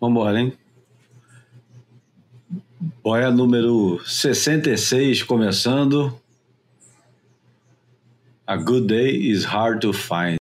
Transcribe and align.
Vambora, 0.00 0.40
hein? 0.40 0.52
Boia 3.02 3.30
número 3.30 4.00
66 4.06 5.22
começando. 5.22 6.18
A 8.46 8.56
good 8.56 8.86
day 8.86 9.10
is 9.10 9.44
hard 9.44 9.82
to 9.82 9.92
find. 9.92 10.39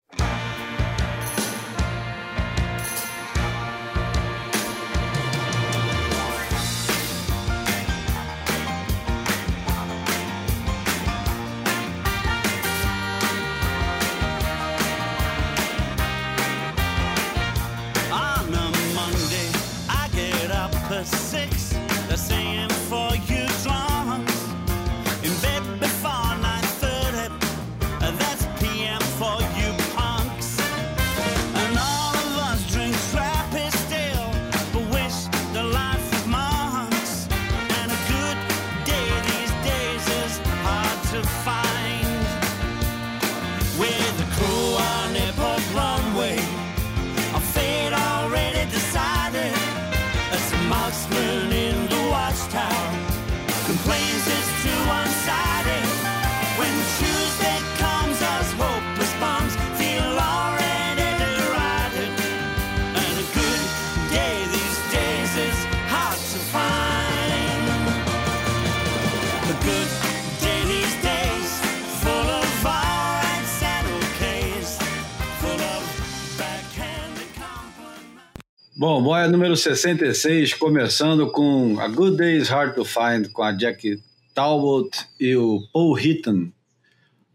Número 79.32 79.56
66, 79.56 80.56
começando 80.56 81.32
com 81.32 81.80
A 81.80 81.88
Good 81.88 82.18
Day 82.18 82.36
is 82.36 82.50
Hard 82.50 82.76
to 82.76 82.84
Find, 82.84 83.32
com 83.32 83.42
a 83.42 83.54
Jack 83.54 83.98
Talbot 84.34 84.90
e 85.18 85.36
o 85.38 85.62
Paul 85.72 85.98
Hitton. 85.98 86.52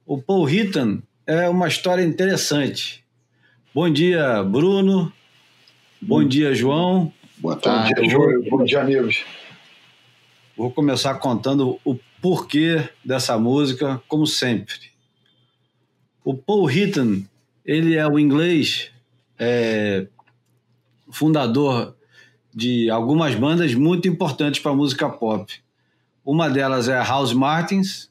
O 0.04 0.20
Paul 0.20 0.48
Hitton 0.48 1.00
é 1.26 1.48
uma 1.48 1.66
história 1.66 2.02
interessante. 2.02 3.02
Bom 3.74 3.88
dia, 3.88 4.42
Bruno. 4.42 5.10
Bom 6.00 6.20
hum. 6.20 6.28
dia, 6.28 6.54
João. 6.54 7.10
Boa 7.38 7.56
tarde, 7.56 7.94
Bom 7.94 8.02
dia, 8.02 8.10
João. 8.10 8.42
Bom 8.50 8.64
dia, 8.64 8.80
amigos. 8.82 9.24
Vou 10.54 10.70
começar 10.70 11.14
contando 11.14 11.80
o 11.82 11.98
porquê 12.20 12.86
dessa 13.02 13.38
música, 13.38 14.02
como 14.06 14.26
sempre. 14.26 14.90
O 16.22 16.34
Paul 16.34 16.70
Hitton, 16.70 17.22
ele 17.64 17.96
é 17.96 18.06
o 18.06 18.18
inglês 18.18 18.90
é, 19.38 20.06
fundador 21.10 21.96
de 22.54 22.88
algumas 22.90 23.34
bandas 23.34 23.74
muito 23.74 24.08
importantes 24.08 24.60
para 24.60 24.72
a 24.72 24.76
música 24.76 25.08
pop. 25.08 25.52
Uma 26.24 26.48
delas 26.48 26.88
é 26.88 26.96
a 26.96 27.04
House 27.04 27.32
Martins, 27.32 28.10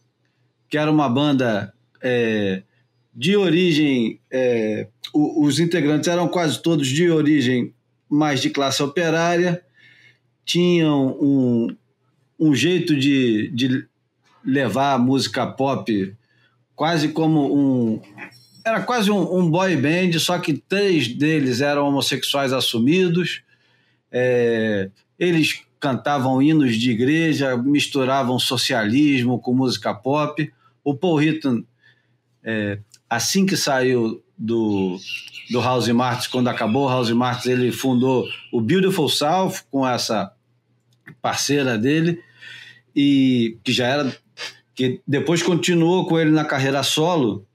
que 0.69 0.77
era 0.77 0.91
uma 0.91 1.09
banda 1.09 1.73
é, 2.01 2.63
de 3.13 3.35
origem. 3.35 4.19
É, 4.31 4.87
os 5.13 5.59
integrantes 5.59 6.07
eram 6.07 6.27
quase 6.27 6.61
todos 6.61 6.87
de 6.87 7.09
origem 7.09 7.73
mais 8.09 8.41
de 8.41 8.49
classe 8.49 8.81
operária, 8.83 9.63
tinham 10.45 11.17
um, 11.19 11.75
um 12.39 12.53
jeito 12.53 12.95
de, 12.95 13.49
de 13.49 13.87
levar 14.45 14.93
a 14.93 14.99
música 14.99 15.47
pop 15.47 16.15
quase 16.75 17.09
como 17.09 17.55
um, 17.55 18.01
era 18.65 18.81
quase 18.81 19.11
um, 19.11 19.37
um, 19.37 19.49
boy 19.49 19.75
band, 19.77 20.17
só 20.17 20.39
que 20.39 20.53
três 20.53 21.07
deles 21.07 21.61
eram 21.61 21.87
homossexuais 21.87 22.51
assumidos. 22.51 23.43
É, 24.11 24.89
eles 25.19 25.61
cantavam 25.79 26.41
hinos 26.41 26.75
de 26.75 26.89
igreja, 26.89 27.55
misturavam 27.55 28.39
socialismo 28.39 29.39
com 29.39 29.53
música 29.53 29.93
pop. 29.93 30.51
O 30.83 30.95
Paul 30.95 31.21
Hitton, 31.21 31.63
é, 32.43 32.79
assim 33.07 33.45
que 33.45 33.55
saiu 33.55 34.23
do, 34.35 34.97
do 35.51 35.61
House 35.61 35.87
Martins, 35.89 36.25
quando 36.25 36.47
acabou 36.47 36.85
o 36.85 36.89
House 36.89 37.11
Martins, 37.11 37.45
ele 37.45 37.71
fundou 37.71 38.27
o 38.51 38.59
Beautiful 38.59 39.07
South 39.07 39.61
com 39.69 39.87
essa 39.87 40.33
parceira 41.21 41.77
dele, 41.77 42.19
e 42.95 43.59
que 43.63 43.71
já 43.71 43.85
era. 43.85 44.17
que 44.73 45.01
depois 45.07 45.43
continuou 45.43 46.07
com 46.07 46.19
ele 46.19 46.31
na 46.31 46.43
carreira 46.43 46.81
solo 46.81 47.45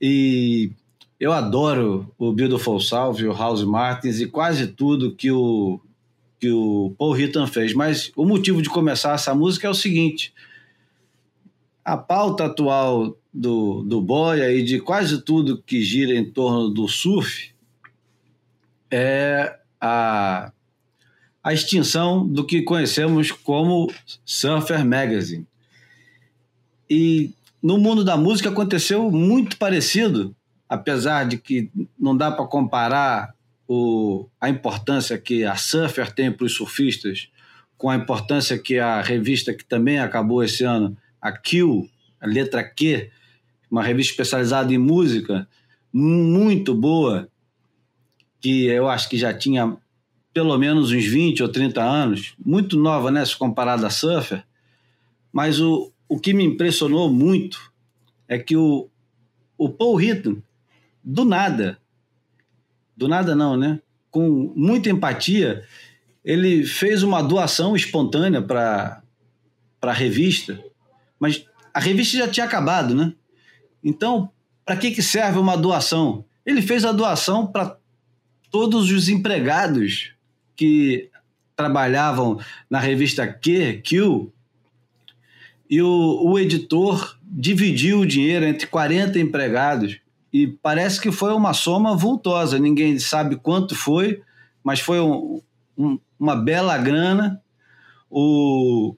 e 0.00 0.70
eu 1.18 1.32
adoro 1.32 2.12
o 2.18 2.32
Beautiful 2.32 2.78
South, 2.80 3.22
o 3.22 3.32
House 3.32 3.64
Martins 3.64 4.20
e 4.20 4.26
quase 4.26 4.66
tudo 4.68 5.14
que 5.14 5.30
o, 5.30 5.80
que 6.38 6.50
o 6.50 6.94
Paul 6.98 7.18
Hitton 7.18 7.46
fez. 7.46 7.72
Mas 7.72 8.12
o 8.14 8.24
motivo 8.24 8.60
de 8.60 8.68
começar 8.68 9.14
essa 9.14 9.34
música 9.34 9.66
é 9.66 9.70
o 9.70 9.74
seguinte: 9.74 10.32
a 11.84 11.96
pauta 11.96 12.44
atual 12.44 13.16
do, 13.32 13.82
do 13.82 14.00
Boia 14.00 14.52
e 14.52 14.62
de 14.62 14.80
quase 14.80 15.22
tudo 15.22 15.62
que 15.62 15.82
gira 15.82 16.14
em 16.14 16.24
torno 16.24 16.68
do 16.68 16.86
surf 16.88 17.54
é 18.90 19.58
a, 19.80 20.52
a 21.42 21.52
extinção 21.52 22.26
do 22.26 22.44
que 22.44 22.62
conhecemos 22.62 23.30
como 23.32 23.90
Surfer 24.24 24.84
Magazine. 24.84 25.46
E 26.88 27.32
no 27.62 27.78
mundo 27.78 28.04
da 28.04 28.16
música 28.16 28.48
aconteceu 28.48 29.10
muito 29.10 29.56
parecido, 29.56 30.34
apesar 30.68 31.26
de 31.26 31.38
que 31.38 31.70
não 31.98 32.16
dá 32.16 32.30
para 32.30 32.46
comparar 32.46 33.34
o, 33.68 34.28
a 34.40 34.48
importância 34.48 35.18
que 35.18 35.44
a 35.44 35.56
Surfer 35.56 36.12
tem 36.12 36.30
para 36.30 36.46
os 36.46 36.54
surfistas 36.54 37.28
com 37.76 37.90
a 37.90 37.96
importância 37.96 38.58
que 38.58 38.78
a 38.78 39.02
revista 39.02 39.52
que 39.52 39.64
também 39.64 39.98
acabou 39.98 40.42
esse 40.42 40.64
ano, 40.64 40.96
a 41.20 41.30
Q, 41.30 41.88
a 42.20 42.26
letra 42.26 42.64
Q, 42.64 43.10
uma 43.70 43.82
revista 43.82 44.12
especializada 44.12 44.72
em 44.72 44.78
música, 44.78 45.46
muito 45.92 46.74
boa, 46.74 47.28
que 48.40 48.66
eu 48.66 48.88
acho 48.88 49.08
que 49.08 49.18
já 49.18 49.34
tinha 49.34 49.76
pelo 50.32 50.56
menos 50.58 50.92
uns 50.92 51.04
20 51.04 51.42
ou 51.42 51.48
30 51.48 51.82
anos, 51.82 52.34
muito 52.44 52.78
nova, 52.78 53.10
né, 53.10 53.24
se 53.24 53.36
comparada 53.36 53.86
à 53.86 53.90
Surfer, 53.90 54.44
mas 55.32 55.60
o, 55.60 55.90
o 56.08 56.18
que 56.18 56.32
me 56.32 56.44
impressionou 56.44 57.10
muito 57.10 57.72
é 58.28 58.38
que 58.38 58.56
o, 58.56 58.88
o 59.56 59.68
Paul 59.68 60.00
Hitton, 60.00 60.42
do 61.02 61.24
nada, 61.24 61.78
do 62.96 63.08
nada 63.08 63.34
não, 63.34 63.56
né? 63.56 63.80
Com 64.10 64.52
muita 64.56 64.90
empatia, 64.90 65.64
ele 66.24 66.64
fez 66.64 67.02
uma 67.02 67.22
doação 67.22 67.76
espontânea 67.76 68.42
para 68.42 69.02
a 69.82 69.92
revista, 69.92 70.62
mas 71.18 71.44
a 71.72 71.80
revista 71.80 72.18
já 72.18 72.28
tinha 72.28 72.46
acabado, 72.46 72.94
né? 72.94 73.12
Então, 73.82 74.30
para 74.64 74.76
que, 74.76 74.90
que 74.90 75.02
serve 75.02 75.38
uma 75.38 75.56
doação? 75.56 76.24
Ele 76.44 76.62
fez 76.62 76.84
a 76.84 76.92
doação 76.92 77.46
para 77.46 77.78
todos 78.50 78.90
os 78.90 79.08
empregados 79.08 80.12
que 80.56 81.10
trabalhavam 81.54 82.40
na 82.68 82.80
revista 82.80 83.26
Q, 83.26 83.82
Q 83.84 84.32
e 85.68 85.82
o, 85.82 86.22
o 86.24 86.38
editor 86.38 87.16
dividiu 87.22 88.00
o 88.00 88.06
dinheiro 88.06 88.44
entre 88.44 88.66
40 88.66 89.18
empregados 89.18 89.98
e 90.32 90.46
parece 90.46 91.00
que 91.00 91.10
foi 91.10 91.32
uma 91.32 91.52
soma 91.52 91.96
vultosa. 91.96 92.58
Ninguém 92.58 92.98
sabe 92.98 93.36
quanto 93.36 93.74
foi, 93.74 94.20
mas 94.62 94.80
foi 94.80 95.00
um, 95.00 95.40
um, 95.76 95.98
uma 96.18 96.36
bela 96.36 96.76
grana. 96.76 97.40
O, 98.10 98.94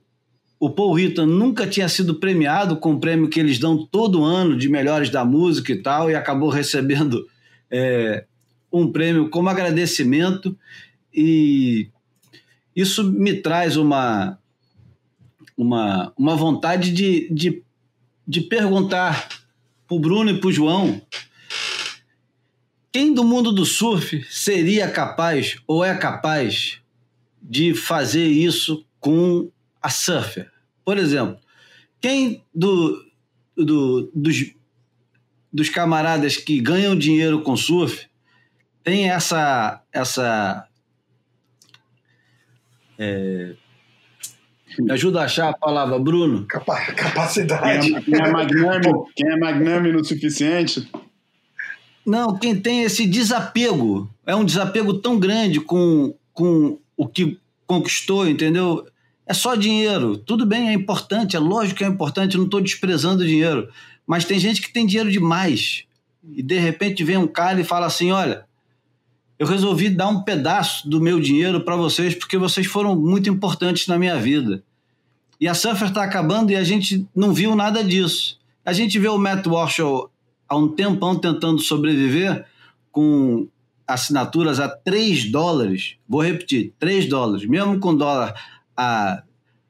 o 0.59 0.71
Paul 0.71 0.99
Hitton 0.99 1.27
nunca 1.27 1.67
tinha 1.67 1.89
sido 1.89 2.17
premiado 2.17 2.77
com 2.77 2.95
o 2.95 3.01
prêmio 3.01 3.29
que 3.29 3.39
eles 3.39 3.59
dão 3.59 3.87
todo 3.87 4.25
ano 4.25 4.57
de 4.57 4.69
melhores 4.69 5.11
da 5.11 5.25
música 5.25 5.73
e 5.73 5.81
tal, 5.81 6.11
e 6.11 6.15
acabou 6.15 6.49
recebendo 6.51 7.27
é, 7.71 8.25
um 8.73 8.91
prêmio 8.91 9.31
como 9.31 9.49
agradecimento. 9.49 10.59
E 11.15 11.89
isso 12.75 13.05
me 13.05 13.35
traz 13.35 13.77
uma, 13.77 14.39
uma, 15.59 16.13
uma 16.17 16.37
vontade 16.37 16.93
de, 16.93 17.29
de, 17.35 17.65
de 18.27 18.41
perguntar 18.43 19.29
para 19.87 19.97
o 19.97 19.99
Bruno 19.99 20.31
e 20.31 20.39
para 20.39 20.49
o 20.49 20.53
João 20.53 21.03
quem 22.93 23.13
do 23.13 23.23
mundo 23.23 23.53
do 23.53 23.67
surf 23.67 24.25
seria 24.31 24.91
capaz 24.91 25.59
ou 25.67 25.85
é 25.85 25.97
capaz 25.97 26.81
de 27.43 27.75
fazer 27.75 28.27
isso 28.27 28.87
com 28.99 29.51
a 29.81 29.91
surfer? 29.91 30.51
Por 30.85 30.97
exemplo, 30.97 31.39
quem 32.01 32.45
do, 32.55 33.05
do, 33.55 34.11
dos, 34.15 34.55
dos 35.53 35.69
camaradas 35.69 36.37
que 36.37 36.61
ganham 36.61 36.97
dinheiro 36.97 37.43
com 37.43 37.57
surf 37.57 38.09
tem 38.83 39.11
essa 39.11 39.83
essa 39.93 40.67
é, 42.99 43.55
me 44.83 44.93
ajuda 44.93 45.21
a 45.21 45.25
achar 45.25 45.51
a 45.51 45.53
palavra, 45.53 45.99
Bruno. 45.99 46.47
capacidade. 46.95 47.87
Quem 47.87 47.97
é, 47.97 48.01
quem 48.01 48.15
é 48.15 48.31
magnânimo, 48.31 49.09
quem 49.15 49.29
é 49.29 49.37
magnânimo 49.37 50.01
o 50.01 50.05
suficiente? 50.05 50.89
Não, 52.05 52.39
quem 52.39 52.55
tem 52.59 52.83
esse 52.83 53.07
desapego. 53.07 54.09
É 54.27 54.35
um 54.35 54.45
desapego 54.45 54.95
tão 54.95 55.19
grande 55.19 55.61
com, 55.61 56.15
com 56.33 56.79
o 56.97 57.07
que 57.07 57.39
conquistou, 57.67 58.27
entendeu? 58.27 58.87
É 59.27 59.35
só 59.35 59.55
dinheiro. 59.55 60.17
Tudo 60.17 60.47
bem, 60.47 60.71
é 60.71 60.73
importante, 60.73 61.37
é 61.37 61.39
lógico 61.39 61.79
que 61.79 61.85
é 61.85 61.89
importante, 61.89 62.39
não 62.39 62.47
estou 62.47 62.61
desprezando 62.61 63.23
o 63.23 63.27
dinheiro. 63.27 63.69
Mas 64.07 64.25
tem 64.25 64.39
gente 64.39 64.63
que 64.63 64.73
tem 64.73 64.87
dinheiro 64.87 65.11
demais. 65.11 65.85
E 66.25 66.43
de 66.43 66.59
repente 66.59 67.05
vem 67.05 67.19
um 67.19 67.27
cara 67.27 67.61
e 67.61 67.65
fala 67.65 67.87
assim: 67.87 68.11
olha, 68.11 68.47
eu 69.39 69.47
resolvi 69.47 69.91
dar 69.91 70.09
um 70.09 70.23
pedaço 70.23 70.89
do 70.89 71.01
meu 71.01 71.21
dinheiro 71.21 71.61
para 71.61 71.77
vocês 71.77 72.15
porque 72.15 72.37
vocês 72.37 72.67
foram 72.67 72.97
muito 72.97 73.29
importantes 73.29 73.87
na 73.87 73.99
minha 73.99 74.17
vida. 74.17 74.63
E 75.41 75.47
a 75.47 75.55
Surfer 75.55 75.89
está 75.89 76.03
acabando 76.03 76.51
e 76.51 76.57
a 76.57 76.65
gente 76.65 77.07
não 77.15 77.33
viu 77.33 77.55
nada 77.55 77.85
disso. 77.85 78.39
A 78.65 78.73
gente 78.73 78.99
vê 78.99 79.09
o 79.09 79.19
Matt 79.19 79.47
Walsh 79.47 79.81
há 80.49 80.57
um 80.57 80.69
tempão 80.69 81.17
tentando 81.17 81.61
sobreviver 81.61 82.45
com 82.91 83.49
assinaturas 83.87 84.61
a 84.61 84.69
3 84.69 85.31
dólares. 85.31 85.97
Vou 86.09 86.23
repetir, 86.23 86.75
3 86.79 87.09
dólares. 87.09 87.49
Mesmo 87.49 87.79
com 87.79 87.97
dólar 87.97 88.35
a 88.77 89.23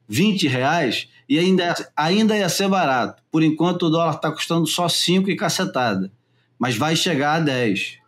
20 0.07 0.47
reais, 0.47 1.07
e 1.29 1.37
ainda, 1.37 1.75
ainda 1.95 2.35
ia 2.35 2.49
ser 2.49 2.67
barato. 2.67 3.21
Por 3.31 3.43
enquanto 3.43 3.83
o 3.83 3.89
dólar 3.89 4.15
está 4.15 4.31
custando 4.31 4.65
só 4.65 4.89
5 4.89 5.29
e 5.29 5.35
cacetada. 5.35 6.11
Mas 6.57 6.75
vai 6.75 6.95
chegar 6.95 7.35
a 7.35 7.39
10 7.39 7.99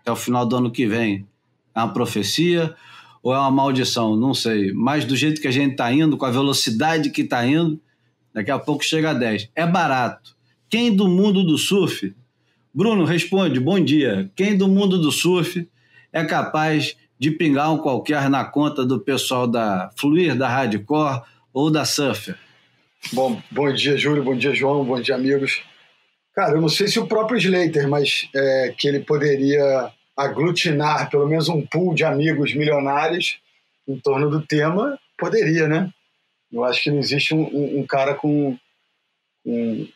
até 0.00 0.12
o 0.12 0.16
final 0.16 0.46
do 0.46 0.56
ano 0.56 0.70
que 0.70 0.86
vem. 0.86 1.26
É 1.74 1.80
uma 1.80 1.92
profecia 1.92 2.74
ou 3.22 3.34
é 3.34 3.38
uma 3.38 3.50
maldição? 3.50 4.16
Não 4.16 4.32
sei. 4.34 4.72
Mas 4.72 5.04
do 5.04 5.16
jeito 5.16 5.40
que 5.40 5.48
a 5.48 5.52
gente 5.52 5.72
está 5.72 5.92
indo, 5.92 6.16
com 6.16 6.24
a 6.24 6.30
velocidade 6.30 7.10
que 7.10 7.22
está 7.22 7.46
indo, 7.46 7.80
daqui 8.32 8.50
a 8.50 8.58
pouco 8.58 8.84
chega 8.84 9.10
a 9.10 9.14
10. 9.14 9.50
É 9.54 9.66
barato. 9.66 10.36
Quem 10.68 10.94
do 10.94 11.08
mundo 11.08 11.44
do 11.44 11.58
surf? 11.58 12.14
Bruno, 12.72 13.04
responde. 13.04 13.58
Bom 13.58 13.80
dia. 13.80 14.30
Quem 14.36 14.56
do 14.56 14.68
mundo 14.68 14.98
do 14.98 15.10
surf 15.10 15.68
é 16.12 16.24
capaz 16.24 16.96
de 17.18 17.30
pingar 17.30 17.72
um 17.72 17.78
qualquer 17.78 18.30
na 18.30 18.44
conta 18.44 18.84
do 18.84 18.98
pessoal 18.98 19.46
da 19.46 19.90
Fluir, 19.96 20.36
da 20.36 20.48
Hardcore 20.48 21.22
ou 21.52 21.70
da 21.70 21.84
Surfer? 21.84 22.36
Bom, 23.12 23.40
bom 23.50 23.72
dia, 23.72 23.96
Júlio. 23.96 24.22
Bom 24.22 24.36
dia, 24.36 24.54
João. 24.54 24.84
Bom 24.84 25.00
dia, 25.00 25.16
amigos. 25.16 25.62
Cara, 26.34 26.52
eu 26.56 26.60
não 26.60 26.68
sei 26.68 26.86
se 26.86 26.98
o 26.98 27.06
próprio 27.06 27.38
Slater, 27.38 27.88
mas 27.88 28.28
é, 28.34 28.74
que 28.78 28.86
ele 28.88 29.00
poderia 29.00 29.90
aglutinar 30.24 31.10
pelo 31.10 31.26
menos 31.26 31.48
um 31.48 31.64
pool 31.66 31.94
de 31.94 32.04
amigos 32.04 32.54
milionários 32.54 33.38
em 33.86 33.98
torno 33.98 34.30
do 34.30 34.40
tema, 34.40 34.98
poderia, 35.18 35.66
né? 35.66 35.90
Eu 36.52 36.64
acho 36.64 36.82
que 36.82 36.90
não 36.90 36.98
existe 36.98 37.34
um, 37.34 37.42
um, 37.42 37.80
um 37.80 37.86
cara 37.86 38.14
com, 38.14 38.56
com, 39.44 39.88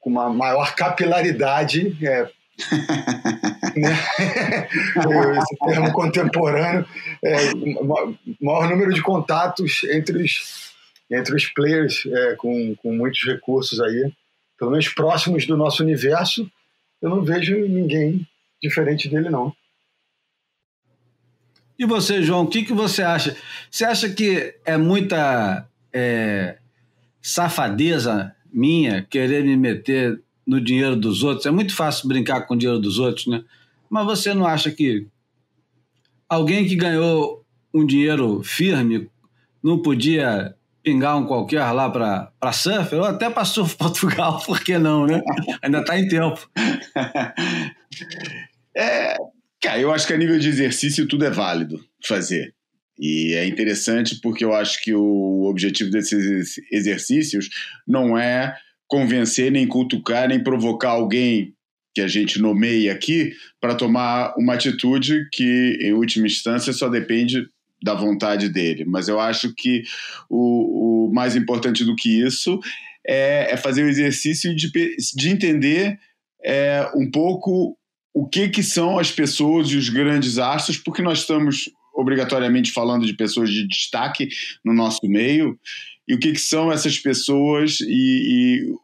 com, 0.00 0.10
uma 0.10 0.30
maior 0.30 0.74
capilaridade, 0.74 1.96
é, 2.02 2.28
né? 3.76 3.92
esse 5.38 5.56
termo 5.66 5.92
contemporâneo, 5.92 6.86
é, 7.24 7.36
maior 8.40 8.68
número 8.68 8.92
de 8.92 9.02
contatos 9.02 9.84
entre 9.84 10.22
os, 10.22 10.72
entre 11.10 11.34
os 11.34 11.46
players 11.46 12.04
é, 12.06 12.34
com, 12.36 12.74
com 12.76 12.92
muitos 12.92 13.24
recursos 13.24 13.80
aí, 13.80 14.12
pelo 14.58 14.70
menos 14.70 14.88
próximos 14.88 15.46
do 15.46 15.56
nosso 15.56 15.82
universo, 15.82 16.50
eu 17.00 17.10
não 17.10 17.22
vejo 17.22 17.56
ninguém 17.56 18.26
diferente 18.60 19.08
dele, 19.08 19.30
não. 19.30 19.54
E 21.78 21.86
você, 21.86 22.22
João, 22.22 22.42
o 22.42 22.48
que, 22.48 22.64
que 22.64 22.72
você 22.72 23.02
acha? 23.02 23.36
Você 23.70 23.84
acha 23.84 24.08
que 24.08 24.54
é 24.64 24.76
muita 24.76 25.66
é, 25.92 26.58
safadeza 27.22 28.34
minha 28.52 29.06
querer 29.08 29.44
me 29.44 29.56
meter 29.56 30.20
no 30.44 30.60
dinheiro 30.60 30.96
dos 30.96 31.22
outros? 31.22 31.46
É 31.46 31.50
muito 31.50 31.74
fácil 31.74 32.08
brincar 32.08 32.42
com 32.42 32.54
o 32.54 32.58
dinheiro 32.58 32.80
dos 32.80 32.98
outros, 32.98 33.28
né? 33.28 33.44
Mas 33.88 34.04
você 34.04 34.34
não 34.34 34.44
acha 34.44 34.72
que 34.72 35.06
alguém 36.28 36.66
que 36.66 36.74
ganhou 36.74 37.44
um 37.72 37.86
dinheiro 37.86 38.42
firme 38.42 39.08
não 39.62 39.80
podia 39.80 40.54
pingar 40.82 41.16
um 41.16 41.26
qualquer 41.26 41.70
lá 41.70 41.88
para 41.88 42.52
surf, 42.52 42.94
ou 42.94 43.04
até 43.04 43.30
para 43.30 43.44
surf 43.44 43.74
Portugal, 43.76 44.42
por 44.44 44.60
que 44.60 44.78
não, 44.78 45.06
né? 45.06 45.22
Ainda 45.62 45.78
está 45.78 45.98
em 45.98 46.08
tempo. 46.08 46.50
é, 48.74 49.16
Cara, 49.60 49.80
eu 49.80 49.92
acho 49.92 50.06
que 50.06 50.12
a 50.12 50.18
nível 50.18 50.38
de 50.38 50.48
exercício 50.48 51.06
tudo 51.06 51.24
é 51.24 51.30
válido 51.30 51.84
fazer. 52.04 52.54
E 52.98 53.34
é 53.34 53.46
interessante 53.46 54.20
porque 54.20 54.44
eu 54.44 54.52
acho 54.52 54.82
que 54.82 54.92
o 54.92 55.44
objetivo 55.44 55.90
desses 55.90 56.58
exercícios 56.72 57.48
não 57.86 58.18
é 58.18 58.56
convencer, 58.86 59.52
nem 59.52 59.66
cutucar, 59.66 60.28
nem 60.28 60.42
provocar 60.42 60.90
alguém 60.90 61.54
que 61.94 62.00
a 62.00 62.08
gente 62.08 62.40
nomeia 62.40 62.92
aqui 62.92 63.32
para 63.60 63.74
tomar 63.74 64.34
uma 64.36 64.54
atitude 64.54 65.28
que, 65.32 65.78
em 65.80 65.92
última 65.92 66.26
instância, 66.26 66.72
só 66.72 66.88
depende 66.88 67.46
da 67.82 67.94
vontade 67.94 68.48
dele. 68.48 68.84
Mas 68.84 69.08
eu 69.08 69.20
acho 69.20 69.54
que 69.54 69.82
o, 70.28 71.06
o 71.06 71.14
mais 71.14 71.36
importante 71.36 71.84
do 71.84 71.94
que 71.94 72.20
isso 72.20 72.58
é, 73.06 73.52
é 73.52 73.56
fazer 73.56 73.84
o 73.84 73.88
exercício 73.88 74.54
de, 74.54 74.70
de 75.14 75.28
entender 75.28 75.98
é, 76.44 76.88
um 76.94 77.10
pouco 77.10 77.76
o 78.14 78.26
que, 78.26 78.48
que 78.48 78.62
são 78.62 78.98
as 78.98 79.10
pessoas 79.10 79.68
e 79.68 79.76
os 79.76 79.88
grandes 79.88 80.38
astros, 80.38 80.76
porque 80.76 81.02
nós 81.02 81.20
estamos 81.20 81.70
obrigatoriamente 81.94 82.70
falando 82.70 83.06
de 83.06 83.14
pessoas 83.14 83.50
de 83.50 83.66
destaque 83.66 84.28
no 84.64 84.72
nosso 84.72 85.00
meio, 85.04 85.58
e 86.06 86.14
o 86.14 86.18
que, 86.18 86.32
que 86.32 86.40
são 86.40 86.72
essas 86.72 86.98
pessoas 86.98 87.80
e, 87.80 87.86
e 87.88 88.74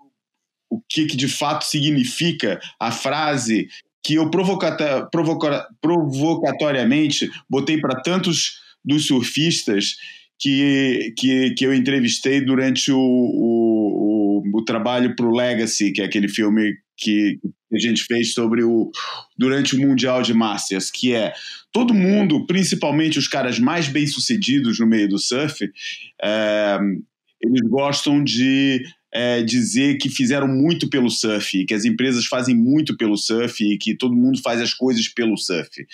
o 0.68 0.80
que, 0.88 1.06
que 1.06 1.16
de 1.16 1.28
fato 1.28 1.64
significa 1.64 2.60
a 2.78 2.90
frase 2.90 3.68
que 4.02 4.14
eu 4.14 4.30
provocata, 4.30 5.08
provoca, 5.10 5.66
provocatoriamente 5.80 7.30
botei 7.48 7.80
para 7.80 8.02
tantos 8.02 8.60
dos 8.84 9.06
surfistas 9.06 9.96
que, 10.38 11.14
que, 11.16 11.54
que 11.54 11.64
eu 11.64 11.72
entrevistei 11.72 12.40
durante 12.40 12.92
o, 12.92 12.98
o, 12.98 14.42
o, 14.42 14.58
o 14.58 14.64
trabalho 14.64 15.16
para 15.16 15.24
o 15.24 15.34
Legacy, 15.34 15.92
que 15.92 16.02
é 16.02 16.04
aquele 16.04 16.28
filme 16.28 16.74
que 16.96 17.38
a 17.72 17.78
gente 17.78 18.04
fez 18.04 18.32
sobre 18.32 18.62
o 18.62 18.90
durante 19.36 19.74
o 19.74 19.80
Mundial 19.80 20.22
de 20.22 20.32
Masters, 20.32 20.90
que 20.90 21.14
é 21.14 21.32
todo 21.72 21.92
mundo, 21.92 22.46
principalmente 22.46 23.18
os 23.18 23.28
caras 23.28 23.58
mais 23.58 23.88
bem-sucedidos 23.88 24.78
no 24.78 24.86
meio 24.86 25.08
do 25.08 25.18
surf, 25.18 25.68
é, 26.22 26.78
eles 27.40 27.60
gostam 27.68 28.22
de 28.22 28.84
é, 29.14 29.42
dizer 29.42 29.96
que 29.98 30.08
fizeram 30.08 30.48
muito 30.48 30.90
pelo 30.90 31.08
surf, 31.08 31.64
que 31.64 31.72
as 31.72 31.84
empresas 31.84 32.26
fazem 32.26 32.54
muito 32.54 32.96
pelo 32.96 33.16
surf 33.16 33.62
e 33.64 33.78
que 33.78 33.94
todo 33.94 34.16
mundo 34.16 34.42
faz 34.42 34.60
as 34.60 34.74
coisas 34.74 35.06
pelo 35.06 35.36
surf. 35.38 35.86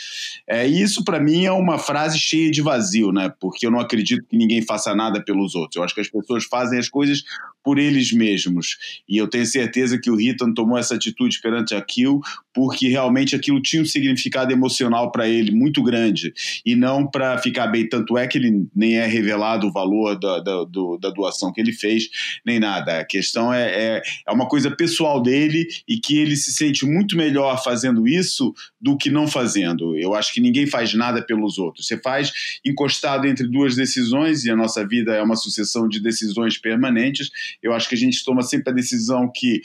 É, 0.49 0.67
isso, 0.67 1.05
para 1.05 1.21
mim, 1.21 1.45
é 1.45 1.53
uma 1.53 1.79
frase 1.79 2.19
cheia 2.19 2.51
de 2.51 2.63
vazio, 2.63 3.13
né? 3.13 3.31
Porque 3.39 3.67
eu 3.67 3.71
não 3.71 3.79
acredito 3.79 4.25
que 4.27 4.39
ninguém 4.39 4.63
faça 4.63 4.95
nada 4.95 5.23
pelos 5.23 5.55
outros. 5.55 5.77
Eu 5.77 5.83
acho 5.83 5.95
que 5.95 6.01
as 6.01 6.09
pessoas 6.09 6.45
fazem 6.45 6.79
as 6.79 6.89
coisas 6.89 7.23
por 7.63 7.79
eles 7.79 8.13
mesmos. 8.13 8.77
E 9.09 9.17
eu 9.17 9.29
tenho 9.29 9.47
certeza 9.47 9.99
que 9.99 10.11
o 10.11 10.17
Ritan 10.17 10.53
tomou 10.53 10.79
essa 10.79 10.95
atitude 10.95 11.41
perante 11.41 11.75
aquilo 11.75 12.21
porque 12.53 12.89
realmente 12.89 13.37
aquilo 13.37 13.61
tinha 13.61 13.83
um 13.83 13.87
significado 13.87 14.53
emocional 14.53 15.11
para 15.11 15.29
ele 15.29 15.51
muito 15.51 15.83
grande 15.83 16.33
e 16.65 16.75
não 16.75 17.07
para 17.07 17.39
ficar 17.39 17.69
bem. 17.69 17.89
Tanto 17.89 18.19
é 18.19 18.27
que 18.27 18.39
ele 18.39 18.67
nem 18.75 18.97
é 18.97 19.07
revelado 19.07 19.67
o 19.67 19.73
valor 19.73 20.19
da, 20.19 20.41
da, 20.41 20.65
do, 20.65 20.99
da 20.99 21.11
doação 21.11 21.53
que 21.53 21.61
ele 21.61 21.73
fez, 21.73 22.09
nem 22.45 22.59
nada. 22.59 23.01
A 23.01 23.05
questão 23.05 23.53
é, 23.53 23.71
é, 23.71 24.03
é, 24.29 24.33
uma 24.33 24.49
coisa 24.49 24.71
pessoal 24.71 25.23
dele 25.23 25.67
e 25.87 25.99
que 25.99 26.19
ele 26.19 26.37
se 26.37 26.53
sente 26.53 26.85
muito 26.85 27.17
melhor 27.17 27.63
fazendo 27.63 28.07
isso 28.07 28.53
do 28.81 28.97
que 28.97 29.11
não 29.11 29.29
fazendo. 29.29 29.97
Eu 29.97 30.15
acho 30.15 30.33
que 30.33 30.41
ninguém 30.41 30.67
faz 30.67 30.95
nada 30.95 31.23
pelos 31.23 31.59
outros. 31.59 31.87
Você 31.87 31.99
faz 31.99 32.33
encostado 32.65 33.27
entre 33.27 33.47
duas 33.47 33.77
decisões 33.77 34.45
e 34.45 34.51
a 34.51 34.57
nossa 34.57 34.87
vida 34.87 35.15
é 35.15 35.23
uma 35.23 35.37
sucessão 35.37 35.89
de 35.89 36.01
decisões 36.01 36.59
permanentes. 36.59 37.31
Eu 37.63 37.73
acho 37.73 37.89
que 37.89 37.95
a 37.95 37.99
gente 37.99 38.25
toma 38.25 38.43
sempre 38.43 38.71
a 38.71 38.75
decisão 38.75 39.31
que, 39.35 39.61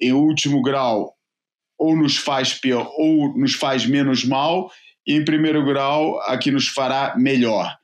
em 0.00 0.12
último 0.12 0.62
grau, 0.62 1.14
ou 1.78 1.96
nos 1.96 2.16
faz 2.16 2.54
pior 2.54 2.90
ou 2.96 3.36
nos 3.36 3.54
faz 3.54 3.86
menos 3.86 4.24
mal, 4.24 4.70
e 5.06 5.14
em 5.14 5.24
primeiro 5.24 5.64
grau, 5.64 6.20
a 6.22 6.36
que 6.36 6.50
nos 6.50 6.68
fará 6.68 7.14
melhor. 7.16 7.76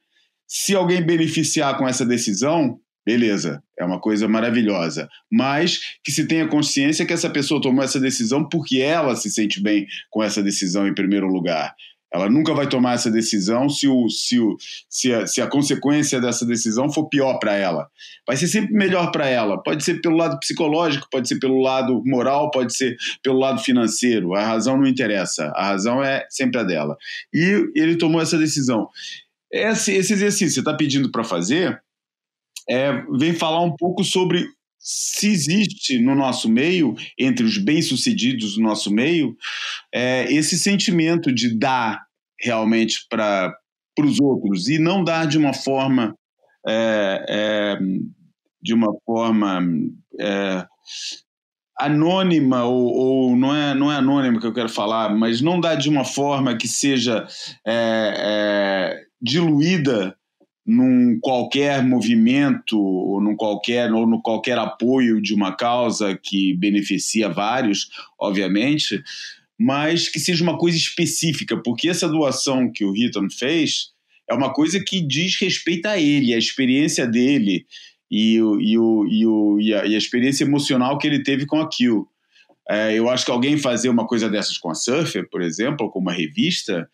Se 0.47 0.75
alguém 0.75 1.03
beneficiar 1.03 1.79
com 1.79 1.87
essa 1.87 2.05
decisão, 2.05 2.79
beleza, 3.07 3.62
é 3.79 3.85
uma 3.85 4.01
coisa 4.01 4.29
maravilhosa. 4.29 5.09
Mas 5.31 5.81
que 6.05 6.11
se 6.11 6.27
tenha 6.27 6.49
consciência 6.49 7.07
que 7.07 7.12
essa 7.12 7.31
pessoa 7.31 7.61
tomou 7.61 7.85
essa 7.85 8.01
decisão 8.01 8.49
porque 8.49 8.79
ela 8.79 9.15
se 9.17 9.31
sente 9.31 9.62
bem 9.62 9.87
com 10.11 10.23
essa 10.23 10.43
decisão 10.43 10.87
em 10.87 10.95
primeiro 10.95 11.27
lugar. 11.27 11.75
Ela 12.12 12.28
nunca 12.28 12.52
vai 12.52 12.69
tomar 12.69 12.95
essa 12.95 13.11
decisão 13.11 13.69
se, 13.69 13.88
o, 13.88 14.09
se, 14.09 14.38
o, 14.38 14.57
se, 14.88 15.12
a, 15.14 15.26
se 15.26 15.40
a 15.40 15.47
consequência 15.47 16.21
dessa 16.21 16.45
decisão 16.45 16.92
for 16.92 17.09
pior 17.09 17.38
para 17.38 17.54
ela. 17.54 17.88
Vai 18.26 18.37
ser 18.37 18.49
sempre 18.49 18.75
melhor 18.75 19.11
para 19.11 19.26
ela. 19.26 19.62
Pode 19.62 19.83
ser 19.83 20.00
pelo 20.00 20.16
lado 20.16 20.38
psicológico, 20.38 21.09
pode 21.11 21.26
ser 21.26 21.38
pelo 21.38 21.61
lado 21.61 22.02
moral, 22.04 22.50
pode 22.50 22.76
ser 22.76 22.97
pelo 23.23 23.38
lado 23.38 23.61
financeiro. 23.61 24.35
A 24.35 24.45
razão 24.45 24.76
não 24.76 24.87
interessa. 24.87 25.50
A 25.57 25.69
razão 25.69 26.02
é 26.04 26.26
sempre 26.28 26.61
a 26.61 26.64
dela. 26.64 26.97
E 27.33 27.71
ele 27.75 27.97
tomou 27.97 28.21
essa 28.21 28.37
decisão. 28.37 28.88
Esse, 29.50 29.92
esse 29.92 30.12
exercício 30.12 30.49
que 30.49 30.54
você 30.54 30.61
está 30.61 30.75
pedindo 30.75 31.11
para 31.11 31.25
fazer 31.25 31.83
é, 32.69 32.92
vem 33.19 33.33
falar 33.35 33.62
um 33.62 33.75
pouco 33.75 34.04
sobre 34.04 34.47
se 34.83 35.29
existe 35.29 36.01
no 36.01 36.17
nosso 36.17 36.49
meio, 36.49 36.97
entre 37.17 37.45
os 37.45 37.57
bem-sucedidos 37.57 38.57
do 38.57 38.62
nosso 38.62 38.93
meio, 38.93 39.37
é, 39.95 40.31
esse 40.33 40.59
sentimento 40.59 41.33
de 41.33 41.57
dar 41.57 42.01
realmente 42.41 43.07
para 43.09 43.55
os 44.01 44.19
outros 44.19 44.69
e 44.69 44.81
não 44.81 45.05
dar 45.05 45.27
de 45.27 45.39
uma 45.39 45.55
forma 45.55 46.17
é, 46.67 47.25
é, 47.29 47.79
de 48.61 48.75
uma 48.75 48.93
forma 49.05 49.61
é, 50.21 50.67
anônima 51.79 52.65
ou, 52.65 52.87
ou, 52.87 53.37
não 53.37 53.55
é 53.55 53.75
não 53.75 53.91
é 53.91 53.97
anônima 53.97 54.41
que 54.41 54.47
eu 54.47 54.53
quero 54.53 54.69
falar, 54.69 55.15
mas 55.15 55.41
não 55.41 55.61
dar 55.61 55.77
de 55.77 55.89
uma 55.89 56.05
forma 56.05 56.57
que 56.57 56.67
seja 56.67 57.25
é, 57.65 58.15
é, 58.17 59.01
diluída 59.21 60.17
num 60.64 61.19
qualquer 61.21 61.85
movimento 61.85 62.81
ou 62.81 63.21
num 63.21 63.37
qualquer 63.37 63.92
ou 63.92 64.07
no 64.07 64.23
qualquer 64.23 64.57
apoio 64.59 65.21
de 65.21 65.35
uma 65.35 65.57
causa 65.57 66.16
que 66.16 66.54
beneficia 66.54 67.28
vários, 67.28 67.88
obviamente, 68.19 69.02
mas 69.59 70.09
que 70.09 70.21
seja 70.21 70.42
uma 70.42 70.57
coisa 70.57 70.76
específica, 70.76 71.57
porque 71.57 71.88
essa 71.88 72.09
doação 72.09 72.71
que 72.71 72.85
o 72.85 72.97
Hitton 72.97 73.28
fez 73.31 73.90
é 74.28 74.35
uma 74.35 74.52
coisa 74.52 74.83
que 74.83 75.00
diz 75.00 75.37
respeito 75.40 75.87
a 75.87 75.99
ele, 75.99 76.33
a 76.33 76.38
experiência 76.38 77.07
dele 77.07 77.66
e, 78.11 78.40
o, 78.40 78.61
e, 78.61 78.78
o, 78.78 79.07
e, 79.09 79.26
o, 79.26 79.61
e, 79.61 79.75
a, 79.75 79.87
e 79.87 79.95
a 79.95 79.99
experiência 79.99 80.45
emocional 80.45 80.99
que 80.99 81.07
ele 81.07 81.23
teve 81.23 81.45
com 81.45 81.61
aquilo. 81.61 82.09
É, 82.69 82.95
eu 82.95 83.09
acho 83.09 83.25
que 83.25 83.31
alguém 83.31 83.59
fazer 83.59 83.88
uma 83.88 84.07
coisa 84.07 84.28
dessas 84.31 84.57
com 84.57 84.71
a 84.71 84.75
Surfer, 84.75 85.28
por 85.28 85.42
exemplo, 85.42 85.90
com 85.90 85.99
uma 85.99 86.12
revista, 86.12 86.88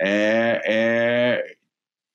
é, 0.00 0.62
é, 0.64 1.57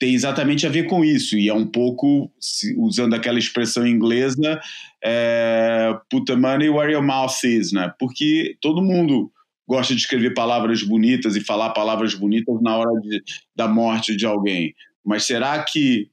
tem 0.03 0.13
exatamente 0.13 0.67
a 0.67 0.69
ver 0.69 0.83
com 0.83 1.01
isso, 1.01 1.38
e 1.38 1.48
é 1.48 1.53
um 1.53 1.65
pouco, 1.65 2.29
usando 2.75 3.13
aquela 3.13 3.39
expressão 3.39 3.88
inglesa, 3.88 4.60
é, 5.01 5.98
put 6.10 6.25
the 6.25 6.36
money 6.36 6.67
where 6.67 6.91
your 6.91 7.01
mouth 7.01 7.41
is, 7.45 7.72
né? 7.72 7.89
Porque 7.98 8.57
todo 8.60 8.81
mundo 8.81 9.31
gosta 9.65 9.95
de 9.95 10.01
escrever 10.01 10.33
palavras 10.33 10.83
bonitas 10.83 11.38
e 11.38 11.39
falar 11.39 11.69
palavras 11.69 12.13
bonitas 12.13 12.62
na 12.62 12.75
hora 12.75 13.00
de, 13.00 13.24
da 13.55 13.65
morte 13.65 14.13
de 14.13 14.25
alguém. 14.25 14.75
Mas 15.05 15.24
será 15.24 15.63
que 15.63 16.10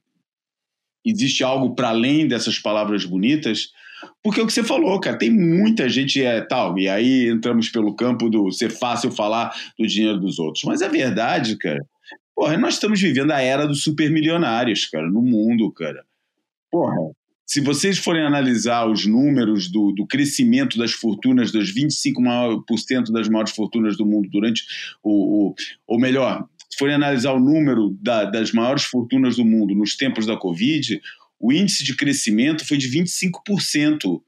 existe 1.05 1.43
algo 1.43 1.75
para 1.75 1.89
além 1.89 2.29
dessas 2.29 2.57
palavras 2.57 3.03
bonitas? 3.03 3.71
Porque 4.23 4.39
é 4.39 4.43
o 4.43 4.47
que 4.47 4.53
você 4.53 4.63
falou, 4.63 4.97
cara, 5.01 5.17
tem 5.17 5.29
muita 5.29 5.89
gente 5.89 6.23
é 6.23 6.39
tal, 6.39 6.79
e 6.79 6.87
aí 6.87 7.27
entramos 7.27 7.67
pelo 7.67 7.93
campo 7.93 8.29
do 8.29 8.53
ser 8.53 8.69
fácil 8.69 9.11
falar 9.11 9.53
do 9.77 9.85
dinheiro 9.85 10.17
dos 10.17 10.39
outros. 10.39 10.63
Mas 10.63 10.81
a 10.81 10.87
verdade, 10.87 11.57
cara, 11.57 11.85
Porra, 12.35 12.57
nós 12.57 12.75
estamos 12.75 12.99
vivendo 12.99 13.31
a 13.31 13.41
era 13.41 13.67
dos 13.67 13.83
supermilionários, 13.83 14.85
cara, 14.85 15.09
no 15.09 15.21
mundo, 15.21 15.71
cara. 15.71 16.03
Porra, 16.71 16.95
se 17.51 17.59
vocês 17.59 17.97
forem 17.97 18.23
analisar 18.23 18.89
os 18.89 19.05
números 19.05 19.69
do, 19.69 19.91
do 19.91 20.07
crescimento 20.07 20.77
das 20.77 20.93
fortunas, 20.93 21.51
dos 21.51 21.73
25% 21.75 23.11
das 23.11 23.27
maiores 23.27 23.51
fortunas 23.51 23.97
do 23.97 24.05
mundo 24.05 24.29
durante 24.29 24.63
o. 25.03 25.49
o 25.49 25.55
ou 25.85 25.99
melhor, 25.99 26.47
se 26.69 26.77
forem 26.77 26.95
analisar 26.95 27.33
o 27.33 27.39
número 27.41 27.89
da, 28.01 28.23
das 28.23 28.53
maiores 28.53 28.83
fortunas 28.83 29.35
do 29.35 29.43
mundo 29.43 29.75
nos 29.75 29.97
tempos 29.97 30.25
da 30.25 30.37
Covid, 30.37 31.01
o 31.37 31.51
índice 31.51 31.83
de 31.83 31.93
crescimento 31.93 32.65
foi 32.65 32.77
de 32.77 32.87
25%. 32.89 34.21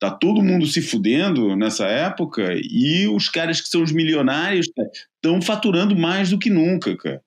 Tá 0.00 0.10
todo 0.10 0.42
mundo 0.42 0.66
se 0.66 0.82
fudendo 0.82 1.54
nessa 1.54 1.86
época 1.86 2.52
e 2.60 3.06
os 3.06 3.28
caras 3.28 3.60
que 3.60 3.68
são 3.68 3.82
os 3.82 3.92
milionários 3.92 4.66
estão 5.14 5.40
faturando 5.40 5.96
mais 5.96 6.30
do 6.30 6.38
que 6.38 6.50
nunca, 6.50 6.96
cara. 6.96 7.22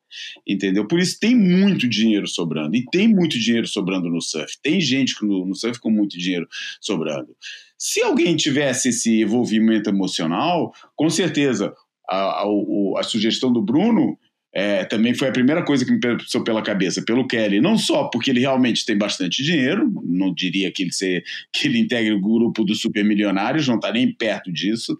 Entendeu? 0.48 0.88
Por 0.88 1.00
isso 1.00 1.20
tem 1.20 1.36
muito 1.36 1.88
dinheiro 1.88 2.28
sobrando. 2.28 2.76
E 2.76 2.86
tem 2.86 3.08
muito 3.08 3.40
dinheiro 3.40 3.68
sobrando 3.68 4.10
no 4.10 4.22
surf. 4.22 4.58
Tem 4.62 4.80
gente 4.80 5.16
no, 5.22 5.46
no 5.46 5.56
surf 5.56 5.80
com 5.80 5.90
muito 5.90 6.18
dinheiro 6.18 6.48
sobrando. 6.82 7.36
Se 7.78 8.02
alguém 8.02 8.36
tivesse 8.36 8.90
esse 8.90 9.22
envolvimento 9.22 9.90
emocional, 9.90 10.74
com 10.96 11.10
certeza 11.10 11.74
a, 12.10 12.18
a, 12.18 12.44
a, 12.44 13.00
a 13.00 13.04
sugestão 13.04 13.54
do 13.54 13.62
Bruno 13.62 14.18
é, 14.54 14.84
também 14.86 15.14
foi 15.14 15.28
a 15.28 15.32
primeira 15.32 15.64
coisa 15.64 15.86
que 15.86 15.92
me 15.92 16.00
passou 16.00 16.44
pela 16.44 16.62
cabeça, 16.62 17.04
pelo 17.04 17.28
Kelly. 17.28 17.62
Não 17.62 17.78
só 17.78 18.06
porque 18.06 18.32
ele 18.32 18.40
realmente 18.40 18.86
tem 18.86 18.98
bastante 18.98 19.44
dinheiro, 19.44 19.92
não 20.04 20.34
diria 20.34 20.72
que 20.72 20.84
ele, 20.84 20.92
ser, 20.92 21.24
que 21.54 21.68
ele 21.68 21.80
integre 21.80 22.12
o 22.14 22.22
grupo 22.22 22.64
dos 22.64 22.82
supermilionários, 22.82 23.68
não 23.68 23.76
está 23.76 23.92
nem 23.92 24.12
perto 24.12 24.52
disso, 24.52 24.98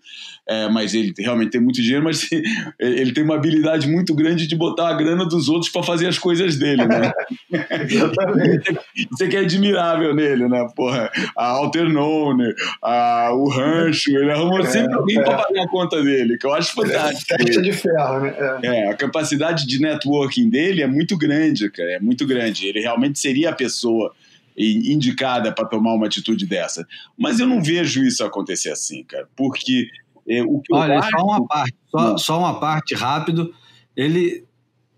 é, 0.48 0.70
mas 0.70 0.94
ele 0.94 1.14
realmente 1.18 1.52
tem 1.52 1.62
muito 1.62 1.82
dinheiro, 1.82 2.04
mas 2.04 2.28
ele 2.80 3.12
tem 3.12 3.24
uma 3.24 3.36
habilidade 3.36 3.88
muito 3.88 4.14
grande 4.14 4.46
de 4.46 4.56
botar 4.56 4.90
a 4.90 4.94
grana 4.94 5.26
dos 5.26 5.50
outros 5.50 5.72
para 5.72 5.82
fazer 5.82 6.08
as 6.08 6.20
coisas 6.20 6.56
dele, 6.58 6.86
né? 6.86 7.12
Isso 8.96 9.30
que 9.30 9.36
é 9.36 9.40
admirável 9.40 10.14
nele, 10.14 10.48
né? 10.48 10.68
Porra, 10.76 11.10
a 11.36 11.46
Alternone, 11.48 12.54
a, 12.84 13.32
o 13.34 13.50
rancho, 13.50 14.12
ele 14.12 14.32
arrumou 14.32 14.60
é, 14.60 14.66
sempre 14.66 14.94
alguém 14.94 15.18
é. 15.18 15.24
para 15.24 15.38
pagar 15.38 15.64
a 15.64 15.68
conta 15.68 16.04
dele, 16.04 16.38
que 16.38 16.46
eu 16.46 16.54
acho 16.54 16.74
fantástico. 16.74 17.34
É, 17.34 17.62
de 17.62 17.74
ferro, 17.74 18.22
né? 18.22 18.36
É, 18.64 18.68
é 18.68 18.90
a 18.92 18.96
capacidade 18.96 19.39
capacidade 19.40 19.66
de 19.66 19.80
networking 19.80 20.50
dele 20.50 20.82
é 20.82 20.88
muito 20.88 21.18
grande, 21.18 21.70
cara, 21.72 21.94
é 21.94 22.00
muito 22.00 22.28
grande. 22.28 22.68
Ele 22.68 22.82
realmente 22.82 23.18
seria 23.18 23.50
a 23.50 23.56
pessoa 23.56 24.14
indicada 24.58 25.54
para 25.54 25.66
tomar 25.66 25.94
uma 25.94 26.08
atitude 26.08 26.46
dessa. 26.46 26.86
Mas 27.18 27.40
eu 27.40 27.48
não 27.48 27.64
vejo 27.64 28.04
isso 28.04 28.24
acontecer 28.24 28.70
assim, 28.70 29.04
cara, 29.06 29.28
porque 29.36 29.88
é, 30.28 30.44
o 30.44 30.60
que 30.60 30.76
Olha, 30.76 31.00
acho... 31.00 31.10
só 31.10 31.24
uma 31.24 31.48
parte, 31.48 31.76
só, 31.90 32.18
só 32.18 32.40
uma 32.40 32.60
parte 32.60 32.94
rápido. 32.94 33.54
Ele 33.96 34.44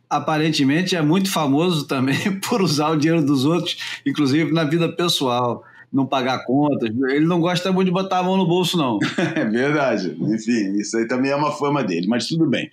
aparentemente 0.10 0.96
é 0.96 1.02
muito 1.02 1.32
famoso 1.32 1.88
também 1.88 2.18
por 2.42 2.62
usar 2.62 2.90
o 2.90 2.98
dinheiro 2.98 3.24
dos 3.24 3.46
outros, 3.46 3.78
inclusive 4.06 4.52
na 4.52 4.64
vida 4.64 4.92
pessoal 4.92 5.64
não 5.92 6.06
pagar 6.06 6.46
contas. 6.46 6.90
Ele 6.90 7.26
não 7.26 7.42
gosta 7.42 7.72
muito 7.72 7.88
de 7.88 7.94
botar 7.94 8.20
a 8.20 8.24
mão 8.24 8.38
no 8.38 8.48
bolso, 8.48 8.78
não. 8.78 8.98
É 9.36 9.46
verdade. 9.46 10.16
Enfim, 10.20 10.80
isso 10.80 10.98
aí 10.98 11.06
também 11.08 11.32
é 11.32 11.36
uma 11.36 11.52
fama 11.52 11.84
dele, 11.84 12.08
mas 12.08 12.28
tudo 12.28 12.48
bem. 12.48 12.70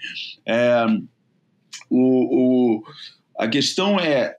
É, 0.46 0.86
o, 1.90 2.78
o, 2.78 2.82
a 3.38 3.48
questão 3.48 3.98
é. 3.98 4.36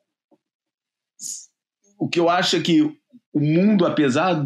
O 1.98 2.08
que 2.08 2.20
eu 2.20 2.30
acho 2.30 2.56
é 2.56 2.62
que 2.62 2.82
o 2.82 3.40
mundo, 3.40 3.86
apesar. 3.86 4.46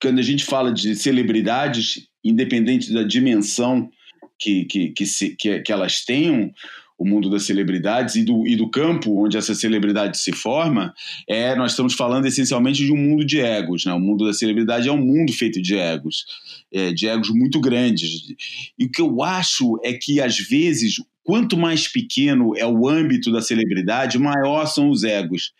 Quando 0.00 0.18
a 0.18 0.22
gente 0.22 0.44
fala 0.44 0.72
de 0.72 0.96
celebridades, 0.96 2.08
independente 2.24 2.92
da 2.92 3.04
dimensão 3.04 3.88
que, 4.36 4.64
que, 4.64 4.88
que, 4.88 5.06
se, 5.06 5.36
que, 5.36 5.60
que 5.60 5.72
elas 5.72 6.04
tenham, 6.04 6.52
o 7.02 7.04
mundo 7.04 7.28
das 7.28 7.44
celebridades 7.44 8.14
e 8.14 8.22
do, 8.22 8.46
e 8.46 8.54
do 8.54 8.70
campo 8.70 9.24
onde 9.24 9.36
essa 9.36 9.56
celebridade 9.56 10.16
se 10.18 10.32
forma, 10.32 10.94
é 11.28 11.54
nós 11.56 11.72
estamos 11.72 11.94
falando 11.94 12.26
essencialmente 12.26 12.84
de 12.84 12.92
um 12.92 12.96
mundo 12.96 13.24
de 13.24 13.40
egos. 13.40 13.84
Né? 13.84 13.92
O 13.92 13.98
mundo 13.98 14.24
da 14.24 14.32
celebridade 14.32 14.88
é 14.88 14.92
um 14.92 15.04
mundo 15.04 15.32
feito 15.32 15.60
de 15.60 15.76
egos, 15.76 16.24
é, 16.72 16.92
de 16.92 17.08
egos 17.08 17.30
muito 17.30 17.60
grandes. 17.60 18.34
E 18.78 18.84
o 18.84 18.90
que 18.90 19.00
eu 19.00 19.20
acho 19.22 19.80
é 19.82 19.92
que, 19.92 20.20
às 20.20 20.38
vezes, 20.38 20.96
Quanto 21.24 21.56
mais 21.56 21.86
pequeno 21.86 22.56
é 22.56 22.66
o 22.66 22.88
âmbito 22.88 23.30
da 23.30 23.40
celebridade, 23.40 24.18
maior 24.18 24.66
são 24.66 24.90
os 24.90 25.04
egos. 25.04 25.52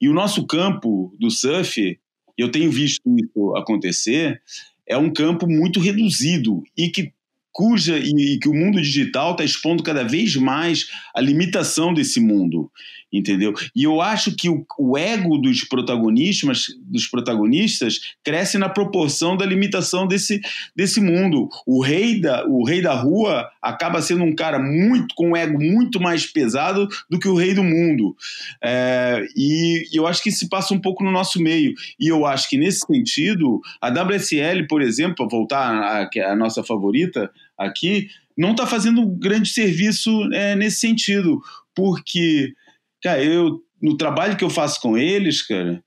E 0.00 0.08
o 0.08 0.14
nosso 0.14 0.46
campo 0.46 1.14
do 1.18 1.30
surf, 1.30 1.98
eu 2.36 2.50
tenho 2.50 2.70
visto 2.70 3.02
isso 3.18 3.56
acontecer, 3.56 4.40
é 4.86 4.96
um 4.96 5.12
campo 5.12 5.46
muito 5.46 5.80
reduzido 5.80 6.62
e 6.76 6.88
que 6.88 7.12
cuja 7.52 7.98
e, 7.98 8.34
e 8.34 8.38
que 8.38 8.48
o 8.48 8.54
mundo 8.54 8.80
digital 8.80 9.32
está 9.32 9.44
expondo 9.44 9.82
cada 9.82 10.04
vez 10.04 10.36
mais 10.36 10.86
a 11.14 11.20
limitação 11.20 11.92
desse 11.92 12.20
mundo 12.20 12.70
entendeu? 13.12 13.54
E 13.74 13.84
eu 13.84 14.00
acho 14.00 14.34
que 14.36 14.48
o, 14.48 14.64
o, 14.78 14.96
ego 14.96 15.38
dos 15.38 15.64
protagonistas, 15.64 16.66
dos 16.82 17.06
protagonistas 17.06 18.14
cresce 18.22 18.58
na 18.58 18.68
proporção 18.68 19.36
da 19.36 19.46
limitação 19.46 20.06
desse, 20.06 20.40
desse 20.76 21.00
mundo. 21.00 21.48
O 21.66 21.82
rei 21.82 22.20
da 22.20 22.46
o 22.46 22.64
rei 22.64 22.82
da 22.82 22.94
rua 22.94 23.48
acaba 23.62 24.02
sendo 24.02 24.24
um 24.24 24.34
cara 24.34 24.58
muito 24.58 25.14
com 25.14 25.30
um 25.30 25.36
ego 25.36 25.58
muito 25.58 26.00
mais 26.00 26.26
pesado 26.26 26.86
do 27.08 27.18
que 27.18 27.28
o 27.28 27.36
rei 27.36 27.54
do 27.54 27.64
mundo. 27.64 28.14
É, 28.62 29.26
e, 29.36 29.86
eu 29.92 30.06
acho 30.06 30.22
que 30.22 30.30
se 30.30 30.48
passa 30.48 30.74
um 30.74 30.80
pouco 30.80 31.02
no 31.02 31.10
nosso 31.10 31.40
meio. 31.40 31.74
E 31.98 32.08
eu 32.08 32.26
acho 32.26 32.48
que 32.48 32.58
nesse 32.58 32.80
sentido 32.86 33.60
a 33.80 33.88
WSL, 33.88 34.66
por 34.68 34.82
exemplo, 34.82 35.16
para 35.16 35.28
voltar 35.28 36.08
à 36.26 36.36
nossa 36.36 36.62
favorita 36.62 37.30
aqui, 37.56 38.08
não 38.36 38.52
está 38.52 38.66
fazendo 38.66 39.00
um 39.00 39.18
grande 39.18 39.50
serviço 39.50 40.10
é, 40.32 40.54
nesse 40.54 40.78
sentido, 40.78 41.42
porque 41.74 42.54
Cara, 43.02 43.22
eu, 43.22 43.60
no 43.80 43.96
trabalho 43.96 44.36
que 44.36 44.44
eu 44.44 44.50
faço 44.50 44.80
com 44.80 44.96
eles, 44.96 45.42
cara, 45.42 45.82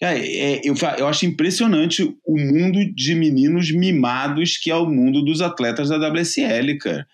Cara, 0.00 0.18
é, 0.18 0.60
eu, 0.64 0.74
eu 0.98 1.06
acho 1.06 1.24
impressionante 1.24 2.02
o 2.26 2.38
mundo 2.38 2.84
de 2.94 3.14
meninos 3.14 3.70
mimados 3.70 4.58
que 4.58 4.70
é 4.70 4.76
o 4.76 4.86
mundo 4.86 5.22
dos 5.22 5.40
atletas 5.40 5.88
da 5.88 5.96
WSL, 5.96 6.76
cara. 6.78 7.06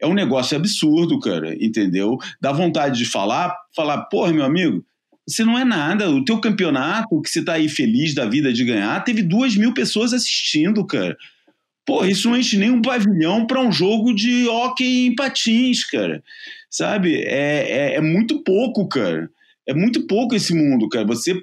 É 0.00 0.06
um 0.06 0.14
negócio 0.14 0.56
absurdo, 0.56 1.18
cara, 1.18 1.54
entendeu? 1.62 2.16
Dá 2.40 2.52
vontade 2.52 2.96
de 2.98 3.04
falar, 3.04 3.54
falar, 3.76 4.04
porra, 4.04 4.32
meu 4.32 4.44
amigo, 4.44 4.82
você 5.28 5.44
não 5.44 5.58
é 5.58 5.64
nada. 5.64 6.08
O 6.10 6.24
teu 6.24 6.40
campeonato, 6.40 7.20
que 7.20 7.28
você 7.28 7.44
tá 7.44 7.54
aí 7.54 7.68
feliz 7.68 8.14
da 8.14 8.24
vida 8.24 8.52
de 8.52 8.64
ganhar, 8.64 9.04
teve 9.04 9.22
duas 9.22 9.54
mil 9.56 9.74
pessoas 9.74 10.14
assistindo, 10.14 10.86
cara. 10.86 11.16
Pô, 11.90 12.04
isso 12.04 12.30
não 12.30 12.36
enche 12.36 12.56
nem 12.56 12.70
um 12.70 12.80
pavilhão 12.80 13.44
para 13.44 13.60
um 13.60 13.72
jogo 13.72 14.14
de 14.14 14.46
hockey 14.46 15.06
em 15.06 15.14
patins, 15.16 15.84
cara. 15.84 16.22
Sabe? 16.70 17.16
É, 17.24 17.94
é, 17.94 17.94
é, 17.96 18.00
muito 18.00 18.44
pouco, 18.44 18.86
cara. 18.86 19.28
É 19.66 19.74
muito 19.74 20.06
pouco 20.06 20.36
esse 20.36 20.54
mundo, 20.54 20.88
cara. 20.88 21.04
Você, 21.08 21.42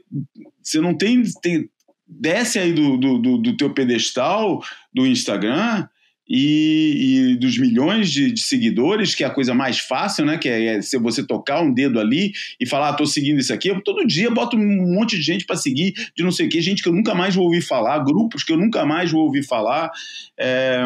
você 0.64 0.80
não 0.80 0.98
tem, 0.98 1.22
tem. 1.42 1.70
Desce 2.08 2.60
aí 2.60 2.72
do, 2.72 2.96
do, 2.96 3.38
do 3.38 3.58
teu 3.58 3.74
pedestal 3.74 4.64
do 4.94 5.06
Instagram 5.06 5.86
e, 6.30 7.32
e, 7.32 7.36
dos 7.38 7.58
milhões 7.58 8.12
de, 8.12 8.32
de, 8.32 8.42
seguidores, 8.42 9.16
que 9.16 9.24
é 9.24 9.28
a 9.28 9.32
coisa 9.32 9.54
mais 9.54 9.80
fácil, 9.80 10.26
né? 10.26 10.38
Que 10.38 10.50
é, 10.50 10.66
é 10.76 10.82
se 10.82 10.98
você 10.98 11.26
tocar 11.26 11.62
um 11.62 11.74
dedo 11.74 12.00
ali 12.00 12.32
e 12.60 12.66
falar, 12.66 12.90
ah, 12.90 12.94
tô 12.94 13.06
seguindo 13.06 13.40
isso 13.40 13.54
aqui, 13.54 13.70
eu 13.70 13.82
todo 13.82 14.06
dia 14.06 14.30
boto 14.30 14.58
um 14.58 14.94
monte 14.96 15.16
de 15.16 15.22
gente 15.22 15.46
para 15.46 15.56
seguir 15.56 15.94
de 16.16 16.24
não 16.24 16.32
sei 16.32 16.48
o 16.48 16.50
que, 16.50 16.62
gente 16.62 16.84
que 16.84 16.90
eu 16.90 16.94
nunca 16.94 17.16
mais 17.16 17.36
vou 17.36 17.46
ouvir 17.46 17.62
falar, 17.62 18.00
grupos 18.00 18.44
que 18.44 18.52
eu 18.52 18.58
nunca 18.58 18.86
mais 18.86 19.12
vou 19.12 19.24
ouvir 19.24 19.44
falar. 19.44 19.90
É, 20.40 20.86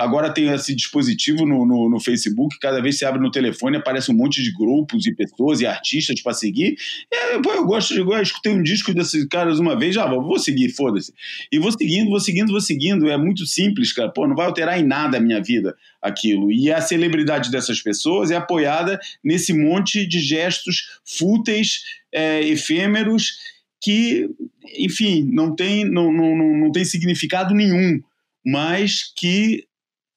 agora 0.00 0.32
tem 0.32 0.48
esse 0.48 0.74
dispositivo 0.74 1.46
no, 1.46 1.66
no, 1.66 1.90
no, 1.90 2.00
Facebook, 2.00 2.58
cada 2.60 2.80
vez 2.80 2.94
que 2.94 3.00
você 3.00 3.06
abre 3.06 3.20
no 3.20 3.30
telefone, 3.30 3.76
aparece 3.76 4.10
um 4.10 4.14
monte 4.14 4.42
de 4.42 4.52
grupos 4.52 5.06
e 5.06 5.14
pessoas 5.14 5.60
e 5.60 5.66
artistas 5.66 6.20
para 6.22 6.32
seguir. 6.32 6.76
É, 7.12 7.38
pô, 7.40 7.52
eu 7.52 7.64
gosto 7.64 7.94
de. 7.94 8.00
Eu 8.00 8.22
escutei 8.22 8.52
um 8.52 8.62
disco 8.62 8.92
desses 8.94 9.24
caras 9.26 9.58
uma 9.58 9.76
vez, 9.76 9.94
já 9.94 10.04
ah, 10.04 10.08
vou 10.08 10.38
seguir, 10.38 10.70
foda-se. 10.70 11.12
E 11.50 11.58
vou 11.58 11.72
seguindo, 11.72 12.08
vou 12.08 12.20
seguindo, 12.20 12.50
vou 12.50 12.60
seguindo. 12.60 13.08
É 13.08 13.16
muito 13.16 13.46
simples, 13.46 13.92
cara. 13.92 14.10
Pô, 14.10 14.26
não 14.26 14.36
vai 14.36 14.46
alterar 14.58 14.78
em 14.78 14.84
nada 14.84 15.18
a 15.18 15.20
minha 15.20 15.40
vida 15.42 15.76
aquilo. 16.02 16.50
E 16.50 16.72
a 16.72 16.80
celebridade 16.80 17.50
dessas 17.50 17.80
pessoas 17.80 18.30
é 18.30 18.36
apoiada 18.36 18.98
nesse 19.22 19.52
monte 19.52 20.06
de 20.06 20.20
gestos 20.20 21.00
fúteis, 21.04 21.82
é, 22.12 22.42
efêmeros, 22.42 23.38
que, 23.80 24.28
enfim, 24.76 25.22
não 25.32 25.54
tem, 25.54 25.84
não, 25.84 26.12
não, 26.12 26.36
não 26.36 26.72
tem 26.72 26.84
significado 26.84 27.54
nenhum, 27.54 28.00
mas 28.44 29.12
que 29.16 29.64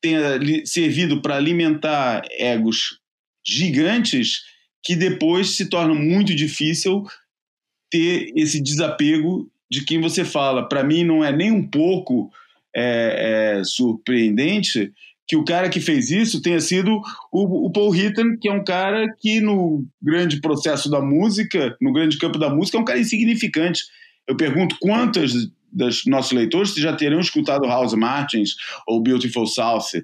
tenha 0.01 0.39
servido 0.65 1.21
para 1.21 1.35
alimentar 1.35 2.23
egos 2.31 2.99
gigantes 3.45 4.41
que 4.83 4.95
depois 4.95 5.51
se 5.51 5.69
torna 5.69 5.93
muito 5.93 6.33
difícil 6.33 7.05
ter 7.91 8.31
esse 8.35 8.59
desapego 8.59 9.51
de 9.69 9.85
quem 9.85 10.01
você 10.01 10.25
fala. 10.25 10.67
Para 10.67 10.83
mim, 10.83 11.03
não 11.03 11.23
é 11.23 11.31
nem 11.31 11.51
um 11.51 11.67
pouco 11.67 12.31
é, 12.75 13.59
é, 13.59 13.63
surpreendente 13.63 14.91
que 15.27 15.35
o 15.37 15.45
cara 15.45 15.69
que 15.69 15.79
fez 15.79 16.11
isso 16.11 16.41
tenha 16.41 16.59
sido 16.59 16.99
o, 17.31 17.67
o, 17.67 17.71
Paul 17.71 17.95
Hitton, 17.95 18.37
que 18.39 18.49
é 18.49 18.51
um 18.51 18.63
cara 18.63 19.07
que 19.19 19.39
no 19.39 19.85
grande 20.01 20.41
processo 20.41 20.89
da 20.89 21.01
música, 21.01 21.75
no 21.79 21.93
grande 21.93 22.17
campo 22.17 22.37
da 22.37 22.49
música, 22.49 22.77
é 22.77 22.81
um 22.81 22.85
cara 22.85 22.99
insignificante. 22.99 23.83
Eu 24.27 24.35
pergunto 24.35 24.75
quantas 24.81 25.33
dos 25.71 26.05
nossos 26.05 26.33
leitores 26.33 26.73
já 26.75 26.93
terão 26.93 27.19
escutado 27.19 27.65
House 27.65 27.93
Martins 27.93 28.55
ou 28.85 29.01
Beautiful 29.01 29.47
South. 29.47 30.03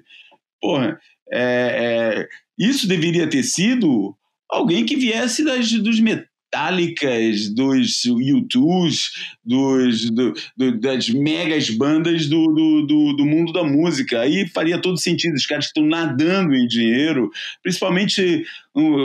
Porra, 0.60 0.98
é, 1.30 2.24
é, 2.24 2.28
isso 2.58 2.88
deveria 2.88 3.28
ter 3.28 3.42
sido 3.42 4.16
alguém 4.50 4.86
que 4.86 4.96
viesse 4.96 5.44
das, 5.44 5.70
dos, 5.70 6.00
metálicas, 6.48 7.48
dos 7.50 8.04
YouTubes, 8.04 9.10
dos, 9.44 10.10
do, 10.10 10.32
do, 10.56 10.80
das 10.80 11.08
megas 11.10 11.70
bandas 11.70 12.26
do, 12.26 12.46
do, 12.86 13.12
do, 13.16 13.26
mundo 13.26 13.52
da 13.52 13.62
música. 13.62 14.20
Aí 14.20 14.48
faria 14.48 14.80
todo 14.80 14.98
sentido. 14.98 15.34
Os 15.34 15.46
caras 15.46 15.66
estão 15.66 15.84
nadando 15.84 16.54
em 16.54 16.66
dinheiro, 16.66 17.30
principalmente 17.62 18.44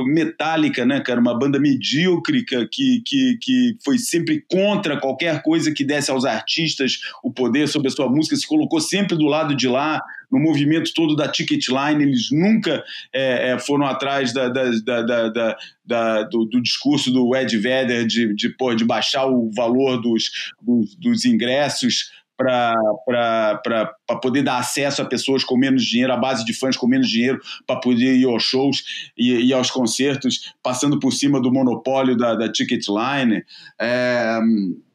Metallica, 0.05 0.85
né, 0.85 1.01
cara? 1.01 1.19
Uma 1.19 1.37
banda 1.37 1.59
medíocre 1.59 2.45
que, 2.45 3.01
que, 3.05 3.37
que 3.41 3.77
foi 3.83 3.97
sempre 3.97 4.43
contra 4.49 4.99
qualquer 4.99 5.41
coisa 5.41 5.73
que 5.73 5.83
desse 5.83 6.11
aos 6.11 6.25
artistas 6.25 6.99
o 7.23 7.31
poder 7.31 7.67
sobre 7.67 7.87
a 7.87 7.91
sua 7.91 8.09
música, 8.09 8.35
se 8.35 8.47
colocou 8.47 8.79
sempre 8.79 9.17
do 9.17 9.25
lado 9.25 9.55
de 9.55 9.67
lá, 9.67 10.01
no 10.33 10.39
movimento 10.39 10.91
todo 10.95 11.15
da 11.15 11.27
ticket 11.27 11.67
line, 11.67 12.03
eles 12.03 12.31
nunca 12.31 12.83
é, 13.13 13.51
é, 13.51 13.59
foram 13.59 13.85
atrás 13.85 14.33
da, 14.33 14.49
da, 14.49 14.71
da, 14.71 15.57
da 15.85 16.23
do, 16.23 16.45
do, 16.45 16.59
discurso 16.59 17.11
do 17.11 17.35
Ed 17.35 17.55
Vedder 17.55 18.07
de, 18.07 18.33
de, 18.33 18.55
de 18.75 18.85
baixar 18.85 19.27
o 19.27 19.51
valor 19.51 20.01
dos, 20.01 20.31
dos, 20.59 20.95
dos 20.95 21.25
ingressos 21.25 22.11
para 22.37 23.95
poder 24.21 24.43
dar 24.43 24.57
acesso 24.57 25.01
a 25.01 25.05
pessoas 25.05 25.43
com 25.43 25.57
menos 25.57 25.83
dinheiro, 25.83 26.13
a 26.13 26.17
base 26.17 26.43
de 26.43 26.53
fãs 26.53 26.75
com 26.75 26.87
menos 26.87 27.09
dinheiro, 27.09 27.39
para 27.65 27.79
poder 27.79 28.15
ir 28.15 28.25
aos 28.25 28.43
shows 28.43 29.11
e, 29.17 29.31
ir 29.31 29.53
aos 29.53 29.69
concertos, 29.69 30.53
passando 30.61 30.99
por 30.99 31.11
cima 31.11 31.41
do 31.41 31.51
monopólio 31.51 32.17
da, 32.17 32.35
da 32.35 32.51
Ticketline. 32.51 33.43
É, 33.79 34.39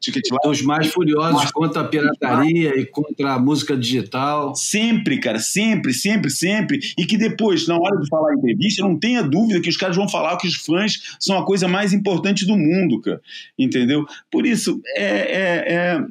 Ticketline. 0.01 0.39
Os 0.47 0.63
mais 0.63 0.89
furiosos 0.89 1.43
mas, 1.43 1.51
contra 1.51 1.83
a 1.83 1.85
pirataria 1.85 2.79
e 2.79 2.87
contra 2.87 3.35
a 3.35 3.39
música 3.39 3.77
digital. 3.77 4.55
Sempre, 4.55 5.19
cara, 5.19 5.39
sempre, 5.39 5.93
sempre, 5.93 6.31
sempre. 6.31 6.79
E 6.97 7.05
que 7.05 7.17
depois, 7.17 7.67
na 7.67 7.77
hora 7.77 8.01
de 8.01 8.09
falar 8.09 8.35
em 8.35 8.39
entrevista, 8.39 8.83
não 8.83 8.99
tenha 8.99 9.23
dúvida 9.23 9.61
que 9.61 9.69
os 9.69 9.77
caras 9.77 9.97
vão 9.97 10.09
falar 10.09 10.37
que 10.37 10.47
os 10.47 10.55
fãs 10.55 11.17
são 11.19 11.39
a 11.39 11.45
coisa 11.45 11.67
mais 11.69 11.93
importante 11.93 12.47
do 12.47 12.57
mundo, 12.57 13.01
cara. 13.01 13.21
Entendeu? 13.59 14.05
Por 14.31 14.47
isso, 14.47 14.81
é, 14.97 15.05
é, 15.05 15.73
é 15.73 16.05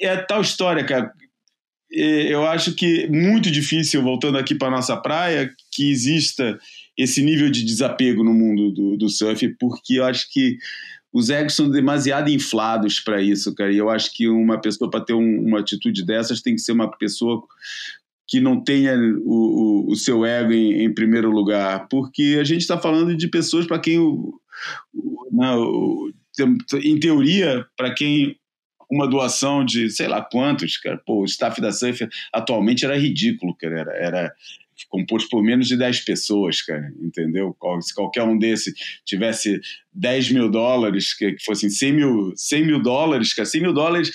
é 0.00 0.16
tal 0.16 0.40
história, 0.40 0.84
cara. 0.84 1.12
Eu 1.92 2.46
acho 2.46 2.74
que 2.74 3.08
muito 3.08 3.50
difícil, 3.50 4.02
voltando 4.02 4.38
aqui 4.38 4.54
para 4.54 4.70
nossa 4.70 4.96
praia, 4.96 5.50
que 5.72 5.90
exista 5.90 6.58
esse 6.96 7.22
nível 7.22 7.50
de 7.50 7.64
desapego 7.64 8.22
no 8.22 8.32
mundo 8.32 8.70
do, 8.70 8.96
do 8.96 9.08
surf, 9.08 9.48
porque 9.58 9.94
eu 9.94 10.04
acho 10.04 10.30
que 10.30 10.56
os 11.12 11.28
egos 11.28 11.54
são 11.54 11.68
demasiado 11.68 12.30
inflados 12.30 13.00
para 13.00 13.20
isso, 13.20 13.54
cara. 13.54 13.72
E 13.72 13.78
eu 13.78 13.90
acho 13.90 14.14
que 14.14 14.28
uma 14.28 14.60
pessoa, 14.60 14.88
para 14.88 15.00
ter 15.00 15.14
um, 15.14 15.44
uma 15.44 15.60
atitude 15.60 16.04
dessas, 16.04 16.40
tem 16.40 16.54
que 16.54 16.60
ser 16.60 16.72
uma 16.72 16.88
pessoa 16.88 17.42
que 18.28 18.40
não 18.40 18.62
tenha 18.62 18.96
o, 18.96 19.88
o, 19.88 19.90
o 19.90 19.96
seu 19.96 20.24
ego 20.24 20.52
em, 20.52 20.84
em, 20.84 20.94
primeiro 20.94 21.30
lugar, 21.30 21.88
porque 21.88 22.38
a 22.40 22.44
gente 22.44 22.60
está 22.60 22.78
falando 22.78 23.16
de 23.16 23.26
pessoas 23.26 23.66
para 23.66 23.80
quem, 23.80 23.98
o, 23.98 24.40
não, 25.32 26.12
em 26.84 27.00
teoria, 27.00 27.66
para 27.76 27.92
quem 27.92 28.36
uma 28.90 29.06
doação 29.06 29.64
de 29.64 29.88
sei 29.90 30.08
lá 30.08 30.22
quantos, 30.22 30.76
cara. 30.76 31.00
Pô, 31.04 31.22
o 31.22 31.24
staff 31.24 31.60
da 31.60 31.72
Surfer 31.72 32.08
atualmente 32.32 32.84
era 32.84 32.98
ridículo, 32.98 33.54
cara. 33.54 33.80
Era, 33.80 33.92
era 33.96 34.34
composto 34.88 35.28
por 35.28 35.42
menos 35.42 35.68
de 35.68 35.76
10 35.76 36.00
pessoas, 36.00 36.62
cara, 36.62 36.90
entendeu? 37.00 37.56
Se 37.82 37.94
qualquer 37.94 38.22
um 38.22 38.38
desse 38.38 38.72
tivesse 39.04 39.60
10 39.92 40.32
mil 40.32 40.50
dólares, 40.50 41.14
que, 41.14 41.36
fossem 41.44 41.68
100 41.68 41.92
mil, 41.92 42.32
100 42.34 42.66
mil 42.66 42.82
dólares, 42.82 43.34
cara, 43.34 43.46
100 43.46 43.60
mil 43.60 43.72
dólares, 43.72 44.10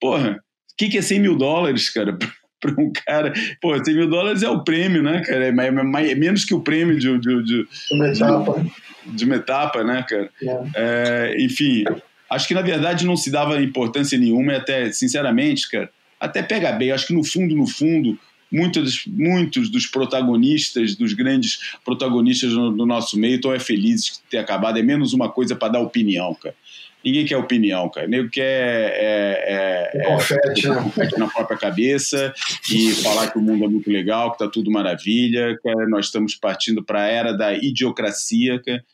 porra, 0.00 0.32
o 0.32 0.76
que, 0.76 0.88
que 0.88 0.98
é 0.98 1.02
100 1.02 1.20
mil 1.20 1.36
dólares, 1.36 1.88
cara? 1.88 2.18
para 2.60 2.72
um 2.72 2.92
cara. 2.92 3.32
Pô, 3.60 3.72
100 3.82 3.94
mil 3.94 4.08
dólares 4.08 4.42
é 4.42 4.50
o 4.50 4.64
prêmio, 4.64 5.02
né, 5.02 5.22
cara? 5.24 5.44
É, 5.44 5.48
é, 5.48 6.10
é 6.10 6.14
menos 6.14 6.44
que 6.44 6.54
o 6.54 6.60
prêmio 6.60 6.98
de. 6.98 7.18
De, 7.18 7.42
de, 7.44 7.44
de 7.44 7.68
uma 7.92 8.08
etapa. 8.08 8.64
De, 9.06 9.16
de 9.16 9.24
uma 9.24 9.36
etapa, 9.36 9.84
né, 9.84 10.04
cara? 10.08 10.30
É. 10.42 10.70
É, 10.74 11.44
enfim, 11.44 11.84
Acho 12.30 12.46
que, 12.46 12.54
na 12.54 12.62
verdade, 12.62 13.06
não 13.06 13.16
se 13.16 13.30
dava 13.30 13.62
importância 13.62 14.18
nenhuma 14.18 14.52
e 14.52 14.56
até, 14.56 14.92
sinceramente, 14.92 15.70
cara, 15.70 15.90
até 16.20 16.42
pega 16.42 16.72
bem. 16.72 16.92
Acho 16.92 17.06
que, 17.06 17.14
no 17.14 17.24
fundo, 17.24 17.54
no 17.54 17.66
fundo, 17.66 18.18
muitos, 18.52 19.04
muitos 19.06 19.70
dos 19.70 19.86
protagonistas, 19.86 20.94
dos 20.94 21.14
grandes 21.14 21.58
protagonistas 21.84 22.52
do, 22.52 22.70
do 22.70 22.86
nosso 22.86 23.18
meio, 23.18 23.36
estão 23.36 23.54
é 23.54 23.58
felizes 23.58 24.04
de 24.04 24.20
ter 24.30 24.38
acabado. 24.38 24.78
É 24.78 24.82
menos 24.82 25.12
uma 25.12 25.30
coisa 25.30 25.56
para 25.56 25.72
dar 25.72 25.80
opinião, 25.80 26.34
cara. 26.34 26.54
Ninguém 27.02 27.24
quer 27.24 27.36
opinião, 27.36 27.88
cara. 27.88 28.08
Nego 28.08 28.28
quer 28.28 28.42
é, 28.42 29.90
é, 29.94 30.00
é, 30.00 30.04
confete, 30.04 30.68
né? 30.68 31.08
na 31.16 31.28
própria 31.28 31.56
cabeça 31.56 32.34
e 32.70 32.90
falar 32.96 33.30
que 33.30 33.38
o 33.38 33.40
mundo 33.40 33.64
é 33.64 33.68
muito 33.68 33.88
legal, 33.88 34.32
que 34.32 34.38
tá 34.38 34.48
tudo 34.48 34.70
maravilha. 34.70 35.56
Cara. 35.62 35.88
Nós 35.88 36.06
estamos 36.06 36.34
partindo 36.34 36.82
para 36.82 37.02
a 37.02 37.06
era 37.06 37.32
da 37.32 37.54
idiocracia, 37.54 38.60
cara 38.60 38.84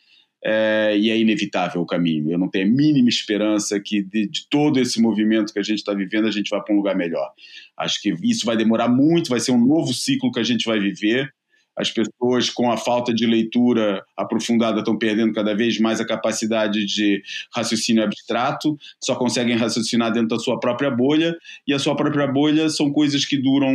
é, 0.44 0.96
e 0.98 1.10
é 1.10 1.18
inevitável 1.18 1.80
o 1.80 1.86
caminho. 1.86 2.30
Eu 2.30 2.38
não 2.38 2.48
tenho 2.48 2.66
a 2.66 2.70
mínima 2.70 3.08
esperança 3.08 3.80
que 3.80 4.02
de, 4.02 4.28
de 4.28 4.46
todo 4.50 4.78
esse 4.78 5.00
movimento 5.00 5.52
que 5.52 5.58
a 5.58 5.62
gente 5.62 5.78
está 5.78 5.94
vivendo 5.94 6.28
a 6.28 6.30
gente 6.30 6.50
vá 6.50 6.60
para 6.60 6.74
um 6.74 6.76
lugar 6.76 6.94
melhor. 6.94 7.32
Acho 7.78 8.00
que 8.02 8.14
isso 8.22 8.44
vai 8.44 8.56
demorar 8.56 8.88
muito, 8.88 9.30
vai 9.30 9.40
ser 9.40 9.52
um 9.52 9.66
novo 9.66 9.94
ciclo 9.94 10.30
que 10.30 10.40
a 10.40 10.44
gente 10.44 10.66
vai 10.66 10.78
viver. 10.78 11.32
As 11.76 11.90
pessoas, 11.90 12.50
com 12.50 12.70
a 12.70 12.76
falta 12.76 13.12
de 13.12 13.26
leitura 13.26 14.04
aprofundada, 14.16 14.78
estão 14.78 14.96
perdendo 14.96 15.32
cada 15.32 15.56
vez 15.56 15.80
mais 15.80 16.00
a 16.00 16.06
capacidade 16.06 16.84
de 16.84 17.20
raciocínio 17.52 18.04
abstrato, 18.04 18.78
só 19.02 19.16
conseguem 19.16 19.56
raciocinar 19.56 20.12
dentro 20.12 20.28
da 20.28 20.38
sua 20.38 20.60
própria 20.60 20.88
bolha, 20.88 21.36
e 21.66 21.74
a 21.74 21.78
sua 21.80 21.96
própria 21.96 22.28
bolha 22.28 22.68
são 22.68 22.92
coisas 22.92 23.24
que 23.24 23.36
duram 23.36 23.74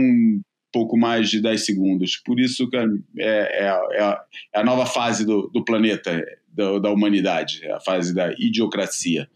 pouco 0.71 0.97
mais 0.97 1.29
de 1.29 1.41
10 1.41 1.65
segundos. 1.65 2.15
Por 2.23 2.39
isso, 2.39 2.69
cara, 2.69 2.89
é, 3.17 3.65
é, 3.65 4.01
é, 4.01 4.17
é 4.55 4.59
a 4.59 4.63
nova 4.63 4.85
fase 4.85 5.25
do, 5.25 5.49
do 5.53 5.65
planeta 5.65 6.23
da, 6.53 6.79
da 6.79 6.89
humanidade, 6.91 7.65
a 7.71 7.79
fase 7.79 8.13
da 8.13 8.33
idiocracia. 8.37 9.29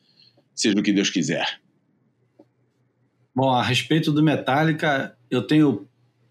seja 0.53 0.79
o 0.79 0.83
que 0.83 0.93
Deus 0.93 1.09
quiser. 1.09 1.59
Bom, 3.35 3.49
a 3.49 3.63
respeito 3.63 4.11
do 4.11 4.21
Metallica, 4.21 5.17
eu 5.29 5.41
tenho 5.41 5.87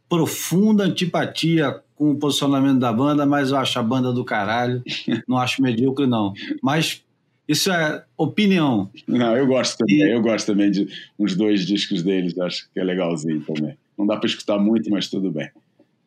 profunda 0.08 0.84
antipatia 0.84 1.82
com 1.94 2.10
o 2.12 2.18
posicionamento 2.18 2.78
da 2.78 2.92
banda, 2.92 3.26
mas 3.26 3.50
eu 3.50 3.56
acho 3.56 3.78
a 3.78 3.82
banda 3.82 4.12
do 4.12 4.24
caralho. 4.24 4.82
Não 5.26 5.38
acho 5.38 5.62
medíocre, 5.62 6.06
não. 6.06 6.32
Mas 6.62 7.04
isso 7.46 7.70
é 7.70 8.04
opinião. 8.16 8.90
Não, 9.06 9.36
eu 9.36 9.46
gosto 9.46 9.78
também. 9.78 9.96
E... 9.96 10.14
Eu 10.14 10.22
gosto 10.22 10.46
também 10.46 10.70
de 10.70 10.86
uns 11.18 11.34
dois 11.34 11.66
discos 11.66 12.02
deles. 12.02 12.38
Acho 12.38 12.68
que 12.72 12.80
é 12.80 12.84
legalzinho 12.84 13.40
também. 13.42 13.76
Não 13.98 14.06
dá 14.06 14.16
para 14.16 14.26
escutar 14.26 14.58
muito, 14.58 14.90
mas 14.90 15.08
tudo 15.08 15.30
bem. 15.30 15.50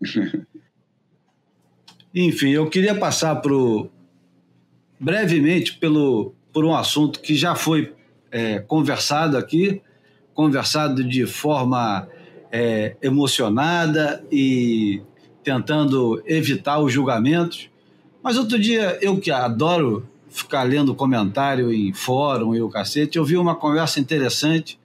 Enfim, 2.14 2.52
eu 2.52 2.70
queria 2.70 2.96
passar 2.96 3.36
pro 3.36 3.90
brevemente 5.00 5.74
pelo 5.74 6.34
por 6.54 6.64
um 6.64 6.74
assunto 6.74 7.20
que 7.20 7.36
já 7.36 7.54
foi 7.54 7.94
é, 8.32 8.60
conversado 8.60 9.38
aqui, 9.38 9.82
conversado 10.34 11.04
de 11.04 11.26
forma 11.26 12.08
é, 12.52 12.96
emocionada 13.02 14.24
e 14.32 15.02
tentando 15.44 16.24
evitar 16.26 16.80
os 16.80 16.94
julgamentos. 16.94 17.70
Mas 18.24 18.38
outro 18.38 18.58
dia, 18.58 18.98
eu 19.02 19.20
que 19.20 19.32
adoro 19.32 20.08
ficar 20.30 20.64
lendo 20.64 20.96
comentário 20.96 21.72
em 21.74 21.94
fórum 21.94 22.56
e 22.56 22.62
o 22.62 22.70
cacete, 22.70 23.18
eu 23.18 23.26
vi 23.26 23.38
uma 23.38 23.56
conversa 23.56 24.00
interessante 24.00 24.80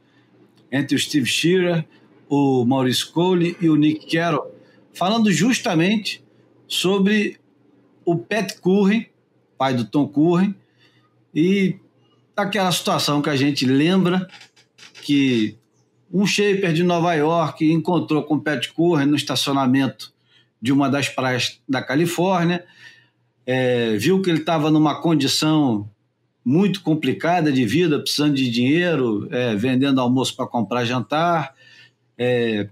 entre 0.71 0.95
o 0.95 0.99
Steve 0.99 1.27
Shearer, 1.27 1.85
o 2.29 2.65
Maurice 2.65 3.07
Cole 3.11 3.57
e 3.61 3.69
o 3.69 3.75
Nick 3.75 4.11
Carroll, 4.11 4.55
falando 4.93 5.33
justamente 5.33 6.23
sobre 6.69 7.37
o 8.05 8.17
Pat 8.17 8.59
Curren, 8.61 9.07
pai 9.61 9.75
do 9.75 9.85
Tom 9.85 10.09
Curren, 10.09 10.55
e 11.35 11.77
aquela 12.35 12.73
situação 12.73 13.21
que 13.21 13.29
a 13.29 13.37
gente 13.37 13.67
lembra 13.67 14.27
que 15.03 15.55
um 16.11 16.25
shaper 16.27 16.73
de 16.73 16.83
Nova 16.83 17.13
York 17.13 17.71
encontrou 17.71 18.23
com 18.23 18.41
Pat 18.41 18.69
Curren 18.69 19.05
no 19.05 19.17
estacionamento 19.17 20.15
de 20.63 20.73
uma 20.73 20.89
das 20.89 21.11
praias 21.11 21.61
da 21.69 21.83
Califórnia, 21.83 22.65
é, 23.45 23.99
viu 23.99 24.23
que 24.23 24.31
ele 24.31 24.39
estava 24.39 24.71
numa 24.71 24.99
condição 25.03 25.87
muito 26.43 26.83
complicada 26.83 27.53
de 27.53 27.67
vida, 27.67 28.01
precisando 28.01 28.37
de 28.37 28.51
dinheiro, 28.51 29.29
é, 29.31 29.55
vendendo 29.57 30.01
almoço 30.01 30.35
para 30.35 30.47
comprar 30.47 30.87
jantar, 30.87 31.55
é, 32.17 32.67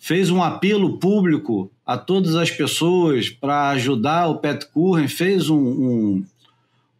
fez 0.00 0.30
um 0.30 0.42
apelo 0.42 0.98
público 0.98 1.70
a 1.84 1.98
todas 1.98 2.34
as 2.34 2.50
pessoas 2.50 3.28
para 3.28 3.68
ajudar 3.68 4.28
o 4.28 4.38
Pat 4.38 4.64
Curren, 4.64 5.06
fez 5.06 5.50
um, 5.50 5.58
um, 5.58 6.24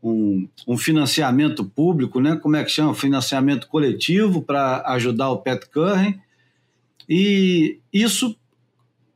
um, 0.02 0.48
um, 0.68 0.76
financiamento 0.76 1.64
público, 1.64 2.20
né? 2.20 2.36
como 2.36 2.56
é 2.56 2.62
que 2.62 2.70
chama? 2.70 2.94
Financiamento 2.94 3.66
coletivo 3.68 4.42
para 4.42 4.82
ajudar 4.88 5.30
o 5.30 5.38
Pat 5.38 5.64
Curren. 5.72 6.20
E 7.08 7.78
isso 7.90 8.36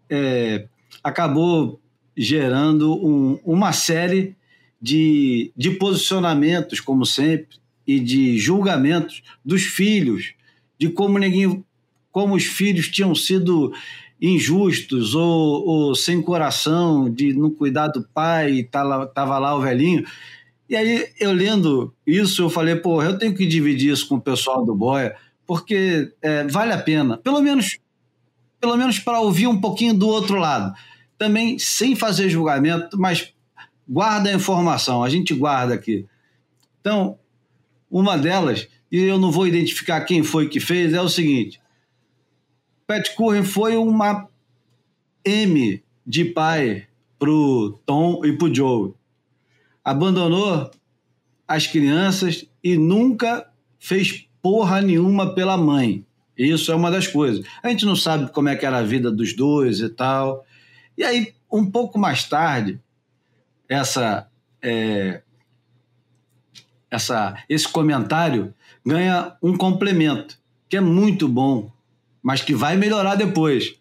é, 0.09 0.67
acabou 1.03 1.79
gerando 2.17 2.95
um, 2.95 3.39
uma 3.45 3.73
série 3.73 4.35
de, 4.81 5.53
de 5.55 5.73
posicionamentos, 5.73 6.81
como 6.81 7.05
sempre, 7.05 7.59
e 7.87 8.01
de 8.01 8.39
julgamentos 8.39 9.23
dos 9.45 9.63
filhos, 9.63 10.33
de 10.79 10.89
como 10.89 11.19
ninguém, 11.19 11.63
como 12.15 12.37
os 12.37 12.45
filhos 12.45 12.89
tinham 12.89 13.13
sido 13.13 13.73
injustos 14.23 15.17
ou, 15.17 15.67
ou 15.67 15.95
sem 15.97 16.23
coração 16.23 17.11
de 17.11 17.33
não 17.33 17.51
cuidar 17.51 17.89
do 17.89 18.05
pai 18.15 18.53
e 18.53 18.63
tava, 18.63 19.05
tava 19.05 19.37
lá 19.37 19.57
o 19.57 19.61
velhinho. 19.61 20.05
E 20.71 20.77
aí, 20.77 21.09
eu 21.19 21.33
lendo 21.33 21.93
isso, 22.07 22.43
eu 22.43 22.49
falei, 22.49 22.77
pô, 22.77 23.03
eu 23.03 23.19
tenho 23.19 23.35
que 23.35 23.45
dividir 23.45 23.93
isso 23.93 24.07
com 24.07 24.15
o 24.15 24.21
pessoal 24.21 24.65
do 24.65 24.77
Boia, 24.77 25.17
porque 25.45 26.13
é, 26.23 26.45
vale 26.45 26.73
a 26.73 26.79
pena, 26.79 27.19
pelo 27.19 27.43
menos, 27.43 27.79
pelo 28.61 28.77
menos 28.77 29.01
para 29.01 29.21
ouvir 29.21 29.49
um 29.49 29.61
pouquinho 29.61 29.93
do 29.93 30.07
outro 30.07 30.37
lado 30.37 30.73
também 31.19 31.59
sem 31.59 31.97
fazer 31.97 32.29
julgamento, 32.29 32.97
mas 32.97 33.35
guarda 33.89 34.31
a 34.31 34.35
informação, 34.35 35.03
a 35.03 35.09
gente 35.09 35.35
guarda 35.35 35.75
aqui. 35.75 36.07
Então, 36.81 37.19
uma 37.91 38.17
delas, 38.17 38.69
e 38.91 39.01
eu 39.01 39.19
não 39.19 39.33
vou 39.33 39.49
identificar 39.49 40.01
quem 40.03 40.23
foi 40.23 40.49
que 40.49 40.61
fez, 40.61 40.93
é 40.93 41.01
o 41.01 41.09
seguinte: 41.09 41.61
Pat 42.87 43.15
Curren 43.17 43.45
foi 43.45 43.77
uma 43.77 44.29
M 45.25 45.83
de 46.07 46.25
pai 46.27 46.87
pro 47.19 47.81
Tom 47.87 48.25
e 48.25 48.37
pro 48.37 48.55
Joe. 48.55 48.93
Abandonou 49.83 50.71
as 51.49 51.67
crianças 51.67 52.47
e 52.63 52.77
nunca 52.77 53.51
fez 53.79 54.29
porra 54.43 54.83
nenhuma 54.83 55.35
pela 55.35 55.57
mãe. 55.57 56.05
Isso 56.37 56.71
é 56.73 56.75
uma 56.75 56.91
das 56.91 57.07
coisas. 57.07 57.47
A 57.63 57.69
gente 57.69 57.87
não 57.87 57.97
sabe 57.97 58.31
como 58.33 58.49
é 58.49 58.57
que 58.57 58.67
era 58.67 58.79
a 58.79 58.83
vida 58.83 59.11
dos 59.11 59.35
dois 59.35 59.81
e 59.81 59.89
tal. 59.89 60.45
E 60.99 61.03
aí, 61.03 61.33
um 61.51 61.71
pouco 61.71 61.99
mais 61.99 62.29
tarde, 62.29 62.81
essa, 63.69 64.29
é, 64.61 65.23
essa, 66.91 67.43
esse 67.49 67.69
comentário 67.69 68.53
ganha 68.85 69.37
um 69.43 69.57
complemento, 69.57 70.39
que 70.69 70.77
é 70.77 70.81
muito 70.81 71.29
bom, 71.29 71.73
mas 72.25 72.41
que 72.41 72.55
vai 72.55 72.77
melhorar 72.77 73.15
depois. 73.15 73.75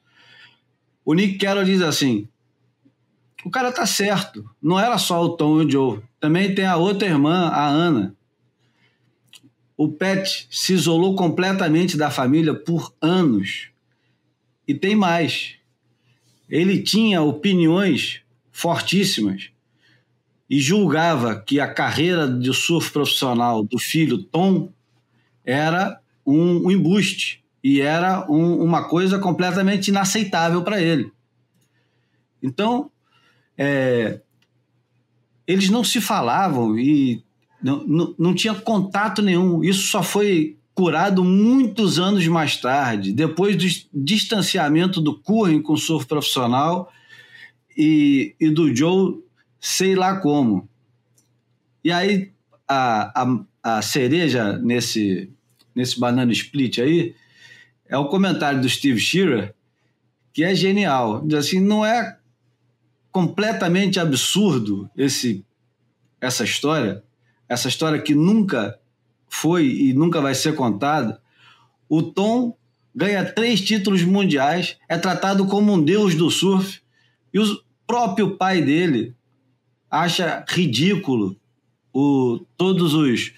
O 1.06 1.14
Nick 1.14 1.38
Carroll 1.38 1.64
diz 1.64 1.82
assim: 1.82 2.28
o 3.46 3.50
cara 3.50 3.72
tá 3.72 3.86
certo, 3.86 4.48
não 4.62 4.80
era 4.80 4.98
só 4.98 5.24
o 5.24 5.30
Tom 5.30 5.62
e 5.62 5.66
o 5.66 5.72
Joe, 5.72 6.02
também 6.20 6.54
tem 6.54 6.66
a 6.66 6.76
outra 6.76 7.08
irmã, 7.08 7.48
a 7.48 7.66
Ana. 7.66 8.16
O 9.76 9.88
Pet 9.88 10.48
se 10.52 10.74
isolou 10.74 11.16
completamente 11.16 11.98
da 11.98 12.12
família 12.12 12.54
por 12.54 12.94
anos. 13.02 13.70
E 14.68 14.74
tem 14.74 14.96
mais 14.96 15.56
ele 16.50 16.84
tinha 16.84 17.22
opiniões 17.22 18.22
fortíssimas 18.52 19.50
e 20.48 20.60
julgava 20.60 21.42
que 21.42 21.60
a 21.60 21.74
carreira 21.74 22.28
de 22.28 22.54
surf 22.54 22.92
profissional 22.92 23.64
do 23.64 23.80
filho 23.80 24.20
Tom 24.20 24.72
era 25.44 26.00
um, 26.24 26.68
um 26.68 26.72
embuste 26.72 27.43
e 27.64 27.80
era 27.80 28.30
um, 28.30 28.62
uma 28.62 28.84
coisa 28.84 29.18
completamente 29.18 29.88
inaceitável 29.88 30.62
para 30.64 30.82
ele. 30.82 31.12
Então, 32.42 32.92
é, 33.58 34.20
eles 35.48 35.70
não 35.70 35.84
se 35.84 36.02
falavam 36.02 36.78
e 36.78 37.24
não, 37.62 37.88
não, 37.88 38.16
não 38.20 38.36
tinha 38.36 38.54
contato 38.54 39.22
nenhum. 39.22 39.64
Isso 39.64 39.88
só 39.88 40.04
foi 40.04 40.58
curado 40.76 41.24
muitos 41.24 42.00
anos 42.00 42.28
mais 42.28 42.58
tarde, 42.58 43.14
depois 43.14 43.56
do 43.56 43.66
distanciamento 43.94 45.00
do 45.00 45.18
Curren 45.18 45.62
com 45.62 45.74
o 45.74 45.78
surf 45.78 46.06
profissional 46.06 46.92
e, 47.78 48.36
e 48.40 48.50
do 48.50 48.76
Joe, 48.76 49.24
sei 49.60 49.96
lá 49.96 50.18
como. 50.18 50.68
E 51.84 51.92
aí 51.92 52.32
a, 52.68 53.24
a, 53.24 53.78
a 53.78 53.82
cereja 53.82 54.58
nesse, 54.58 55.30
nesse 55.76 56.00
banana 56.00 56.32
split 56.32 56.80
aí 56.80 57.16
é 57.88 57.98
o 57.98 58.08
comentário 58.08 58.62
do 58.62 58.70
Steve 58.70 59.00
Shearer, 59.00 59.54
que 60.34 60.44
é 60.44 60.56
genial. 60.56 61.26
Diz 61.26 61.40
assim, 61.40 61.60
não 61.60 61.86
é 61.86 62.18
completamente 63.12 64.00
absurdo 64.00 64.90
esse 64.98 65.46
essa 66.20 66.46
história, 66.46 67.04
essa 67.50 67.68
história 67.68 68.02
que 68.02 68.16
nunca 68.16 68.80
foi 69.28 69.68
e 69.68 69.94
nunca 69.94 70.22
vai 70.22 70.34
ser 70.34 70.56
contada, 70.56 71.22
o 71.90 72.02
Tom 72.02 72.58
ganha 72.96 73.26
três 73.26 73.60
títulos 73.60 74.04
mundiais, 74.04 74.78
é 74.88 74.98
tratado 74.98 75.46
como 75.46 75.74
um 75.74 75.84
deus 75.84 76.16
do 76.16 76.32
surf, 76.32 76.82
e 77.34 77.40
o 77.40 77.62
próprio 77.86 78.38
pai 78.38 78.62
dele 78.62 79.14
acha 79.92 80.46
ridículo 80.48 81.36
o, 81.94 82.46
todos 82.56 82.94
os 82.94 83.34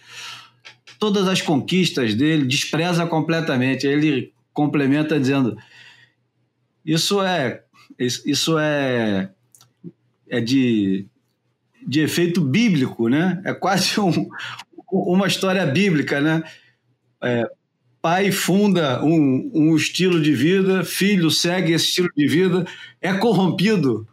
todas 1.00 1.28
as 1.28 1.42
conquistas 1.42 2.14
dele, 2.14 2.46
despreza 2.46 3.06
completamente. 3.06 3.86
Ele 3.86 4.34
complementa 4.56 5.20
dizendo: 5.20 5.56
isso 6.84 7.22
é 7.22 7.62
isso 8.00 8.58
é 8.58 9.30
é 10.28 10.42
de, 10.42 11.06
de 11.86 12.00
efeito 12.00 12.42
bíblico, 12.42 13.08
né? 13.08 13.42
É 13.46 13.54
quase 13.54 14.00
um, 14.00 14.28
uma 14.92 15.28
história 15.28 15.66
bíblica, 15.68 16.20
né? 16.20 16.44
É, 17.24 17.48
pai 18.02 18.32
funda 18.32 19.04
um, 19.04 19.52
um 19.54 19.76
estilo 19.76 20.22
de 20.22 20.34
vida, 20.34 20.84
filho 20.84 21.30
segue 21.30 21.74
esse 21.74 21.86
estilo 21.86 22.10
de 22.16 22.28
vida, 22.28 22.66
é 23.02 23.14
corrompido 23.14 24.08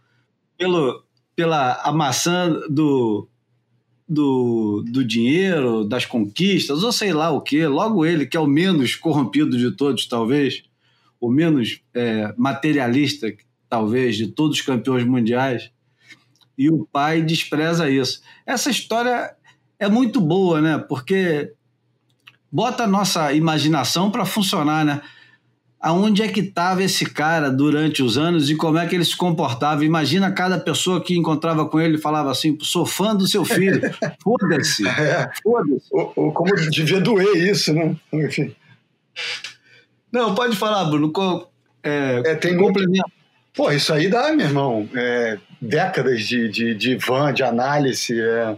pelo, 0.57 1.05
pela 1.35 1.81
a 1.83 1.93
maçã 1.93 2.51
do, 2.69 3.29
do, 4.13 4.85
do 4.87 5.05
dinheiro, 5.05 5.85
das 5.85 6.05
conquistas, 6.05 6.83
ou 6.83 6.93
sei 6.93 7.13
lá 7.13 7.31
o 7.31 7.41
que. 7.41 7.67
Logo 7.67 8.05
ele, 8.05 8.27
que 8.27 8.37
é 8.37 8.41
o 8.41 8.47
menos 8.47 8.95
corrompido 8.95 9.57
de 9.57 9.71
todos, 9.73 10.07
talvez, 10.07 10.63
o 11.21 11.31
menos 11.31 11.81
é, 11.95 12.33
materialista, 12.37 13.33
talvez, 13.69 14.17
de 14.17 14.29
todos 14.29 14.59
os 14.59 14.63
campeões 14.63 15.05
mundiais. 15.05 15.71
E 16.57 16.71
o 16.71 16.87
pai 16.93 17.23
despreza 17.23 17.91
isso. 17.91 18.21
Essa 18.47 18.71
história 18.71 19.35
é 19.79 19.89
muito 19.89 20.21
boa, 20.21 20.61
né? 20.61 20.79
Porque 20.79 21.53
bota 22.51 22.85
a 22.85 22.87
nossa 22.87 23.33
imaginação 23.33 24.11
para 24.11 24.25
funcionar, 24.25 24.85
né? 24.85 25.01
Aonde 25.83 26.23
é 26.23 26.29
que 26.29 26.39
estava 26.39 26.81
esse 26.85 27.05
cara 27.05 27.51
durante 27.51 28.05
os 28.05 28.17
anos 28.17 28.49
e 28.49 28.55
como 28.55 28.79
é 28.79 28.87
que 28.87 28.95
ele 28.95 29.05
se 29.05 29.17
comportava? 29.17 29.85
Imagina 29.85 30.31
cada 30.31 30.57
pessoa 30.57 31.03
que 31.03 31.19
encontrava 31.19 31.69
com 31.69 31.81
ele 31.81 31.97
e 31.97 32.01
falava 32.01 32.31
assim: 32.31 32.57
sou 32.61 32.87
fã 32.87 33.17
do 33.17 33.27
seu 33.27 33.45
filho, 33.45 33.81
foda-se, 34.23 34.87
é. 34.87 35.29
foda-se. 35.43 35.89
Ou, 35.91 36.13
ou, 36.15 36.33
como 36.33 36.55
devia 36.71 37.01
doer 37.01 37.37
isso, 37.37 37.73
né? 37.75 37.97
Enfim. 38.13 38.55
Não, 40.13 40.37
pode 40.37 40.55
falar, 40.55 40.85
Bruno. 40.85 41.13
É, 41.83 42.23
é, 42.27 42.35
tem 42.37 42.57
complemento. 42.57 43.11
Pô, 43.53 43.73
isso 43.73 43.93
aí 43.93 44.09
dá, 44.09 44.33
meu 44.33 44.47
irmão, 44.47 44.89
é, 44.95 45.37
décadas 45.61 46.23
de, 46.23 46.49
de, 46.49 46.75
de 46.77 46.95
van, 46.95 47.35
de 47.35 47.43
análise. 47.43 48.21
É, 48.21 48.57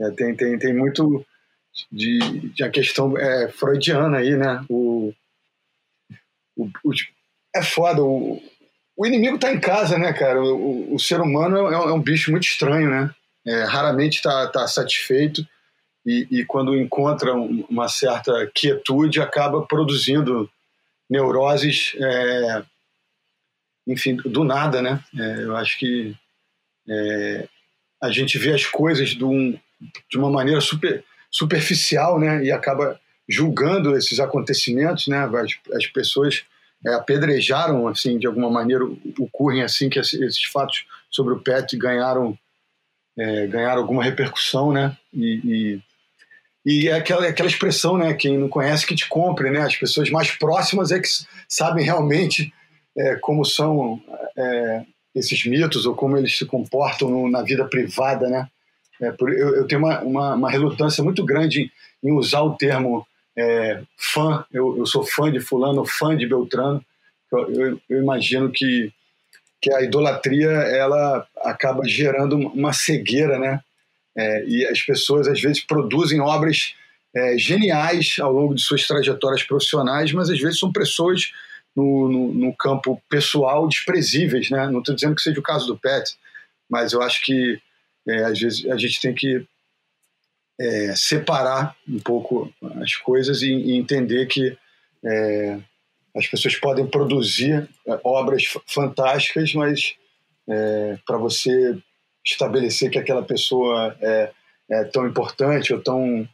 é, 0.00 0.10
tem, 0.10 0.36
tem, 0.36 0.56
tem 0.56 0.72
muito 0.72 1.26
de, 1.90 2.20
de 2.54 2.62
a 2.62 2.70
questão 2.70 3.14
freudiana 3.58 4.18
aí, 4.18 4.36
né? 4.36 4.64
O, 4.68 5.12
o, 6.56 6.66
o 6.84 6.92
é 7.54 7.62
foda. 7.62 8.02
O, 8.02 8.42
o 8.96 9.06
inimigo 9.06 9.36
está 9.36 9.52
em 9.52 9.60
casa, 9.60 9.98
né, 9.98 10.12
cara? 10.12 10.42
O, 10.42 10.94
o 10.94 10.98
ser 10.98 11.20
humano 11.20 11.68
é, 11.70 11.74
é, 11.74 11.92
um 11.92 12.00
bicho 12.00 12.30
muito 12.30 12.44
estranho, 12.44 12.88
né? 12.88 13.14
É, 13.46 13.64
raramente 13.64 14.16
está 14.16 14.46
tá 14.48 14.68
satisfeito 14.68 15.46
e, 16.06 16.28
e, 16.30 16.44
quando 16.44 16.76
encontra 16.76 17.32
uma 17.34 17.88
certa 17.88 18.48
quietude 18.54 19.20
acaba 19.20 19.62
produzindo 19.62 20.48
neuroses, 21.10 21.92
é, 21.96 22.62
enfim, 23.86 24.16
do 24.16 24.44
nada, 24.44 24.80
né? 24.80 25.02
É, 25.18 25.42
eu 25.42 25.56
acho 25.56 25.78
que 25.78 26.16
é, 26.88 27.48
a 28.00 28.10
gente 28.10 28.38
vê 28.38 28.52
as 28.52 28.64
coisas 28.64 29.10
de, 29.10 29.24
um, 29.24 29.58
de 30.08 30.18
uma 30.18 30.30
maneira 30.30 30.60
super 30.60 31.04
superficial, 31.30 32.20
né? 32.20 32.44
E 32.44 32.52
acaba 32.52 33.00
julgando 33.28 33.96
esses 33.96 34.20
acontecimentos, 34.20 35.06
né? 35.06 35.18
As, 35.18 35.76
as 35.76 35.86
pessoas 35.86 36.44
é, 36.84 36.94
apedrejaram, 36.94 37.86
assim, 37.86 38.18
de 38.18 38.26
alguma 38.26 38.50
maneira, 38.50 38.84
ocorrem 39.18 39.62
assim 39.62 39.88
que 39.88 39.98
esses 39.98 40.44
fatos 40.44 40.84
sobre 41.10 41.34
o 41.34 41.40
Pet 41.40 41.76
ganharam 41.76 42.36
é, 43.16 43.46
ganharam 43.46 43.82
alguma 43.82 44.02
repercussão, 44.02 44.72
né? 44.72 44.96
E, 45.12 45.80
e, 46.64 46.82
e, 46.84 46.88
é 46.88 46.94
aquela, 46.94 47.26
aquela 47.26 47.48
expressão, 47.48 47.98
né? 47.98 48.14
Quem 48.14 48.38
não 48.38 48.48
conhece 48.48 48.86
que 48.86 48.94
te 48.94 49.08
compre, 49.08 49.50
né? 49.50 49.60
As 49.60 49.76
pessoas 49.76 50.10
mais 50.10 50.30
próximas 50.30 50.90
é 50.90 50.98
que 50.98 51.08
sabem 51.48 51.84
realmente 51.84 52.52
é, 52.96 53.16
como 53.16 53.44
são 53.44 54.00
é, 54.36 54.82
esses 55.14 55.44
mitos 55.44 55.86
ou 55.86 55.94
como 55.94 56.16
eles 56.16 56.36
se 56.36 56.46
comportam 56.46 57.10
no, 57.10 57.30
na 57.30 57.42
vida 57.42 57.64
privada, 57.66 58.28
né? 58.28 58.48
É, 59.00 59.10
por, 59.10 59.32
eu, 59.32 59.56
eu, 59.56 59.66
tenho 59.66 59.80
uma, 59.80 60.00
uma, 60.00 60.34
uma, 60.34 60.50
relutância 60.50 61.02
muito 61.02 61.24
grande 61.24 61.70
em, 62.02 62.10
em 62.10 62.12
usar 62.12 62.42
o 62.42 62.56
termo 62.56 63.06
é, 63.36 63.82
fã. 63.96 64.44
Eu, 64.52 64.76
eu, 64.78 64.86
sou 64.86 65.04
fã 65.04 65.30
de 65.30 65.40
fulano, 65.40 65.84
fã 65.84 66.16
de 66.16 66.26
Beltrano. 66.26 66.84
Eu, 67.32 67.80
eu, 67.88 68.00
imagino 68.02 68.50
que, 68.50 68.92
que 69.60 69.72
a 69.72 69.82
idolatria 69.82 70.50
ela 70.50 71.26
acaba 71.38 71.86
gerando 71.86 72.36
uma 72.36 72.72
cegueira, 72.72 73.38
né? 73.38 73.60
É, 74.16 74.44
e 74.44 74.66
as 74.66 74.82
pessoas 74.82 75.26
às 75.26 75.40
vezes 75.40 75.64
produzem 75.64 76.20
obras 76.20 76.74
é, 77.14 77.38
geniais 77.38 78.16
ao 78.20 78.32
longo 78.32 78.54
de 78.54 78.62
suas 78.62 78.86
trajetórias 78.86 79.42
profissionais, 79.42 80.12
mas 80.12 80.28
às 80.28 80.38
vezes 80.38 80.58
são 80.58 80.70
pessoas 80.70 81.32
no, 81.74 82.08
no, 82.08 82.34
no 82.34 82.56
campo 82.56 83.02
pessoal 83.08 83.66
desprezíveis, 83.66 84.50
né? 84.50 84.68
Não 84.68 84.80
estou 84.80 84.94
dizendo 84.94 85.14
que 85.14 85.22
seja 85.22 85.40
o 85.40 85.42
caso 85.42 85.66
do 85.66 85.78
Pet, 85.78 86.14
mas 86.68 86.92
eu 86.92 87.00
acho 87.00 87.22
que 87.24 87.58
é, 88.06 88.24
às 88.24 88.38
vezes 88.38 88.66
a 88.66 88.76
gente 88.76 89.00
tem 89.00 89.14
que 89.14 89.46
é, 90.60 90.94
separar 90.94 91.76
um 91.88 91.98
pouco 91.98 92.52
as 92.80 92.94
coisas 92.96 93.42
e, 93.42 93.50
e 93.50 93.76
entender 93.76 94.26
que 94.26 94.56
é, 95.04 95.58
as 96.16 96.26
pessoas 96.26 96.56
podem 96.56 96.86
produzir 96.86 97.68
é, 97.86 98.00
obras 98.04 98.44
fantásticas, 98.66 99.54
mas 99.54 99.94
é, 100.48 100.98
para 101.06 101.16
você 101.16 101.78
estabelecer 102.24 102.90
que 102.90 102.98
aquela 102.98 103.22
pessoa 103.22 103.96
é, 104.00 104.32
é 104.70 104.84
tão 104.84 105.06
importante 105.06 105.72
ou 105.72 105.80
tão, 105.80 106.28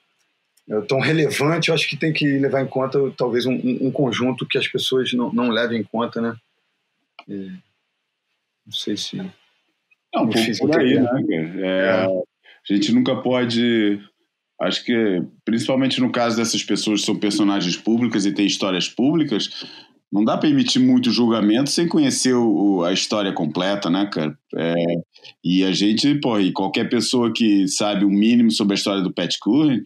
é, 0.68 0.80
tão 0.82 1.00
relevante, 1.00 1.68
eu 1.68 1.74
acho 1.74 1.88
que 1.88 1.96
tem 1.96 2.12
que 2.12 2.38
levar 2.38 2.62
em 2.62 2.68
conta 2.68 2.98
talvez 3.16 3.46
um, 3.46 3.54
um 3.54 3.90
conjunto 3.90 4.46
que 4.46 4.58
as 4.58 4.68
pessoas 4.68 5.12
não, 5.12 5.32
não 5.32 5.48
levem 5.48 5.80
em 5.80 5.84
conta, 5.84 6.20
né? 6.20 6.36
não 8.64 8.72
sei 8.72 8.96
se 8.96 9.18
é 9.18 10.18
um 10.18 10.28
pouco 10.28 10.58
por 10.60 10.80
aí, 10.80 10.98
né, 10.98 11.10
é, 11.62 12.06
a 12.70 12.74
gente 12.74 12.92
nunca 12.92 13.16
pode. 13.16 14.00
Acho 14.60 14.84
que, 14.84 15.22
principalmente 15.44 16.00
no 16.00 16.10
caso 16.10 16.36
dessas 16.36 16.62
pessoas 16.64 17.00
que 17.00 17.06
são 17.06 17.16
personagens 17.16 17.76
públicas 17.76 18.26
e 18.26 18.32
têm 18.32 18.46
histórias 18.46 18.88
públicas, 18.88 19.64
não 20.10 20.24
dá 20.24 20.36
para 20.36 20.48
emitir 20.48 20.82
muito 20.82 21.12
julgamento 21.12 21.70
sem 21.70 21.86
conhecer 21.86 22.34
o, 22.34 22.82
a 22.82 22.92
história 22.92 23.32
completa, 23.32 23.88
né, 23.88 24.08
cara? 24.12 24.36
É, 24.56 24.74
e 25.44 25.64
a 25.64 25.72
gente, 25.72 26.14
pô, 26.16 26.40
e 26.40 26.50
qualquer 26.50 26.88
pessoa 26.88 27.32
que 27.32 27.68
sabe 27.68 28.04
o 28.04 28.10
mínimo 28.10 28.50
sobre 28.50 28.74
a 28.74 28.76
história 28.76 29.02
do 29.02 29.12
Pat 29.12 29.36
Curran, 29.38 29.80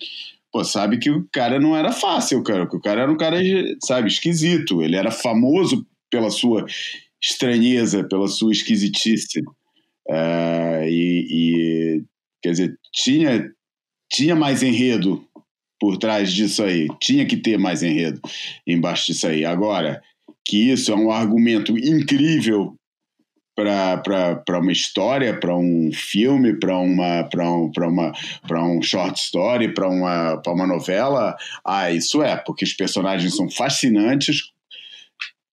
pô, 0.53 0.63
sabe 0.65 0.99
que 0.99 1.11
o 1.11 1.27
cara 1.33 1.59
não 1.59 1.77
era 1.77 1.91
fácil, 1.91 2.43
cara. 2.43 2.69
Que 2.69 2.77
o 2.77 2.81
cara 2.81 3.03
era 3.03 3.13
um 3.13 3.17
cara, 3.17 3.39
sabe, 3.83 4.09
esquisito. 4.09 4.83
Ele 4.83 4.97
era 4.97 5.11
famoso 5.11 5.85
pela 6.11 6.31
sua 6.31 6.65
estranheza, 7.21 8.05
pela 8.05 8.29
sua 8.29 8.53
esquisitice. 8.53 9.43
É, 10.09 10.87
e, 10.89 11.27
e, 11.31 12.05
quer 12.43 12.51
dizer, 12.51 12.79
tinha, 12.93 13.51
tinha 14.13 14.35
mais 14.35 14.63
enredo 14.63 15.25
por 15.81 15.97
trás 15.97 16.33
disso 16.33 16.63
aí, 16.63 16.89
tinha 17.01 17.27
que 17.27 17.37
ter 17.37 17.59
mais 17.59 17.83
enredo 17.83 18.21
embaixo 18.67 19.07
disso 19.07 19.27
aí. 19.27 19.45
Agora, 19.45 20.03
que 20.47 20.71
isso 20.71 20.93
é 20.93 20.97
um 20.97 21.11
argumento 21.11 21.77
incrível 21.77 22.77
para 23.55 24.59
uma 24.59 24.73
história, 24.73 25.39
para 25.39 25.57
um 25.57 25.91
filme, 25.93 26.59
para 26.59 26.79
uma, 26.79 27.29
um, 27.37 27.71
uma, 27.77 28.13
um 28.65 28.83
short 28.83 29.21
story, 29.21 29.75
para 29.75 29.89
uma, 29.89 30.41
uma 30.47 30.67
novela, 30.67 31.37
ah, 31.65 31.91
isso 31.91 32.23
é, 32.23 32.37
porque 32.37 32.65
os 32.65 32.73
personagens 32.73 33.37
são 33.37 33.51
fascinantes, 33.51 34.52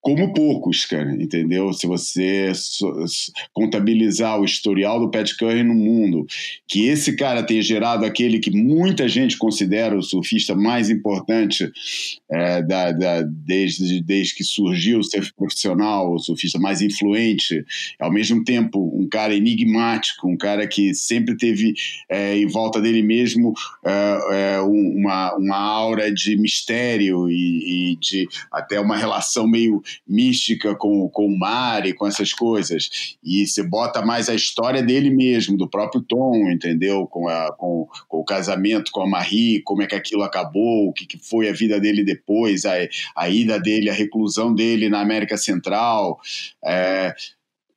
como 0.02 0.34
poucos, 0.34 0.86
cara, 0.86 1.12
entendeu? 1.22 1.74
Se 1.74 1.86
você 1.86 2.52
contabilizar 3.54 4.40
o 4.40 4.46
historial 4.46 5.00
do 5.00 5.12
Pat 5.12 5.36
Curry 5.38 5.64
no 5.64 5.74
mundo, 5.74 6.26
que 6.68 6.88
esse 6.88 7.16
cara 7.16 7.44
tenha 7.44 7.62
gerado 7.62 8.06
aquele 8.06 8.40
que 8.40 8.52
muita 8.52 9.08
gente 9.10 9.38
considera 9.38 9.98
o 9.98 10.02
surfista 10.02 10.56
mais 10.56 10.90
importante 10.90 11.70
é, 12.32 12.62
da, 12.62 12.92
da, 12.92 13.22
desde, 13.24 14.02
desde 14.02 14.36
que 14.36 14.44
surgiu 14.44 15.00
o 15.00 15.04
surf 15.04 15.34
profissional, 15.34 16.14
o 16.14 16.20
surfista 16.20 16.58
mais 16.58 16.82
influente, 16.82 17.66
ao 18.00 18.12
mesmo 18.12 18.44
tempo 18.44 18.80
um 18.98 19.08
cara 19.08 19.36
enigmático, 19.36 20.30
um 20.30 20.38
cara 20.38 20.66
que 20.66 20.94
sempre 20.94 21.36
teve 21.36 21.74
é, 22.10 22.38
em 22.38 22.48
volta 22.48 22.80
dele 22.82 23.02
mesmo 23.02 23.54
é, 23.86 24.56
é 24.56 24.62
uma, 24.62 25.36
uma 25.36 25.58
aura 25.58 26.12
de 26.12 26.38
mistério 26.38 27.30
e, 27.30 27.92
e 27.92 27.96
de 27.98 28.28
até 28.52 28.80
uma 28.80 28.96
relação 28.96 29.48
meio 29.48 29.84
mística 30.08 30.76
com, 30.76 31.10
com 31.10 31.26
o 31.26 31.38
mar 31.38 31.86
e 31.86 31.94
com 31.94 32.08
essas 32.08 32.34
coisas. 32.34 33.18
E 33.24 33.46
você 33.46 33.64
bota 33.64 34.02
mais 34.02 34.30
a 34.30 34.36
história 34.36 34.82
dele 34.82 35.10
mesmo, 35.10 35.58
do 35.58 35.70
próprio 35.70 36.02
Tom, 36.02 36.50
entendeu? 36.50 37.06
Com, 37.08 37.28
a, 37.28 37.54
com, 37.58 37.88
com 38.08 38.18
o 38.20 38.26
casamento 38.26 38.92
com 38.92 39.02
a 39.02 39.08
Marie, 39.08 39.62
como 39.64 39.82
é 39.82 39.88
que 39.88 39.96
aquilo 39.96 40.24
acabou, 40.24 40.90
o 40.90 40.94
que, 40.94 41.06
que 41.06 41.18
foi 41.18 41.50
a 41.50 41.54
vida 41.54 41.80
dele 41.80 42.04
depois, 42.04 42.66
a, 42.66 42.74
a 43.16 43.30
ida 43.30 43.60
dele, 43.60 43.90
a 43.90 43.94
reclusão 43.94 44.54
dele 44.54 44.90
na 44.90 45.02
América 45.02 45.38
Central. 45.38 46.20
É, 46.64 47.14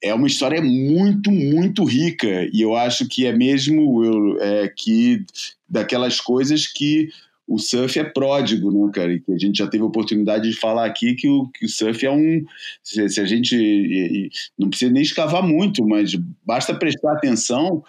é 0.03 0.12
uma 0.12 0.27
história 0.27 0.61
muito, 0.61 1.31
muito 1.31 1.85
rica. 1.85 2.48
E 2.53 2.61
eu 2.61 2.75
acho 2.75 3.07
que 3.07 3.25
é 3.25 3.33
mesmo 3.33 4.05
eu, 4.05 4.40
é, 4.40 4.68
que 4.68 5.25
daquelas 5.68 6.20
coisas 6.20 6.66
que 6.66 7.09
o 7.53 7.59
surf 7.59 7.99
é 7.99 8.05
pródigo, 8.05 8.73
né, 8.73 8.91
cara? 8.95 9.12
E 9.12 9.21
que 9.21 9.31
a 9.31 9.37
gente 9.37 9.59
já 9.59 9.69
teve 9.69 9.83
a 9.85 9.87
oportunidade 9.87 10.49
de 10.49 10.59
falar 10.59 10.87
aqui 10.87 11.15
que 11.15 11.29
o, 11.29 11.51
que 11.51 11.67
o 11.67 11.69
surf 11.69 12.07
é 12.07 12.11
um. 12.11 12.43
Se, 12.83 13.07
se 13.11 13.21
a 13.21 13.27
gente. 13.27 13.55
E, 13.55 14.27
e, 14.27 14.31
não 14.59 14.71
precisa 14.71 14.91
nem 14.91 15.03
escavar 15.03 15.43
muito, 15.47 15.87
mas 15.87 16.15
basta 16.47 16.75
prestar 16.75 17.12
atenção. 17.12 17.85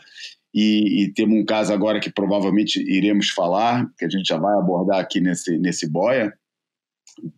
E, 0.54 1.04
e, 1.04 1.14
temos 1.14 1.40
um 1.40 1.46
caso 1.46 1.72
agora 1.72 2.02
que 2.02 2.12
provavelmente 2.12 2.78
iremos 2.82 3.30
falar, 3.30 3.90
que 3.98 4.04
a 4.04 4.10
gente 4.10 4.28
já 4.28 4.38
vai 4.38 4.54
abordar 4.60 5.00
aqui 5.00 5.22
nesse, 5.22 5.58
nesse 5.58 5.90
boia, 5.90 6.34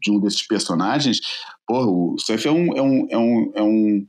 de 0.02 0.12
um 0.12 0.20
desses 0.20 0.46
personagens. 0.48 1.22
Porra, 1.68 1.88
o 1.88 2.18
surf 2.18 2.48
é 2.48 2.52
um, 2.52 2.76
é 2.76 2.82
um, 2.82 3.08
é 3.12 3.18
um, 3.18 3.52
é 3.56 3.62
um, 3.62 4.08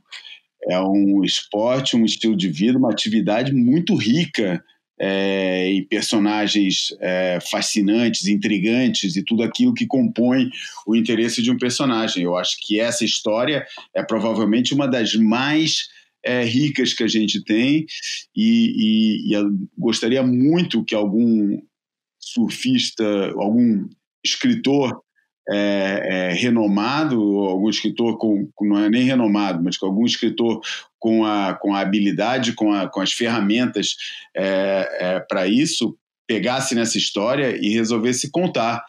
é 0.71 0.81
um 0.81 1.23
esporte, 1.23 1.95
um 1.95 2.03
estilo 2.03 2.35
de 2.35 2.49
vida, 2.49 2.79
uma 2.79 2.91
atividade 2.91 3.53
muito 3.53 3.95
rica 3.95 4.63
é, 4.99 5.71
e 5.71 5.83
personagens 5.83 6.95
é, 6.99 7.39
fascinantes, 7.39 8.27
intrigantes 8.27 9.15
e 9.15 9.23
tudo 9.23 9.43
aquilo 9.43 9.73
que 9.73 9.85
compõe 9.85 10.49
o 10.85 10.95
interesse 10.95 11.41
de 11.41 11.51
um 11.51 11.57
personagem. 11.57 12.23
Eu 12.23 12.35
acho 12.35 12.57
que 12.61 12.79
essa 12.79 13.05
história 13.05 13.65
é 13.93 14.03
provavelmente 14.03 14.73
uma 14.73 14.87
das 14.87 15.13
mais 15.13 15.87
é, 16.23 16.43
ricas 16.43 16.93
que 16.93 17.03
a 17.03 17.07
gente 17.07 17.43
tem 17.43 17.85
e, 18.35 19.29
e, 19.31 19.35
e 19.35 19.67
gostaria 19.77 20.23
muito 20.23 20.83
que 20.83 20.95
algum 20.95 21.61
surfista, 22.19 23.05
algum 23.35 23.87
escritor 24.23 25.01
é, 25.49 26.29
é, 26.29 26.33
renomado, 26.33 27.19
algum 27.19 27.69
escritor 27.69 28.17
com, 28.17 28.49
não 28.61 28.79
é 28.79 28.89
nem 28.89 29.03
renomado, 29.03 29.63
mas 29.63 29.77
algum 29.81 30.05
escritor 30.05 30.61
com 30.99 31.25
a, 31.25 31.53
com 31.53 31.73
a 31.73 31.79
habilidade, 31.79 32.53
com, 32.53 32.73
a, 32.73 32.87
com 32.87 32.99
as 32.99 33.13
ferramentas 33.13 33.95
é, 34.35 34.97
é 34.99 35.19
para 35.19 35.47
isso, 35.47 35.97
pegasse 36.27 36.75
nessa 36.75 36.97
história 36.97 37.57
e 37.57 37.69
resolvesse 37.69 38.29
contar. 38.29 38.83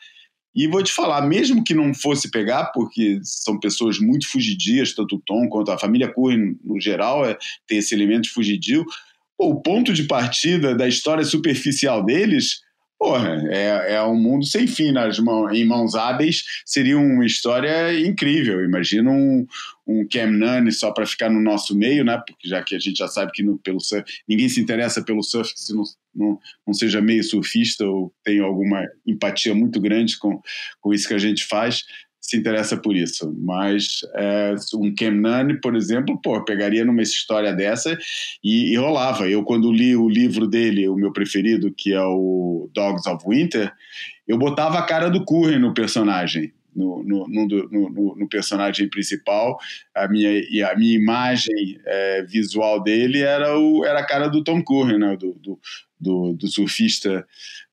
E 0.54 0.66
vou 0.66 0.82
te 0.82 0.92
falar, 0.92 1.22
mesmo 1.22 1.62
que 1.62 1.74
não 1.74 1.94
fosse 1.94 2.30
pegar, 2.30 2.72
porque 2.72 3.20
são 3.22 3.60
pessoas 3.60 4.00
muito 4.00 4.28
fugidias, 4.28 4.92
tanto 4.92 5.16
o 5.16 5.22
Tom 5.24 5.48
quanto 5.48 5.70
a 5.70 5.78
família 5.78 6.12
Curry 6.12 6.56
no 6.64 6.80
geral 6.80 7.24
é, 7.24 7.36
tem 7.68 7.78
esse 7.78 7.94
elemento 7.94 8.32
fugidio, 8.32 8.84
o 9.38 9.60
ponto 9.62 9.92
de 9.92 10.02
partida 10.02 10.74
da 10.74 10.88
história 10.88 11.24
superficial 11.24 12.04
deles 12.04 12.60
Porra, 12.98 13.44
é, 13.48 13.94
é 13.94 14.02
um 14.02 14.16
mundo 14.16 14.44
sem 14.44 14.66
fim 14.66 14.90
nas 14.90 15.18
em 15.52 15.64
mãos 15.64 15.94
hábeis, 15.94 16.42
seria 16.66 16.98
uma 16.98 17.24
história 17.24 17.96
incrível. 18.00 18.64
Imagina 18.64 19.08
um, 19.08 19.46
um 19.86 20.04
Cam 20.08 20.32
Nunn 20.32 20.70
só 20.72 20.90
para 20.90 21.06
ficar 21.06 21.30
no 21.30 21.40
nosso 21.40 21.76
meio, 21.76 22.04
né? 22.04 22.20
Porque 22.26 22.48
já 22.48 22.60
que 22.60 22.74
a 22.74 22.78
gente 22.78 22.98
já 22.98 23.06
sabe 23.06 23.30
que 23.30 23.42
no, 23.42 23.56
pelo 23.56 23.78
surf, 23.78 24.04
ninguém 24.28 24.48
se 24.48 24.60
interessa 24.60 25.00
pelo 25.00 25.22
surf 25.22 25.52
se 25.54 25.72
não, 25.72 25.84
não, 26.12 26.40
não 26.66 26.74
seja 26.74 27.00
meio 27.00 27.22
surfista 27.22 27.86
ou 27.86 28.12
tem 28.24 28.40
alguma 28.40 28.84
empatia 29.06 29.54
muito 29.54 29.80
grande 29.80 30.18
com, 30.18 30.40
com 30.80 30.92
isso 30.92 31.06
que 31.06 31.14
a 31.14 31.18
gente 31.18 31.44
faz 31.46 31.84
se 32.20 32.36
interessa 32.36 32.76
por 32.76 32.96
isso. 32.96 33.34
Mas 33.38 34.00
é, 34.14 34.54
um 34.74 34.92
Nunn, 35.12 35.60
por 35.60 35.74
exemplo, 35.76 36.20
pô, 36.22 36.42
pegaria 36.44 36.84
numa 36.84 37.02
história 37.02 37.54
dessa 37.54 37.96
e, 38.42 38.72
e, 38.72 38.76
rolava. 38.76 39.28
Eu, 39.28 39.44
quando 39.44 39.72
li 39.72 39.96
o 39.96 40.08
livro 40.08 40.46
dele, 40.46 40.88
o 40.88 40.96
meu 40.96 41.12
preferido, 41.12 41.72
que 41.74 41.92
é 41.92 42.02
o 42.02 42.70
Dogs 42.74 43.08
of 43.08 43.24
Winter, 43.26 43.72
eu 44.26 44.36
botava 44.36 44.78
a 44.78 44.82
cara 44.82 45.08
do 45.08 45.24
Curren 45.24 45.58
no 45.58 45.74
personagem. 45.74 46.52
No, 46.76 47.02
no, 47.02 47.26
no, 47.26 48.14
no, 48.14 48.28
personagem 48.28 48.88
principal, 48.88 49.58
a 49.96 50.06
minha, 50.06 50.30
a 50.70 50.76
minha 50.76 50.94
imagem 50.94 51.80
é, 51.84 52.22
visual 52.22 52.80
dele 52.80 53.20
era, 53.20 53.58
o, 53.58 53.84
era 53.84 53.98
a 53.98 54.06
cara 54.06 54.28
do 54.28 54.44
Tom 54.44 54.62
Curren, 54.62 54.98
né? 54.98 55.16
do, 55.16 55.34
do, 55.42 55.58
do, 55.98 56.32
do 56.34 56.46
surfista 56.46 57.26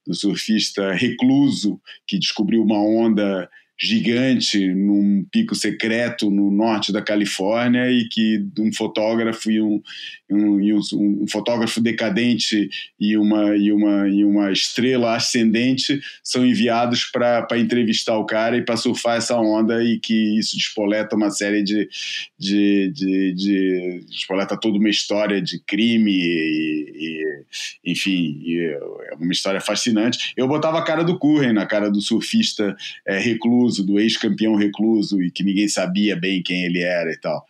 do 0.08 0.14
surfista 0.14 0.94
recluso 0.94 1.80
que 2.08 2.20
descobriu 2.20 2.62
uma 2.62 2.78
onda 2.78 3.50
gigante 3.78 4.74
num 4.74 5.26
pico 5.30 5.54
secreto 5.54 6.30
no 6.32 6.50
norte 6.50 6.94
da 6.94 7.02
Califórnia 7.02 7.92
e 7.92 8.08
que 8.08 8.46
um 8.58 8.72
fotógrafo 8.72 9.52
e 9.52 9.62
um, 9.62 9.82
um, 10.32 10.80
um, 10.94 11.26
fotógrafo 11.28 11.82
decadente 11.82 12.70
e 12.98 13.18
uma, 13.18 13.56
e 13.58 13.74
uma, 13.74 14.08
e 14.08 14.24
uma 14.24 14.52
estrela 14.52 15.16
ascendente 15.16 16.00
são 16.24 16.46
enviados 16.46 17.04
para 17.06 17.46
entrevistar 17.58 18.18
o 18.18 18.26
cara 18.26 18.58
e 18.58 18.62
para 18.62 18.78
surfar 18.78 19.18
essa 19.18 19.38
onda 19.38 19.84
e 19.84 20.00
que 20.00 20.40
isso 20.40 20.56
despoleta 20.56 21.16
uma 21.16 21.30
série 21.30 21.62
de, 21.62 21.90
de, 22.40 22.92
de, 22.94 23.34
de 23.34 24.06
despoleta 24.10 24.58
toda 24.58 24.78
uma 24.78 24.90
história 24.90 25.42
de 25.42 25.60
crime 25.60 26.14
e, 26.14 27.44
e 27.86 27.92
enfim 27.92 28.40
e 28.42 28.58
é 29.12 29.16
uma 29.16 29.34
história 29.34 29.60
fascinante. 29.60 30.34
Eu 30.38 30.48
botava 30.48 30.80
a 30.80 30.84
cara 30.84 31.04
do 31.04 31.20
Curren 31.20 31.52
na 31.52 31.66
cara 31.66 31.92
do 31.92 32.00
surfista 32.00 32.76
é, 33.06 33.20
recluso 33.20 33.65
do 33.70 34.00
ex-campeão 34.00 34.56
recluso 34.56 35.22
e 35.22 35.32
que 35.32 35.44
ninguém 35.44 35.68
sabia 35.68 36.16
bem 36.16 36.44
quem 36.44 36.66
ele 36.66 36.82
era 36.82 37.12
e 37.12 37.18
tal 37.18 37.46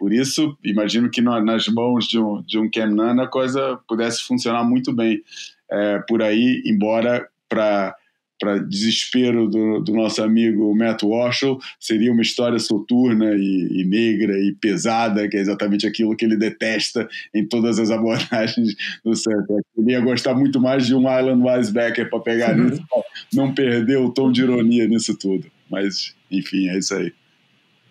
por 0.00 0.14
isso, 0.14 0.56
imagino 0.64 1.10
que 1.10 1.20
nas 1.20 1.68
mãos 1.68 2.08
de 2.08 2.18
um, 2.18 2.40
de 2.40 2.58
um 2.58 2.70
Cam 2.70 2.86
Nunn 2.86 3.20
a 3.20 3.28
coisa 3.28 3.78
pudesse 3.86 4.22
funcionar 4.22 4.64
muito 4.64 4.94
bem 4.94 5.22
é, 5.70 5.98
por 6.08 6.22
aí, 6.22 6.62
embora 6.64 7.28
para 7.46 7.94
para 8.40 8.56
desespero 8.56 9.50
do, 9.50 9.80
do, 9.80 9.92
nosso 9.92 10.22
amigo 10.22 10.74
Matt 10.74 11.02
Walsh, 11.02 11.42
seria 11.78 12.10
uma 12.10 12.22
história 12.22 12.58
soturna 12.58 13.34
e, 13.34 13.68
e, 13.70 13.84
negra 13.84 14.32
e 14.40 14.52
pesada, 14.52 15.28
que 15.28 15.36
é 15.36 15.40
exatamente 15.40 15.86
aquilo 15.86 16.16
que 16.16 16.24
ele 16.24 16.38
detesta 16.38 17.06
em 17.34 17.44
todas 17.46 17.78
as 17.78 17.90
abordagens 17.90 18.74
do 19.04 19.14
surf. 19.14 19.44
Ele 19.76 19.92
ia 19.92 20.00
gostar 20.00 20.32
muito 20.32 20.58
mais 20.58 20.86
de 20.86 20.94
um 20.94 21.00
Island 21.00 21.42
Wisebacker 21.42 22.08
para 22.08 22.20
pegar 22.20 22.56
nisso, 22.56 22.82
não 23.30 23.52
perder 23.52 23.98
o 23.98 24.10
tom 24.10 24.32
de 24.32 24.40
ironia 24.40 24.88
nisso 24.88 25.14
tudo. 25.18 25.44
Mas, 25.70 26.14
enfim, 26.30 26.68
é 26.68 26.78
isso 26.78 26.94
aí. 26.94 27.12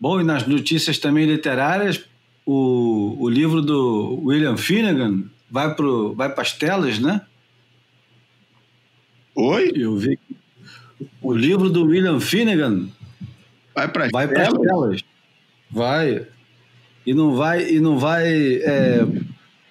Bom, 0.00 0.20
e 0.20 0.24
nas 0.24 0.46
notícias 0.46 0.98
também 0.98 1.24
literárias, 1.24 2.04
o, 2.44 3.16
o 3.18 3.28
livro 3.28 3.62
do 3.62 4.20
William 4.24 4.56
Finnegan 4.56 5.24
vai 5.50 5.74
para 5.74 5.86
vai 6.14 6.34
as 6.36 6.52
telas, 6.52 6.98
né? 6.98 7.22
Oi? 9.34 9.72
Eu 9.74 9.96
vi. 9.96 10.18
O 11.22 11.32
livro 11.32 11.70
do 11.70 11.86
William 11.86 12.20
Finnegan 12.20 12.88
vai 13.74 13.88
para 13.88 14.08
vai 14.10 14.28
telas? 14.28 14.60
telas. 14.60 15.04
Vai. 15.70 16.26
E 17.06 17.14
não 17.14 17.34
vai. 17.34 17.68
E 17.68 17.80
não 17.80 17.98
vai 17.98 18.56
é, 18.56 19.06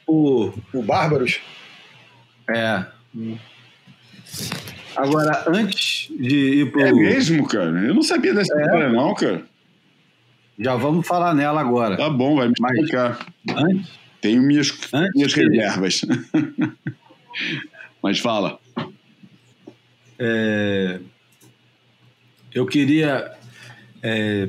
o, 0.07 0.51
o 0.73 0.83
Bárbaros? 0.83 1.39
É. 2.49 2.85
Agora, 4.95 5.43
antes 5.47 6.09
de 6.17 6.61
ir 6.61 6.71
para. 6.71 6.89
É 6.89 6.91
mesmo, 6.91 7.47
cara? 7.47 7.69
Eu 7.69 7.93
não 7.93 8.03
sabia 8.03 8.33
dessa 8.33 8.53
é. 8.57 8.61
história, 8.61 8.89
não, 8.89 9.13
cara. 9.13 9.43
Já 10.57 10.75
vamos 10.75 11.07
falar 11.07 11.33
nela 11.33 11.59
agora. 11.61 11.97
Tá 11.97 12.09
bom, 12.09 12.35
vai 12.35 12.47
me 12.47 12.53
explicar. 12.53 13.25
Antes, 13.49 13.89
Tenho 14.21 14.41
minhas, 14.41 14.71
antes 14.93 15.11
minhas 15.15 15.33
reservas. 15.33 16.01
Mas 18.01 18.19
fala. 18.19 18.59
É, 20.17 20.99
eu 22.53 22.65
queria. 22.65 23.33
É, 24.01 24.47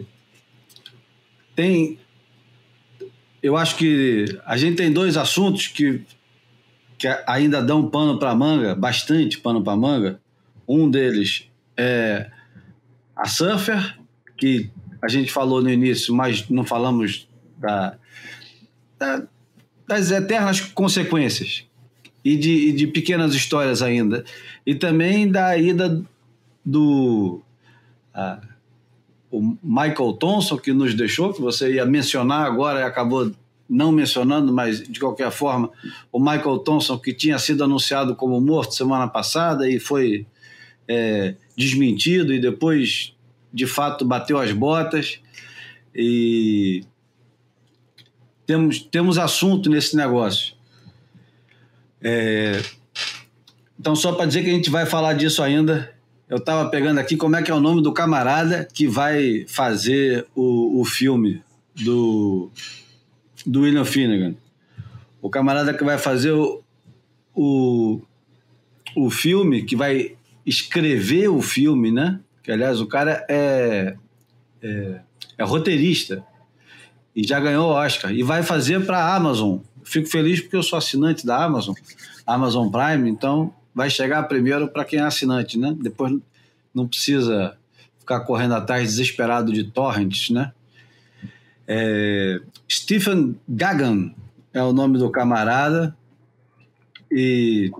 tem. 1.57 1.99
Eu 3.43 3.57
acho 3.57 3.77
que 3.77 4.39
a 4.47 4.57
gente 4.57 4.77
tem 4.77 4.93
dois 4.93 5.17
assuntos 5.17 5.67
que, 5.67 6.03
que 6.97 7.09
ainda 7.27 7.61
dão 7.61 7.91
pano 7.91 8.19
para 8.19 8.35
manga, 8.35 8.75
bastante 8.75 9.39
pano 9.39 9.63
para 9.63 9.77
manga. 9.77 10.21
Um 10.67 10.91
deles 10.91 11.49
é 11.77 12.31
a 13.17 13.27
Surfer, 13.27 13.99
que 14.37 14.71
a 15.03 15.09
gente 15.09 15.31
falou 15.31 15.63
no 15.63 15.71
início, 15.71 16.15
mas 16.15 16.49
não 16.49 16.65
falamos 16.65 17.29
da, 17.59 17.97
da, 18.99 19.23
das 19.87 20.11
eternas 20.11 20.61
consequências 20.61 21.67
e 22.25 22.37
de, 22.37 22.69
e 22.69 22.73
de, 22.73 22.87
pequenas 22.87 23.35
histórias 23.35 23.83
ainda. 23.83 24.25
E 24.67 24.75
também 24.75 25.31
da 25.31 25.57
ida 25.59 26.03
do 26.65 27.43
Michael 29.63 30.15
Thompson, 30.15 30.57
que 30.57 30.73
nos 30.73 30.95
deixou, 30.95 31.35
que 31.35 31.41
você 31.41 31.75
ia 31.75 31.85
mencionar 31.85 32.47
agora 32.47 32.81
e 32.81 32.83
acabou 32.83 33.31
não 33.69 33.91
mencionando, 33.91 34.53
mas 34.53 34.83
de 34.83 35.01
qualquer 35.01 35.31
forma, 35.31 35.71
o 36.13 36.19
Michael 36.19 36.59
Thompson, 36.59 36.99
que 36.99 37.13
tinha 37.13 37.39
sido 37.39 37.65
anunciado 37.65 38.15
como 38.15 38.41
morto 38.41 38.75
semana 38.75 39.09
passada 39.09 39.69
e 39.69 39.81
foi 39.81 40.27
é, 40.89 41.35
desmentido 41.57 42.33
e 42.33 42.41
depois 42.41 43.15
de 43.53 43.67
fato 43.67 44.05
bateu 44.05 44.39
as 44.39 44.53
botas 44.53 45.21
e 45.95 46.85
temos, 48.47 48.81
temos 48.81 49.19
assunto 49.19 49.71
nesse 49.71 49.97
negócio. 49.97 50.55
É, 52.03 52.61
então, 53.79 53.95
só 53.95 54.13
para 54.13 54.27
dizer 54.27 54.43
que 54.43 54.51
a 54.51 54.53
gente 54.53 54.71
vai 54.71 54.87
falar 54.87 55.15
disso 55.15 55.43
ainda, 55.43 55.95
eu 56.29 56.39
estava 56.39 56.69
pegando 56.69 56.99
aqui 56.99 57.17
como 57.17 57.37
é 57.37 57.43
que 57.43 57.51
é 57.51 57.55
o 57.55 57.61
nome 57.61 57.83
do 57.83 57.93
camarada 57.93 58.67
que 58.73 58.87
vai 58.87 59.45
fazer 59.49 60.27
o, 60.35 60.81
o 60.81 60.85
filme 60.85 61.43
do, 61.75 62.51
do 63.47 63.63
William 63.63 63.85
Finnegan. 63.85 64.35
O 65.21 65.31
camarada 65.31 65.73
que 65.73 65.85
vai 65.85 65.97
fazer 65.97 66.33
o, 66.33 66.63
o, 67.35 68.01
o 68.97 69.11
filme, 69.11 69.63
que 69.63 69.77
vai 69.77 70.17
escrever 70.47 71.29
o 71.29 71.41
filme, 71.41 71.91
né? 71.91 72.21
que 72.45 72.53
aliás 72.53 72.79
o 72.79 72.87
cara 72.87 73.25
é, 73.27 73.97
é, 74.63 75.01
é 75.39 75.43
roteirista 75.43 76.23
e 77.17 77.27
já 77.27 77.41
ganhou 77.41 77.71
o 77.71 77.73
Oscar 77.73 78.13
e 78.13 78.23
vai 78.23 78.43
fazer 78.43 78.85
para 78.85 78.99
a 78.99 79.17
Amazon. 79.17 79.59
Fico 79.83 80.07
feliz 80.07 80.43
porque 80.43 80.57
eu 80.57 80.63
sou 80.63 80.77
assinante 80.77 81.27
da 81.27 81.43
Amazon, 81.43 81.75
Amazon 82.27 82.69
Prime, 82.69 83.09
então 83.09 83.53
vai 83.75 83.89
chegar 83.89 84.23
primeiro 84.25 84.69
para 84.69 84.85
quem 84.85 84.99
é 84.99 85.03
assinante, 85.03 85.59
né? 85.59 85.75
Depois 85.81 86.15
não 86.75 86.87
precisa 86.87 87.57
ficar 87.99 88.21
correndo 88.21 88.55
atrás 88.55 88.91
desesperado 88.91 89.51
de 89.51 89.65
torrents, 89.65 90.29
né? 90.29 90.53
É, 91.67 92.41
Stephen 92.71 93.41
Gagan 93.49 94.13
é 94.53 94.63
o 94.63 94.73
nome 94.73 94.99
do 94.99 95.09
camarada 95.09 95.97
e 97.11 97.71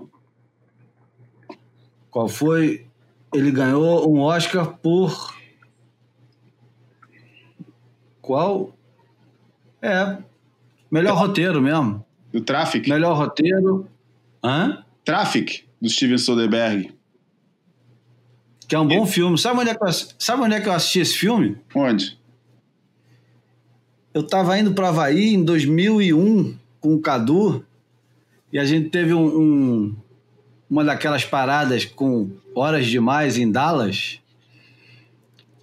qual 2.15 2.29
foi 2.29 2.87
ele 3.33 3.51
ganhou 3.51 4.09
um 4.09 4.21
Oscar 4.21 4.77
por. 4.77 5.35
Qual? 8.21 8.73
É. 9.81 10.19
Melhor 10.89 11.17
roteiro 11.17 11.61
mesmo. 11.61 12.05
Do 12.31 12.39
Traffic? 12.39 12.89
Melhor 12.89 13.17
roteiro. 13.17 13.89
Hã? 14.41 14.85
Traffic, 15.03 15.65
do 15.81 15.89
Steven 15.89 16.17
Soderbergh. 16.17 16.93
Que 18.65 18.75
é 18.75 18.79
um 18.79 18.87
bom 18.87 19.05
filme. 19.05 19.37
Sabe 19.37 19.59
onde, 19.59 19.71
é 19.71 19.75
que 19.75 19.83
eu, 19.83 19.91
sabe 20.17 20.41
onde 20.41 20.55
é 20.55 20.61
que 20.61 20.69
eu 20.69 20.73
assisti 20.73 21.01
esse 21.01 21.17
filme? 21.17 21.57
Onde? 21.75 22.17
Eu 24.13 24.21
estava 24.21 24.57
indo 24.57 24.73
para 24.73 24.87
Havaí 24.87 25.33
em 25.33 25.43
2001 25.43 26.57
com 26.79 26.93
o 26.93 27.01
Cadu 27.01 27.65
e 28.53 28.57
a 28.57 28.63
gente 28.63 28.87
teve 28.87 29.13
um, 29.13 29.25
um, 29.25 29.95
uma 30.69 30.83
daquelas 30.83 31.23
paradas 31.23 31.85
com 31.85 32.29
horas 32.53 32.87
demais 32.87 33.37
em 33.37 33.51
Dallas 33.51 34.19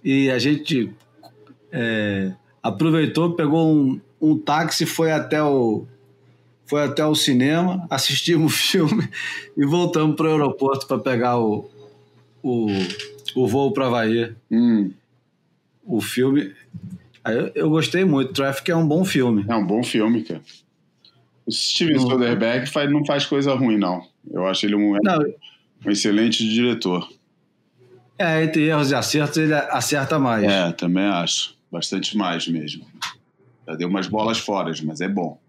e 0.03 0.29
a 0.29 0.37
gente 0.37 0.91
é, 1.71 2.33
aproveitou, 2.61 3.33
pegou 3.33 3.73
um, 3.73 3.99
um 4.21 4.37
táxi, 4.37 4.85
foi 4.85 5.11
até 5.11 5.41
o 5.41 5.85
foi 6.65 6.83
até 6.83 7.05
o 7.05 7.13
cinema, 7.13 7.85
assistimos 7.91 8.53
o 8.53 8.57
filme 8.57 9.09
e 9.55 9.65
voltamos 9.65 10.15
para 10.15 10.27
o 10.27 10.31
aeroporto 10.31 10.87
para 10.87 10.97
pegar 10.99 11.37
o, 11.37 11.69
o, 12.41 12.67
o 13.35 13.47
voo 13.47 13.71
para 13.71 13.87
Havaí. 13.87 14.33
Hum. 14.49 14.91
O 15.85 15.99
filme 15.99 16.53
eu, 17.25 17.51
eu 17.55 17.69
gostei 17.69 18.03
muito. 18.03 18.33
Traffic 18.33 18.71
é 18.71 18.75
um 18.75 18.87
bom 18.87 19.05
filme. 19.05 19.45
É 19.47 19.55
um 19.55 19.65
bom 19.65 19.83
filme, 19.83 20.23
cara. 20.23 20.41
O 21.45 21.51
Steven. 21.51 21.99
Soderbergh 21.99 22.67
faz, 22.67 22.91
não 22.91 23.05
faz 23.05 23.25
coisa 23.25 23.53
ruim, 23.53 23.77
não. 23.77 24.05
Eu 24.31 24.45
acho 24.47 24.65
ele 24.65 24.75
um, 24.75 24.97
Não, 25.03 25.19
um 25.85 25.91
excelente 25.91 26.47
diretor. 26.47 27.07
é, 28.17 28.43
entre 28.43 28.63
erros 28.63 28.91
e 28.91 28.95
acertos, 28.95 29.37
ele 29.37 29.53
acerta 29.53 30.17
mais. 30.19 30.43
É, 30.43 30.71
também 30.71 31.05
acho. 31.05 31.55
Bastante 31.71 32.15
mais 32.15 32.47
mesmo. 32.47 32.85
Já 33.67 33.75
deu 33.75 33.87
umas 33.87 34.07
bolas 34.07 34.37
fora, 34.37 34.71
mas 34.83 35.01
é 35.01 35.07
bom. 35.07 35.39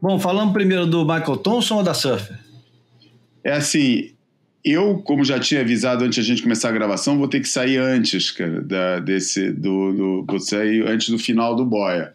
Bom, 0.00 0.18
falando 0.18 0.52
primeiro 0.52 0.86
do 0.86 1.02
Michael 1.04 1.36
Thompson 1.38 1.76
ou 1.76 1.82
da 1.82 1.94
Surfer? 1.94 2.38
É 3.42 3.52
assim, 3.52 4.12
eu, 4.64 4.98
como 4.98 5.24
já 5.24 5.38
tinha 5.38 5.60
avisado 5.60 6.04
antes 6.04 6.14
de 6.14 6.20
a 6.20 6.34
gente 6.34 6.42
começar 6.42 6.70
a 6.70 6.72
gravação, 6.72 7.18
vou 7.18 7.28
ter 7.28 7.40
que 7.40 7.48
sair 7.48 7.76
antes, 7.76 8.30
cara, 8.30 8.62
da, 8.62 8.98
desse, 8.98 9.52
do, 9.52 9.92
do, 9.92 10.24
vou 10.26 10.40
sair 10.40 10.86
antes 10.88 11.08
do 11.10 11.18
final 11.18 11.54
do 11.54 11.64
Boia. 11.64 12.14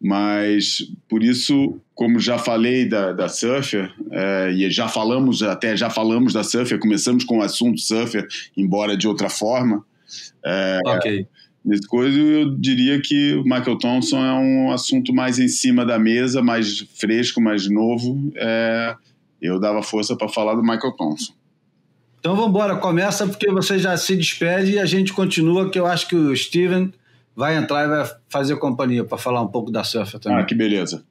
Mas, 0.00 0.78
por 1.08 1.24
isso, 1.24 1.80
como 1.94 2.20
já 2.20 2.38
falei 2.38 2.88
da, 2.88 3.12
da 3.12 3.28
Surfer, 3.28 3.92
é, 4.12 4.52
e 4.52 4.70
já 4.70 4.86
falamos, 4.86 5.42
até 5.42 5.76
já 5.76 5.90
falamos 5.90 6.32
da 6.32 6.44
Surfer, 6.44 6.78
começamos 6.78 7.24
com 7.24 7.38
o 7.38 7.42
assunto 7.42 7.80
Surfer, 7.80 8.26
embora 8.56 8.96
de 8.96 9.08
outra 9.08 9.28
forma, 9.28 9.84
ok. 10.86 11.26
Nesse 11.64 11.86
coisa, 11.86 12.18
eu 12.18 12.56
diria 12.56 13.00
que 13.00 13.34
o 13.34 13.42
Michael 13.42 13.76
Thompson 13.76 14.24
é 14.24 14.32
um 14.32 14.72
assunto 14.72 15.12
mais 15.12 15.38
em 15.38 15.48
cima 15.48 15.84
da 15.84 15.98
mesa, 15.98 16.40
mais 16.40 16.78
fresco, 16.94 17.40
mais 17.40 17.68
novo. 17.68 18.32
É, 18.36 18.94
eu 19.42 19.60
dava 19.60 19.82
força 19.82 20.16
para 20.16 20.28
falar 20.28 20.54
do 20.54 20.62
Michael 20.62 20.92
Thompson. 20.92 21.34
Então 22.20 22.34
vamos 22.34 22.50
embora, 22.50 22.76
começa 22.76 23.26
porque 23.26 23.50
você 23.50 23.78
já 23.78 23.96
se 23.96 24.16
despede 24.16 24.72
e 24.72 24.78
a 24.78 24.86
gente 24.86 25.12
continua, 25.12 25.68
que 25.68 25.78
eu 25.78 25.86
acho 25.86 26.08
que 26.08 26.16
o 26.16 26.34
Steven 26.34 26.92
vai 27.38 27.56
entrar 27.56 27.84
e 27.84 27.88
vai 27.88 28.04
fazer 28.28 28.56
companhia 28.56 29.04
para 29.04 29.16
falar 29.16 29.40
um 29.40 29.46
pouco 29.46 29.70
da 29.70 29.84
Surfer 29.84 30.18
também. 30.18 30.40
Ah, 30.40 30.44
que 30.44 30.56
beleza. 30.56 31.04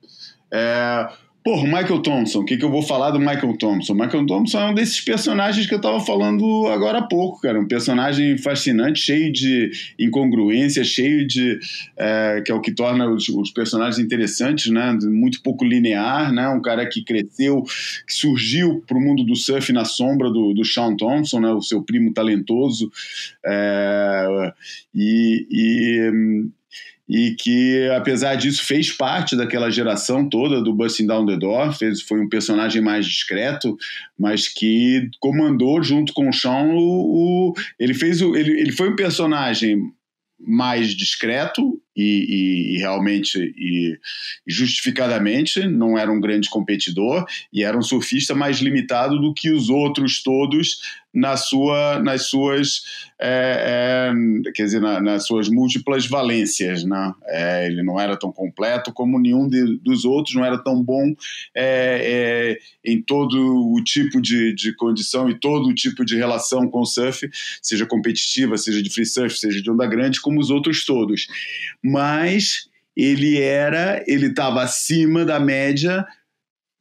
É, 0.51 1.07
Porra, 1.47 1.63
o 1.63 1.65
Michael 1.65 1.99
Thompson, 2.01 2.39
o 2.41 2.43
que, 2.43 2.57
que 2.57 2.65
eu 2.65 2.69
vou 2.69 2.81
falar 2.81 3.11
do 3.11 3.19
Michael 3.21 3.55
Thompson? 3.57 3.93
O 3.93 3.95
Michael 3.95 4.25
Thompson 4.25 4.59
é 4.59 4.65
um 4.65 4.73
desses 4.73 4.99
personagens 4.99 5.65
que 5.65 5.73
eu 5.73 5.79
tava 5.79 5.97
falando 6.01 6.67
agora 6.67 6.97
há 6.97 7.01
pouco, 7.01 7.39
cara. 7.39 7.57
Um 7.57 7.65
personagem 7.65 8.37
fascinante, 8.37 8.99
cheio 8.99 9.31
de 9.31 9.71
incongruência, 9.97 10.83
cheio 10.83 11.25
de. 11.25 11.57
É, 11.95 12.41
que 12.45 12.51
é 12.51 12.53
o 12.53 12.59
que 12.59 12.73
torna 12.73 13.09
os, 13.09 13.29
os, 13.29 13.49
personagens 13.49 13.97
interessantes, 13.97 14.69
né? 14.69 14.91
Muito 15.03 15.41
pouco 15.41 15.63
linear, 15.63 16.33
né? 16.33 16.49
Um 16.49 16.61
cara 16.61 16.85
que 16.85 17.01
cresceu, 17.01 17.63
que 18.05 18.13
surgiu 18.13 18.83
pro 18.85 18.99
mundo 18.99 19.23
do 19.23 19.33
surf 19.33 19.71
na 19.71 19.85
sombra 19.85 20.29
do, 20.29 20.53
do 20.53 20.65
Sean 20.65 20.97
Thompson, 20.97 21.39
né? 21.39 21.51
O 21.51 21.61
seu 21.61 21.81
primo 21.81 22.11
talentoso. 22.11 22.91
É, 23.45 24.53
e, 24.93 25.47
e 25.49 26.49
e 27.07 27.35
que, 27.35 27.87
apesar 27.95 28.35
disso, 28.35 28.65
fez 28.65 28.91
parte 28.91 29.35
daquela 29.35 29.69
geração 29.69 30.27
toda 30.27 30.61
do 30.61 30.73
Busting 30.73 31.07
Down 31.07 31.25
the 31.25 31.37
Door, 31.37 31.77
fez, 31.77 32.01
foi 32.01 32.19
um 32.19 32.27
personagem 32.27 32.81
mais 32.81 33.05
discreto, 33.05 33.77
mas 34.19 34.47
que 34.47 35.09
comandou 35.19 35.81
junto 35.81 36.13
com 36.13 36.29
o 36.29 36.33
Sean 36.33 36.73
o, 36.73 37.49
o 37.49 37.53
ele 37.79 37.93
fez 37.93 38.21
o, 38.21 38.35
ele, 38.35 38.59
ele 38.59 38.71
foi 38.71 38.89
um 38.89 38.95
personagem 38.95 39.79
mais 40.39 40.95
discreto 40.95 41.81
e, 41.95 42.03
e, 42.03 42.75
e, 42.75 42.77
realmente 42.77 43.39
e 43.57 43.97
justificadamente 44.45 45.67
não 45.67 45.97
era 45.97 46.11
um 46.11 46.21
grande 46.21 46.47
competidor 46.47 47.25
e 47.51 47.63
era 47.63 47.75
um 47.75 47.81
surfista 47.81 48.35
mais 48.35 48.59
limitado 48.59 49.19
do 49.19 49.33
que 49.33 49.49
os 49.49 49.67
outros 49.69 50.21
todos 50.21 50.77
na 51.17 51.35
sua, 51.35 51.99
nas 51.99 52.27
suas 52.27 52.83
é, 53.19 54.11
é, 54.45 54.51
quer 54.51 54.65
dizer 54.65 54.79
na, 54.79 55.01
nas 55.01 55.25
suas 55.25 55.49
múltiplas 55.49 56.05
valências 56.05 56.83
né? 56.83 57.11
É, 57.25 57.65
ele 57.65 57.81
não 57.81 57.99
era 57.99 58.15
tão 58.15 58.31
completo 58.31 58.93
como 58.93 59.17
nenhum 59.17 59.49
de, 59.49 59.79
dos 59.79 60.05
outros 60.05 60.35
não 60.35 60.45
era 60.45 60.59
tão 60.59 60.83
bom 60.83 61.15
em 62.85 63.01
todo 63.01 63.73
o 63.73 63.83
tipo 63.83 64.21
de, 64.21 64.53
de 64.53 64.75
condição 64.75 65.27
e 65.27 65.39
todo 65.39 65.69
o 65.69 65.73
tipo 65.73 66.05
de 66.05 66.15
relação 66.15 66.69
com 66.69 66.81
o 66.81 66.85
surf 66.85 67.27
seja 67.63 67.87
competitiva 67.87 68.55
seja 68.55 68.83
de 68.83 68.89
free 68.91 69.05
surf 69.05 69.39
seja 69.39 69.59
de 69.59 69.71
onda 69.71 69.87
grande 69.87 70.21
como 70.21 70.39
os 70.39 70.51
outros 70.51 70.85
todos 70.85 71.25
mas 71.83 72.69
ele 72.95 73.39
era, 73.39 74.03
ele 74.07 74.27
estava 74.27 74.63
acima 74.63 75.23
da 75.23 75.39
média 75.39 76.05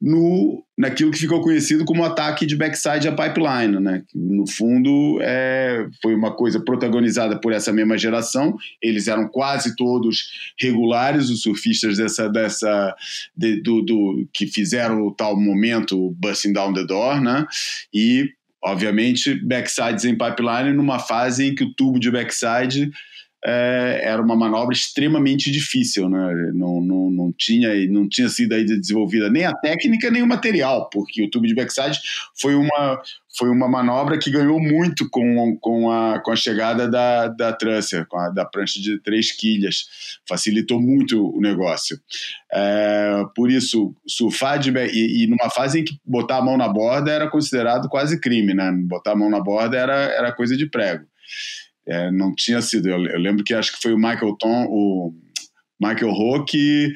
no 0.01 0.63
naquilo 0.77 1.09
que 1.09 1.17
ficou 1.17 1.41
conhecido 1.41 1.83
como 1.83 2.05
ataque 2.05 2.45
de 2.45 2.55
backside 2.55 3.07
a 3.07 3.11
pipeline, 3.11 3.79
né? 3.79 4.03
No 4.13 4.47
fundo, 4.47 5.17
é, 5.21 5.87
foi 6.03 6.13
uma 6.13 6.35
coisa 6.35 6.59
protagonizada 6.63 7.39
por 7.39 7.51
essa 7.51 7.73
mesma 7.73 7.97
geração. 7.97 8.55
Eles 8.79 9.07
eram 9.07 9.27
quase 9.27 9.75
todos 9.75 10.53
regulares, 10.59 11.31
os 11.31 11.41
surfistas 11.41 11.97
dessa 11.97 12.29
dessa 12.29 12.95
de, 13.35 13.59
do, 13.61 13.81
do, 13.81 14.27
que 14.31 14.45
fizeram 14.45 15.01
o 15.01 15.11
tal 15.11 15.35
momento 15.35 16.15
busting 16.19 16.53
down 16.53 16.73
the 16.73 16.85
door, 16.85 17.19
né? 17.19 17.47
E 17.91 18.29
obviamente 18.63 19.33
backsides 19.33 20.05
em 20.05 20.15
pipeline 20.15 20.73
numa 20.73 20.99
fase 20.99 21.45
em 21.45 21.55
que 21.55 21.63
o 21.63 21.73
tubo 21.73 21.99
de 21.99 22.11
backside 22.11 22.91
é, 23.45 24.01
era 24.03 24.21
uma 24.21 24.35
manobra 24.35 24.73
extremamente 24.73 25.51
difícil, 25.51 26.09
né? 26.09 26.51
Não, 26.53 26.81
não, 26.81 27.09
não, 27.11 27.33
tinha, 27.37 27.69
não 27.87 28.07
tinha 28.09 28.29
sido 28.29 28.55
desenvolvida 28.65 29.29
nem 29.29 29.45
a 29.45 29.53
técnica 29.53 30.09
nem 30.09 30.23
o 30.23 30.27
material, 30.27 30.89
porque 30.89 31.23
o 31.23 31.29
tubo 31.29 31.45
de 31.45 31.53
backside 31.53 31.99
foi 32.39 32.55
uma, 32.55 33.01
foi 33.37 33.49
uma 33.49 33.67
manobra 33.69 34.17
que 34.17 34.31
ganhou 34.31 34.59
muito 34.59 35.07
com, 35.09 35.55
com, 35.61 35.91
a, 35.91 36.19
com 36.19 36.31
a 36.31 36.35
chegada 36.35 36.89
da, 36.89 37.27
da 37.27 37.53
Trusser, 37.53 38.07
com 38.07 38.17
a, 38.17 38.29
da 38.29 38.43
prancha 38.43 38.81
de 38.81 38.99
três 38.99 39.31
quilhas. 39.31 39.85
Facilitou 40.27 40.81
muito 40.81 41.29
o 41.29 41.39
negócio. 41.39 41.99
É, 42.51 43.23
por 43.35 43.51
isso, 43.51 43.95
surfar 44.07 44.57
de 44.57 44.71
e, 44.71 45.23
e 45.23 45.27
numa 45.27 45.49
fase 45.51 45.79
em 45.79 45.83
que 45.83 45.97
botar 46.03 46.37
a 46.37 46.41
mão 46.41 46.57
na 46.57 46.67
borda 46.67 47.11
era 47.11 47.29
considerado 47.29 47.87
quase 47.87 48.19
crime, 48.19 48.53
né? 48.53 48.71
Botar 48.71 49.11
a 49.11 49.15
mão 49.15 49.29
na 49.29 49.39
borda 49.39 49.77
era, 49.77 49.95
era 49.95 50.31
coisa 50.31 50.57
de 50.57 50.65
prego. 50.65 51.05
É, 51.87 52.11
não 52.11 52.33
tinha 52.35 52.61
sido. 52.61 52.89
Eu, 52.89 53.05
eu, 53.05 53.19
lembro 53.19 53.43
que 53.43 53.53
acho 53.53 53.71
que 53.71 53.81
foi 53.81 53.93
o 53.93 53.97
Michael 53.97 54.35
Tom, 54.39 54.65
o 54.69 55.13
Michael 55.79 56.11
Ho, 56.11 56.43
que 56.45 56.93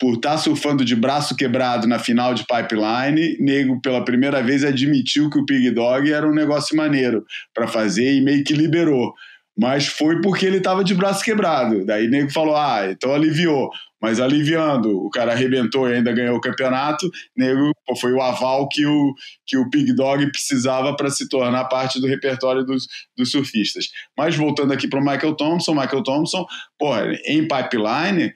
por 0.00 0.14
estar 0.14 0.32
tá 0.32 0.38
surfando 0.38 0.84
de 0.84 0.94
braço 0.94 1.36
quebrado 1.36 1.86
na 1.86 1.98
final 1.98 2.32
de 2.32 2.44
Pipeline, 2.46 3.36
nego 3.40 3.80
pela 3.80 4.04
primeira 4.04 4.42
vez 4.42 4.64
admitiu 4.64 5.28
que 5.28 5.38
o 5.38 5.44
Pig 5.44 5.70
Dog 5.72 6.10
era 6.10 6.28
um 6.28 6.34
negócio 6.34 6.76
maneiro 6.76 7.24
para 7.52 7.66
fazer 7.66 8.14
e 8.14 8.20
meio 8.20 8.44
que 8.44 8.54
liberou. 8.54 9.12
Mas 9.58 9.86
foi 9.86 10.20
porque 10.20 10.46
ele 10.46 10.58
estava 10.58 10.84
de 10.84 10.94
braço 10.94 11.24
quebrado. 11.24 11.84
Daí 11.84 12.08
nego 12.08 12.30
falou: 12.30 12.56
ah, 12.56 12.86
então 12.90 13.12
aliviou 13.12 13.70
mas 14.00 14.20
aliviando, 14.20 14.96
o 15.04 15.10
cara 15.10 15.32
arrebentou 15.32 15.88
e 15.88 15.94
ainda 15.94 16.12
ganhou 16.12 16.36
o 16.36 16.40
campeonato, 16.40 17.10
nego, 17.36 17.72
foi 18.00 18.12
o 18.12 18.22
aval 18.22 18.68
que 18.68 18.86
o, 18.86 19.14
que 19.44 19.56
o 19.56 19.68
Pig 19.70 19.92
Dog 19.92 20.30
precisava 20.30 20.94
para 20.94 21.10
se 21.10 21.28
tornar 21.28 21.64
parte 21.64 22.00
do 22.00 22.06
repertório 22.06 22.64
dos, 22.64 22.86
dos 23.16 23.30
surfistas. 23.30 23.86
Mas 24.16 24.36
voltando 24.36 24.72
aqui 24.72 24.86
para 24.86 25.00
o 25.00 25.04
Michael 25.04 25.34
Thompson, 25.34 25.74
Michael 25.74 26.02
Thompson, 26.02 26.46
porra, 26.78 27.12
em 27.26 27.46
pipeline, 27.48 28.32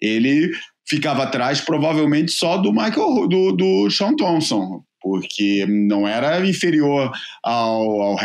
ele 0.00 0.50
ficava 0.86 1.22
atrás 1.22 1.60
provavelmente 1.60 2.32
só 2.32 2.58
do 2.58 2.72
Michael 2.72 3.28
do, 3.28 3.52
do 3.52 3.90
Sean 3.90 4.16
Thompson, 4.16 4.82
porque 5.04 5.66
não 5.68 6.08
era 6.08 6.48
inferior 6.48 7.12
ao, 7.42 8.00
ao 8.00 8.16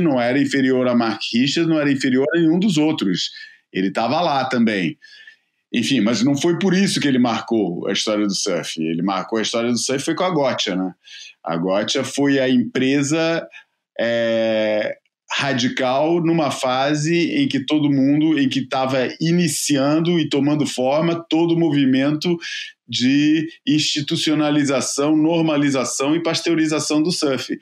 não 0.00 0.20
era 0.20 0.40
inferior 0.40 0.86
a 0.86 0.94
Mark 0.94 1.20
Richards, 1.32 1.68
não 1.68 1.80
era 1.80 1.90
inferior 1.90 2.28
a 2.32 2.38
nenhum 2.38 2.60
dos 2.60 2.78
outros. 2.78 3.32
Ele 3.72 3.88
estava 3.88 4.20
lá 4.20 4.44
também. 4.44 4.96
Enfim, 5.74 6.00
mas 6.00 6.22
não 6.22 6.36
foi 6.36 6.60
por 6.60 6.74
isso 6.74 7.00
que 7.00 7.08
ele 7.08 7.18
marcou 7.18 7.88
a 7.88 7.92
história 7.92 8.24
do 8.24 8.34
surf. 8.34 8.80
Ele 8.80 9.02
marcou 9.02 9.40
a 9.40 9.42
história 9.42 9.72
do 9.72 9.78
surf 9.78 10.04
foi 10.04 10.14
com 10.14 10.22
a 10.22 10.30
Gotcha, 10.30 10.76
né? 10.76 10.92
A 11.42 11.56
Gotcha 11.56 12.04
foi 12.04 12.38
a 12.38 12.48
empresa 12.48 13.44
é, 13.98 14.96
radical 15.34 16.20
numa 16.22 16.50
fase 16.50 17.30
em 17.32 17.48
que 17.48 17.64
todo 17.64 17.90
mundo, 17.90 18.38
em 18.38 18.48
que 18.48 18.60
estava 18.60 19.08
iniciando 19.20 20.18
e 20.20 20.28
tomando 20.28 20.66
forma 20.66 21.24
todo 21.28 21.54
o 21.54 21.58
movimento 21.58 22.36
de 22.86 23.48
institucionalização, 23.66 25.16
normalização 25.16 26.14
e 26.14 26.22
pasteurização 26.22 27.02
do 27.02 27.10
surf. 27.10 27.58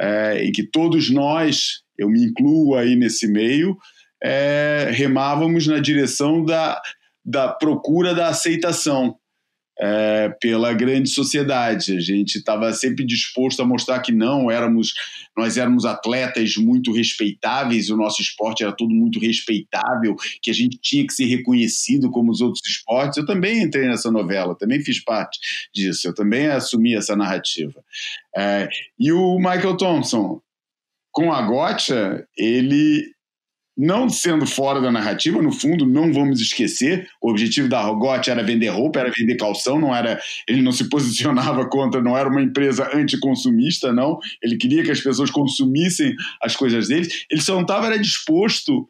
é, 0.00 0.44
em 0.44 0.50
que 0.50 0.62
todos 0.62 1.10
nós, 1.10 1.82
eu 1.98 2.08
me 2.08 2.24
incluo 2.24 2.74
aí 2.74 2.96
nesse 2.96 3.28
meio, 3.28 3.76
é, 4.22 4.90
remávamos 4.92 5.66
na 5.66 5.78
direção 5.80 6.42
da, 6.42 6.80
da 7.24 7.48
procura 7.48 8.14
da 8.14 8.28
aceitação 8.28 9.16
é, 9.80 10.28
pela 10.40 10.72
grande 10.72 11.08
sociedade. 11.08 11.96
A 11.96 12.00
gente 12.00 12.36
estava 12.36 12.72
sempre 12.72 13.04
disposto 13.04 13.60
a 13.60 13.66
mostrar 13.66 14.00
que 14.00 14.12
não 14.12 14.50
éramos, 14.50 14.92
nós 15.36 15.56
éramos 15.56 15.84
atletas 15.84 16.56
muito 16.56 16.92
respeitáveis, 16.92 17.90
o 17.90 17.96
nosso 17.96 18.22
esporte 18.22 18.62
era 18.62 18.72
todo 18.72 18.90
muito 18.90 19.18
respeitável, 19.18 20.14
que 20.42 20.50
a 20.50 20.54
gente 20.54 20.78
tinha 20.80 21.06
que 21.06 21.12
ser 21.12 21.26
reconhecido 21.26 22.10
como 22.10 22.30
os 22.30 22.40
outros 22.40 22.66
esportes. 22.66 23.18
Eu 23.18 23.26
também 23.26 23.62
entrei 23.62 23.88
nessa 23.88 24.10
novela, 24.10 24.56
também 24.56 24.82
fiz 24.82 25.02
parte 25.02 25.38
disso, 25.74 26.08
eu 26.08 26.14
também 26.14 26.46
assumi 26.46 26.94
essa 26.94 27.16
narrativa. 27.16 27.82
É, 28.36 28.68
e 28.98 29.12
o 29.12 29.36
Michael 29.36 29.76
Thompson, 29.76 30.40
com 31.10 31.32
a 31.32 31.42
Gotcha, 31.42 32.26
ele 32.36 33.12
não 33.76 34.08
sendo 34.08 34.46
fora 34.46 34.80
da 34.80 34.90
narrativa, 34.92 35.40
no 35.40 35.50
fundo, 35.50 35.86
não 35.86 36.12
vamos 36.12 36.40
esquecer, 36.40 37.08
o 37.20 37.30
objetivo 37.30 37.68
da 37.68 37.80
Rogot 37.80 38.30
era 38.30 38.42
vender 38.42 38.68
roupa, 38.68 39.00
era 39.00 39.10
vender 39.16 39.36
calção, 39.36 39.78
não 39.78 39.94
era, 39.94 40.20
ele 40.46 40.60
não 40.60 40.72
se 40.72 40.88
posicionava 40.88 41.66
contra, 41.68 42.02
não 42.02 42.16
era 42.16 42.28
uma 42.28 42.42
empresa 42.42 42.90
anticonsumista, 42.94 43.92
não, 43.92 44.18
ele 44.42 44.56
queria 44.56 44.82
que 44.82 44.90
as 44.90 45.00
pessoas 45.00 45.30
consumissem 45.30 46.14
as 46.42 46.54
coisas 46.54 46.88
dele, 46.88 47.08
ele 47.30 47.40
só 47.40 47.54
não 47.54 47.62
estava 47.62 47.98
disposto 47.98 48.88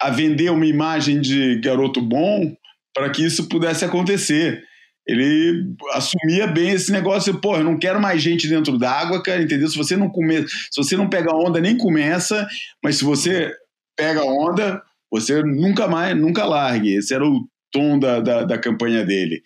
a 0.00 0.10
vender 0.10 0.50
uma 0.50 0.66
imagem 0.66 1.20
de 1.20 1.58
garoto 1.60 2.00
bom 2.00 2.54
para 2.94 3.10
que 3.10 3.24
isso 3.24 3.48
pudesse 3.48 3.84
acontecer 3.84 4.62
ele 5.06 5.74
assumia 5.92 6.46
bem 6.46 6.70
esse 6.70 6.90
negócio, 6.90 7.38
pô, 7.40 7.56
eu 7.56 7.64
não 7.64 7.78
quero 7.78 8.00
mais 8.00 8.22
gente 8.22 8.48
dentro 8.48 8.78
d'água, 8.78 9.22
cara, 9.22 9.42
entendeu? 9.42 9.68
Se 9.68 9.76
você 9.76 9.96
não 9.96 10.08
come, 10.08 10.46
se 10.48 10.76
você 10.76 10.96
não 10.96 11.08
pega 11.08 11.34
onda, 11.34 11.60
nem 11.60 11.76
começa, 11.76 12.46
mas 12.82 12.96
se 12.96 13.04
você 13.04 13.52
pega 13.96 14.24
onda, 14.24 14.82
você 15.10 15.42
nunca 15.42 15.86
mais, 15.86 16.16
nunca 16.16 16.44
largue. 16.44 16.94
Esse 16.94 17.14
era 17.14 17.24
o 17.24 17.46
tom 17.70 17.98
da, 17.98 18.20
da, 18.20 18.44
da 18.44 18.58
campanha 18.58 19.04
dele. 19.04 19.42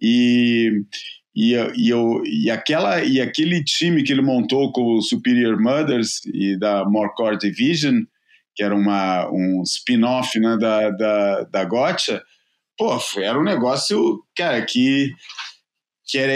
E, 0.00 0.82
e, 1.34 1.54
e, 1.76 1.88
eu, 1.88 2.22
e, 2.26 2.50
aquela, 2.50 3.02
e 3.02 3.20
aquele 3.20 3.64
time 3.64 4.02
que 4.02 4.12
ele 4.12 4.22
montou 4.22 4.72
com 4.72 4.96
o 4.96 5.02
Superior 5.02 5.58
Mothers 5.58 6.20
e 6.26 6.58
da 6.58 6.84
Morecore 6.84 7.38
Division, 7.38 8.02
que 8.54 8.62
era 8.62 8.74
uma, 8.74 9.30
um 9.30 9.62
spin-off 9.62 10.38
né, 10.38 10.56
da, 10.60 10.90
da, 10.90 11.42
da 11.44 11.64
Gotcha, 11.64 12.22
pô, 12.78 12.98
era 13.18 13.38
um 13.38 13.44
negócio, 13.44 14.22
cara, 14.36 14.64
que, 14.64 15.12
que 16.06 16.16
era 16.16 16.34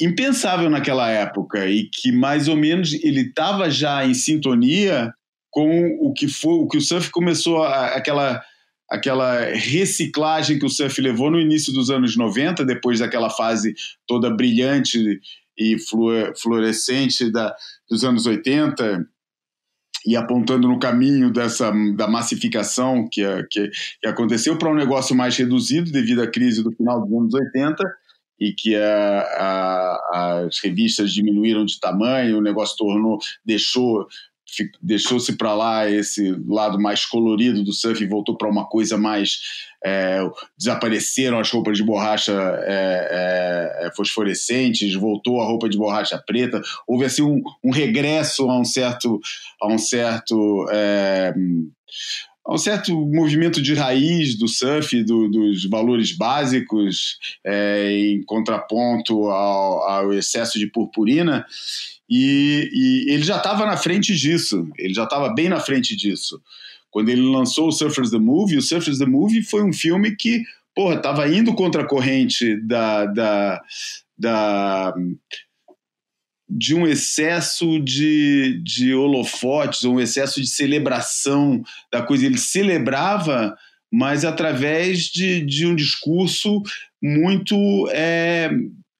impensável 0.00 0.68
naquela 0.68 1.08
época 1.08 1.66
e 1.66 1.88
que 1.88 2.10
mais 2.10 2.48
ou 2.48 2.56
menos 2.56 2.92
ele 2.92 3.22
estava 3.22 3.70
já 3.70 4.04
em 4.04 4.12
sintonia 4.12 5.12
com 5.50 5.96
o 6.00 6.12
que 6.12 6.28
foi, 6.28 6.54
o 6.54 6.68
que 6.68 6.76
o 6.76 6.82
surf 6.82 7.10
começou 7.10 7.62
a, 7.62 7.94
aquela 7.94 8.42
aquela 8.88 9.40
reciclagem 9.46 10.60
que 10.60 10.64
o 10.64 10.70
surf 10.70 11.00
levou 11.00 11.28
no 11.28 11.40
início 11.40 11.72
dos 11.72 11.90
anos 11.90 12.16
90, 12.16 12.64
depois 12.64 13.00
daquela 13.00 13.28
fase 13.28 13.74
toda 14.06 14.30
brilhante 14.30 15.20
e 15.58 15.76
fluorescente 16.40 17.30
da, 17.32 17.52
dos 17.90 18.04
anos 18.04 18.26
80, 18.26 19.04
e 20.06 20.16
apontando 20.16 20.68
no 20.68 20.78
caminho 20.78 21.32
dessa 21.32 21.72
da 21.94 22.06
massificação 22.06 23.08
que, 23.10 23.22
que, 23.50 23.68
que 24.00 24.06
aconteceu 24.06 24.56
para 24.56 24.70
um 24.70 24.74
negócio 24.74 25.16
mais 25.16 25.36
reduzido 25.36 25.90
devido 25.90 26.22
à 26.22 26.26
crise 26.26 26.62
do 26.62 26.72
final 26.72 27.04
dos 27.04 27.12
anos 27.12 27.34
80 27.34 27.84
e 28.38 28.52
que 28.52 28.76
a, 28.76 29.20
a, 29.20 30.40
as 30.44 30.58
revistas 30.62 31.12
diminuíram 31.12 31.64
de 31.64 31.80
tamanho, 31.80 32.38
o 32.38 32.42
negócio 32.42 32.76
tornou, 32.76 33.18
deixou 33.44 34.06
deixou-se 34.80 35.36
para 35.36 35.54
lá 35.54 35.90
esse 35.90 36.34
lado 36.46 36.80
mais 36.80 37.04
colorido 37.04 37.64
do 37.64 37.72
surf 37.72 38.02
e 38.02 38.06
voltou 38.06 38.36
para 38.36 38.48
uma 38.48 38.66
coisa 38.66 38.96
mais 38.96 39.40
é, 39.84 40.20
desapareceram 40.56 41.38
as 41.38 41.50
roupas 41.50 41.76
de 41.76 41.84
borracha 41.84 42.32
é, 42.32 43.82
é, 43.82 43.86
é, 43.86 43.90
fosforescentes 43.94 44.94
voltou 44.94 45.40
a 45.40 45.44
roupa 45.44 45.68
de 45.68 45.76
borracha 45.76 46.22
preta 46.26 46.62
houve 46.86 47.04
assim 47.04 47.22
um, 47.22 47.42
um 47.62 47.70
regresso 47.70 48.48
a 48.48 48.58
um 48.58 48.64
certo 48.64 49.20
a 49.60 49.66
um 49.66 49.78
certo 49.78 50.66
é, 50.70 51.34
a 52.46 52.54
um 52.54 52.58
certo 52.58 52.94
movimento 52.94 53.60
de 53.60 53.74
raiz 53.74 54.38
do 54.38 54.46
surf, 54.46 55.02
do, 55.02 55.28
dos 55.28 55.64
valores 55.64 56.16
básicos, 56.16 57.18
é, 57.44 57.90
em 57.90 58.22
contraponto 58.22 59.28
ao, 59.28 59.82
ao 59.82 60.12
excesso 60.12 60.56
de 60.56 60.68
purpurina. 60.68 61.44
E, 62.08 62.70
e 62.72 63.12
ele 63.12 63.24
já 63.24 63.36
estava 63.36 63.66
na 63.66 63.76
frente 63.76 64.14
disso, 64.14 64.68
ele 64.78 64.94
já 64.94 65.04
estava 65.04 65.32
bem 65.34 65.48
na 65.48 65.60
frente 65.60 65.96
disso. 65.96 66.40
Quando 66.90 67.08
ele 67.08 67.22
lançou 67.22 67.68
o 67.68 67.72
Surfers 67.72 68.10
the 68.10 68.18
Movie, 68.18 68.56
o 68.56 68.62
Surfers 68.62 68.98
the 68.98 69.06
Movie 69.06 69.42
foi 69.42 69.62
um 69.62 69.72
filme 69.72 70.14
que, 70.14 70.44
porra, 70.74 70.94
estava 70.94 71.28
indo 71.28 71.54
contra 71.54 71.82
a 71.82 71.86
corrente 71.86 72.56
da, 72.62 73.06
da, 73.06 73.62
da 74.16 74.94
de 76.48 76.74
um 76.74 76.86
excesso 76.86 77.80
de, 77.80 78.62
de 78.62 78.94
holofotes, 78.94 79.84
um 79.84 80.00
excesso 80.00 80.40
de 80.40 80.46
celebração 80.46 81.62
da 81.92 82.02
coisa. 82.02 82.24
Ele 82.24 82.38
celebrava, 82.38 83.56
mas 83.92 84.24
através 84.24 85.04
de, 85.06 85.40
de 85.40 85.66
um 85.66 85.74
discurso 85.74 86.62
muito 87.02 87.88
é, 87.90 88.48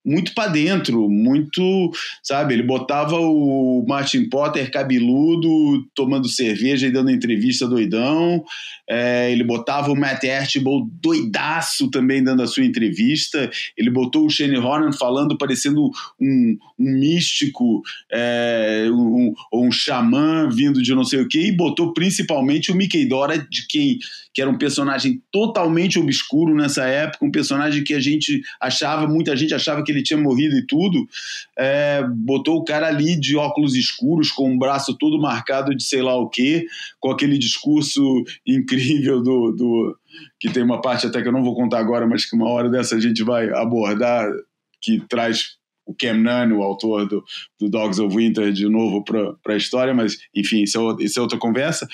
muito 0.07 0.33
para 0.33 0.53
dentro, 0.53 1.09
muito, 1.11 1.91
sabe? 2.23 2.55
Ele 2.55 2.63
botava 2.63 3.19
o 3.19 3.85
Martin 3.89 4.29
Potter 4.29 4.71
cabeludo, 4.71 5.85
tomando 5.95 6.29
cerveja 6.29 6.87
e 6.87 6.93
dando 6.93 7.11
entrevista 7.11 7.67
doidão. 7.67 8.45
É, 8.89 9.33
ele 9.33 9.43
botava 9.43 9.91
o 9.91 9.97
Matt 9.97 10.25
Archibald 10.25 10.89
doidaço 11.03 11.91
também 11.91 12.23
dando 12.23 12.43
a 12.43 12.47
sua 12.47 12.65
entrevista. 12.65 13.51
Ele 13.77 13.91
botou 13.91 14.27
o 14.27 14.31
Shane 14.31 14.57
Hornan 14.57 14.93
falando, 14.93 15.37
parecendo 15.37 15.91
um, 16.21 16.57
um 16.79 16.93
místico, 16.93 17.83
é, 18.13 18.87
um, 18.89 19.35
um, 19.53 19.73
xamã 19.73 20.49
vindo 20.49 20.81
de 20.81 20.95
não 20.95 21.03
sei 21.03 21.21
o 21.21 21.29
quê, 21.29 21.49
e 21.49 21.57
botou 21.57 21.93
principalmente 21.93 22.71
o 22.71 22.77
Mickey 22.77 23.07
Dora, 23.07 23.39
de 23.39 23.67
quem 23.67 23.99
que 24.37 24.43
era 24.43 24.51
um 24.51 24.59
personagem 24.59 25.23
totalmente 25.33 25.99
obscuro 25.99 26.55
nessa 26.55 26.85
época, 26.85 27.25
um 27.25 27.31
personagem 27.31 27.83
que 27.83 27.95
a 27.95 28.01
gente 28.01 28.43
achava, 28.61 29.09
muita 29.09 29.35
gente 29.35 29.55
achava 29.55 29.83
que 29.83 29.91
ele 29.97 30.05
tinha 30.05 30.19
morrido 30.19 30.57
e 30.57 30.67
tudo, 30.67 31.07
é, 31.59 32.03
botou 32.09 32.59
o 32.59 32.65
cara 32.65 32.87
ali 32.89 33.19
de 33.19 33.37
óculos 33.37 33.75
escuros, 33.75 34.31
com 34.31 34.55
o 34.55 34.59
braço 34.59 34.97
todo 34.97 35.21
marcado 35.21 35.75
de 35.75 35.83
sei 35.83 36.03
lá 36.03 36.17
o 36.17 36.29
quê, 36.29 36.67
com 37.01 37.11
aquele 37.11 37.39
discurso 37.39 38.03
incrível 38.47 39.23
do, 39.23 39.53
do 39.53 39.99
que 40.39 40.51
tem 40.51 40.63
uma 40.63 40.81
parte 40.81 41.07
até 41.07 41.23
que 41.23 41.29
eu 41.29 41.33
não 41.33 41.43
vou 41.43 41.55
contar 41.55 41.79
agora, 41.79 42.07
mas 42.07 42.25
que 42.25 42.37
uma 42.37 42.49
hora 42.49 42.69
dessa 42.69 42.97
a 42.97 43.01
gente 43.01 43.23
vai 43.23 43.51
abordar, 43.51 44.29
que 44.81 45.01
traz 45.09 45.57
o 45.87 45.95
Cam 45.95 46.15
Nunn, 46.15 46.59
o 46.59 46.63
autor 46.63 47.07
do, 47.07 47.25
do 47.61 47.71
Dogs 47.71 48.03
of 48.03 48.15
Winter, 48.15 48.53
de 48.53 48.69
novo 48.69 49.05
para 49.05 49.55
a 49.55 49.57
história, 49.57 49.95
mas 49.95 50.19
enfim, 50.35 50.65
isso 50.65 50.97
é, 51.01 51.05
isso 51.05 51.19
é 51.21 51.23
outra 51.23 51.39
conversa. 51.39 51.87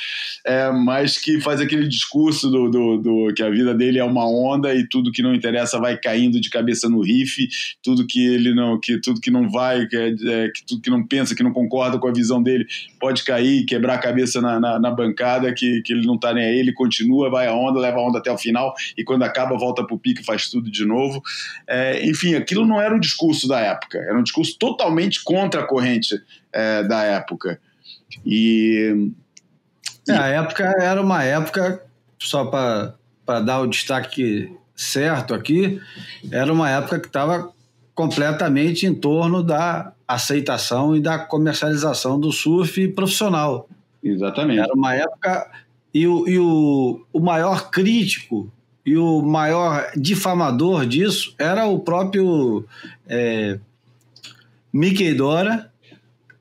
É, 0.46 0.70
mas 0.70 1.18
que 1.18 1.38
faz 1.40 1.60
aquele 1.60 1.86
discurso 1.86 2.50
do, 2.50 2.70
do, 2.70 2.96
do, 2.96 3.34
que 3.34 3.42
a 3.42 3.50
vida 3.50 3.74
dele 3.74 3.98
é 3.98 4.04
uma 4.04 4.26
onda 4.26 4.74
e 4.74 4.88
tudo 4.88 5.12
que 5.12 5.22
não 5.22 5.34
interessa 5.34 5.78
vai 5.78 5.98
caindo 5.98 6.40
de 6.40 6.48
cabeça 6.48 6.88
no 6.88 7.02
riff, 7.02 7.46
tudo 7.82 8.06
que 8.06 8.26
ele 8.26 8.54
não, 8.54 8.80
que 8.80 8.98
tudo 8.98 9.20
que 9.20 9.30
não 9.30 9.50
vai, 9.50 9.86
que, 9.86 9.96
é, 9.96 10.08
é, 10.08 10.48
que 10.48 10.64
tudo 10.66 10.80
que 10.80 10.90
não 10.90 11.06
pensa, 11.06 11.34
que 11.34 11.42
não 11.42 11.52
concorda 11.52 11.98
com 11.98 12.08
a 12.08 12.12
visão 12.12 12.42
dele, 12.42 12.66
pode 12.98 13.22
cair, 13.22 13.66
quebrar 13.66 13.96
a 13.96 13.98
cabeça 13.98 14.40
na, 14.40 14.58
na, 14.58 14.78
na 14.78 14.90
bancada, 14.90 15.52
que, 15.52 15.82
que 15.82 15.92
ele 15.92 16.06
não 16.06 16.14
está 16.14 16.32
nem 16.32 16.44
aí, 16.44 16.58
ele 16.58 16.72
continua, 16.72 17.30
vai 17.30 17.46
a 17.46 17.54
onda, 17.54 17.78
leva 17.78 17.98
a 17.98 18.08
onda 18.08 18.18
até 18.18 18.32
o 18.32 18.38
final 18.38 18.72
e 18.96 19.04
quando 19.04 19.22
acaba 19.22 19.58
volta 19.58 19.84
para 19.84 19.94
o 19.94 19.98
pique 19.98 20.24
faz 20.24 20.48
tudo 20.48 20.70
de 20.70 20.86
novo. 20.86 21.22
É, 21.68 22.06
enfim, 22.06 22.34
aquilo 22.34 22.66
não 22.66 22.80
era 22.80 22.96
o 22.96 23.00
discurso 23.00 23.46
da 23.46 23.60
época 23.60 23.81
época. 23.82 23.98
Era 23.98 24.18
um 24.18 24.22
discurso 24.22 24.56
totalmente 24.58 25.22
contra 25.22 25.62
a 25.62 25.66
corrente 25.66 26.20
é, 26.52 26.82
da 26.84 27.02
época. 27.02 27.60
E, 28.24 29.10
é, 30.08 30.12
a 30.12 30.26
época 30.28 30.64
era 30.80 31.00
uma 31.00 31.22
época, 31.22 31.82
só 32.18 32.44
para 32.44 33.40
dar 33.40 33.60
o 33.60 33.66
destaque 33.66 34.54
certo 34.74 35.34
aqui, 35.34 35.80
era 36.30 36.52
uma 36.52 36.68
época 36.70 37.00
que 37.00 37.06
estava 37.06 37.52
completamente 37.94 38.86
em 38.86 38.94
torno 38.94 39.42
da 39.42 39.92
aceitação 40.08 40.96
e 40.96 41.00
da 41.00 41.18
comercialização 41.18 42.18
do 42.18 42.32
surf 42.32 42.88
profissional. 42.88 43.68
Exatamente. 44.02 44.60
Era 44.60 44.74
uma 44.74 44.94
época. 44.94 45.50
E 45.94 46.06
o, 46.06 46.26
e 46.26 46.38
o, 46.38 47.04
o 47.12 47.20
maior 47.20 47.70
crítico 47.70 48.50
e 48.84 48.96
o 48.96 49.22
maior 49.22 49.90
difamador 49.94 50.86
disso 50.86 51.34
era 51.38 51.66
o 51.66 51.78
próprio 51.78 52.64
é, 53.06 53.58
Mickey 54.72 55.14
Dora, 55.14 55.70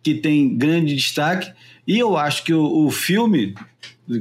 que 0.02 0.16
tem 0.16 0.58
grande 0.58 0.96
destaque, 0.96 1.52
e 1.86 2.00
eu 2.00 2.18
acho 2.18 2.44
que 2.44 2.54
o, 2.54 2.86
o 2.86 2.92
filme 2.92 3.54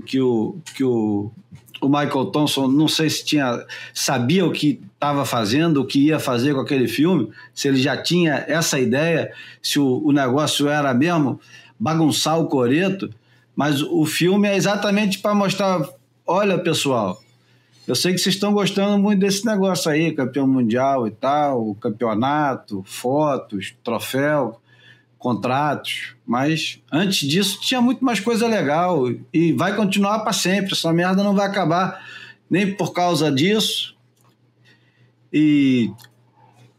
que 0.07 0.21
o, 0.21 0.59
que 0.75 0.85
o, 0.85 1.31
o 1.81 1.89
Michael 1.89 2.27
Thompson, 2.27 2.69
não 2.69 2.87
sei 2.87 3.09
se 3.09 3.25
tinha 3.25 3.65
sabia 3.95 4.45
o 4.45 4.53
que 4.53 4.81
estava 4.95 5.25
fazendo, 5.25 5.81
o 5.81 5.87
que 5.87 6.07
ia 6.07 6.19
fazer 6.19 6.55
com 6.55 6.61
aquele 6.61 6.87
filme, 6.87 7.31
se 7.55 7.69
ele 7.69 7.81
já 7.81 7.97
tinha 7.97 8.45
essa 8.47 8.79
ideia, 8.79 9.33
se 9.63 9.79
o, 9.79 10.03
o 10.05 10.13
negócio 10.13 10.69
era 10.69 10.93
mesmo 10.93 11.41
bagunçar 11.79 12.39
o 12.39 12.47
coreto, 12.47 13.11
mas 13.57 13.83
o 13.83 14.05
filme 14.05 14.49
é 14.49 14.57
exatamente 14.57 15.19
para 15.19 15.35
mostrar, 15.35 15.83
olha 16.27 16.59
pessoal, 16.59 17.21
eu 17.87 17.95
sei 17.95 18.13
que 18.13 18.19
vocês 18.19 18.35
estão 18.35 18.53
gostando 18.53 18.99
muito 18.99 19.21
desse 19.21 19.45
negócio 19.45 19.91
aí, 19.91 20.13
campeão 20.13 20.47
mundial 20.47 21.07
e 21.07 21.11
tal, 21.11 21.75
campeonato, 21.77 22.85
fotos, 22.87 23.75
troféu, 23.83 24.61
contratos, 25.19 26.15
mas 26.27 26.81
antes 26.91 27.29
disso 27.29 27.61
tinha 27.61 27.81
muito 27.81 28.05
mais 28.05 28.21
coisa 28.21 28.47
legal 28.47 29.05
e 29.33 29.53
vai 29.53 29.75
continuar 29.77 30.21
para 30.21 30.33
sempre. 30.33 30.73
Essa 30.73 30.93
merda 30.93 31.23
não 31.23 31.35
vai 31.35 31.47
acabar 31.47 32.03
nem 32.49 32.75
por 32.75 32.93
causa 32.93 33.31
disso. 33.31 33.97
E 35.33 35.93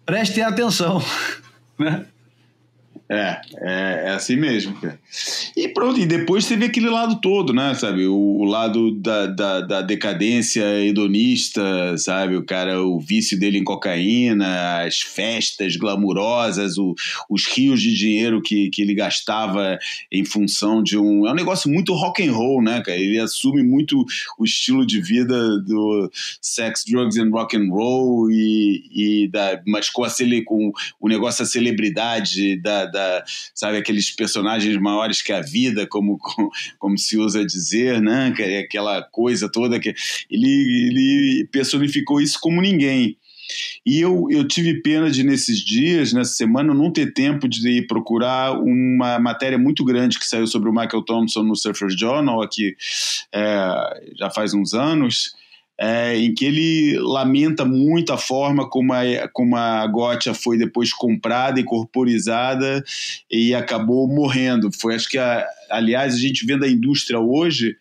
prestem 0.06 0.44
atenção, 0.44 1.02
né? 1.78 2.06
É, 3.14 3.42
é, 3.58 4.04
é, 4.06 4.10
assim 4.12 4.38
mesmo, 4.38 4.74
cara. 4.80 4.98
E 5.58 5.68
pronto, 5.68 6.00
e 6.00 6.06
depois 6.06 6.46
você 6.46 6.56
vê 6.56 6.68
aquele 6.68 6.90
lado 6.90 7.20
todo, 7.20 7.52
né, 7.52 7.74
sabe? 7.74 8.08
O, 8.08 8.16
o 8.16 8.46
lado 8.46 8.90
da, 8.92 9.28
da, 9.28 9.60
da, 9.60 9.82
decadência 9.82 10.64
hedonista, 10.80 11.62
sabe? 11.98 12.38
O 12.38 12.46
cara, 12.46 12.82
o 12.82 13.02
vício 13.02 13.38
dele 13.38 13.58
em 13.58 13.66
cocaína, 13.66 14.86
as 14.86 15.02
festas 15.02 15.76
glamurosas, 15.76 16.78
o, 16.78 16.96
os 17.30 17.46
rios 17.48 17.82
de 17.82 17.94
dinheiro 17.94 18.42
que, 18.42 18.70
que 18.70 18.82
ele 18.82 18.96
gastava 18.96 19.78
em 20.10 20.24
função 20.24 20.82
de 20.82 20.98
um... 20.98 21.28
É 21.28 21.32
um 21.32 21.36
negócio 21.36 21.70
muito 21.70 21.94
rock 21.94 22.26
and 22.26 22.32
roll, 22.32 22.64
né, 22.64 22.82
cara? 22.82 22.98
Ele 22.98 23.20
assume 23.20 23.62
muito 23.62 24.06
o 24.40 24.46
estilo 24.46 24.88
de 24.88 25.02
vida 25.02 25.60
do 25.60 26.10
sex, 26.42 26.86
drugs 26.90 27.18
and 27.18 27.30
rock 27.30 27.58
and 27.58 27.68
roll 27.70 28.32
e, 28.32 29.26
e 29.26 29.28
da, 29.28 29.62
mas 29.68 29.90
com, 29.90 30.06
a, 30.06 30.10
com 30.46 30.72
o 30.98 31.10
negócio 31.10 31.44
da 31.44 31.50
celebridade, 31.50 32.56
da, 32.56 32.86
da 32.86 33.01
da, 33.02 33.24
sabe, 33.54 33.78
aqueles 33.78 34.12
personagens 34.12 34.78
maiores 34.78 35.22
que 35.22 35.34
a 35.34 35.42
vida, 35.42 35.88
como, 35.88 36.18
como, 36.20 36.52
como 36.78 36.98
se 36.98 37.18
usa 37.18 37.46
dizer, 37.46 38.02
né? 38.02 38.34
É 38.40 38.60
aquela 38.60 39.02
coisa 39.02 39.50
toda 39.50 39.80
que 39.80 39.94
ele, 40.30 40.48
ele 40.48 41.50
personificou 41.52 42.22
isso 42.22 42.40
como 42.40 42.62
ninguém. 42.62 43.18
E 43.86 44.00
eu, 44.00 44.28
eu 44.30 44.48
tive 44.48 44.82
pena 44.82 45.10
de, 45.10 45.24
nesses 45.24 45.60
dias, 45.60 46.14
nessa 46.14 46.34
semana, 46.34 46.74
não 46.74 46.92
ter 46.92 47.14
tempo 47.14 47.50
de 47.50 47.68
ir 47.70 47.88
procurar 47.88 48.54
uma 48.54 49.20
matéria 49.20 49.58
muito 49.58 49.84
grande 49.84 50.18
que 50.18 50.26
saiu 50.26 50.48
sobre 50.48 50.70
o 50.70 50.72
Michael 50.72 51.04
Thompson 51.04 51.44
no 51.44 51.56
Surfer 51.56 51.90
Journal, 51.90 52.42
aqui 52.42 52.76
é, 53.34 54.14
já 54.18 54.30
faz 54.30 54.54
uns 54.54 54.74
anos, 54.74 55.36
é, 55.84 56.16
em 56.16 56.32
que 56.32 56.46
ele 56.46 56.96
lamenta 57.00 57.66
muito 57.66 58.14
a 58.14 58.18
forma 58.18 58.70
como 58.70 58.94
a, 58.94 59.02
como 59.34 59.56
a 59.56 59.88
Gotia 59.88 60.32
foi 60.32 60.56
depois 60.56 60.94
comprada 60.94 61.60
e 61.60 61.64
corporizada 61.64 62.84
e 63.32 63.56
acabou 63.56 64.08
morrendo. 64.08 64.70
Foi, 64.80 64.94
acho 64.94 65.10
que, 65.10 65.18
a, 65.18 65.44
aliás, 65.72 66.14
a 66.14 66.20
gente 66.20 66.46
vendo 66.46 66.66
a 66.66 66.70
indústria 66.70 67.20
hoje, 67.20 67.76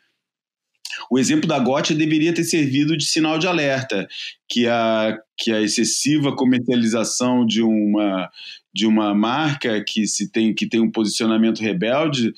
o 1.11 1.19
exemplo 1.19 1.47
da 1.47 1.59
Gotia 1.59 1.95
deveria 1.95 2.33
ter 2.33 2.45
servido 2.45 2.97
de 2.97 3.05
sinal 3.05 3.39
de 3.39 3.47
alerta, 3.47 4.09
que 4.49 4.67
a, 4.67 5.19
que 5.37 5.53
a 5.53 5.61
excessiva 5.61 6.35
comercialização 6.35 7.45
de 7.45 7.61
uma, 7.61 8.31
de 8.73 8.87
uma 8.87 9.15
marca 9.15 9.85
que, 9.87 10.07
se 10.07 10.33
tem, 10.33 10.55
que 10.55 10.67
tem 10.67 10.81
um 10.81 10.91
posicionamento 10.91 11.61
rebelde 11.61 12.33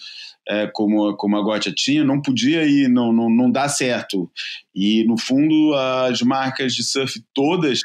é, 0.49 0.67
como, 0.67 1.17
como 1.17 1.37
a 1.37 1.43
Gotia 1.43 1.73
tinha, 1.73 2.03
não 2.03 2.21
podia 2.21 2.65
ir, 2.65 2.89
não, 2.89 3.13
não, 3.13 3.31
não 3.31 3.49
dá 3.49 3.69
certo. 3.69 4.29
E, 4.75 5.05
no 5.05 5.19
fundo, 5.19 5.75
as 5.75 6.23
marcas 6.23 6.75
de 6.75 6.83
surf 6.83 7.23
todas 7.35 7.81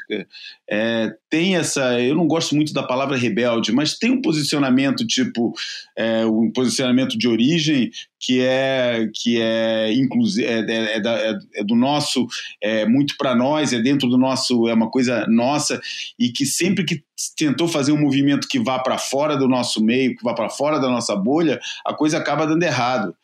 é, 0.70 1.10
têm 1.30 1.56
essa. 1.56 2.00
Eu 2.00 2.14
não 2.14 2.26
gosto 2.26 2.54
muito 2.54 2.72
da 2.72 2.82
palavra 2.82 3.16
rebelde, 3.16 3.72
mas 3.72 3.98
tem 3.98 4.10
um 4.10 4.22
posicionamento 4.22 5.06
tipo 5.06 5.52
é, 5.96 6.24
um 6.24 6.50
posicionamento 6.52 7.16
de 7.18 7.28
origem 7.28 7.90
que 8.20 8.40
é 8.40 9.08
que 9.14 9.40
é 9.40 9.92
inclusive 9.92 10.46
é, 10.46 10.58
é, 10.60 10.96
é, 10.96 11.02
é, 11.04 11.38
é 11.56 11.64
do 11.64 11.76
nosso 11.76 12.26
é 12.60 12.84
muito 12.84 13.16
para 13.16 13.34
nós 13.34 13.72
é 13.72 13.80
dentro 13.80 14.08
do 14.08 14.18
nosso 14.18 14.68
é 14.68 14.74
uma 14.74 14.90
coisa 14.90 15.24
nossa 15.28 15.80
e 16.18 16.30
que 16.30 16.44
sempre 16.44 16.84
que 16.84 17.02
tentou 17.36 17.68
fazer 17.68 17.92
um 17.92 18.00
movimento 18.00 18.48
que 18.48 18.58
vá 18.58 18.78
para 18.80 18.98
fora 18.98 19.36
do 19.36 19.48
nosso 19.48 19.82
meio 19.82 20.16
que 20.16 20.24
vá 20.24 20.34
para 20.34 20.48
fora 20.48 20.80
da 20.80 20.88
nossa 20.88 21.14
bolha 21.14 21.60
a 21.86 21.94
coisa 21.94 22.18
acaba 22.18 22.46
dando 22.46 22.62
errado 22.62 23.14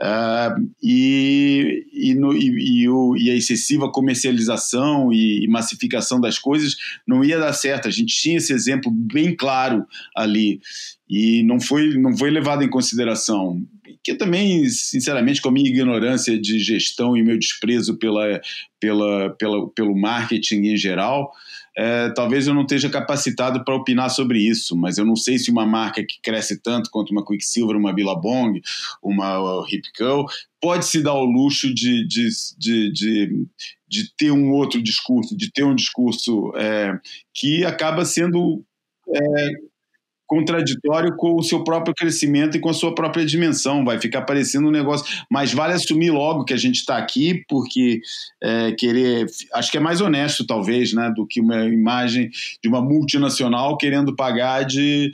uh, 0.00 0.68
e, 0.82 1.86
e, 1.92 2.14
no, 2.14 2.32
e, 2.32 2.82
e, 2.82 2.88
o, 2.88 3.16
e, 3.16 3.30
a 3.30 3.34
excessiva 3.34 3.90
comercialização 3.90 5.12
e, 5.12 5.46
massificação 5.48 6.20
das 6.20 6.38
coisas 6.38 6.76
não 7.06 7.24
ia 7.24 7.38
dar 7.38 7.52
certo. 7.52 7.88
A 7.88 7.90
gente 7.90 8.14
tinha 8.14 8.38
esse 8.38 8.52
exemplo 8.52 8.90
bem 8.90 9.34
claro 9.34 9.86
ali 10.14 10.60
e 11.08 11.42
não 11.44 11.60
foi, 11.60 11.96
não 11.96 12.16
foi 12.16 12.30
levado 12.30 12.62
em 12.62 12.70
consideração. 12.70 13.62
Que 14.02 14.12
eu 14.12 14.18
também, 14.18 14.68
sinceramente, 14.68 15.40
com 15.40 15.48
a 15.48 15.52
minha 15.52 15.68
ignorância 15.68 16.38
de 16.38 16.58
gestão 16.58 17.16
e 17.16 17.22
meu 17.22 17.38
desprezo 17.38 17.96
pela, 17.98 18.40
pela, 18.80 19.30
pela, 19.30 19.68
pelo 19.70 19.96
marketing 19.96 20.66
em 20.66 20.76
geral, 20.76 21.32
é, 21.76 22.08
talvez 22.10 22.46
eu 22.46 22.54
não 22.54 22.62
esteja 22.62 22.88
capacitado 22.88 23.62
para 23.62 23.74
opinar 23.74 24.08
sobre 24.08 24.38
isso, 24.38 24.74
mas 24.74 24.96
eu 24.96 25.04
não 25.04 25.14
sei 25.14 25.38
se 25.38 25.50
uma 25.50 25.66
marca 25.66 26.02
que 26.02 26.20
cresce 26.22 26.60
tanto 26.62 26.90
quanto 26.90 27.10
uma 27.10 27.24
Quicksilver, 27.24 27.76
uma 27.76 27.92
Billabong, 27.92 28.60
uma 29.02 29.38
Curl, 29.96 30.24
pode 30.60 30.86
se 30.86 31.02
dar 31.02 31.14
o 31.14 31.24
luxo 31.24 31.72
de, 31.74 32.06
de, 32.08 32.28
de, 32.58 32.92
de, 32.92 33.46
de 33.86 34.16
ter 34.16 34.30
um 34.30 34.52
outro 34.52 34.82
discurso, 34.82 35.36
de 35.36 35.52
ter 35.52 35.64
um 35.64 35.74
discurso 35.74 36.50
é, 36.56 36.98
que 37.34 37.62
acaba 37.64 38.06
sendo 38.06 38.64
é, 39.14 39.48
contraditório 40.26 41.14
com 41.16 41.36
o 41.36 41.42
seu 41.42 41.62
próprio 41.62 41.94
crescimento 41.94 42.56
e 42.56 42.60
com 42.60 42.68
a 42.68 42.74
sua 42.74 42.94
própria 42.94 43.24
dimensão. 43.24 43.84
Vai 43.84 44.00
ficar 44.00 44.22
parecendo 44.22 44.68
um 44.68 44.72
negócio. 44.72 45.06
Mas 45.30 45.52
vale 45.52 45.74
assumir 45.74 46.10
logo 46.10 46.44
que 46.44 46.52
a 46.52 46.58
gente 46.58 46.76
está 46.76 46.96
aqui, 46.96 47.44
porque 47.48 48.00
é, 48.42 48.72
querer. 48.72 49.26
Acho 49.54 49.70
que 49.70 49.78
é 49.78 49.80
mais 49.80 50.00
honesto, 50.00 50.46
talvez, 50.46 50.92
né, 50.92 51.12
do 51.14 51.26
que 51.26 51.40
uma 51.40 51.64
imagem 51.64 52.30
de 52.62 52.68
uma 52.68 52.82
multinacional 52.82 53.76
querendo 53.76 54.14
pagar 54.14 54.64
de. 54.64 55.12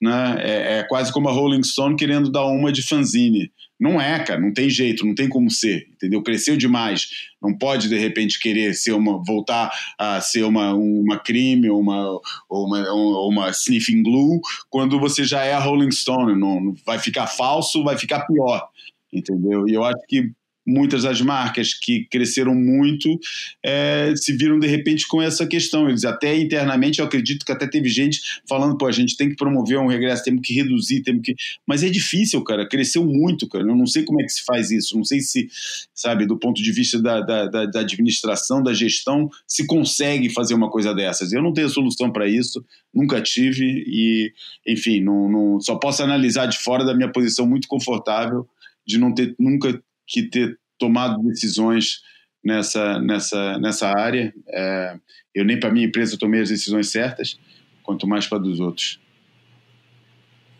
Né, 0.00 0.36
é, 0.40 0.78
é 0.78 0.82
quase 0.84 1.12
como 1.12 1.28
a 1.28 1.32
Rolling 1.32 1.62
Stone 1.62 1.96
querendo 1.96 2.30
dar 2.30 2.46
uma 2.46 2.72
de 2.72 2.82
fanzine. 2.82 3.50
Não 3.78 4.00
é, 4.00 4.22
cara, 4.22 4.40
não 4.40 4.52
tem 4.52 4.70
jeito, 4.70 5.04
não 5.04 5.14
tem 5.14 5.28
como 5.28 5.50
ser, 5.50 5.88
entendeu? 5.92 6.22
Cresceu 6.22 6.56
demais. 6.56 7.08
Não 7.42 7.56
pode, 7.56 7.88
de 7.88 7.98
repente, 7.98 8.40
querer 8.40 8.72
ser 8.74 8.92
uma, 8.92 9.22
voltar 9.24 9.70
a 9.98 10.20
ser 10.20 10.44
uma, 10.44 10.74
uma 10.74 11.18
crime 11.18 11.68
ou 11.68 11.80
uma, 11.80 12.20
uma, 12.48 13.26
uma 13.26 13.50
sniffing 13.50 14.02
glue 14.02 14.40
quando 14.70 14.98
você 15.00 15.24
já 15.24 15.44
é 15.44 15.52
a 15.52 15.58
Rolling 15.58 15.90
Stone. 15.90 16.38
Não, 16.38 16.74
vai 16.86 16.98
ficar 16.98 17.26
falso, 17.26 17.82
vai 17.82 17.98
ficar 17.98 18.26
pior, 18.26 18.68
entendeu? 19.12 19.68
E 19.68 19.74
eu 19.74 19.84
acho 19.84 20.00
que 20.08 20.30
muitas 20.66 21.02
das 21.02 21.20
marcas 21.20 21.74
que 21.74 22.06
cresceram 22.10 22.54
muito 22.54 23.18
é, 23.62 24.14
se 24.16 24.32
viram 24.36 24.58
de 24.58 24.66
repente 24.66 25.06
com 25.06 25.20
essa 25.20 25.46
questão. 25.46 25.88
Eles 25.88 26.04
até 26.04 26.36
internamente, 26.36 27.00
eu 27.00 27.06
acredito 27.06 27.44
que 27.44 27.52
até 27.52 27.66
teve 27.66 27.88
gente 27.88 28.20
falando, 28.48 28.76
pô, 28.76 28.86
a 28.86 28.92
gente 28.92 29.16
tem 29.16 29.28
que 29.28 29.36
promover 29.36 29.78
um 29.78 29.86
regresso, 29.86 30.24
temos 30.24 30.46
que 30.46 30.54
reduzir, 30.54 31.02
temos 31.02 31.22
que. 31.22 31.34
Mas 31.66 31.82
é 31.82 31.88
difícil, 31.88 32.42
cara, 32.42 32.66
cresceu 32.66 33.04
muito, 33.04 33.48
cara. 33.48 33.64
Eu 33.64 33.76
não 33.76 33.86
sei 33.86 34.04
como 34.04 34.20
é 34.20 34.24
que 34.24 34.32
se 34.32 34.44
faz 34.44 34.70
isso, 34.70 34.96
não 34.96 35.04
sei 35.04 35.20
se, 35.20 35.48
sabe, 35.94 36.26
do 36.26 36.38
ponto 36.38 36.62
de 36.62 36.72
vista 36.72 37.00
da, 37.00 37.20
da, 37.20 37.66
da, 37.66 37.80
administração, 37.80 38.62
da 38.62 38.72
gestão, 38.72 39.28
se 39.46 39.66
consegue 39.66 40.30
fazer 40.30 40.54
uma 40.54 40.70
coisa 40.70 40.94
dessas. 40.94 41.32
Eu 41.32 41.42
não 41.42 41.52
tenho 41.52 41.68
solução 41.68 42.10
para 42.10 42.28
isso, 42.28 42.64
nunca 42.92 43.20
tive 43.20 43.64
e, 43.86 44.32
enfim, 44.66 45.00
não, 45.00 45.28
não, 45.28 45.60
só 45.60 45.76
posso 45.76 46.02
analisar 46.02 46.46
de 46.46 46.58
fora 46.58 46.84
da 46.84 46.94
minha 46.94 47.10
posição 47.10 47.46
muito 47.46 47.68
confortável 47.68 48.46
de 48.86 48.98
não 48.98 49.14
ter 49.14 49.34
nunca 49.38 49.82
que 50.14 50.30
ter 50.30 50.58
tomado 50.78 51.20
decisões 51.24 52.00
nessa, 52.44 53.00
nessa, 53.00 53.58
nessa 53.58 53.88
área. 53.88 54.32
É, 54.48 54.96
eu 55.34 55.44
nem 55.44 55.58
para 55.58 55.72
minha 55.72 55.86
empresa 55.86 56.18
tomei 56.18 56.42
as 56.42 56.50
decisões 56.50 56.88
certas, 56.88 57.38
quanto 57.82 58.06
mais 58.06 58.26
para 58.26 58.38
dos 58.38 58.60
outros. 58.60 59.00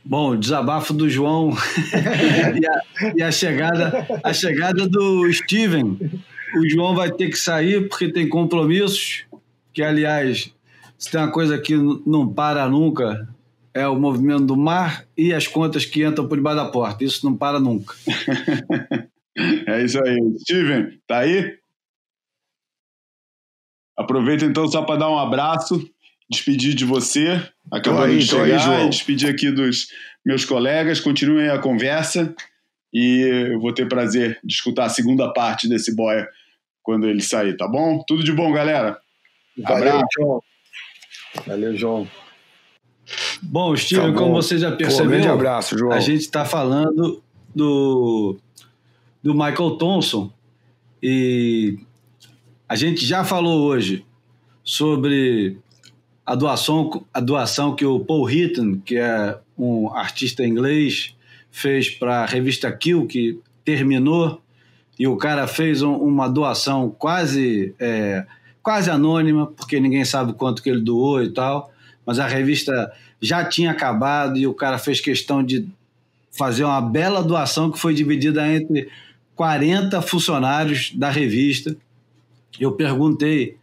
Bom, 0.04 0.36
desabafo 0.36 0.92
do 0.92 1.08
João 1.08 1.50
e, 2.60 2.66
a, 2.66 3.12
e, 3.16 3.22
a, 3.22 3.32
chegada, 3.32 4.06
a 4.22 4.32
chegada 4.34 4.86
do 4.86 5.32
Steven. 5.32 5.98
O 6.56 6.68
João 6.68 6.94
vai 6.94 7.10
ter 7.10 7.30
que 7.30 7.38
sair 7.38 7.88
porque 7.88 8.12
tem 8.12 8.28
compromissos, 8.28 9.24
que 9.72 9.82
aliás, 9.82 10.52
se 10.98 11.10
tem 11.10 11.20
uma 11.20 11.32
coisa 11.32 11.58
que 11.58 11.74
não 11.74 12.28
para 12.28 12.68
nunca, 12.68 13.28
é 13.72 13.88
o 13.88 13.96
movimento 13.96 14.44
do 14.44 14.56
mar 14.56 15.04
e 15.16 15.32
as 15.32 15.46
contas 15.46 15.84
que 15.84 16.04
entram 16.04 16.28
por 16.28 16.36
debaixo 16.36 16.62
da 16.62 16.70
porta. 16.70 17.02
Isso 17.02 17.24
não 17.24 17.34
para 17.34 17.58
nunca. 17.58 17.94
É 19.66 19.82
isso 19.82 20.02
aí. 20.04 20.18
Steven, 20.40 21.00
tá 21.06 21.18
aí? 21.18 21.58
Aproveita 23.96 24.44
então 24.44 24.66
só 24.66 24.82
para 24.82 25.00
dar 25.00 25.10
um 25.10 25.18
abraço, 25.18 25.88
despedir 26.28 26.74
de 26.74 26.84
você, 26.84 27.40
acabando 27.70 28.12
aí, 28.12 28.18
de 28.18 28.26
chegar, 28.26 28.70
aí, 28.70 28.88
despedir 28.88 29.28
aqui 29.28 29.50
dos 29.50 29.88
meus 30.24 30.44
colegas. 30.44 31.00
Continuem 31.00 31.48
a 31.48 31.58
conversa 31.58 32.34
e 32.92 33.50
eu 33.52 33.60
vou 33.60 33.72
ter 33.72 33.88
prazer 33.88 34.38
de 34.42 34.54
escutar 34.54 34.86
a 34.86 34.88
segunda 34.88 35.32
parte 35.32 35.68
desse 35.68 35.94
boia 35.94 36.28
quando 36.82 37.08
ele 37.08 37.22
sair, 37.22 37.56
tá 37.56 37.66
bom? 37.66 38.02
Tudo 38.06 38.22
de 38.22 38.32
bom, 38.32 38.52
galera. 38.52 38.98
Valeu, 39.56 39.88
Abraço. 39.88 40.06
João. 40.18 40.42
Valeu, 41.46 41.76
João. 41.76 42.08
Bom, 43.42 43.76
Steven, 43.76 44.12
tá 44.12 44.18
como 44.18 44.34
você 44.34 44.58
já 44.58 44.72
percebeu, 44.72 45.04
Pô, 45.04 45.10
grande 45.10 45.28
abraço, 45.28 45.78
João. 45.78 45.92
a 45.92 46.00
gente 46.00 46.20
está 46.20 46.44
falando 46.44 47.22
do, 47.54 48.38
do 49.24 49.32
Michael 49.32 49.78
Thompson. 49.78 50.30
E 51.02 51.78
a 52.68 52.76
gente 52.76 53.06
já 53.06 53.24
falou 53.24 53.62
hoje 53.62 54.04
sobre 54.62 55.56
a 56.26 56.34
doação, 56.34 57.06
a 57.12 57.20
doação 57.20 57.74
que 57.74 57.86
o 57.86 58.00
Paul 58.00 58.30
Hitton, 58.30 58.80
que 58.84 58.96
é 58.96 59.38
um 59.56 59.90
artista 59.94 60.46
inglês, 60.46 61.14
fez 61.50 61.88
para 61.88 62.24
a 62.24 62.26
revista 62.26 62.70
Kill, 62.70 63.06
que 63.06 63.40
terminou, 63.64 64.42
e 64.98 65.06
o 65.06 65.16
cara 65.16 65.46
fez 65.46 65.80
um, 65.80 65.94
uma 65.94 66.28
doação 66.28 66.90
quase, 66.90 67.74
é, 67.80 68.26
quase 68.62 68.90
anônima, 68.90 69.46
porque 69.46 69.80
ninguém 69.80 70.04
sabe 70.04 70.34
quanto 70.34 70.62
que 70.62 70.68
ele 70.68 70.82
doou 70.82 71.22
e 71.22 71.30
tal, 71.30 71.72
mas 72.04 72.18
a 72.18 72.26
revista 72.26 72.92
já 73.22 73.42
tinha 73.42 73.70
acabado 73.70 74.36
e 74.36 74.46
o 74.46 74.52
cara 74.52 74.76
fez 74.76 75.00
questão 75.00 75.42
de 75.42 75.66
fazer 76.30 76.64
uma 76.64 76.80
bela 76.80 77.22
doação 77.22 77.70
que 77.70 77.78
foi 77.78 77.94
dividida 77.94 78.46
entre 78.46 78.90
40 79.34 80.00
funcionários 80.02 80.92
da 80.94 81.10
revista. 81.10 81.76
Eu 82.58 82.72
perguntei 82.72 83.56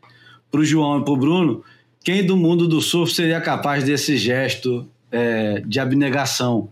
para 0.50 0.62
o 0.62 0.66
João 0.66 1.00
e 1.00 1.04
para 1.04 1.14
o 1.14 1.18
Bruno 1.18 1.64
quem 2.04 2.26
do 2.26 2.36
mundo 2.36 2.68
do 2.68 2.82
surf 2.82 3.14
seria 3.14 3.40
capaz 3.40 3.84
desse 3.84 4.18
gesto 4.18 4.88
é, 5.12 5.62
de 5.66 5.80
abnegação. 5.80 6.70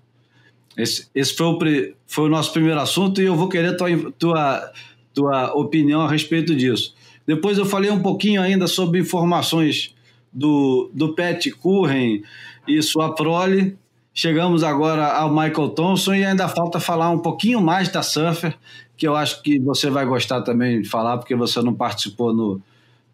Esse, 0.76 1.08
esse 1.14 1.36
foi, 1.36 1.48
o, 1.48 1.60
foi 2.08 2.26
o 2.26 2.30
nosso 2.30 2.52
primeiro 2.52 2.80
assunto 2.80 3.22
e 3.22 3.26
eu 3.26 3.36
vou 3.36 3.48
querer 3.48 3.78
tua, 3.78 3.90
tua, 4.18 4.72
tua 5.14 5.54
opinião 5.54 6.02
a 6.02 6.10
respeito 6.10 6.56
disso. 6.56 6.96
Depois 7.28 7.58
eu 7.58 7.66
falei 7.66 7.92
um 7.92 8.02
pouquinho 8.02 8.42
ainda 8.42 8.66
sobre 8.66 9.00
informações 9.00 9.94
do, 10.34 10.90
do 10.94 11.14
Pat 11.14 11.48
Curren 11.52 12.24
e 12.68 12.82
sua 12.82 13.14
prole. 13.14 13.78
Chegamos 14.14 14.64
agora 14.64 15.06
ao 15.06 15.30
Michael 15.30 15.70
Thompson 15.70 16.16
e 16.16 16.26
ainda 16.26 16.48
falta 16.48 16.80
falar 16.80 17.12
um 17.12 17.20
pouquinho 17.20 17.62
mais 17.62 17.90
da 17.90 18.02
Surfer, 18.02 18.58
que 19.00 19.08
eu 19.08 19.16
acho 19.16 19.42
que 19.42 19.58
você 19.58 19.90
vai 19.90 20.06
gostar 20.06 20.42
também 20.42 20.82
de 20.82 20.90
falar, 20.90 21.18
porque 21.18 21.34
você 21.34 21.62
não 21.62 21.74
participou 21.74 22.34
no, 22.34 22.62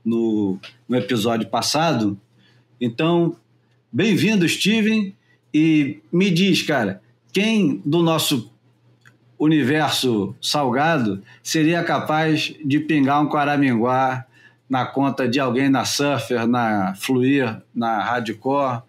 no, 0.03 0.57
no 0.89 0.97
episódio 0.97 1.47
passado. 1.47 2.19
Então, 2.81 3.35
bem-vindo, 3.91 4.49
Steven. 4.49 5.15
E 5.53 5.99
me 6.11 6.31
diz, 6.31 6.63
cara, 6.63 7.03
quem 7.31 7.83
do 7.85 8.01
nosso 8.01 8.51
universo 9.37 10.35
salgado 10.41 11.21
seria 11.43 11.83
capaz 11.83 12.55
de 12.65 12.79
pingar 12.79 13.21
um 13.21 13.29
Quaraminguá 13.29 14.25
na 14.67 14.87
conta 14.87 15.27
de 15.27 15.39
alguém 15.39 15.69
na 15.69 15.85
Surfer, 15.85 16.47
na 16.47 16.95
Fluir, 16.95 17.61
na 17.75 18.01
Hardcore, 18.01 18.81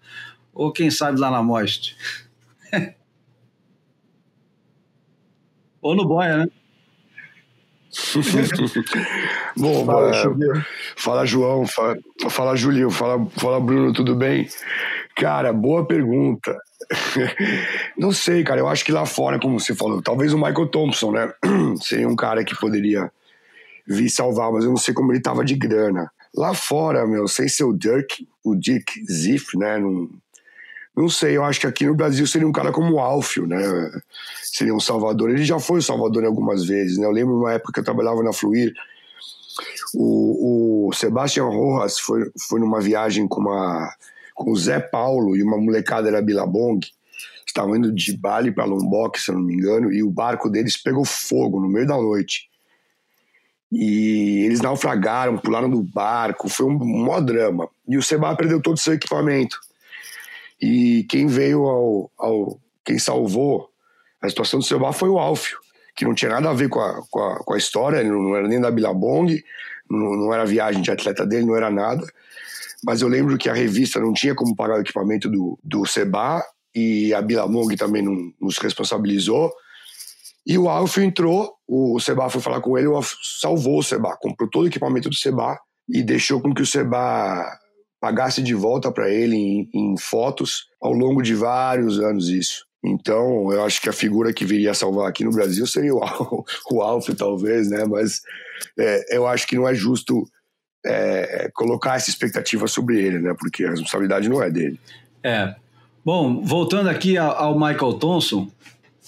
ou 0.51 0.71
quem 0.71 0.89
sabe 0.89 1.19
lá 1.19 1.29
na 1.29 1.43
Most? 1.43 1.95
ou 5.79 5.95
no 5.95 6.03
Boia, 6.03 6.37
né? 6.37 6.47
Bom, 9.57 9.85
fala, 9.85 10.15
é, 10.15 10.23
fala 10.95 11.25
João, 11.25 11.65
fala, 11.65 11.97
fala 12.29 12.55
Julinho, 12.55 12.89
fala, 12.89 13.25
fala 13.37 13.59
Bruno, 13.59 13.91
tudo 13.93 14.15
bem? 14.15 14.47
Cara, 15.15 15.51
boa 15.51 15.85
pergunta. 15.85 16.55
Não 17.97 18.11
sei, 18.11 18.43
cara, 18.43 18.59
eu 18.59 18.67
acho 18.67 18.85
que 18.85 18.91
lá 18.91 19.05
fora, 19.05 19.39
como 19.39 19.59
você 19.59 19.73
falou, 19.73 20.01
talvez 20.01 20.31
o 20.31 20.37
Michael 20.37 20.67
Thompson, 20.67 21.11
né? 21.11 21.33
Seria 21.81 22.07
um 22.07 22.15
cara 22.15 22.43
que 22.43 22.55
poderia 22.55 23.11
vir 23.87 24.09
salvar, 24.09 24.51
mas 24.51 24.65
eu 24.65 24.69
não 24.69 24.77
sei 24.77 24.93
como 24.93 25.13
ele 25.13 25.21
tava 25.21 25.45
de 25.45 25.55
grana. 25.55 26.11
Lá 26.35 26.53
fora, 26.53 27.07
meu, 27.07 27.27
sem 27.27 27.47
ser 27.47 27.63
o 27.63 27.73
Dirk, 27.73 28.27
o 28.43 28.53
Dick 28.53 29.01
Ziff, 29.09 29.57
né? 29.57 29.77
Não, 29.77 30.09
não 30.97 31.09
sei, 31.09 31.37
eu 31.37 31.43
acho 31.43 31.59
que 31.59 31.67
aqui 31.67 31.85
no 31.85 31.93
Brasil 31.93 32.25
seria 32.25 32.47
um 32.47 32.51
cara 32.51 32.71
como 32.71 32.93
o 32.93 32.99
Alfio, 32.99 33.45
né? 33.45 33.61
Seria 34.41 34.73
um 34.73 34.79
salvador. 34.79 35.29
Ele 35.29 35.45
já 35.45 35.59
foi 35.59 35.77
o 35.77 35.83
salvador 35.83 36.25
algumas 36.25 36.65
vezes, 36.65 36.97
né? 36.97 37.05
Eu 37.05 37.11
lembro 37.11 37.37
uma 37.37 37.53
época 37.53 37.71
que 37.71 37.79
eu 37.79 37.83
trabalhava 37.83 38.23
na 38.23 38.33
Fluir, 38.33 38.73
o, 39.93 40.87
o 40.87 40.93
Sebastian 40.93 41.45
Rojas 41.45 41.99
foi, 41.99 42.31
foi 42.47 42.59
numa 42.59 42.81
viagem 42.81 43.27
com, 43.27 43.41
uma, 43.41 43.93
com 44.33 44.51
o 44.51 44.55
Zé 44.55 44.79
Paulo 44.79 45.35
e 45.35 45.43
uma 45.43 45.57
molecada 45.57 46.07
era 46.07 46.21
Bilabong. 46.21 46.79
Estavam 47.45 47.75
indo 47.75 47.91
de 47.91 48.15
Bali 48.15 48.51
para 48.51 48.65
Lombok, 48.65 49.19
se 49.19 49.31
eu 49.31 49.35
não 49.35 49.41
me 49.41 49.53
engano, 49.53 49.91
e 49.91 50.03
o 50.03 50.11
barco 50.11 50.49
deles 50.49 50.77
pegou 50.77 51.05
fogo 51.05 51.59
no 51.59 51.69
meio 51.69 51.87
da 51.87 51.95
noite. 51.95 52.49
E 53.71 54.43
eles 54.45 54.61
naufragaram, 54.61 55.37
pularam 55.37 55.69
do 55.69 55.81
barco, 55.81 56.49
foi 56.49 56.65
um 56.65 56.77
maior 56.77 57.21
drama. 57.21 57.69
E 57.87 57.97
o 57.97 58.03
Seba 58.03 58.35
perdeu 58.35 58.61
todo 58.61 58.75
o 58.75 58.79
seu 58.79 58.93
equipamento. 58.93 59.59
E 60.61 61.05
quem 61.09 61.27
veio 61.27 61.63
ao, 61.65 62.11
ao 62.17 62.59
quem 62.83 62.97
salvou 62.97 63.69
a 64.21 64.29
situação 64.29 64.59
do 64.59 64.65
Seba 64.65 64.91
foi 64.91 65.09
o 65.09 65.19
Alfio, 65.19 65.59
que 65.95 66.05
não 66.05 66.13
tinha 66.13 66.31
nada 66.31 66.49
a 66.49 66.53
ver 66.53 66.69
com 66.69 66.79
a, 66.79 67.01
com 67.09 67.19
a, 67.19 67.35
com 67.37 67.53
a 67.53 67.57
história, 67.57 67.99
ele 67.99 68.09
não 68.09 68.35
era 68.35 68.47
nem 68.47 68.59
da 68.59 68.71
Bilabong, 68.71 69.43
não, 69.89 70.15
não 70.15 70.33
era 70.33 70.45
viagem 70.45 70.81
de 70.81 70.91
atleta 70.91 71.25
dele, 71.25 71.45
não 71.45 71.55
era 71.55 71.69
nada. 71.69 72.05
Mas 72.83 73.01
eu 73.01 73.07
lembro 73.07 73.37
que 73.37 73.49
a 73.49 73.53
revista 73.53 73.99
não 73.99 74.13
tinha 74.13 74.35
como 74.35 74.55
pagar 74.55 74.77
o 74.77 74.81
equipamento 74.81 75.29
do, 75.29 75.57
do 75.63 75.85
Seba 75.85 76.43
e 76.73 77.13
a 77.13 77.21
Bilabong 77.21 77.75
também 77.75 78.03
não 78.03 78.31
nos 78.39 78.57
responsabilizou. 78.57 79.51
E 80.45 80.57
o 80.57 80.69
Alfio 80.69 81.03
entrou, 81.03 81.53
o 81.67 81.99
Seba 81.99 82.29
foi 82.29 82.41
falar 82.41 82.61
com 82.61 82.77
ele, 82.77 82.87
o 82.87 82.95
Alfio 82.95 83.17
salvou 83.41 83.79
o 83.79 83.83
Seba, 83.83 84.17
comprou 84.19 84.49
todo 84.49 84.63
o 84.63 84.67
equipamento 84.67 85.09
do 85.09 85.15
Seba 85.15 85.59
e 85.89 86.01
deixou 86.01 86.41
com 86.41 86.53
que 86.53 86.61
o 86.61 86.65
Seba 86.65 87.45
pagasse 87.99 88.41
de 88.41 88.53
volta 88.53 88.91
para 88.91 89.09
ele 89.09 89.35
em, 89.35 89.69
em, 89.73 89.97
fotos 89.97 90.67
ao 90.81 90.93
longo 90.93 91.21
de 91.21 91.33
vários 91.33 91.99
anos 91.99 92.29
isso. 92.29 92.65
Então, 92.83 93.51
eu 93.51 93.63
acho 93.63 93.81
que 93.81 93.89
a 93.89 93.93
figura 93.93 94.31
que 94.31 94.45
viria 94.45 94.71
a 94.71 94.75
salvar 94.75 95.09
aqui 95.09 95.23
no 95.23 95.31
Brasil 95.31 95.65
seria 95.65 95.93
o, 95.93 95.99
o 96.71 96.81
Alf, 96.81 97.09
talvez, 97.17 97.69
né? 97.69 97.85
Mas 97.85 98.21
é, 98.77 99.17
eu 99.17 99.27
acho 99.27 99.47
que 99.47 99.55
não 99.55 99.67
é 99.67 99.73
justo 99.73 100.27
é, 100.85 101.49
colocar 101.53 101.95
essa 101.95 102.09
expectativa 102.09 102.67
sobre 102.67 103.01
ele, 103.01 103.19
né? 103.19 103.35
Porque 103.37 103.65
a 103.65 103.71
responsabilidade 103.71 104.29
não 104.29 104.41
é 104.41 104.49
dele. 104.49 104.79
É. 105.23 105.55
Bom, 106.05 106.41
voltando 106.41 106.87
aqui 106.87 107.17
ao, 107.17 107.31
ao 107.31 107.59
Michael 107.59 107.93
Thompson, 107.95 108.49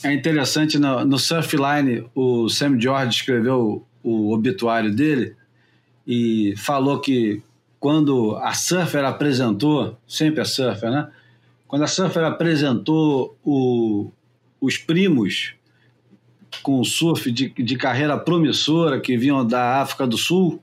é 0.04 0.12
interessante 0.14 0.78
no, 0.78 1.06
no 1.06 1.18
Surfline 1.18 2.06
o 2.16 2.50
Sam 2.50 2.80
George 2.80 3.18
escreveu 3.18 3.86
o 4.04 4.34
obituário 4.34 4.94
dele 4.94 5.36
e 6.08 6.56
falou 6.58 7.00
que 7.00 7.42
quando 7.80 8.36
a 8.38 8.54
Surfer 8.54 9.06
apresentou, 9.06 9.98
sempre 10.08 10.42
a 10.42 10.46
Surfer, 10.46 10.92
né? 10.92 11.10
Quando 11.68 11.84
a 11.84 11.88
Surfer 11.88 12.24
apresentou 12.24 13.38
o, 13.44 14.12
os 14.60 14.78
primos 14.78 15.54
com 16.64 16.84
surf 16.84 17.32
de, 17.32 17.50
de 17.50 17.76
carreira 17.78 18.18
promissora 18.18 19.00
que 19.00 19.16
vinham 19.16 19.46
da 19.46 19.82
África 19.82 20.06
do 20.06 20.18
Sul, 20.18 20.62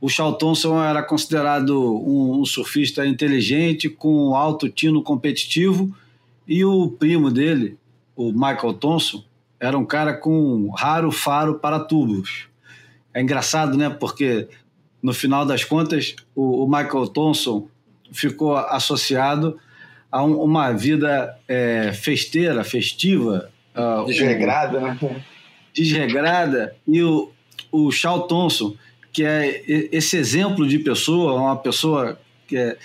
o 0.00 0.08
Charl 0.08 0.34
Thompson 0.34 0.80
era 0.82 1.02
considerado 1.02 1.76
um, 1.76 2.40
um, 2.40 2.44
surfista 2.44 3.04
inteligente, 3.04 3.88
com 3.88 4.34
alto 4.34 4.68
tino 4.68 5.02
competitivo, 5.02 5.92
e 6.46 6.64
o 6.64 6.88
primo 6.88 7.30
dele, 7.30 7.76
o 8.14 8.32
Michael 8.32 8.74
Thompson, 8.74 9.24
era 9.58 9.76
um 9.76 9.84
cara 9.84 10.14
com 10.14 10.70
raro 10.70 11.10
faro 11.10 11.58
para 11.58 11.80
tubos. 11.80 12.48
É 13.12 13.20
engraçado, 13.20 13.76
né? 13.76 13.90
Porque 13.90 14.48
no 15.02 15.12
final 15.12 15.46
das 15.46 15.64
contas, 15.64 16.16
o, 16.34 16.64
o 16.64 16.66
Michael 16.66 17.08
Thompson 17.08 17.68
ficou 18.12 18.56
associado 18.56 19.58
a 20.10 20.22
um, 20.24 20.42
uma 20.42 20.72
vida 20.72 21.36
é, 21.46 21.92
festeira, 21.92 22.64
festiva. 22.64 23.50
Uh, 23.74 24.06
desregrada, 24.06 24.78
um, 24.78 24.82
né? 24.82 25.24
Desregrada. 25.72 26.74
E 26.86 27.02
o, 27.02 27.30
o 27.70 27.90
Charles 27.90 28.26
Thompson, 28.26 28.74
que 29.12 29.24
é 29.24 29.62
esse 29.92 30.16
exemplo 30.16 30.66
de 30.66 30.78
pessoa, 30.78 31.34
uma 31.34 31.56
pessoa 31.56 32.18
que 32.46 32.56
é 32.56 32.76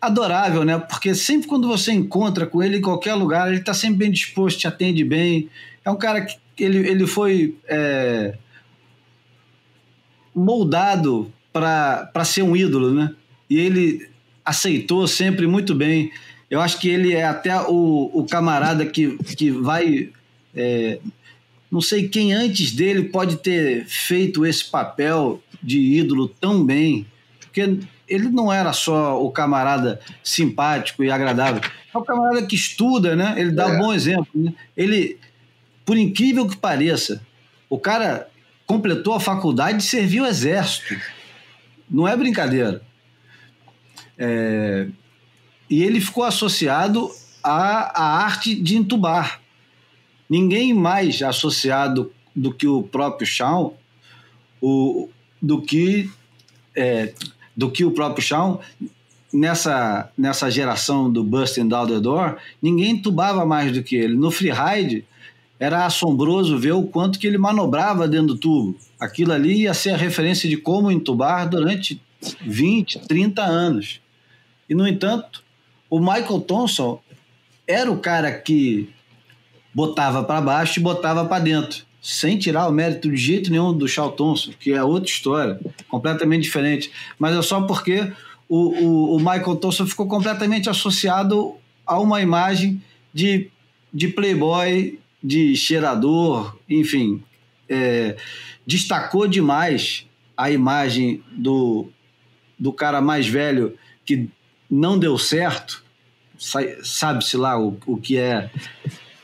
adorável, 0.00 0.64
né? 0.64 0.78
Porque 0.78 1.14
sempre 1.14 1.48
quando 1.48 1.68
você 1.68 1.92
encontra 1.92 2.46
com 2.46 2.62
ele 2.62 2.78
em 2.78 2.82
qualquer 2.82 3.14
lugar, 3.14 3.48
ele 3.48 3.58
está 3.58 3.74
sempre 3.74 3.98
bem 3.98 4.10
disposto, 4.10 4.58
te 4.58 4.66
atende 4.66 5.04
bem. 5.04 5.48
É 5.84 5.90
um 5.90 5.96
cara 5.96 6.22
que 6.22 6.64
ele, 6.64 6.78
ele 6.88 7.06
foi 7.06 7.56
é, 7.66 8.36
moldado 10.34 11.32
para 11.54 12.24
ser 12.24 12.42
um 12.42 12.56
ídolo, 12.56 12.92
né? 12.92 13.14
E 13.48 13.60
ele 13.60 14.08
aceitou 14.44 15.06
sempre 15.06 15.46
muito 15.46 15.72
bem. 15.74 16.10
Eu 16.50 16.60
acho 16.60 16.80
que 16.80 16.88
ele 16.88 17.14
é 17.14 17.24
até 17.24 17.56
o, 17.62 18.10
o 18.12 18.26
camarada 18.28 18.84
que, 18.84 19.16
que 19.36 19.50
vai. 19.50 20.10
É, 20.54 20.98
não 21.70 21.80
sei 21.80 22.08
quem 22.08 22.32
antes 22.32 22.72
dele 22.72 23.04
pode 23.04 23.36
ter 23.36 23.86
feito 23.86 24.44
esse 24.44 24.64
papel 24.64 25.40
de 25.62 25.78
ídolo 25.78 26.28
tão 26.28 26.64
bem, 26.64 27.06
porque 27.40 27.78
ele 28.08 28.28
não 28.28 28.52
era 28.52 28.72
só 28.72 29.22
o 29.22 29.30
camarada 29.30 30.00
simpático 30.22 31.02
e 31.02 31.10
agradável, 31.10 31.62
é 31.92 31.98
o 31.98 32.02
camarada 32.02 32.46
que 32.46 32.54
estuda, 32.54 33.16
né? 33.16 33.34
Ele 33.36 33.52
dá 33.52 33.68
é. 33.68 33.76
um 33.76 33.78
bom 33.78 33.92
exemplo. 33.92 34.28
Né? 34.34 34.52
Ele, 34.76 35.18
por 35.84 35.96
incrível 35.96 36.48
que 36.48 36.56
pareça, 36.56 37.22
o 37.70 37.78
cara 37.78 38.28
completou 38.66 39.14
a 39.14 39.20
faculdade 39.20 39.82
e 39.82 39.86
serviu 39.86 40.24
o 40.24 40.26
exército. 40.26 40.94
Não 41.90 42.06
é 42.06 42.16
brincadeira. 42.16 42.82
É, 44.18 44.88
e 45.68 45.82
ele 45.82 46.00
ficou 46.00 46.24
associado 46.24 47.10
à, 47.42 48.02
à 48.02 48.24
arte 48.24 48.54
de 48.54 48.76
entubar. 48.76 49.40
Ninguém 50.28 50.72
mais 50.72 51.20
associado 51.22 52.12
do 52.34 52.52
que 52.52 52.66
o 52.66 52.82
próprio 52.82 53.26
Shawn, 53.26 53.72
o, 54.60 55.08
do 55.40 55.60
que 55.60 56.10
é, 56.74 57.12
do 57.56 57.70
que 57.70 57.84
o 57.84 57.92
próprio 57.92 58.24
Shawn 58.24 58.58
nessa, 59.32 60.10
nessa 60.16 60.50
geração 60.50 61.10
do 61.10 61.22
Busting 61.22 61.68
Down 61.68 61.86
the 61.86 62.00
Door, 62.00 62.36
ninguém 62.62 62.92
entubava 62.92 63.44
mais 63.44 63.72
do 63.72 63.82
que 63.82 63.96
ele. 63.96 64.16
No 64.16 64.30
freeride, 64.30 65.04
era 65.58 65.84
assombroso 65.86 66.58
ver 66.58 66.72
o 66.72 66.84
quanto 66.84 67.18
que 67.18 67.26
ele 67.26 67.38
manobrava 67.38 68.08
dentro 68.08 68.28
do 68.28 68.36
tubo. 68.36 68.76
Aquilo 69.04 69.32
ali 69.32 69.62
ia 69.62 69.74
ser 69.74 69.90
a 69.90 69.96
referência 69.96 70.48
de 70.48 70.56
como 70.56 70.90
entubar 70.90 71.48
durante 71.48 72.00
20, 72.40 73.00
30 73.00 73.42
anos. 73.42 74.00
E, 74.68 74.74
no 74.74 74.88
entanto, 74.88 75.42
o 75.90 76.00
Michael 76.00 76.40
Thompson 76.40 77.00
era 77.66 77.90
o 77.90 77.98
cara 77.98 78.32
que 78.32 78.88
botava 79.74 80.24
para 80.24 80.40
baixo 80.40 80.78
e 80.78 80.82
botava 80.82 81.24
para 81.26 81.42
dentro, 81.42 81.84
sem 82.00 82.38
tirar 82.38 82.66
o 82.68 82.72
mérito 82.72 83.10
de 83.10 83.16
jeito 83.16 83.50
nenhum 83.50 83.76
do 83.76 83.86
Charles 83.86 84.16
Thompson, 84.16 84.52
que 84.58 84.72
é 84.72 84.82
outra 84.82 85.10
história, 85.10 85.60
completamente 85.88 86.42
diferente. 86.42 86.90
Mas 87.18 87.36
é 87.36 87.42
só 87.42 87.60
porque 87.62 88.10
o, 88.48 88.56
o, 88.56 89.16
o 89.16 89.18
Michael 89.18 89.56
Thompson 89.56 89.86
ficou 89.86 90.06
completamente 90.06 90.70
associado 90.70 91.54
a 91.86 91.98
uma 91.98 92.22
imagem 92.22 92.82
de, 93.12 93.50
de 93.92 94.08
playboy, 94.08 94.98
de 95.22 95.56
cheirador, 95.56 96.56
enfim, 96.68 97.22
é, 97.68 98.16
destacou 98.66 99.26
demais 99.26 100.06
a 100.36 100.50
imagem 100.50 101.22
do, 101.32 101.88
do 102.58 102.72
cara 102.72 103.00
mais 103.00 103.26
velho 103.26 103.76
que 104.04 104.28
não 104.70 104.98
deu 104.98 105.16
certo, 105.16 105.82
sabe-se 106.82 107.36
lá 107.36 107.58
o, 107.58 107.78
o 107.86 107.96
que 107.96 108.18
é 108.18 108.50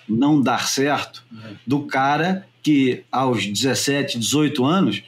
não 0.08 0.40
dar 0.40 0.68
certo, 0.68 1.24
do 1.66 1.86
cara 1.86 2.46
que 2.62 3.04
aos 3.10 3.46
17, 3.46 4.18
18 4.18 4.64
anos 4.64 5.02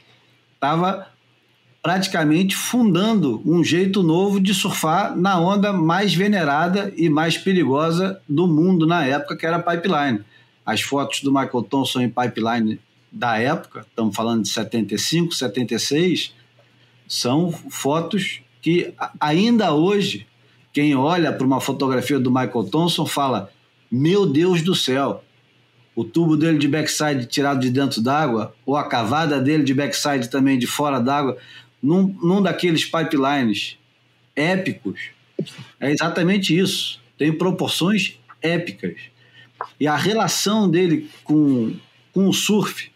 estava 0.55 1.07
praticamente 1.81 2.55
fundando 2.55 3.41
um 3.45 3.61
jeito 3.61 4.01
novo 4.01 4.39
de 4.39 4.53
surfar 4.53 5.17
na 5.17 5.37
onda 5.37 5.73
mais 5.73 6.13
venerada 6.13 6.93
e 6.95 7.09
mais 7.09 7.37
perigosa 7.37 8.21
do 8.27 8.47
mundo 8.47 8.87
na 8.87 9.05
época, 9.05 9.35
que 9.35 9.45
era 9.45 9.57
a 9.57 9.61
pipeline. 9.61 10.21
As 10.65 10.81
fotos 10.81 11.21
do 11.21 11.31
Michael 11.33 11.63
Thompson 11.63 11.99
em 12.01 12.09
pipeline 12.09 12.79
da 13.13 13.37
época, 13.37 13.85
estamos 13.87 14.15
falando 14.15 14.41
de 14.41 14.49
75, 14.49 15.35
76, 15.35 16.33
são 17.07 17.51
fotos 17.51 18.41
que 18.59 18.91
ainda 19.19 19.73
hoje, 19.73 20.25
quem 20.73 20.95
olha 20.95 21.31
para 21.31 21.45
uma 21.45 21.61
fotografia 21.61 22.19
do 22.19 22.31
Michael 22.31 22.63
Thompson 22.71 23.05
fala: 23.05 23.51
Meu 23.91 24.25
Deus 24.25 24.63
do 24.63 24.73
céu, 24.73 25.23
o 25.95 26.03
tubo 26.03 26.35
dele 26.35 26.57
de 26.57 26.67
backside 26.67 27.27
tirado 27.27 27.59
de 27.59 27.69
dentro 27.69 28.01
d'água, 28.01 28.55
ou 28.65 28.75
a 28.75 28.87
cavada 28.87 29.39
dele 29.39 29.63
de 29.63 29.75
backside 29.75 30.27
também 30.29 30.57
de 30.57 30.65
fora 30.65 30.99
d'água, 30.99 31.37
num, 31.81 32.07
num 32.23 32.41
daqueles 32.41 32.83
pipelines 32.83 33.77
épicos, 34.35 35.11
é 35.79 35.91
exatamente 35.91 36.57
isso. 36.57 36.99
Tem 37.17 37.31
proporções 37.31 38.17
épicas. 38.41 38.95
E 39.79 39.85
a 39.85 39.95
relação 39.95 40.69
dele 40.69 41.09
com, 41.23 41.75
com 42.11 42.27
o 42.27 42.33
surf 42.33 42.91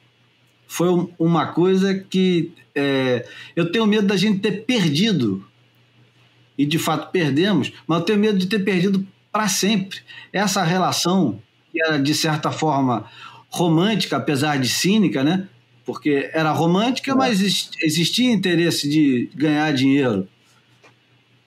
foi 0.68 1.10
uma 1.18 1.48
coisa 1.48 1.94
que 1.96 2.52
é, 2.76 3.26
eu 3.56 3.72
tenho 3.72 3.88
medo 3.88 4.08
da 4.08 4.18
gente 4.18 4.40
ter 4.40 4.64
perdido. 4.66 5.46
E 6.58 6.66
de 6.66 6.80
fato 6.80 7.12
perdemos, 7.12 7.72
mas 7.86 8.00
eu 8.00 8.06
tenho 8.06 8.20
medo 8.20 8.38
de 8.38 8.48
ter 8.48 8.60
perdido 8.60 9.06
para 9.32 9.48
sempre. 9.48 10.00
Essa 10.34 10.64
relação, 10.64 11.40
que 11.72 11.82
era 11.82 11.98
de 11.98 12.14
certa 12.14 12.52
forma 12.52 13.06
romântica, 13.50 14.18
apesar 14.18 14.58
de 14.58 14.68
cínica, 14.68 15.24
né? 15.24 15.48
porque 15.88 16.30
era 16.34 16.52
romântica, 16.52 17.14
é. 17.14 17.16
mas 17.16 17.40
existia 17.82 18.30
interesse 18.30 18.90
de 18.90 19.30
ganhar 19.34 19.72
dinheiro. 19.72 20.28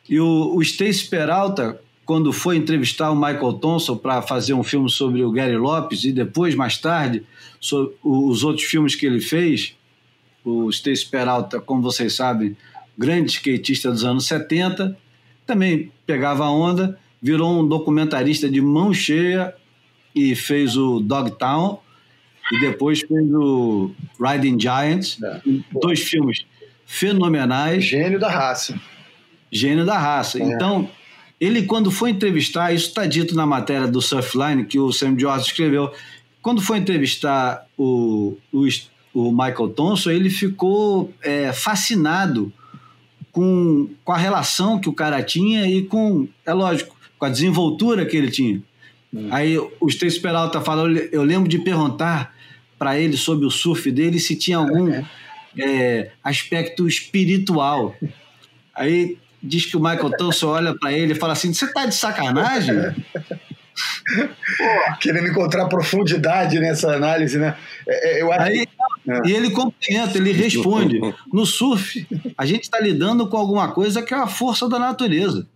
E 0.08 0.18
o, 0.18 0.56
o 0.56 0.62
Stacy 0.62 1.06
Peralta, 1.08 1.78
quando 2.10 2.32
foi 2.32 2.56
entrevistar 2.56 3.12
o 3.12 3.14
Michael 3.14 3.52
Thompson 3.52 3.96
para 3.96 4.20
fazer 4.20 4.52
um 4.52 4.64
filme 4.64 4.90
sobre 4.90 5.22
o 5.22 5.30
Gary 5.30 5.56
Lopes 5.56 6.02
e 6.02 6.10
depois, 6.10 6.56
mais 6.56 6.76
tarde, 6.76 7.22
sobre 7.60 7.94
os 8.02 8.42
outros 8.42 8.66
filmes 8.66 8.96
que 8.96 9.06
ele 9.06 9.20
fez, 9.20 9.76
o 10.44 10.68
Stacy 10.70 11.06
Peralta, 11.06 11.60
como 11.60 11.80
vocês 11.80 12.16
sabem, 12.16 12.56
grande 12.98 13.30
skatista 13.30 13.92
dos 13.92 14.04
anos 14.04 14.26
70, 14.26 14.98
também 15.46 15.92
pegava 16.04 16.48
onda, 16.48 16.98
virou 17.22 17.60
um 17.60 17.64
documentarista 17.64 18.50
de 18.50 18.60
mão 18.60 18.92
cheia 18.92 19.54
e 20.12 20.34
fez 20.34 20.76
o 20.76 20.98
Dogtown, 20.98 21.78
e 22.50 22.58
depois 22.58 23.02
fez 23.02 23.32
o 23.32 23.92
Riding 24.20 24.58
Giants, 24.58 25.16
é. 25.22 25.40
dois 25.80 26.00
filmes 26.00 26.44
fenomenais. 26.84 27.84
Gênio 27.84 28.18
da 28.18 28.28
raça. 28.28 28.74
Gênio 29.48 29.86
da 29.86 29.96
raça. 29.96 30.42
É. 30.42 30.42
Então, 30.42 30.90
ele 31.40 31.62
quando 31.62 31.90
foi 31.90 32.10
entrevistar, 32.10 32.72
isso 32.72 32.88
está 32.88 33.06
dito 33.06 33.34
na 33.34 33.46
matéria 33.46 33.88
do 33.88 34.02
Surfline 34.02 34.64
que 34.64 34.78
o 34.78 34.92
Sam 34.92 35.18
George 35.18 35.46
escreveu, 35.46 35.90
quando 36.42 36.60
foi 36.60 36.78
entrevistar 36.78 37.66
o, 37.76 38.36
o, 38.52 38.66
o 39.14 39.30
Michael 39.30 39.70
Thompson, 39.70 40.10
ele 40.10 40.28
ficou 40.28 41.12
é, 41.22 41.52
fascinado 41.52 42.52
com, 43.32 43.88
com 44.04 44.12
a 44.12 44.18
relação 44.18 44.78
que 44.78 44.88
o 44.88 44.92
cara 44.92 45.22
tinha 45.22 45.66
e 45.66 45.82
com, 45.82 46.28
é 46.44 46.52
lógico, 46.52 46.96
com 47.18 47.24
a 47.24 47.30
desenvoltura 47.30 48.04
que 48.04 48.16
ele 48.16 48.30
tinha. 48.30 48.62
Hum. 49.12 49.28
Aí 49.30 49.58
o 49.58 49.88
Stacy 49.88 50.20
Peralta 50.20 50.60
falou, 50.60 50.88
eu 50.90 51.22
lembro 51.22 51.48
de 51.48 51.58
perguntar 51.58 52.34
para 52.78 52.98
ele 52.98 53.16
sobre 53.16 53.46
o 53.46 53.50
surf 53.50 53.90
dele 53.90 54.18
se 54.18 54.36
tinha 54.36 54.56
algum 54.56 54.88
é. 54.88 55.04
é, 55.58 56.10
aspecto 56.24 56.88
espiritual. 56.88 57.94
Aí 58.74 59.18
diz 59.42 59.66
que 59.66 59.76
o 59.76 59.80
Michael 59.80 60.10
Thompson 60.16 60.48
olha 60.48 60.74
para 60.78 60.92
ele 60.92 61.12
e 61.12 61.16
fala 61.16 61.32
assim: 61.32 61.52
Você 61.52 61.72
tá 61.72 61.86
de 61.86 61.94
sacanagem? 61.94 62.76
Pô, 64.58 64.96
Querendo 65.00 65.28
encontrar 65.28 65.66
profundidade 65.66 66.58
nessa 66.58 66.92
análise, 66.92 67.38
né? 67.38 67.56
É, 67.86 68.18
é, 68.18 68.22
eu 68.22 68.32
acho 68.32 68.42
Aí, 68.42 68.66
é. 69.08 69.28
E 69.28 69.32
ele 69.32 69.50
complementa, 69.50 70.18
ele 70.18 70.32
responde: 70.32 71.00
No 71.32 71.46
surf, 71.46 72.06
a 72.36 72.44
gente 72.44 72.64
está 72.64 72.78
lidando 72.80 73.28
com 73.28 73.36
alguma 73.36 73.72
coisa 73.72 74.02
que 74.02 74.12
é 74.12 74.16
a 74.16 74.26
força 74.26 74.68
da 74.68 74.78
natureza. 74.78 75.46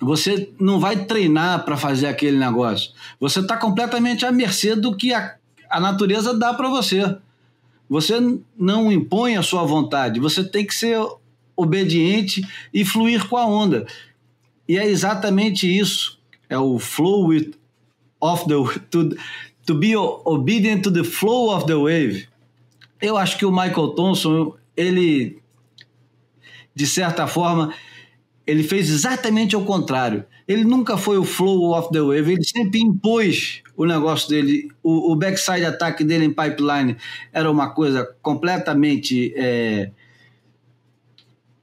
Você 0.00 0.50
não 0.60 0.78
vai 0.78 1.04
treinar 1.04 1.64
para 1.64 1.76
fazer 1.76 2.06
aquele 2.06 2.36
negócio. 2.36 2.92
Você 3.18 3.40
está 3.40 3.56
completamente 3.56 4.26
à 4.26 4.32
mercê 4.32 4.76
do 4.76 4.94
que 4.94 5.12
a, 5.12 5.36
a 5.70 5.80
natureza 5.80 6.34
dá 6.34 6.52
para 6.52 6.68
você. 6.68 7.16
Você 7.88 8.14
não 8.58 8.90
impõe 8.90 9.36
a 9.36 9.42
sua 9.42 9.62
vontade, 9.64 10.18
você 10.18 10.42
tem 10.42 10.66
que 10.66 10.74
ser 10.74 10.98
obediente 11.56 12.46
e 12.72 12.84
fluir 12.84 13.26
com 13.26 13.36
a 13.36 13.46
onda. 13.46 13.86
E 14.68 14.78
é 14.78 14.86
exatamente 14.86 15.66
isso. 15.66 16.18
É 16.48 16.58
o 16.58 16.78
flow 16.78 17.28
with, 17.28 17.52
of 18.20 18.44
the 18.46 18.54
to, 18.90 19.16
to 19.64 19.74
be 19.74 19.96
obedient 19.96 20.82
to 20.82 20.92
the 20.92 21.04
flow 21.04 21.54
of 21.54 21.66
the 21.66 21.74
wave. 21.74 22.28
Eu 23.00 23.16
acho 23.16 23.38
que 23.38 23.44
o 23.44 23.50
Michael 23.50 23.88
Thompson, 23.90 24.54
ele 24.76 25.40
de 26.76 26.86
certa 26.86 27.26
forma, 27.26 27.72
ele 28.46 28.62
fez 28.62 28.90
exatamente 28.90 29.56
o 29.56 29.64
contrário. 29.64 30.24
Ele 30.46 30.62
nunca 30.62 30.98
foi 30.98 31.16
o 31.16 31.24
flow 31.24 31.76
of 31.76 31.90
the 31.90 32.00
wave, 32.00 32.34
ele 32.34 32.44
sempre 32.44 32.80
impôs 32.80 33.62
o 33.74 33.86
negócio 33.86 34.28
dele. 34.28 34.68
O, 34.82 35.12
o 35.12 35.16
backside 35.16 35.64
attack 35.64 36.04
dele 36.04 36.26
em 36.26 36.32
pipeline 36.32 36.96
era 37.32 37.50
uma 37.50 37.70
coisa 37.70 38.06
completamente. 38.20 39.32
É, 39.34 39.90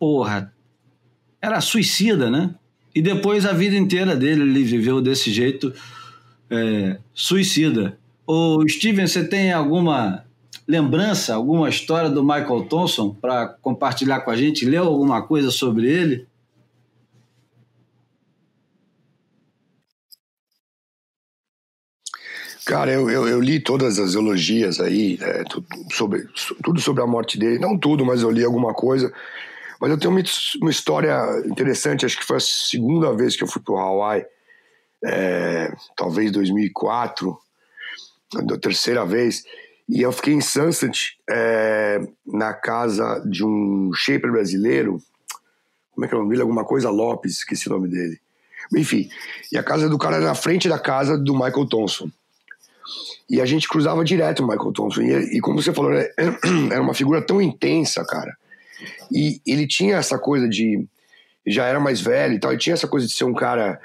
porra, 0.04 0.54
era 1.42 1.62
suicida, 1.62 2.30
né? 2.30 2.54
E 2.94 3.02
depois 3.02 3.46
a 3.46 3.54
vida 3.54 3.78
inteira 3.78 4.18
dele 4.18 4.42
ele 4.42 4.62
viveu 4.62 5.02
desse 5.02 5.32
jeito 5.32 5.74
é, 6.50 6.98
suicida. 7.14 7.98
O 8.28 8.68
Steven, 8.68 9.08
você 9.08 9.26
tem 9.26 9.54
alguma 9.54 10.26
lembrança, 10.68 11.36
alguma 11.36 11.70
história 11.70 12.10
do 12.10 12.22
Michael 12.22 12.66
Thompson 12.66 13.14
para 13.14 13.48
compartilhar 13.48 14.20
com 14.20 14.32
a 14.32 14.36
gente? 14.36 14.66
Leu 14.66 14.84
alguma 14.84 15.22
coisa 15.22 15.50
sobre 15.50 15.90
ele? 15.90 16.28
Cara, 22.66 22.92
eu, 22.92 23.10
eu, 23.10 23.26
eu, 23.26 23.40
li 23.40 23.62
todas 23.62 24.00
as 24.00 24.16
elogias 24.16 24.82
aí, 24.82 25.18
é, 25.22 25.46
tudo, 25.46 25.66
sobre, 25.94 26.28
tudo 26.62 26.82
sobre 26.82 27.02
a 27.02 27.08
morte 27.08 27.40
dele. 27.40 27.58
Não 27.58 27.78
tudo, 27.78 28.06
mas 28.06 28.22
eu 28.22 28.30
li 28.30 28.44
alguma 28.44 28.74
coisa. 28.74 29.14
Mas 29.80 29.92
eu 29.92 29.98
tenho 29.98 30.12
uma, 30.12 30.24
uma 30.62 30.72
história 30.72 31.18
interessante, 31.46 32.06
acho 32.06 32.18
que 32.18 32.26
foi 32.26 32.38
a 32.38 32.42
segunda 32.42 33.14
vez 33.14 33.36
que 33.36 33.44
eu 33.44 33.48
fui 33.48 33.62
para 33.62 33.74
o 33.74 33.78
Hawaii, 33.78 34.26
é, 35.04 35.74
talvez 35.96 36.32
2004, 36.32 37.38
a 38.36 38.58
terceira 38.58 39.06
vez. 39.06 39.44
E 39.88 40.02
eu 40.02 40.12
fiquei 40.12 40.34
em 40.34 40.42
Sunset, 40.42 41.18
é, 41.30 42.02
na 42.26 42.54
casa 42.54 43.22
de 43.26 43.44
um 43.44 43.92
shaper 43.94 44.32
brasileiro, 44.32 45.02
como 45.94 46.06
é 46.06 46.08
que 46.08 46.16
é 46.16 46.18
o 46.18 46.22
nome 46.22 46.32
dele? 46.32 46.42
Alguma 46.42 46.66
coisa 46.66 46.90
Lopes, 46.90 47.38
esqueci 47.38 47.68
o 47.68 47.74
nome 47.74 47.88
dele. 47.88 48.20
Enfim, 48.76 49.10
e 49.52 49.58
a 49.58 49.64
casa 49.64 49.88
do 49.90 49.98
cara 49.98 50.18
era 50.18 50.26
na 50.26 50.36
frente 50.36 50.68
da 50.68 50.80
casa 50.80 51.18
do 51.18 51.34
Michael 51.34 51.68
Thompson. 51.68 52.10
E 53.30 53.40
a 53.42 53.46
gente 53.46 53.68
cruzava 53.68 54.04
direto 54.04 54.44
o 54.44 54.48
Michael 54.48 54.72
Thompson. 54.72 55.02
E, 55.02 55.38
e 55.38 55.42
como 55.42 55.62
você 55.62 55.74
falou, 55.74 55.92
né, 55.92 56.08
era 56.72 56.82
uma 56.82 56.94
figura 56.94 57.22
tão 57.22 57.42
intensa, 57.42 58.04
cara. 58.06 58.36
E 59.12 59.42
ele 59.46 59.68
tinha 59.68 59.98
essa 59.98 60.18
coisa 60.18 60.48
de. 60.48 60.86
Já 61.46 61.66
era 61.66 61.80
mais 61.80 62.00
velho 62.00 62.36
e 62.36 62.40
tal, 62.40 62.54
e 62.54 62.58
tinha 62.58 62.74
essa 62.74 62.88
coisa 62.88 63.06
de 63.06 63.14
ser 63.14 63.26
um 63.26 63.34
cara 63.34 63.80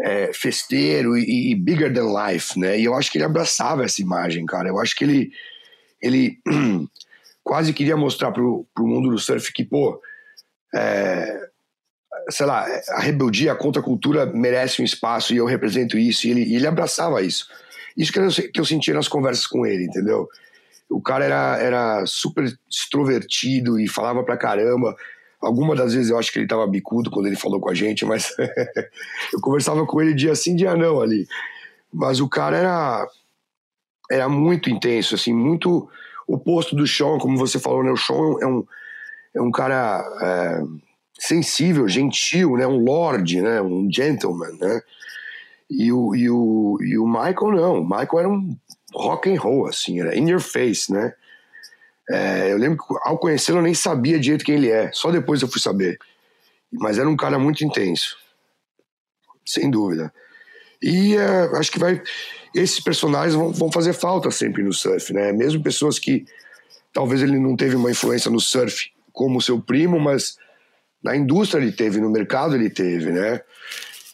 é, 0.00 0.32
festeiro 0.32 1.16
e, 1.16 1.52
e, 1.52 1.54
bigger 1.54 1.92
than 1.92 2.12
life, 2.12 2.58
né? 2.58 2.78
E 2.78 2.84
eu 2.84 2.94
acho 2.94 3.10
que 3.10 3.18
ele 3.18 3.24
abraçava 3.24 3.84
essa 3.84 4.02
imagem, 4.02 4.44
cara. 4.46 4.68
Eu 4.68 4.78
acho 4.78 4.96
que 4.96 5.04
ele. 5.04 5.32
Ele 6.00 6.38
quase 7.42 7.72
queria 7.72 7.96
mostrar 7.96 8.30
pro, 8.32 8.66
pro 8.74 8.86
mundo 8.86 9.10
do 9.10 9.18
surf 9.18 9.52
que, 9.52 9.64
pô. 9.64 10.00
É, 10.74 11.48
sei 12.30 12.46
lá, 12.46 12.66
a 12.90 13.00
rebeldia, 13.00 13.52
a 13.52 13.56
contracultura 13.56 14.26
merece 14.26 14.82
um 14.82 14.84
espaço 14.84 15.32
e 15.32 15.38
eu 15.38 15.46
represento 15.46 15.96
isso. 15.96 16.26
E 16.26 16.30
ele, 16.30 16.54
ele 16.54 16.66
abraçava 16.66 17.22
isso. 17.22 17.46
Isso 17.96 18.12
que 18.12 18.18
eu, 18.18 18.28
que 18.52 18.60
eu 18.60 18.64
sentia 18.64 18.94
nas 18.94 19.08
conversas 19.08 19.46
com 19.46 19.66
ele, 19.66 19.84
entendeu? 19.84 20.28
O 20.90 21.00
cara 21.00 21.24
era, 21.24 21.58
era 21.58 22.06
super 22.06 22.44
extrovertido 22.70 23.78
e 23.78 23.88
falava 23.88 24.22
pra 24.24 24.36
caramba. 24.36 24.96
Algumas 25.40 25.78
das 25.78 25.94
vezes 25.94 26.10
eu 26.10 26.18
acho 26.18 26.32
que 26.32 26.38
ele 26.38 26.48
tava 26.48 26.66
bicudo 26.66 27.10
quando 27.10 27.26
ele 27.26 27.36
falou 27.36 27.60
com 27.60 27.70
a 27.70 27.74
gente, 27.74 28.04
mas 28.04 28.34
eu 29.32 29.40
conversava 29.40 29.86
com 29.86 30.00
ele 30.00 30.14
dia 30.14 30.34
sim, 30.34 30.56
dia 30.56 30.74
não 30.74 31.00
ali. 31.00 31.26
Mas 31.92 32.20
o 32.20 32.28
cara 32.28 32.56
era, 32.56 33.06
era 34.10 34.28
muito 34.28 34.70
intenso, 34.70 35.14
assim, 35.14 35.32
muito 35.32 35.88
oposto 36.26 36.74
do 36.74 36.86
Sean, 36.86 37.18
como 37.18 37.38
você 37.38 37.58
falou, 37.58 37.82
né? 37.82 37.90
O 37.90 37.96
Sean 37.96 38.36
é 38.40 38.46
um, 38.46 38.66
é 39.34 39.40
um 39.40 39.50
cara 39.50 40.04
é, 40.20 40.62
sensível, 41.18 41.88
gentil, 41.88 42.56
né? 42.56 42.66
Um 42.66 42.84
lord, 42.84 43.40
né? 43.40 43.62
Um 43.62 43.88
gentleman, 43.90 44.52
né? 44.58 44.82
E 45.70 45.92
o, 45.92 46.14
e 46.14 46.30
o, 46.30 46.78
e 46.80 46.98
o 46.98 47.06
Michael 47.06 47.52
não, 47.52 47.80
o 47.80 47.84
Michael 47.84 48.18
era 48.18 48.28
um 48.28 48.56
rock 48.94 49.30
and 49.30 49.40
roll, 49.40 49.66
assim, 49.66 50.00
era 50.00 50.16
in 50.16 50.28
your 50.28 50.40
face, 50.40 50.92
né? 50.92 51.12
É, 52.10 52.52
eu 52.52 52.56
lembro 52.56 52.78
que 52.78 52.94
ao 53.02 53.18
conhecê-lo 53.18 53.58
eu 53.58 53.62
nem 53.62 53.74
sabia 53.74 54.18
direito 54.18 54.44
quem 54.44 54.54
ele 54.54 54.70
é, 54.70 54.90
só 54.92 55.10
depois 55.10 55.42
eu 55.42 55.48
fui 55.48 55.60
saber. 55.60 55.98
Mas 56.72 56.98
era 56.98 57.08
um 57.08 57.16
cara 57.16 57.38
muito 57.38 57.64
intenso, 57.64 58.16
sem 59.44 59.70
dúvida. 59.70 60.12
E 60.82 61.16
é, 61.16 61.56
acho 61.58 61.72
que 61.72 61.78
vai. 61.78 62.02
Esses 62.54 62.80
personagens 62.80 63.34
vão, 63.34 63.52
vão 63.52 63.70
fazer 63.70 63.92
falta 63.92 64.30
sempre 64.30 64.62
no 64.62 64.72
surf, 64.72 65.12
né? 65.12 65.32
Mesmo 65.32 65.62
pessoas 65.62 65.98
que 65.98 66.24
talvez 66.92 67.22
ele 67.22 67.38
não 67.38 67.56
teve 67.56 67.76
uma 67.76 67.90
influência 67.90 68.30
no 68.30 68.40
surf 68.40 68.90
como 69.12 69.42
seu 69.42 69.60
primo, 69.60 69.98
mas 70.00 70.36
na 71.02 71.16
indústria 71.16 71.60
ele 71.60 71.72
teve, 71.72 72.00
no 72.00 72.10
mercado 72.10 72.54
ele 72.54 72.70
teve, 72.70 73.10
né? 73.10 73.40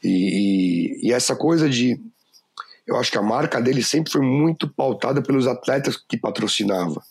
E, 0.02 0.08
e, 0.08 1.08
e, 1.08 1.12
essa 1.12 1.34
coisa 1.34 1.68
de. 1.68 1.98
Eu 2.86 2.96
acho 2.96 3.10
que 3.10 3.18
a 3.18 3.22
marca 3.22 3.60
dele 3.60 3.82
sempre 3.82 4.12
foi 4.12 4.20
muito 4.20 4.68
pautada 4.68 5.22
pelos 5.22 5.46
atletas 5.46 5.96
que 5.96 6.16
patrocinava. 6.16 7.02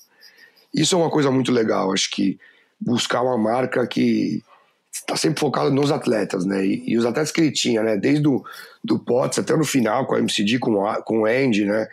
Isso 0.74 0.96
é 0.96 0.98
uma 0.98 1.10
coisa 1.10 1.32
muito 1.32 1.52
legal. 1.52 1.92
Acho 1.92 2.10
que 2.12 2.40
buscar 2.80 3.22
uma 3.22 3.38
marca 3.38 3.86
que 3.88 4.44
está 4.92 5.16
sempre 5.16 5.40
focada 5.40 5.70
nos 5.70 5.92
atletas, 5.92 6.46
né? 6.46 6.66
E, 6.66 6.84
e, 6.92 6.98
os 6.98 7.06
atletas 7.06 7.32
que 7.32 7.42
ele 7.42 7.52
tinha, 7.52 7.82
né? 7.82 7.98
Desde 7.98 8.28
o 8.28 8.44
do 8.84 9.00
Potts 9.00 9.40
até 9.40 9.56
no 9.56 9.64
final 9.64 10.06
com 10.06 10.16
a 10.16 10.20
MCD, 10.20 10.60
com, 10.60 10.86
a, 10.86 11.02
com 11.02 11.22
o 11.22 11.26
Andy, 11.26 11.66
né? 11.66 11.88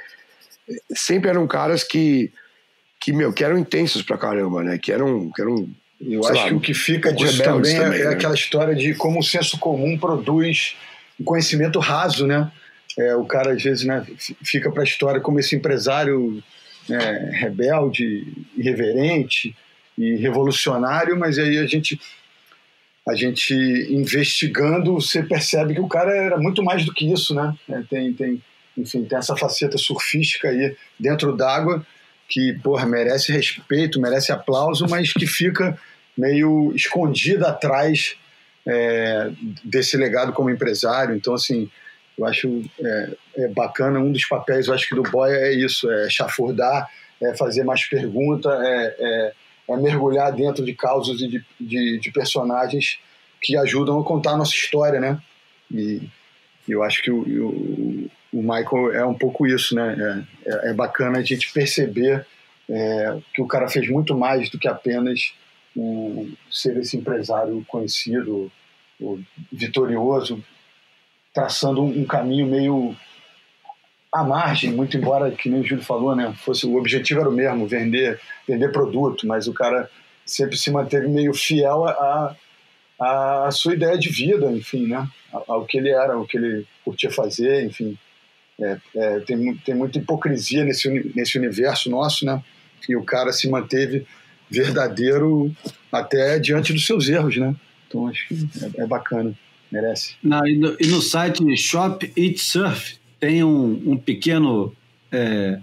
Sempre 0.95 1.31
eram 1.31 1.47
caras 1.47 1.83
que, 1.83 2.33
que, 3.01 3.13
meu, 3.13 3.33
que 3.33 3.43
eram 3.43 3.59
intensos 3.59 4.03
pra 4.03 4.19
caramba, 4.19 4.63
né? 4.63 4.79
Que 4.79 4.93
eram, 4.93 5.31
que 5.31 5.41
eram 5.41 5.69
eu 6.01 6.27
acho 6.27 6.43
lá, 6.43 6.49
que 6.49 6.55
o 6.55 6.61
que 6.61 6.75
fica 6.75 7.13
disso 7.13 7.43
também, 7.43 7.77
é, 7.77 7.81
também 7.81 8.01
é, 8.01 8.05
né? 8.05 8.11
aquela 8.11 8.35
história 8.35 8.75
de 8.75 8.95
como 8.95 9.21
o 9.21 9.23
senso 9.23 9.59
comum 9.59 9.99
produz 9.99 10.77
um 11.19 11.25
conhecimento 11.25 11.79
raso, 11.79 12.27
né? 12.27 12.51
É, 12.99 13.15
o 13.15 13.25
cara 13.25 13.53
às 13.53 13.63
vezes 13.63 13.85
né, 13.85 14.07
fica 14.43 14.71
para 14.71 14.83
a 14.83 14.85
história 14.85 15.21
como 15.21 15.39
esse 15.39 15.55
empresário 15.55 16.43
né, 16.89 17.31
rebelde, 17.33 18.27
irreverente 18.57 19.57
e 19.97 20.17
revolucionário, 20.17 21.19
mas 21.19 21.39
aí 21.39 21.59
a 21.59 21.67
gente 21.67 22.01
a 23.09 23.15
gente 23.15 23.55
investigando 23.91 24.95
você 24.95 25.23
percebe 25.23 25.75
que 25.75 25.81
o 25.81 25.89
cara 25.89 26.15
era 26.15 26.37
muito 26.37 26.63
mais 26.63 26.85
do 26.85 26.93
que 26.93 27.11
isso, 27.11 27.35
né? 27.35 27.55
É, 27.69 27.83
tem, 27.89 28.13
tem, 28.13 28.43
enfim, 28.77 29.05
tem 29.05 29.19
essa 29.19 29.37
faceta 29.37 29.79
surfística 29.79 30.49
aí 30.49 30.77
dentro 30.99 31.35
d'água 31.35 31.85
que 32.29 32.53
porra 32.63 32.87
merece 32.87 33.33
respeito, 33.33 34.01
merece 34.01 34.31
aplauso, 34.31 34.87
mas 34.89 35.13
que 35.13 35.27
fica 35.27 35.77
meio 36.17 36.73
escondida 36.77 37.49
atrás 37.49 38.17
é, 38.67 39.31
desse 39.65 39.97
legado 39.97 40.33
como 40.33 40.51
empresário. 40.51 41.17
Então, 41.17 41.35
assim, 41.35 41.69
eu 42.21 42.27
acho 42.27 42.63
é, 42.79 43.17
é, 43.37 43.49
bacana. 43.49 43.99
Um 43.99 44.13
dos 44.13 44.27
papéis, 44.27 44.67
eu 44.67 44.75
acho 44.75 44.87
que 44.87 44.95
do 44.95 45.03
Boy 45.03 45.33
é 45.33 45.55
isso: 45.55 45.91
é 45.91 46.11
chafurdar, 46.11 46.87
é 47.21 47.35
fazer 47.35 47.65
mais 47.65 47.87
perguntas, 47.87 48.53
é, 48.63 48.97
é, 48.99 49.33
é, 49.71 49.77
mergulhar 49.79 50.31
dentro 50.31 50.63
de 50.63 50.75
causas 50.75 51.21
e 51.23 51.29
de, 51.29 51.45
de, 51.59 51.99
de, 51.99 52.13
personagens 52.13 52.99
que 53.41 53.57
ajudam 53.57 53.99
a 53.99 54.05
contar 54.05 54.33
a 54.33 54.37
nossa 54.37 54.55
história, 54.55 55.01
né? 55.01 55.19
E, 55.73 56.03
eu 56.69 56.83
acho 56.85 57.03
que 57.03 57.11
o, 57.11 57.23
o, 57.23 58.11
o, 58.33 58.43
Michael 58.43 58.93
é 58.93 59.05
um 59.05 59.15
pouco 59.15 59.47
isso, 59.47 59.75
né? 59.75 60.27
É, 60.47 60.51
é, 60.51 60.71
é 60.71 60.75
bacana 60.75 61.19
a 61.19 61.23
gente 61.23 61.51
perceber 61.53 62.27
que 63.35 63.43
o 63.43 63.49
cara 63.49 63.69
fez 63.69 63.89
muito 63.89 64.17
mais 64.17 64.49
do 64.49 64.57
que 64.57 64.69
apenas 64.69 65.35
o, 65.75 66.31
ser 66.49 66.77
esse 66.77 66.97
empresário 66.97 67.65
conhecido, 67.67 68.53
vitorioso, 69.51 70.41
traçando 71.35 71.83
um, 71.83 72.05
caminho 72.05 72.47
meio 72.47 72.97
à 74.13 74.25
margem, 74.25 74.73
muito 74.73 74.97
embora, 74.97 75.31
que 75.31 75.49
nem 75.49 75.61
o 75.61 75.65
Júlio 75.65 75.85
falou, 75.85 76.17
né, 76.17 76.35
fosse, 76.37 76.67
o 76.67 76.77
objetivo 76.77 77.21
era 77.21 77.29
o 77.29 77.33
mesmo, 77.33 77.67
vender, 77.67 78.21
vender 78.47 78.73
produto, 78.73 79.27
mas 79.27 79.47
o 79.47 79.55
cara 79.55 79.89
sempre 80.27 80.57
se 80.57 80.71
manteve 80.71 81.07
meio 81.09 81.33
fiel 81.33 81.87
a, 81.87 82.37
a, 83.01 83.47
a 83.47 83.51
sua 83.51 83.75
ideia 83.75 83.97
de 83.97 84.09
vida, 84.09 84.51
enfim, 84.51 84.89
né, 84.89 85.07
ao 85.47 85.65
que 85.65 85.79
ele 85.79 85.91
era, 85.91 86.15
ao 86.15 86.27
que 86.27 86.37
ele 86.37 86.67
curtia 86.85 87.11
fazer, 87.11 87.65
enfim. 87.65 87.97
É, 88.61 88.79
é, 88.95 89.21
tem, 89.21 89.57
tem 89.59 89.75
muita 89.75 89.99
hipocrisia 89.99 90.65
nesse, 90.65 91.13
nesse 91.15 91.39
universo 91.39 91.89
nosso, 91.89 92.27
né, 92.27 92.43
e 92.89 92.97
o 92.97 93.05
cara 93.05 93.33
se 93.33 93.49
manteve 93.49 94.07
verdadeiro 94.51 95.55
até 95.93 96.39
diante 96.39 96.73
dos 96.73 96.85
seus 96.85 97.09
erros, 97.09 97.37
né? 97.37 97.55
Então 97.87 98.09
acho 98.09 98.27
que 98.27 98.35
é, 98.77 98.83
é 98.83 98.87
bacana, 98.87 99.33
merece. 99.71 100.15
E, 100.23 100.29
no, 100.29 100.77
e, 100.81 100.87
no, 100.87 101.01
site 101.01 101.57
Shop 101.57 102.13
Eat 102.17 102.39
Surf 102.39 102.99
tem 103.19 103.45
um, 103.45 103.93
um 103.93 103.97
pequeno. 103.97 104.75
É, 105.13 105.61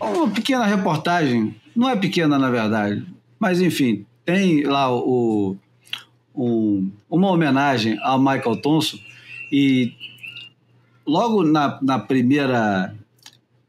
uma 0.00 0.28
pequena 0.30 0.64
reportagem, 0.66 1.54
não 1.74 1.88
é 1.88 1.96
pequena 1.96 2.38
na 2.38 2.50
verdade, 2.50 3.04
mas 3.38 3.60
enfim, 3.60 4.04
tem 4.24 4.62
lá 4.64 4.94
o, 4.94 5.56
um, 6.34 6.90
uma 7.08 7.30
homenagem 7.30 7.98
ao 8.02 8.18
Michael 8.18 8.60
Thompson 8.60 8.98
e 9.50 9.94
logo 11.06 11.42
na, 11.42 11.78
na 11.82 11.98
primeira. 11.98 12.94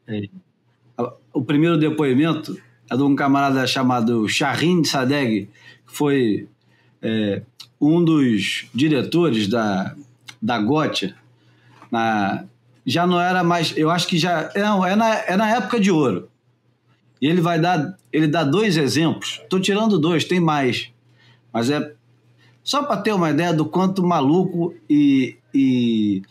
É, 0.08 0.24
o 1.34 1.42
primeiro 1.42 1.78
depoimento 1.78 2.60
é 2.90 2.98
de 2.98 3.04
um 3.04 3.16
camarada 3.16 3.66
chamado 3.66 4.28
Shahin 4.28 4.84
Sadegh, 4.84 5.48
que 5.88 5.96
foi 5.96 6.48
é, 7.02 7.42
um 7.80 8.04
dos 8.04 8.68
diretores 8.74 9.48
da, 9.48 9.96
da 10.42 10.60
Gotia. 10.60 11.16
Na, 11.92 12.46
já 12.86 13.06
não 13.06 13.20
era 13.20 13.44
mais. 13.44 13.76
Eu 13.78 13.90
acho 13.90 14.08
que 14.08 14.18
já. 14.18 14.52
Não, 14.56 14.86
é 14.86 14.96
na, 14.96 15.16
é 15.16 15.38
na 15.38 15.50
época 15.50 15.80
de 15.80 15.92
ouro. 15.92 16.30
E 17.22 17.28
ele 17.28 17.42
vai 17.42 17.60
dar. 17.60 17.98
Ele 18.12 18.28
dá 18.28 18.44
dois 18.44 18.78
exemplos. 18.78 19.40
Estou 19.44 19.60
tirando 19.60 20.00
dois, 20.00 20.26
tem 20.26 20.40
mais. 20.40 20.92
Mas 21.52 21.70
é 21.70 21.94
só 22.64 22.84
para 22.84 22.98
ter 22.98 23.14
uma 23.14 23.30
ideia 23.30 23.54
do 23.54 23.66
quanto 23.66 24.06
maluco 24.06 24.76
e, 24.90 25.38
e, 25.54 26.22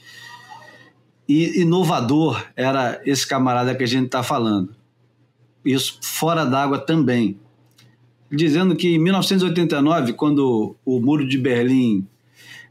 e 1.29 1.63
inovador 1.63 2.45
era 2.55 3.01
esse 3.05 3.27
camarada 3.27 3.75
que 3.75 3.83
a 3.83 3.89
gente 3.89 4.07
está 4.07 4.23
falando 4.23 4.79
isso 5.65 5.99
fora 6.03 6.45
d'água 6.45 6.79
também. 6.79 7.39
Dizendo 8.31 8.77
que 8.77 8.95
em 8.95 8.99
1989, 8.99 10.13
quando 10.13 10.77
o 10.85 11.01
Muro 11.01 11.27
de 11.27 11.39
Berlim 11.39 12.07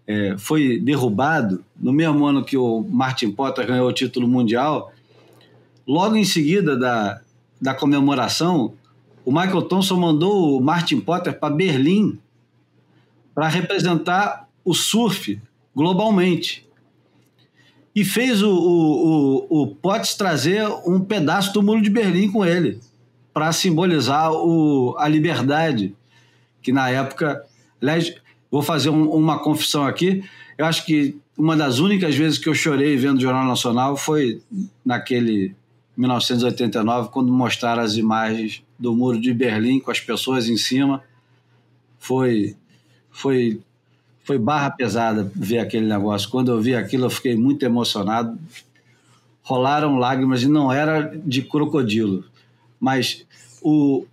é, 0.05 0.35
foi 0.37 0.79
derrubado, 0.79 1.63
no 1.75 1.91
mesmo 1.91 2.25
ano 2.25 2.45
que 2.45 2.55
o 2.55 2.85
Martin 2.87 3.31
Potter 3.31 3.65
ganhou 3.65 3.89
o 3.89 3.93
título 3.93 4.27
mundial, 4.27 4.93
logo 5.85 6.15
em 6.15 6.23
seguida 6.23 6.77
da, 6.77 7.21
da 7.59 7.73
comemoração, 7.73 8.73
o 9.25 9.31
Michael 9.31 9.63
Thompson 9.63 9.97
mandou 9.97 10.57
o 10.57 10.63
Martin 10.63 10.99
Potter 10.99 11.37
para 11.37 11.53
Berlim 11.53 12.19
para 13.33 13.47
representar 13.47 14.47
o 14.63 14.75
surf 14.75 15.41
globalmente. 15.75 16.65
E 17.95 18.05
fez 18.05 18.43
o, 18.43 18.51
o, 18.51 19.47
o, 19.49 19.63
o 19.63 19.67
Potts 19.75 20.13
trazer 20.13 20.67
um 20.85 20.99
pedaço 20.99 21.51
do 21.51 21.63
Muro 21.63 21.81
de 21.81 21.89
Berlim 21.89 22.31
com 22.31 22.45
ele 22.45 22.79
para 23.37 23.53
simbolizar 23.53 24.31
o, 24.33 24.95
a 24.97 25.07
liberdade, 25.07 25.95
que 26.59 26.71
na 26.71 26.89
época. 26.89 27.45
Aliás, 27.79 28.15
vou 28.49 28.63
fazer 28.63 28.89
um, 28.89 29.11
uma 29.11 29.37
confissão 29.37 29.85
aqui. 29.85 30.23
Eu 30.57 30.65
acho 30.65 30.83
que 30.83 31.15
uma 31.37 31.55
das 31.55 31.77
únicas 31.77 32.15
vezes 32.15 32.39
que 32.39 32.49
eu 32.49 32.55
chorei 32.55 32.97
vendo 32.97 33.19
o 33.19 33.21
Jornal 33.21 33.45
Nacional 33.45 33.95
foi 33.95 34.41
naquele 34.83 35.53
1989, 35.95 37.09
quando 37.09 37.31
mostraram 37.31 37.83
as 37.83 37.95
imagens 37.95 38.63
do 38.79 38.95
Muro 38.95 39.21
de 39.21 39.31
Berlim 39.35 39.79
com 39.79 39.91
as 39.91 39.99
pessoas 39.99 40.49
em 40.49 40.57
cima. 40.57 41.03
Foi, 41.99 42.55
foi, 43.11 43.61
foi 44.23 44.39
barra 44.39 44.71
pesada 44.71 45.31
ver 45.35 45.59
aquele 45.59 45.85
negócio. 45.85 46.27
Quando 46.27 46.49
eu 46.49 46.59
vi 46.59 46.73
aquilo, 46.73 47.05
eu 47.05 47.11
fiquei 47.11 47.35
muito 47.35 47.63
emocionado. 47.63 48.35
Rolaram 49.43 49.99
lágrimas 49.99 50.41
e 50.41 50.47
não 50.47 50.73
era 50.73 51.13
de 51.23 51.43
crocodilo. 51.43 52.25
Mas 52.79 53.25
o, 53.61 54.05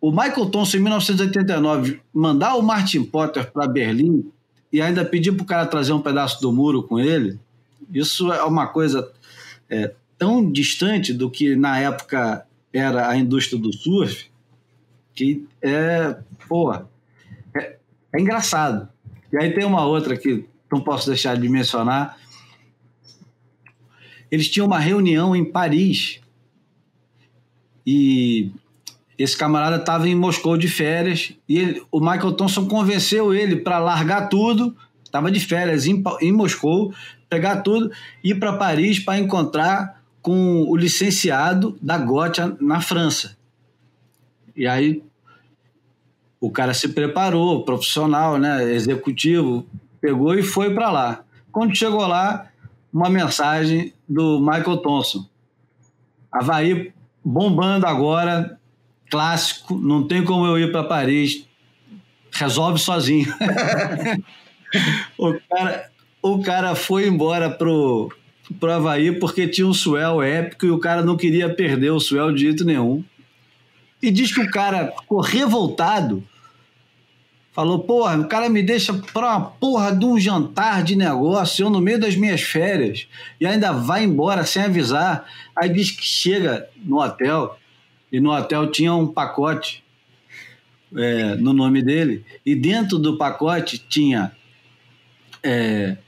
o 0.00 0.10
Michael 0.10 0.46
Thompson, 0.46 0.78
em 0.78 0.80
1989, 0.80 2.00
mandar 2.12 2.56
o 2.56 2.62
Martin 2.62 3.04
Potter 3.04 3.50
para 3.50 3.66
Berlim 3.66 4.30
e 4.72 4.80
ainda 4.80 5.04
pedir 5.04 5.32
para 5.32 5.42
o 5.42 5.46
cara 5.46 5.66
trazer 5.66 5.92
um 5.92 6.00
pedaço 6.00 6.40
do 6.40 6.52
muro 6.52 6.82
com 6.82 6.98
ele, 6.98 7.38
isso 7.92 8.32
é 8.32 8.42
uma 8.44 8.66
coisa 8.66 9.10
é, 9.68 9.92
tão 10.18 10.50
distante 10.50 11.12
do 11.12 11.30
que 11.30 11.54
na 11.56 11.78
época 11.78 12.46
era 12.72 13.08
a 13.08 13.16
indústria 13.16 13.60
do 13.60 13.72
surf, 13.72 14.30
que 15.14 15.46
é, 15.60 16.16
pô, 16.48 16.72
é, 16.72 17.76
é 18.12 18.20
engraçado. 18.20 18.88
E 19.32 19.36
aí 19.36 19.52
tem 19.52 19.64
uma 19.64 19.84
outra 19.84 20.16
que 20.16 20.46
não 20.70 20.80
posso 20.80 21.08
deixar 21.08 21.36
de 21.36 21.48
mencionar. 21.48 22.18
Eles 24.30 24.48
tinham 24.48 24.66
uma 24.66 24.78
reunião 24.78 25.36
em 25.36 25.44
Paris 25.44 26.21
e 27.86 28.50
esse 29.18 29.36
camarada 29.36 29.76
estava 29.76 30.08
em 30.08 30.14
Moscou 30.14 30.56
de 30.56 30.68
férias 30.68 31.32
e 31.48 31.58
ele, 31.58 31.82
o 31.90 32.00
Michael 32.00 32.32
Thompson 32.32 32.66
convenceu 32.66 33.34
ele 33.34 33.56
para 33.56 33.78
largar 33.78 34.28
tudo, 34.28 34.76
estava 35.04 35.30
de 35.30 35.40
férias 35.40 35.86
em, 35.86 36.02
em 36.20 36.32
Moscou, 36.32 36.92
pegar 37.28 37.62
tudo, 37.62 37.90
ir 38.22 38.36
para 38.36 38.54
Paris 38.54 38.98
para 38.98 39.18
encontrar 39.18 40.02
com 40.20 40.62
o 40.62 40.76
licenciado 40.76 41.76
da 41.80 41.98
Gotia 41.98 42.56
na 42.60 42.80
França. 42.80 43.36
E 44.56 44.66
aí 44.66 45.02
o 46.40 46.50
cara 46.50 46.74
se 46.74 46.88
preparou, 46.88 47.64
profissional, 47.64 48.38
né, 48.38 48.72
executivo, 48.72 49.66
pegou 50.00 50.34
e 50.34 50.42
foi 50.42 50.74
para 50.74 50.90
lá. 50.90 51.24
Quando 51.50 51.76
chegou 51.76 52.06
lá, 52.06 52.48
uma 52.92 53.08
mensagem 53.08 53.92
do 54.08 54.40
Michael 54.40 54.78
Thompson. 54.78 55.26
Havaí 56.30 56.92
bombando 57.24 57.86
agora, 57.86 58.58
clássico, 59.10 59.76
não 59.76 60.06
tem 60.06 60.24
como 60.24 60.46
eu 60.46 60.58
ir 60.58 60.72
para 60.72 60.84
Paris, 60.84 61.46
resolve 62.32 62.78
sozinho. 62.78 63.32
o, 65.18 65.34
cara, 65.48 65.90
o 66.22 66.42
cara 66.42 66.74
foi 66.74 67.06
embora 67.06 67.50
pro, 67.50 68.12
pro 68.58 68.72
Havaí 68.72 69.12
porque 69.12 69.46
tinha 69.46 69.66
um 69.66 69.74
swell 69.74 70.22
épico 70.22 70.66
e 70.66 70.70
o 70.70 70.78
cara 70.78 71.02
não 71.02 71.16
queria 71.16 71.54
perder 71.54 71.90
o 71.90 72.00
swell 72.00 72.32
de 72.32 72.40
jeito 72.42 72.64
nenhum. 72.64 73.04
E 74.02 74.10
diz 74.10 74.34
que 74.34 74.40
o 74.40 74.50
cara 74.50 74.92
ficou 75.00 75.20
revoltado. 75.20 76.24
Falou, 77.52 77.80
porra, 77.80 78.18
o 78.18 78.26
cara 78.26 78.48
me 78.48 78.62
deixa 78.62 78.94
pra 78.94 79.36
uma 79.36 79.40
porra 79.50 79.94
de 79.94 80.06
um 80.06 80.18
jantar 80.18 80.82
de 80.82 80.96
negócio, 80.96 81.66
eu 81.66 81.70
no 81.70 81.82
meio 81.82 82.00
das 82.00 82.16
minhas 82.16 82.40
férias, 82.40 83.06
e 83.38 83.46
ainda 83.46 83.72
vai 83.72 84.04
embora 84.04 84.44
sem 84.44 84.62
avisar. 84.62 85.26
Aí 85.54 85.68
diz 85.68 85.90
que 85.90 86.02
chega 86.02 86.66
no 86.82 86.98
hotel, 86.98 87.58
e 88.10 88.18
no 88.20 88.32
hotel 88.32 88.70
tinha 88.70 88.94
um 88.94 89.06
pacote 89.06 89.84
é, 90.96 91.34
no 91.34 91.52
nome 91.52 91.82
dele, 91.82 92.24
e 92.44 92.54
dentro 92.54 92.98
do 92.98 93.18
pacote 93.18 93.78
tinha 93.78 94.32
é, 95.42 95.98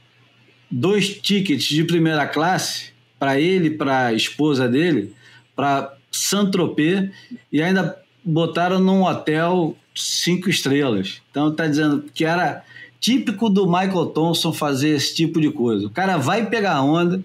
dois 0.70 1.14
tickets 1.18 1.66
de 1.66 1.84
primeira 1.84 2.26
classe 2.26 2.94
para 3.18 3.38
ele, 3.38 3.70
para 3.70 4.06
a 4.06 4.12
esposa 4.14 4.66
dele, 4.66 5.14
para 5.54 5.94
Saint-Tropez, 6.10 7.10
e 7.52 7.62
ainda 7.62 8.02
botaram 8.24 8.78
num 8.78 9.02
hotel 9.02 9.76
cinco 9.94 10.50
estrelas. 10.50 11.22
Então 11.30 11.50
está 11.50 11.66
dizendo 11.66 12.04
que 12.12 12.24
era 12.24 12.64
típico 12.98 13.48
do 13.48 13.66
Michael 13.66 14.06
Thompson 14.06 14.52
fazer 14.52 14.90
esse 14.90 15.14
tipo 15.14 15.40
de 15.40 15.50
coisa. 15.50 15.86
O 15.86 15.90
cara 15.90 16.16
vai 16.16 16.46
pegar 16.46 16.82
onda, 16.82 17.22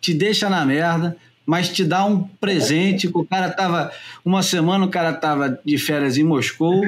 te 0.00 0.14
deixa 0.14 0.48
na 0.48 0.64
merda, 0.64 1.16
mas 1.46 1.68
te 1.70 1.84
dá 1.84 2.04
um 2.04 2.22
presente. 2.22 3.08
O 3.12 3.24
cara 3.24 3.50
tava. 3.50 3.90
Uma 4.24 4.42
semana 4.42 4.84
o 4.84 4.90
cara 4.90 5.12
tava 5.12 5.58
de 5.64 5.78
férias 5.78 6.18
em 6.18 6.24
Moscou, 6.24 6.82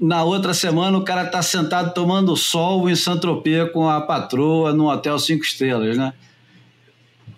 na 0.00 0.24
outra 0.24 0.52
semana 0.54 0.96
o 0.96 1.04
cara 1.04 1.26
tá 1.26 1.42
sentado 1.42 1.94
tomando 1.94 2.36
sol 2.36 2.88
em 2.88 2.96
Saint-Tropez 2.96 3.70
com 3.72 3.88
a 3.88 4.00
patroa 4.00 4.72
num 4.72 4.86
hotel 4.86 5.18
cinco 5.18 5.44
estrelas, 5.44 5.96
né? 5.96 6.12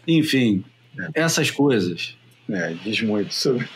Enfim, 0.07 0.65
é. 0.99 1.23
essas 1.23 1.51
coisas. 1.51 2.17
É, 2.49 2.75
diz 2.85 3.03
muito 3.03 3.35
sobre. 3.35 3.69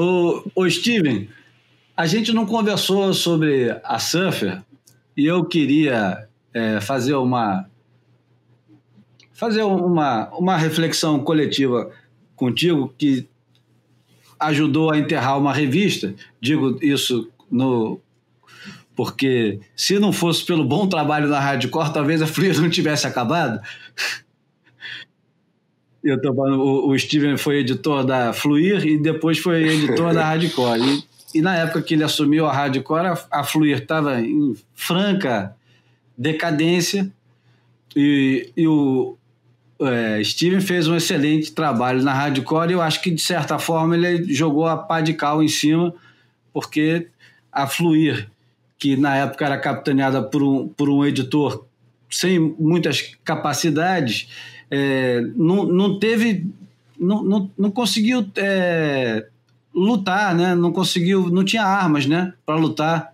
Ô, 0.00 0.42
ô, 0.54 0.70
Steven, 0.70 1.28
a 1.96 2.06
gente 2.06 2.32
não 2.32 2.46
conversou 2.46 3.12
sobre 3.12 3.70
a 3.84 3.98
Surfer 3.98 4.62
e 5.16 5.26
eu 5.26 5.44
queria 5.44 6.28
é, 6.54 6.80
fazer 6.80 7.14
uma 7.14 7.66
fazer 9.32 9.62
uma, 9.62 10.28
uma 10.30 10.56
reflexão 10.56 11.18
coletiva 11.20 11.90
contigo 12.36 12.94
que 12.98 13.26
ajudou 14.38 14.90
a 14.90 14.98
enterrar 14.98 15.38
uma 15.38 15.52
revista. 15.52 16.14
Digo 16.40 16.78
isso 16.82 17.30
no 17.50 18.00
porque 18.94 19.60
se 19.74 19.98
não 19.98 20.12
fosse 20.12 20.44
pelo 20.44 20.62
bom 20.62 20.86
trabalho 20.86 21.28
da 21.28 21.40
Hardcore, 21.40 21.92
talvez 21.92 22.20
a 22.20 22.26
Fluir 22.26 22.60
não 22.60 22.68
tivesse 22.68 23.06
acabado. 23.06 23.60
Eu 26.02 26.20
tô 26.20 26.34
falando, 26.34 26.60
o, 26.60 26.90
o 26.90 26.98
Steven 26.98 27.36
foi 27.36 27.58
editor 27.58 28.04
da 28.04 28.32
Fluir 28.32 28.86
e 28.86 28.98
depois 28.98 29.38
foi 29.38 29.64
editor 29.64 30.14
da 30.14 30.24
Hardcore. 30.26 30.80
E, 30.80 31.38
e, 31.38 31.42
na 31.42 31.56
época 31.56 31.82
que 31.82 31.94
ele 31.94 32.04
assumiu 32.04 32.46
a 32.46 32.52
Hardcore, 32.52 33.06
a, 33.06 33.18
a 33.30 33.44
Fluir 33.44 33.78
estava 33.78 34.20
em 34.20 34.54
franca 34.74 35.54
decadência 36.16 37.10
e, 37.94 38.50
e 38.56 38.66
o, 38.66 39.16
é, 39.80 40.22
Steven 40.22 40.60
fez 40.60 40.86
um 40.86 40.96
excelente 40.96 41.52
trabalho 41.52 42.02
na 42.02 42.12
Hardcore 42.12 42.70
e 42.70 42.72
eu 42.74 42.82
acho 42.82 43.00
que, 43.00 43.10
de 43.10 43.20
certa 43.20 43.58
forma, 43.58 43.96
ele 43.96 44.32
jogou 44.32 44.66
a 44.66 44.76
pá 44.76 45.00
de 45.00 45.14
cal 45.14 45.42
em 45.42 45.48
cima, 45.48 45.94
porque 46.52 47.08
a 47.50 47.66
Fluir, 47.66 48.30
que 48.78 48.96
na 48.96 49.16
época 49.16 49.44
era 49.44 49.58
capitaneada 49.58 50.22
por 50.22 50.42
um, 50.42 50.68
por 50.68 50.88
um 50.88 51.04
editor 51.04 51.64
sem 52.10 52.38
muitas 52.38 53.14
capacidades, 53.24 54.28
é, 54.70 55.20
não, 55.36 55.64
não 55.64 55.98
teve. 55.98 56.46
Não, 56.98 57.22
não, 57.22 57.50
não 57.56 57.70
conseguiu 57.70 58.30
é, 58.36 59.26
lutar, 59.74 60.34
né? 60.34 60.54
Não 60.54 60.72
conseguiu, 60.72 61.30
não 61.30 61.44
tinha 61.44 61.64
armas, 61.64 62.06
né, 62.06 62.34
para 62.44 62.56
lutar. 62.56 63.12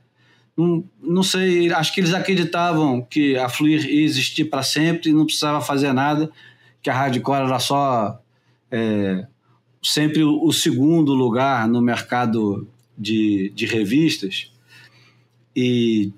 Não, 0.57 0.83
não 1.03 1.23
sei, 1.23 1.71
acho 1.73 1.93
que 1.93 2.01
eles 2.01 2.15
acreditavam 2.15 3.03
que 3.03 3.37
a 3.37 3.49
Fluir 3.49 3.85
ia 3.87 4.05
existir 4.05 4.47
para 4.47 4.63
sempre 4.63 5.11
e 5.11 5.13
não 5.13 5.27
precisava 5.27 5.61
fazer 5.61 5.93
nada 5.93 6.31
que 6.83 6.91
a 6.91 6.95
hardcore 6.95 7.47
era 7.47 7.59
só 7.59 8.19
é, 8.71 9.27
sempre 9.83 10.23
o, 10.23 10.53
segundo 10.53 11.13
lugar 11.13 11.69
no 11.69 11.83
mercado 11.83 12.67
de, 12.97 13.53
de 13.55 13.67
revistas. 13.67 14.53
E 15.55 16.13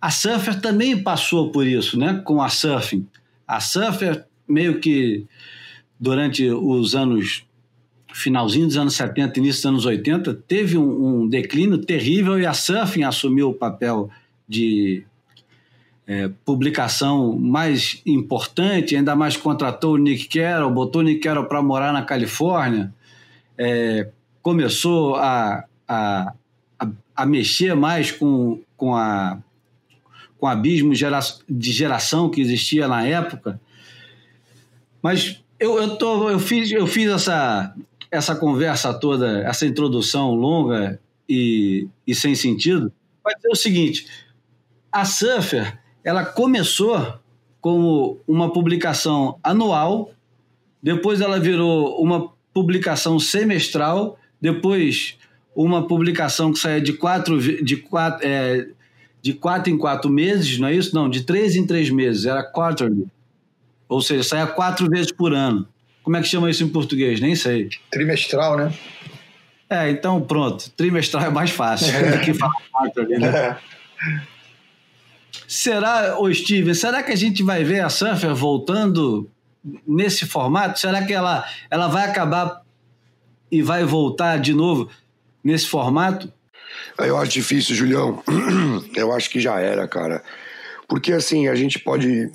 a 0.00 0.10
Surfer 0.10 0.60
também 0.60 1.02
passou 1.02 1.52
por 1.52 1.66
isso, 1.66 1.98
né? 1.98 2.22
Com 2.24 2.40
a 2.40 2.48
Surfing. 2.48 3.06
A 3.46 3.60
Surfer 3.60 4.24
meio 4.48 4.80
que 4.80 5.26
durante 5.98 6.48
os 6.48 6.94
anos 6.94 7.44
finalzinho 8.14 8.66
dos 8.66 8.76
anos 8.76 8.94
70, 8.94 9.40
início 9.40 9.62
dos 9.62 9.66
anos 9.66 9.86
80, 9.86 10.34
teve 10.46 10.78
um, 10.78 11.22
um 11.22 11.28
declínio 11.28 11.78
terrível 11.78 12.38
e 12.38 12.46
a 12.46 12.54
Surfing 12.54 13.02
assumiu 13.02 13.50
o 13.50 13.54
papel 13.54 14.08
de 14.48 15.04
é, 16.06 16.30
publicação 16.44 17.36
mais 17.36 18.00
importante, 18.06 18.94
ainda 18.94 19.16
mais 19.16 19.36
contratou 19.36 19.94
o 19.94 19.98
Nick 19.98 20.28
Carroll, 20.28 20.70
botou 20.70 21.00
o 21.00 21.04
Nick 21.04 21.20
Carroll 21.20 21.46
para 21.46 21.60
morar 21.60 21.92
na 21.92 22.02
Califórnia, 22.02 22.92
é, 23.58 24.08
começou 24.42 25.16
a, 25.16 25.64
a, 25.88 26.32
a, 26.78 26.88
a, 27.16 27.26
mexer 27.26 27.74
mais 27.74 28.12
com, 28.12 28.60
com, 28.76 28.94
a, 28.94 29.38
com 30.38 30.46
o 30.46 30.48
abismo 30.48 30.92
de 31.48 31.72
geração 31.72 32.30
que 32.30 32.40
existia 32.40 32.86
na 32.86 33.04
época. 33.06 33.60
Mas 35.04 35.44
eu, 35.60 35.78
eu, 35.78 35.96
tô, 35.98 36.30
eu 36.30 36.38
fiz, 36.38 36.72
eu 36.72 36.86
fiz 36.86 37.10
essa, 37.10 37.74
essa 38.10 38.34
conversa 38.34 38.94
toda, 38.94 39.40
essa 39.40 39.66
introdução 39.66 40.34
longa 40.34 40.98
e, 41.28 41.86
e 42.06 42.14
sem 42.14 42.34
sentido, 42.34 42.90
vai 43.22 43.34
dizer 43.34 43.48
o 43.50 43.54
seguinte: 43.54 44.06
a 44.90 45.04
Surfer 45.04 45.78
ela 46.02 46.24
começou 46.24 47.18
como 47.60 48.18
uma 48.26 48.50
publicação 48.50 49.38
anual, 49.42 50.10
depois 50.82 51.20
ela 51.20 51.38
virou 51.38 52.02
uma 52.02 52.32
publicação 52.54 53.18
semestral, 53.18 54.18
depois 54.40 55.18
uma 55.54 55.86
publicação 55.86 56.50
que 56.50 56.58
saía 56.58 56.80
de 56.80 56.94
quatro, 56.94 57.38
de 57.62 57.76
quatro, 57.76 58.26
é, 58.26 58.68
de 59.20 59.34
quatro 59.34 59.70
em 59.70 59.76
quatro 59.76 60.10
meses, 60.10 60.58
não 60.58 60.68
é 60.68 60.74
isso? 60.74 60.94
Não, 60.94 61.10
de 61.10 61.24
três 61.24 61.56
em 61.56 61.66
três 61.66 61.90
meses, 61.90 62.24
era 62.24 62.42
quarterly. 62.42 63.06
Ou 63.94 64.02
seja, 64.02 64.24
saía 64.24 64.46
quatro 64.48 64.90
vezes 64.90 65.12
por 65.12 65.32
ano. 65.32 65.68
Como 66.02 66.16
é 66.16 66.20
que 66.20 66.26
chama 66.26 66.50
isso 66.50 66.64
em 66.64 66.68
português? 66.68 67.20
Nem 67.20 67.36
sei. 67.36 67.68
Trimestral, 67.92 68.56
né? 68.56 68.74
É, 69.70 69.88
então 69.88 70.20
pronto. 70.20 70.68
Trimestral 70.70 71.26
é 71.26 71.30
mais 71.30 71.50
fácil 71.50 71.92
do 72.10 72.18
que 72.20 72.34
falar 72.34 72.60
quarterly, 72.72 73.18
né? 73.18 73.28
É. 73.28 73.56
Será, 75.46 76.18
ô 76.18 76.32
Steven, 76.34 76.74
será 76.74 77.04
que 77.04 77.12
a 77.12 77.16
gente 77.16 77.44
vai 77.44 77.62
ver 77.62 77.84
a 77.84 77.88
Surfer 77.88 78.34
voltando 78.34 79.30
nesse 79.86 80.26
formato? 80.26 80.80
Será 80.80 81.04
que 81.04 81.12
ela, 81.12 81.46
ela 81.70 81.86
vai 81.86 82.08
acabar 82.08 82.62
e 83.48 83.62
vai 83.62 83.84
voltar 83.84 84.38
de 84.40 84.52
novo 84.52 84.90
nesse 85.42 85.68
formato? 85.68 86.32
Eu 86.98 87.16
acho 87.16 87.30
difícil, 87.30 87.76
Julião. 87.76 88.20
Eu 88.96 89.12
acho 89.12 89.30
que 89.30 89.38
já 89.38 89.60
era, 89.60 89.86
cara. 89.86 90.20
Porque 90.88 91.12
assim, 91.12 91.46
a 91.46 91.54
gente 91.54 91.78
pode. 91.78 92.32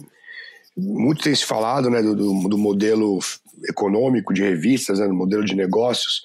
Muito 0.77 1.23
tem 1.23 1.35
se 1.35 1.45
falado 1.45 1.89
né, 1.89 2.01
do, 2.01 2.15
do 2.15 2.57
modelo 2.57 3.19
econômico 3.67 4.33
de 4.33 4.41
revistas, 4.41 4.99
né, 4.99 5.07
do 5.07 5.13
modelo 5.13 5.43
de 5.43 5.55
negócios, 5.55 6.23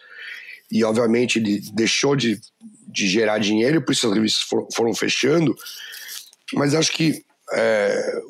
e 0.70 0.84
obviamente 0.84 1.38
ele 1.38 1.60
deixou 1.72 2.14
de, 2.14 2.40
de 2.86 3.06
gerar 3.08 3.38
dinheiro, 3.38 3.82
por 3.82 3.92
isso 3.92 4.06
as 4.06 4.14
revistas 4.14 4.46
foram, 4.74 4.94
fechando. 4.94 5.54
Mas 6.54 6.74
acho 6.74 6.92
que. 6.92 7.24
É, 7.52 8.22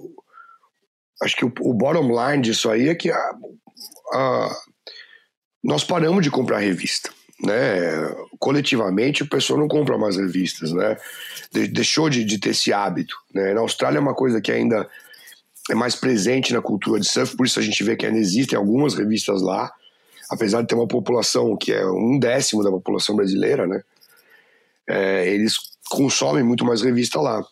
acho 1.23 1.36
que 1.36 1.45
o, 1.45 1.53
o, 1.61 1.73
bottom 1.73 2.09
line 2.09 2.43
disso 2.43 2.69
aí 2.69 2.89
é 2.89 2.95
que 2.95 3.11
a, 3.11 3.35
a, 4.12 4.57
nós 5.62 5.85
paramos 5.85 6.23
de 6.23 6.31
comprar 6.31 6.59
revista 6.59 7.11
né? 7.45 8.15
Coletivamente, 8.39 9.23
o 9.23 9.28
pessoal 9.28 9.59
não 9.59 9.69
compra 9.69 9.99
mais 9.99 10.16
revistas, 10.16 10.73
né? 10.73 10.97
De 11.53 11.66
deixou 11.66 12.09
de, 12.09 12.24
de, 12.24 12.39
ter 12.39 12.51
esse 12.51 12.73
hábito, 12.73 13.16
né? 13.32 13.55
Na 13.55 13.61
Austrália 13.61 13.99
é 13.99 14.01
uma 14.01 14.15
coisa 14.15 14.41
que 14.41 14.53
ainda 14.53 14.89
é 15.70 15.74
mais 15.74 15.95
presente 15.95 16.53
na 16.53 16.61
cultura 16.61 17.01
de 17.01 17.09
surf, 17.09 17.36
por 17.36 17.47
isso 17.47 17.59
a 17.59 17.62
gente 17.62 17.82
vê 17.82 17.97
que 17.97 18.05
ainda 18.05 18.19
existem 18.19 18.57
algumas 18.57 18.95
revistas 18.95 19.41
lá, 19.41 19.73
apesar 20.31 20.62
de 20.62 20.69
ter 20.69 20.74
uma 20.74 20.86
população 20.86 21.57
que 21.57 21.73
é 21.73 21.86
um 21.86 22.19
décimo 22.19 22.62
da 22.62 22.70
população 22.70 23.16
brasileira, 23.16 23.66
né? 23.66 23.82
É, 24.86 25.28
eles 25.28 25.57
consomem 25.89 26.43
muito 26.43 26.65
mais 26.65 26.82
revista 26.82 27.20
lá. 27.20 27.43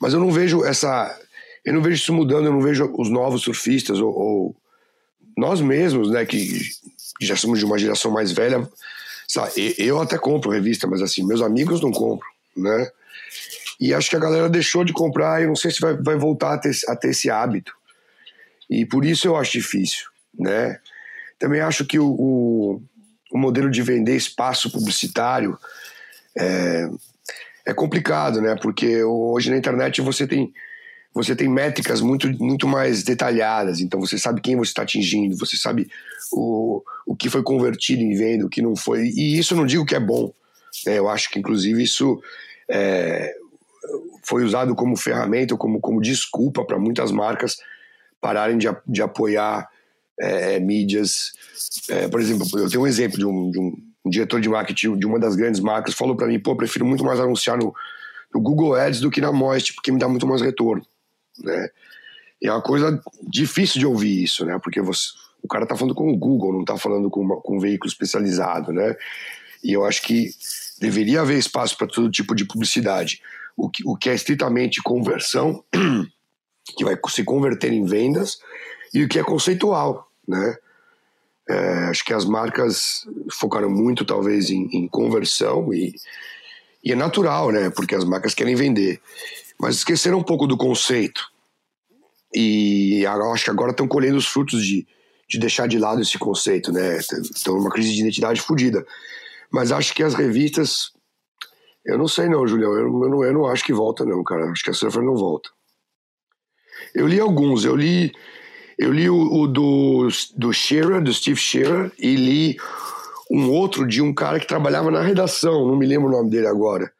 Mas 0.00 0.12
eu 0.12 0.20
não 0.20 0.30
vejo 0.30 0.64
essa, 0.64 1.18
eu 1.64 1.72
não 1.72 1.80
vejo 1.80 1.96
isso 1.96 2.12
mudando, 2.12 2.46
eu 2.46 2.52
não 2.52 2.60
vejo 2.60 2.92
os 2.98 3.08
novos 3.08 3.42
surfistas 3.42 3.98
ou, 4.00 4.12
ou 4.14 4.56
nós 5.36 5.60
mesmos, 5.60 6.10
né, 6.10 6.26
que 6.26 6.60
já 7.20 7.36
somos 7.36 7.58
de 7.58 7.64
uma 7.64 7.78
geração 7.78 8.10
mais 8.10 8.32
velha, 8.32 8.68
sabe, 9.26 9.74
eu 9.78 10.00
até 10.00 10.18
compro 10.18 10.50
revista, 10.50 10.86
mas 10.86 11.00
assim, 11.00 11.24
meus 11.24 11.40
amigos 11.40 11.80
não 11.80 11.90
compram, 11.90 12.28
né? 12.56 12.90
E 13.80 13.92
acho 13.92 14.10
que 14.10 14.16
a 14.16 14.20
galera 14.20 14.48
deixou 14.48 14.84
de 14.84 14.92
comprar 14.92 15.42
e 15.42 15.46
não 15.46 15.56
sei 15.56 15.70
se 15.70 15.80
vai, 15.80 15.96
vai 15.96 16.16
voltar 16.16 16.54
a 16.54 16.58
ter, 16.58 16.72
a 16.88 16.96
ter 16.96 17.10
esse 17.10 17.30
hábito. 17.30 17.72
E 18.70 18.86
por 18.86 19.04
isso 19.04 19.26
eu 19.26 19.36
acho 19.36 19.52
difícil, 19.52 20.06
né? 20.38 20.78
Também 21.38 21.60
acho 21.60 21.84
que 21.84 21.98
o, 21.98 22.06
o, 22.06 22.82
o 23.32 23.38
modelo 23.38 23.70
de 23.70 23.82
vender 23.82 24.16
espaço 24.16 24.70
publicitário 24.70 25.58
é, 26.36 26.88
é 27.66 27.74
complicado, 27.74 28.40
né? 28.40 28.56
Porque 28.60 29.02
hoje 29.02 29.50
na 29.50 29.56
internet 29.56 30.00
você 30.00 30.26
tem 30.26 30.52
você 31.14 31.36
tem 31.36 31.48
métricas 31.48 32.00
muito, 32.00 32.28
muito 32.42 32.66
mais 32.66 33.04
detalhadas, 33.04 33.80
então 33.80 34.00
você 34.00 34.18
sabe 34.18 34.40
quem 34.40 34.56
você 34.56 34.70
está 34.70 34.82
atingindo, 34.82 35.36
você 35.36 35.56
sabe 35.56 35.88
o, 36.32 36.82
o 37.06 37.14
que 37.14 37.30
foi 37.30 37.40
convertido 37.40 38.02
em 38.02 38.16
venda, 38.16 38.44
o 38.44 38.48
que 38.48 38.60
não 38.60 38.74
foi. 38.74 39.04
E 39.06 39.38
isso 39.38 39.54
não 39.54 39.64
digo 39.64 39.86
que 39.86 39.94
é 39.94 40.00
bom. 40.00 40.32
Né? 40.84 40.98
Eu 40.98 41.08
acho 41.08 41.30
que, 41.30 41.38
inclusive, 41.38 41.80
isso 41.80 42.20
é, 42.68 43.32
foi 44.26 44.44
usado 44.44 44.74
como 44.74 44.96
ferramenta, 44.96 45.56
como, 45.56 45.80
como 45.80 46.00
desculpa 46.00 46.64
para 46.64 46.78
muitas 46.78 47.10
marcas 47.10 47.56
pararem 48.20 48.56
de, 48.56 48.66
de 48.86 49.02
apoiar 49.02 49.68
é, 50.18 50.58
mídias. 50.60 51.32
É, 51.88 52.08
por 52.08 52.20
exemplo, 52.20 52.46
eu 52.58 52.68
tenho 52.68 52.82
um 52.82 52.86
exemplo 52.86 53.18
de 53.18 53.26
um, 53.26 53.50
de 53.50 53.60
um 53.60 53.74
diretor 54.06 54.40
de 54.40 54.48
marketing 54.48 54.96
de 54.96 55.06
uma 55.06 55.18
das 55.18 55.34
grandes 55.34 55.60
marcas 55.60 55.94
falou 55.94 56.16
para 56.16 56.26
mim: 56.26 56.38
pô, 56.38 56.56
prefiro 56.56 56.84
muito 56.84 57.04
mais 57.04 57.20
anunciar 57.20 57.58
no, 57.58 57.74
no 58.34 58.40
Google 58.40 58.74
Ads 58.74 59.00
do 59.00 59.10
que 59.10 59.20
na 59.20 59.32
Moist, 59.32 59.74
porque 59.74 59.92
me 59.92 59.98
dá 59.98 60.08
muito 60.08 60.26
mais 60.26 60.40
retorno. 60.40 60.84
Né? 61.42 61.68
E 62.40 62.48
é 62.48 62.52
uma 62.52 62.62
coisa 62.62 63.00
difícil 63.22 63.78
de 63.78 63.86
ouvir 63.86 64.22
isso, 64.22 64.44
né? 64.44 64.58
Porque 64.62 64.80
você, 64.80 65.08
o 65.42 65.48
cara 65.48 65.64
está 65.64 65.76
falando 65.76 65.94
com 65.94 66.10
o 66.10 66.16
Google, 66.16 66.52
não 66.52 66.60
está 66.60 66.76
falando 66.76 67.10
com, 67.10 67.20
uma, 67.20 67.40
com 67.40 67.56
um 67.56 67.60
veículo 67.60 67.88
especializado, 67.88 68.72
né? 68.72 68.96
E 69.62 69.72
eu 69.72 69.84
acho 69.84 70.02
que 70.02 70.30
deveria 70.78 71.22
haver 71.22 71.38
espaço 71.38 71.76
para 71.76 71.86
todo 71.86 72.10
tipo 72.10 72.34
de 72.34 72.44
publicidade. 72.44 73.22
O 73.56 73.70
que, 73.70 73.82
o 73.86 73.96
que 73.96 74.10
é 74.10 74.14
estritamente 74.14 74.82
conversão, 74.82 75.64
que 76.76 76.84
vai 76.84 76.98
se 77.08 77.24
converter 77.24 77.72
em 77.72 77.84
vendas, 77.84 78.38
e 78.92 79.02
o 79.02 79.08
que 79.08 79.18
é 79.18 79.24
conceitual, 79.24 80.10
né? 80.26 80.56
É, 81.48 81.84
acho 81.90 82.04
que 82.04 82.14
as 82.14 82.24
marcas 82.24 83.06
focaram 83.32 83.68
muito, 83.68 84.04
talvez, 84.04 84.50
em, 84.50 84.66
em 84.72 84.88
conversão 84.88 85.74
e, 85.74 85.94
e 86.82 86.92
é 86.92 86.94
natural, 86.94 87.50
né? 87.50 87.70
Porque 87.70 87.94
as 87.94 88.04
marcas 88.04 88.34
querem 88.34 88.54
vender. 88.54 89.00
Mas 89.60 89.76
esqueceram 89.76 90.18
um 90.18 90.22
pouco 90.22 90.46
do 90.46 90.56
conceito. 90.56 91.22
E 92.34 93.04
acho 93.06 93.44
que 93.44 93.50
agora 93.50 93.70
estão 93.70 93.86
colhendo 93.86 94.16
os 94.16 94.26
frutos 94.26 94.64
de, 94.64 94.86
de 95.28 95.38
deixar 95.38 95.68
de 95.68 95.78
lado 95.78 96.02
esse 96.02 96.18
conceito, 96.18 96.72
né? 96.72 96.98
Estão 96.98 97.56
numa 97.56 97.70
crise 97.70 97.92
de 97.92 98.00
identidade 98.00 98.40
fodida. 98.40 98.84
Mas 99.50 99.70
acho 99.70 99.94
que 99.94 100.02
as 100.02 100.14
revistas. 100.14 100.92
Eu 101.84 101.98
não 101.98 102.08
sei, 102.08 102.28
não, 102.28 102.46
Julião. 102.46 102.72
Eu, 102.72 102.86
eu, 102.86 103.10
não, 103.10 103.24
eu 103.24 103.32
não 103.32 103.46
acho 103.46 103.64
que 103.64 103.72
volta, 103.72 104.04
não, 104.04 104.22
cara. 104.24 104.50
Acho 104.50 104.64
que 104.64 104.70
a 104.70 104.74
Surfer 104.74 105.02
não 105.02 105.14
volta. 105.14 105.50
Eu 106.94 107.06
li 107.06 107.20
alguns. 107.20 107.64
Eu 107.64 107.76
li. 107.76 108.12
Eu 108.78 108.92
li 108.92 109.08
o, 109.08 109.16
o 109.16 109.46
do, 109.46 110.08
do 110.36 110.52
Shearer, 110.52 111.02
do 111.02 111.12
Steve 111.12 111.38
Shearer, 111.38 111.92
e 111.98 112.16
li 112.16 112.56
um 113.30 113.50
outro 113.50 113.86
de 113.86 114.02
um 114.02 114.12
cara 114.12 114.40
que 114.40 114.46
trabalhava 114.46 114.90
na 114.90 115.00
redação, 115.00 115.66
não 115.66 115.76
me 115.76 115.86
lembro 115.86 116.08
o 116.08 116.10
nome 116.10 116.30
dele 116.30 116.46
agora, 116.46 116.90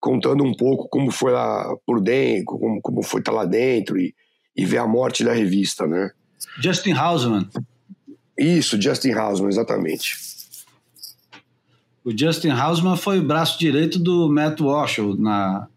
contando 0.00 0.44
um 0.44 0.54
pouco 0.54 0.88
como 0.88 1.10
foi 1.10 1.32
lá 1.32 1.76
por 1.86 2.00
dentro, 2.00 2.44
como, 2.44 2.80
como 2.80 3.02
foi 3.02 3.20
estar 3.20 3.32
tá 3.32 3.38
lá 3.38 3.44
dentro 3.44 3.98
e, 3.98 4.14
e 4.56 4.64
ver 4.64 4.78
a 4.78 4.86
morte 4.86 5.24
da 5.24 5.32
revista, 5.32 5.86
né? 5.86 6.10
Justin 6.60 6.92
Hausman. 6.92 7.48
Isso, 8.36 8.80
Justin 8.80 9.12
Hausman, 9.12 9.48
exatamente. 9.48 10.31
O 12.04 12.16
Justin 12.16 12.50
Hausman 12.50 12.96
foi 12.96 13.20
o 13.20 13.24
braço 13.24 13.58
direito 13.58 13.98
do 13.98 14.28
Matt 14.28 14.60
Walsh 14.60 14.98
na, 15.18 15.68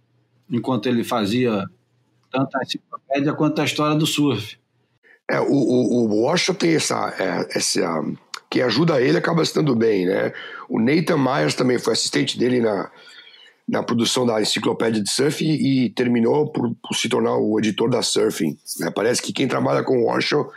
enquanto 0.49 0.87
ele 0.87 1.03
fazia 1.03 1.65
tanto 2.31 2.57
a 2.57 2.63
enciclopédia 2.63 3.33
quanto 3.33 3.61
a 3.61 3.65
história 3.65 3.95
do 3.95 4.05
surf. 4.05 4.57
É, 5.29 5.39
o, 5.39 5.51
o, 5.51 6.03
o 6.03 6.21
Walsh 6.21 6.51
tem 6.57 6.75
essa, 6.75 7.13
é, 7.19 7.57
essa. 7.57 8.03
que 8.49 8.61
ajuda 8.61 9.01
ele 9.01 9.17
acaba 9.17 9.41
estando 9.41 9.75
bem, 9.75 10.05
né? 10.05 10.33
O 10.69 10.79
Nathan 10.79 11.17
Myers 11.17 11.55
também 11.55 11.79
foi 11.79 11.93
assistente 11.93 12.37
dele 12.37 12.59
na, 12.59 12.91
na 13.67 13.81
produção 13.81 14.25
da 14.25 14.41
enciclopédia 14.41 15.01
de 15.01 15.09
surf 15.09 15.43
e, 15.43 15.85
e 15.85 15.89
terminou 15.89 16.47
por, 16.51 16.75
por, 16.75 16.95
se 16.95 17.09
tornar 17.09 17.35
o 17.35 17.57
editor 17.59 17.89
da 17.89 18.01
Surfing. 18.01 18.57
Né? 18.79 18.91
Parece 18.91 19.21
que 19.21 19.33
quem 19.33 19.47
trabalha 19.47 19.83
com 19.83 19.97
o 19.97 20.05
Warsaw 20.05 20.51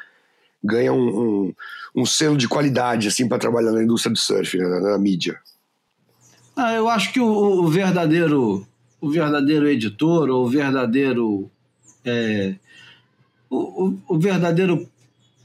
ganha 0.62 0.92
um, 0.92 1.08
um, 1.08 1.54
um, 1.96 2.06
selo 2.06 2.36
de 2.36 2.48
qualidade 2.48 3.08
assim 3.08 3.26
para 3.26 3.38
trabalhar 3.38 3.72
na 3.72 3.82
indústria 3.82 4.12
do 4.12 4.18
surf, 4.18 4.58
né? 4.58 4.66
na, 4.66 4.80
na, 4.80 4.98
mídia. 4.98 5.38
Ah, 6.60 6.74
eu 6.74 6.89
acho 6.89 7.12
que 7.12 7.20
o, 7.20 7.24
o, 7.28 7.68
verdadeiro 7.68 8.66
o 9.01 9.09
verdadeiro 9.09 9.68
editor 9.68 10.28
ou 10.28 10.44
o 10.44 10.48
verdadeiro 10.48 11.48
é, 12.05 12.56
o, 13.48 13.94
o, 14.09 14.18
verdadeiro 14.18 14.89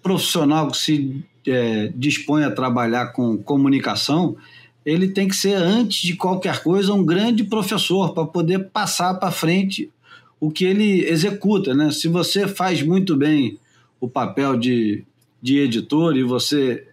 profissional 0.02 0.72
que 0.72 0.77
se 0.77 1.23
é, 1.45 1.94
dispõe 1.95 2.45
a 2.45 2.49
trabalhar 2.49 3.14
com 3.14 3.38
comunicação 3.38 4.35
ele 4.84 5.07
tem 5.07 5.27
que 5.27 5.35
ser, 5.35 5.53
antes 5.53 6.02
de 6.02 6.15
qualquer 6.15 6.64
coisa, 6.64 6.91
um 6.91 7.06
grande 7.06 7.44
professor 7.44 8.15
para 8.15 8.26
poder 8.26 8.72
passar 8.72 9.14
para 9.14 9.30
frente 9.30 9.91
o 10.40 10.49
que 10.49 10.65
ele 10.65 11.06
executa. 11.06 11.76
Né? 11.76 11.91
Se 11.91 12.07
você 12.07 12.48
faz 12.48 12.81
muito 12.81 13.15
bem 13.15 13.60
o 14.02 14.10
papel 14.10 14.57
de, 14.57 15.03
de 15.40 15.60
editor 15.60 16.18
e 16.18 16.23
você, 16.23 16.88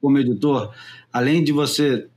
como 0.00 0.18
editor, 0.18 0.74
além 1.12 1.44
de 1.44 1.52
você 1.52 2.08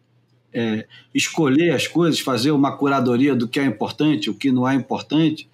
é, 0.53 0.85
escolher 1.13 1.71
as 1.71 1.87
coisas, 1.87 2.19
fazer 2.19 2.51
uma 2.51 2.77
curadoria 2.77 3.35
do 3.35 3.47
que 3.47 3.59
é 3.59 3.65
importante, 3.65 4.29
o 4.29 4.35
que 4.35 4.51
não 4.51 4.67
é 4.67 4.75
importante, 4.75 5.49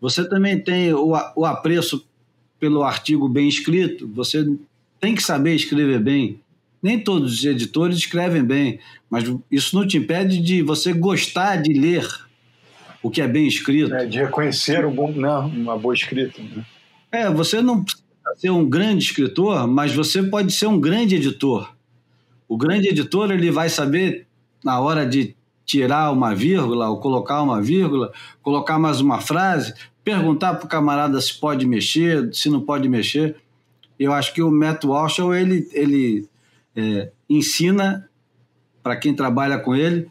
você 0.00 0.28
também 0.28 0.58
tem 0.58 0.92
o, 0.92 1.12
o 1.36 1.44
apreço 1.44 2.04
pelo 2.58 2.82
artigo 2.82 3.28
bem 3.28 3.48
escrito, 3.48 4.06
você 4.08 4.46
tem 5.00 5.14
que 5.14 5.22
saber 5.22 5.54
escrever 5.54 6.00
bem. 6.00 6.40
Nem 6.82 6.98
todos 6.98 7.34
os 7.34 7.44
editores 7.44 7.96
escrevem 7.96 8.42
bem, 8.42 8.80
mas 9.08 9.24
isso 9.50 9.76
não 9.76 9.86
te 9.86 9.98
impede 9.98 10.40
de 10.40 10.62
você 10.62 10.92
gostar 10.92 11.56
de 11.56 11.72
ler 11.72 12.06
o 13.02 13.10
que 13.10 13.20
é 13.20 13.28
bem 13.28 13.46
escrito. 13.46 13.94
É, 13.94 14.06
de 14.06 14.18
reconhecer 14.18 14.84
o 14.84 14.90
bom, 14.90 15.12
não, 15.12 15.46
uma 15.48 15.78
boa 15.78 15.94
escrita. 15.94 16.40
Né? 16.40 16.64
É, 17.10 17.30
você 17.30 17.60
não 17.60 17.82
precisa 17.82 18.02
ser 18.36 18.50
um 18.50 18.68
grande 18.68 19.04
escritor, 19.04 19.66
mas 19.66 19.92
você 19.92 20.22
pode 20.22 20.52
ser 20.52 20.66
um 20.66 20.80
grande 20.80 21.16
editor. 21.16 21.74
O 22.48 22.56
grande 22.56 22.88
editor 22.88 23.30
ele 23.30 23.50
vai 23.50 23.68
saber 23.68 24.26
na 24.64 24.80
hora 24.80 25.06
de 25.06 25.34
tirar 25.64 26.10
uma 26.12 26.34
vírgula 26.34 26.88
ou 26.88 26.98
colocar 26.98 27.42
uma 27.42 27.60
vírgula, 27.60 28.12
colocar 28.42 28.78
mais 28.78 29.00
uma 29.00 29.20
frase, 29.20 29.74
perguntar 30.04 30.54
para 30.54 30.66
o 30.66 30.68
camarada 30.68 31.20
se 31.20 31.34
pode 31.34 31.66
mexer, 31.66 32.32
se 32.34 32.50
não 32.50 32.60
pode 32.60 32.88
mexer. 32.88 33.36
Eu 33.98 34.12
acho 34.12 34.34
que 34.34 34.42
o 34.42 34.50
Matt 34.50 34.84
Walsh 34.84 35.18
ele, 35.18 35.68
ele 35.72 36.28
é, 36.74 37.10
ensina 37.28 38.08
para 38.82 38.96
quem 38.96 39.14
trabalha 39.14 39.58
com 39.58 39.74
ele. 39.74 40.08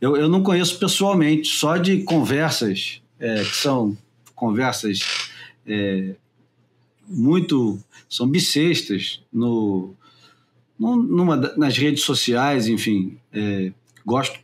Eu, 0.00 0.16
eu 0.16 0.28
não 0.28 0.42
conheço 0.42 0.78
pessoalmente, 0.78 1.48
só 1.48 1.76
de 1.76 2.02
conversas, 2.02 3.02
é, 3.18 3.42
que 3.42 3.56
são 3.56 3.96
conversas 4.34 5.30
é, 5.66 6.14
muito. 7.08 7.78
são 8.08 8.26
bissextas 8.26 9.22
no, 9.32 9.94
numa, 10.78 11.36
nas 11.56 11.76
redes 11.76 12.04
sociais, 12.04 12.68
enfim. 12.68 13.18
É, 13.32 13.72
gosto 14.06 14.38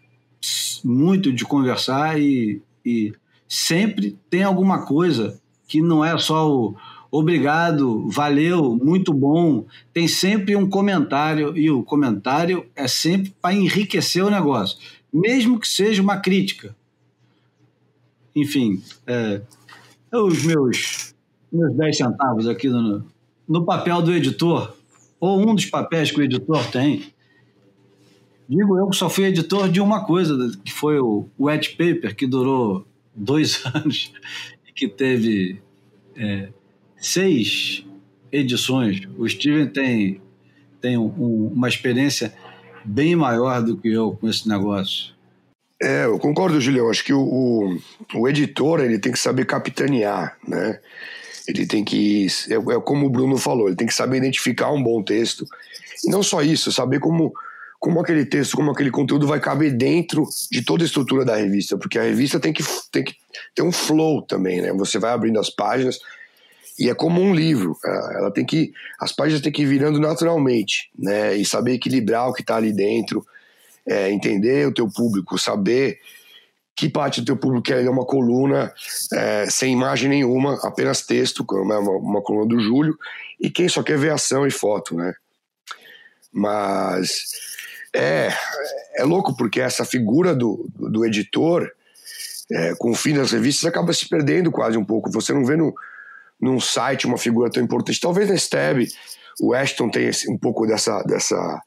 muito 0.84 1.32
de 1.32 1.44
conversar 1.44 2.20
e, 2.20 2.60
e 2.84 3.14
sempre 3.48 4.18
tem 4.28 4.42
alguma 4.42 4.84
coisa 4.84 5.40
que 5.68 5.80
não 5.80 6.04
é 6.04 6.18
só 6.18 6.50
o 6.50 6.76
obrigado, 7.10 8.08
valeu, 8.08 8.74
muito 8.82 9.12
bom. 9.12 9.66
Tem 9.92 10.08
sempre 10.08 10.56
um 10.56 10.68
comentário 10.68 11.56
e 11.56 11.70
o 11.70 11.82
comentário 11.82 12.66
é 12.74 12.88
sempre 12.88 13.34
para 13.40 13.54
enriquecer 13.54 14.24
o 14.24 14.30
negócio, 14.30 14.78
mesmo 15.12 15.60
que 15.60 15.68
seja 15.68 16.02
uma 16.02 16.16
crítica. 16.16 16.74
Enfim, 18.34 18.82
é, 19.06 19.42
os 20.10 20.42
meus, 20.42 21.14
meus 21.52 21.76
10 21.76 21.96
centavos 21.98 22.48
aqui 22.48 22.68
no, 22.68 23.04
no 23.46 23.64
papel 23.64 24.00
do 24.00 24.12
editor, 24.12 24.74
ou 25.20 25.38
um 25.38 25.54
dos 25.54 25.66
papéis 25.66 26.10
que 26.10 26.18
o 26.18 26.22
editor 26.22 26.66
tem. 26.70 27.12
Digo 28.52 28.76
eu 28.76 28.86
que 28.90 28.96
só 28.96 29.08
fui 29.08 29.24
editor 29.24 29.66
de 29.70 29.80
uma 29.80 30.04
coisa, 30.04 30.36
que 30.62 30.70
foi 30.70 30.98
o 30.98 31.26
Wet 31.40 31.70
Paper, 31.70 32.14
que 32.14 32.26
durou 32.26 32.86
dois 33.14 33.64
anos 33.74 34.12
e 34.68 34.72
que 34.74 34.86
teve 34.86 35.62
é, 36.14 36.50
seis 36.98 37.82
edições. 38.30 39.08
O 39.16 39.26
Steven 39.26 39.68
tem, 39.68 40.20
tem 40.82 40.98
um, 40.98 41.50
uma 41.50 41.66
experiência 41.66 42.34
bem 42.84 43.16
maior 43.16 43.62
do 43.62 43.74
que 43.78 43.88
eu 43.90 44.18
com 44.20 44.28
esse 44.28 44.46
negócio. 44.46 45.14
É, 45.80 46.04
eu 46.04 46.18
concordo, 46.18 46.60
Julião. 46.60 46.90
Acho 46.90 47.04
que 47.04 47.14
o, 47.14 47.22
o, 47.22 47.78
o, 48.16 48.28
editor 48.28 48.80
ele 48.80 48.98
tem 48.98 49.12
que 49.12 49.18
saber 49.18 49.46
capitanear, 49.46 50.36
né? 50.46 50.78
Ele 51.48 51.66
tem 51.66 51.82
que, 51.82 52.26
é, 52.50 52.54
é, 52.54 52.80
como 52.80 53.06
o 53.06 53.10
Bruno 53.10 53.38
falou, 53.38 53.68
ele 53.68 53.76
tem 53.76 53.86
que 53.86 53.94
saber 53.94 54.18
identificar 54.18 54.70
um 54.70 54.82
bom 54.82 55.02
texto. 55.02 55.46
E 56.04 56.10
não 56.10 56.22
só 56.22 56.42
isso, 56.42 56.70
saber 56.70 57.00
como, 57.00 57.32
como 57.82 57.98
aquele 57.98 58.24
texto, 58.24 58.56
como 58.56 58.70
aquele 58.70 58.92
conteúdo 58.92 59.26
vai 59.26 59.40
caber 59.40 59.76
dentro 59.76 60.24
de 60.52 60.64
toda 60.64 60.84
a 60.84 60.86
estrutura 60.86 61.24
da 61.24 61.34
revista, 61.34 61.76
porque 61.76 61.98
a 61.98 62.04
revista 62.04 62.38
tem 62.38 62.52
que, 62.52 62.62
tem 62.92 63.02
que 63.02 63.16
ter 63.56 63.62
um 63.62 63.72
flow 63.72 64.22
também, 64.22 64.62
né? 64.62 64.72
Você 64.74 65.00
vai 65.00 65.10
abrindo 65.10 65.40
as 65.40 65.50
páginas, 65.50 65.98
e 66.78 66.88
é 66.88 66.94
como 66.94 67.20
um 67.20 67.34
livro, 67.34 67.76
ela 68.14 68.30
tem 68.30 68.46
que 68.46 68.72
as 69.00 69.10
páginas 69.10 69.42
têm 69.42 69.50
que 69.50 69.62
ir 69.62 69.66
virando 69.66 69.98
naturalmente, 69.98 70.92
né? 70.96 71.34
E 71.34 71.44
saber 71.44 71.72
equilibrar 71.72 72.28
o 72.28 72.32
que 72.32 72.42
está 72.42 72.54
ali 72.54 72.72
dentro, 72.72 73.26
é, 73.84 74.12
entender 74.12 74.64
o 74.68 74.72
teu 74.72 74.88
público, 74.88 75.36
saber 75.36 75.98
que 76.76 76.88
parte 76.88 77.20
do 77.20 77.26
teu 77.26 77.36
público 77.36 77.64
quer 77.64 77.88
uma 77.88 78.06
coluna 78.06 78.72
é, 79.12 79.46
sem 79.50 79.72
imagem 79.72 80.08
nenhuma, 80.08 80.56
apenas 80.62 81.04
texto, 81.04 81.44
como 81.44 81.72
é 81.72 81.78
uma, 81.78 81.90
uma, 81.96 82.22
coluna 82.22 82.46
do 82.46 82.60
Júlio, 82.60 82.96
e 83.40 83.50
quem 83.50 83.68
só 83.68 83.82
quer 83.82 83.98
ver 83.98 84.12
ação 84.12 84.46
e 84.46 84.52
foto, 84.52 84.94
né? 84.94 85.12
Mas 86.32 87.51
é, 87.94 88.28
é 88.96 89.04
louco 89.04 89.36
porque 89.36 89.60
essa 89.60 89.84
figura 89.84 90.34
do, 90.34 90.68
do, 90.74 91.04
editor, 91.04 91.70
é, 92.50 92.74
com 92.76 92.90
o 92.90 92.94
fim 92.94 93.14
das 93.14 93.32
revistas, 93.32 93.64
acaba 93.64 93.92
se 93.92 94.08
perdendo 94.08 94.50
quase 94.50 94.78
um 94.78 94.84
pouco. 94.84 95.10
Você 95.12 95.32
não 95.32 95.44
vê 95.44 95.56
no, 95.56 95.74
num 96.40 96.58
site 96.58 97.06
uma 97.06 97.18
figura 97.18 97.50
tão 97.50 97.62
importante. 97.62 98.00
Talvez 98.00 98.28
na 98.28 98.34
Stab 98.34 98.86
o 99.40 99.54
Ashton 99.54 99.90
tenha 99.90 100.10
um 100.28 100.38
pouco 100.38 100.66
dessa, 100.66 101.02
dessa 101.02 101.62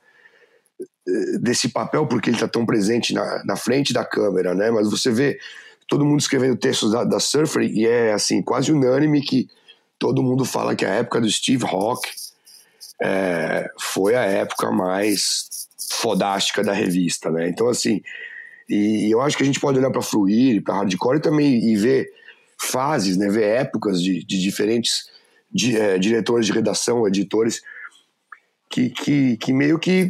desse 1.39 1.69
papel 1.69 2.07
porque 2.07 2.30
ele 2.30 2.38
está 2.38 2.47
tão 2.47 2.65
presente 2.65 3.14
na, 3.14 3.43
na 3.45 3.56
frente 3.56 3.93
da 3.93 4.03
câmera, 4.03 4.56
né? 4.56 4.72
Mas 4.72 4.89
você 4.89 5.11
vê 5.11 5.38
todo 5.88 6.06
mundo 6.06 6.19
escrevendo 6.19 6.56
textos 6.56 6.91
da, 6.91 7.03
da 7.03 7.19
Surfer 7.19 7.64
e 7.64 7.85
é 7.85 8.14
assim 8.14 8.41
quase 8.41 8.72
unânime 8.72 9.22
que 9.22 9.47
todo 9.99 10.23
mundo 10.23 10.43
fala 10.43 10.76
que 10.76 10.85
a 10.85 10.89
época 10.89 11.22
do 11.22 11.30
Steve 11.30 11.64
Rock 11.64 12.10
é, 13.02 13.69
foi 13.80 14.15
a 14.15 14.23
época 14.23 14.72
mais 14.72 15.47
fodástica 15.95 16.63
da 16.63 16.73
revista, 16.73 17.30
né? 17.30 17.47
Então 17.49 17.67
assim, 17.67 18.01
e, 18.69 19.07
e 19.07 19.11
eu 19.11 19.22
acho 19.22 19.38
que 19.38 19.43
a 19.43 19.45
gente 19.45 19.59
pode 19.59 19.77
olhar 19.80 19.91
para 19.91 20.01
Fluir, 20.01 20.63
para 20.63 20.76
Hardcore 20.76 21.17
e 21.17 21.22
também 21.22 21.72
e 21.72 21.76
ver 21.76 22.09
fases, 22.57 23.17
né, 23.17 23.30
ver 23.30 23.43
épocas 23.43 24.01
de, 24.01 24.23
de 24.23 24.41
diferentes 24.41 25.09
de, 25.51 25.77
é, 25.77 25.97
diretores 25.97 26.45
de 26.45 26.51
redação, 26.51 27.07
editores, 27.07 27.61
que, 28.69 28.89
que, 28.89 29.38
que 29.38 29.53
meio 29.53 29.80
que, 29.80 30.09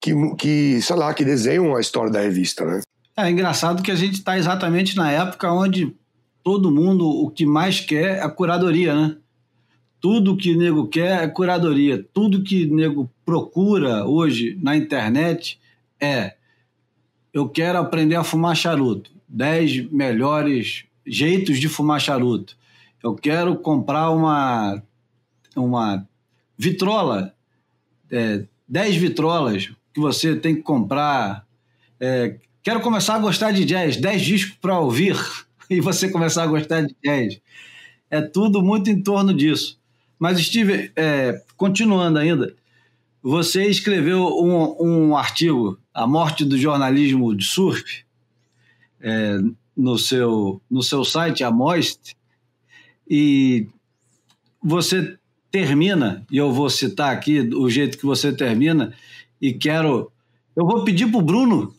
que, 0.00 0.12
que, 0.36 0.80
sei 0.80 0.96
lá, 0.96 1.12
que 1.12 1.24
desenham 1.24 1.74
a 1.74 1.80
história 1.80 2.10
da 2.10 2.20
revista, 2.20 2.64
né? 2.64 2.80
É 3.16 3.30
engraçado 3.30 3.82
que 3.82 3.90
a 3.90 3.94
gente 3.94 4.14
está 4.14 4.38
exatamente 4.38 4.96
na 4.96 5.10
época 5.10 5.52
onde 5.52 5.94
todo 6.42 6.70
mundo 6.70 7.06
o 7.06 7.30
que 7.30 7.46
mais 7.46 7.80
quer 7.80 8.18
é 8.18 8.22
a 8.22 8.28
curadoria, 8.28 8.94
né? 8.94 9.16
Tudo 10.00 10.36
que 10.36 10.56
nego 10.56 10.88
quer 10.88 11.22
é 11.22 11.28
curadoria. 11.28 12.04
Tudo 12.12 12.42
que 12.42 12.66
nego 12.66 13.10
procura 13.24 14.04
hoje 14.04 14.58
na 14.62 14.76
internet 14.76 15.58
é 16.00 16.34
eu 17.32 17.48
quero 17.48 17.78
aprender 17.78 18.14
a 18.14 18.22
fumar 18.22 18.54
charuto. 18.54 19.10
10 19.28 19.90
melhores 19.90 20.84
jeitos 21.04 21.58
de 21.58 21.68
fumar 21.68 22.00
charuto. 22.00 22.56
Eu 23.02 23.14
quero 23.14 23.56
comprar 23.56 24.10
uma, 24.10 24.80
uma 25.56 26.08
vitrola, 26.56 27.34
é, 28.10 28.44
10 28.68 28.96
vitrolas 28.96 29.72
que 29.92 30.00
você 30.00 30.36
tem 30.36 30.54
que 30.54 30.62
comprar. 30.62 31.44
É, 31.98 32.36
quero 32.62 32.80
começar 32.80 33.16
a 33.16 33.18
gostar 33.18 33.50
de 33.50 33.64
jazz, 33.64 33.96
10 33.96 34.22
discos 34.22 34.56
para 34.60 34.78
ouvir 34.78 35.16
e 35.68 35.80
você 35.80 36.08
começar 36.08 36.44
a 36.44 36.46
gostar 36.46 36.82
de 36.82 36.94
jazz. 37.02 37.40
É 38.08 38.20
tudo 38.20 38.62
muito 38.62 38.88
em 38.88 39.02
torno 39.02 39.34
disso. 39.34 39.80
Mas, 40.18 40.38
Steve, 40.40 40.92
é, 40.94 41.42
continuando 41.56 42.18
ainda, 42.18 42.54
você 43.26 43.64
escreveu 43.64 44.26
um, 44.38 44.76
um 45.08 45.16
artigo, 45.16 45.78
A 45.94 46.06
Morte 46.06 46.44
do 46.44 46.58
Jornalismo 46.58 47.34
de 47.34 47.46
Surf, 47.46 48.04
é, 49.00 49.38
no, 49.74 49.96
seu, 49.96 50.60
no 50.70 50.82
seu 50.82 51.02
site, 51.06 51.42
a 51.42 51.50
Moist, 51.50 52.14
e 53.08 53.66
você 54.62 55.16
termina, 55.50 56.22
e 56.30 56.36
eu 56.36 56.52
vou 56.52 56.68
citar 56.68 57.14
aqui 57.14 57.40
o 57.40 57.70
jeito 57.70 57.96
que 57.96 58.04
você 58.04 58.30
termina, 58.30 58.92
e 59.40 59.54
quero. 59.54 60.12
Eu 60.54 60.66
vou 60.66 60.84
pedir 60.84 61.10
para 61.10 61.18
o 61.18 61.22
Bruno, 61.22 61.74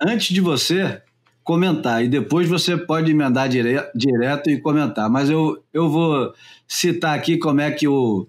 antes 0.00 0.34
de 0.34 0.40
você 0.40 1.00
comentar, 1.44 2.04
e 2.04 2.08
depois 2.08 2.48
você 2.48 2.76
pode 2.76 3.12
emendar 3.12 3.48
dire, 3.48 3.88
direto 3.94 4.50
e 4.50 4.60
comentar, 4.60 5.08
mas 5.08 5.30
eu, 5.30 5.62
eu 5.72 5.88
vou 5.88 6.34
citar 6.66 7.16
aqui 7.16 7.38
como 7.38 7.60
é, 7.60 7.70
que 7.70 7.86
o, 7.86 8.26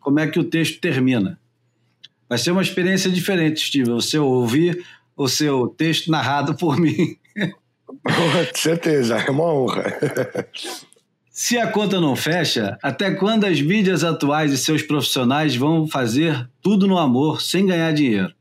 como 0.00 0.18
é 0.18 0.26
que 0.26 0.40
o 0.40 0.44
texto 0.44 0.80
termina. 0.80 1.38
Vai 2.28 2.38
ser 2.38 2.50
uma 2.50 2.62
experiência 2.62 3.10
diferente, 3.10 3.60
Steve, 3.60 3.90
você 3.90 4.18
ouvir 4.18 4.84
o 5.16 5.28
seu 5.28 5.68
texto 5.68 6.10
narrado 6.10 6.54
por 6.54 6.78
mim. 6.78 7.16
Com 8.02 8.54
certeza, 8.54 9.16
é 9.18 9.30
uma 9.30 9.44
honra. 9.44 9.84
Se 11.30 11.58
a 11.58 11.66
conta 11.66 12.00
não 12.00 12.14
fecha, 12.14 12.78
até 12.82 13.10
quando 13.10 13.44
as 13.44 13.60
mídias 13.60 14.04
atuais 14.04 14.52
e 14.52 14.58
seus 14.58 14.82
profissionais 14.82 15.56
vão 15.56 15.86
fazer 15.86 16.48
tudo 16.62 16.86
no 16.86 16.96
amor, 16.96 17.42
sem 17.42 17.66
ganhar 17.66 17.92
dinheiro? 17.92 18.32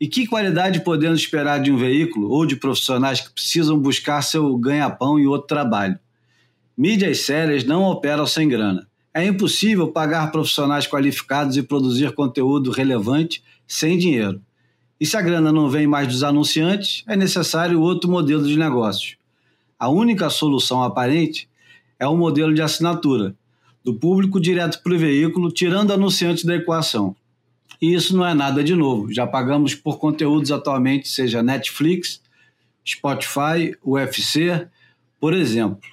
E 0.00 0.06
que 0.06 0.26
qualidade 0.26 0.80
podemos 0.80 1.20
esperar 1.20 1.58
de 1.58 1.72
um 1.72 1.76
veículo 1.76 2.30
ou 2.30 2.44
de 2.44 2.56
profissionais 2.56 3.20
que 3.20 3.32
precisam 3.32 3.78
buscar 3.78 4.20
seu 4.20 4.56
ganha-pão 4.58 5.18
e 5.18 5.26
outro 5.26 5.46
trabalho? 5.46 5.98
Mídias 6.76 7.20
sérias 7.20 7.64
não 7.64 7.84
operam 7.84 8.26
sem 8.26 8.48
grana. 8.48 8.86
É 9.16 9.24
impossível 9.24 9.92
pagar 9.92 10.32
profissionais 10.32 10.88
qualificados 10.88 11.56
e 11.56 11.62
produzir 11.62 12.12
conteúdo 12.12 12.72
relevante 12.72 13.44
sem 13.64 13.96
dinheiro. 13.96 14.42
E 14.98 15.06
se 15.06 15.16
a 15.16 15.22
grana 15.22 15.52
não 15.52 15.70
vem 15.70 15.86
mais 15.86 16.08
dos 16.08 16.24
anunciantes, 16.24 17.04
é 17.06 17.16
necessário 17.16 17.80
outro 17.80 18.10
modelo 18.10 18.44
de 18.44 18.58
negócios. 18.58 19.16
A 19.78 19.88
única 19.88 20.28
solução 20.30 20.82
aparente 20.82 21.48
é 21.98 22.06
o 22.08 22.16
modelo 22.16 22.52
de 22.52 22.60
assinatura, 22.60 23.36
do 23.84 23.94
público 23.94 24.40
direto 24.40 24.82
para 24.82 24.94
o 24.94 24.98
veículo, 24.98 25.52
tirando 25.52 25.92
anunciantes 25.92 26.44
da 26.44 26.56
equação. 26.56 27.14
E 27.80 27.94
isso 27.94 28.16
não 28.16 28.26
é 28.26 28.34
nada 28.34 28.64
de 28.64 28.74
novo. 28.74 29.12
Já 29.12 29.26
pagamos 29.26 29.74
por 29.74 29.98
conteúdos 29.98 30.50
atualmente, 30.50 31.08
seja 31.08 31.42
Netflix, 31.42 32.20
Spotify, 32.86 33.76
UFC, 33.84 34.66
por 35.20 35.34
exemplo. 35.34 35.88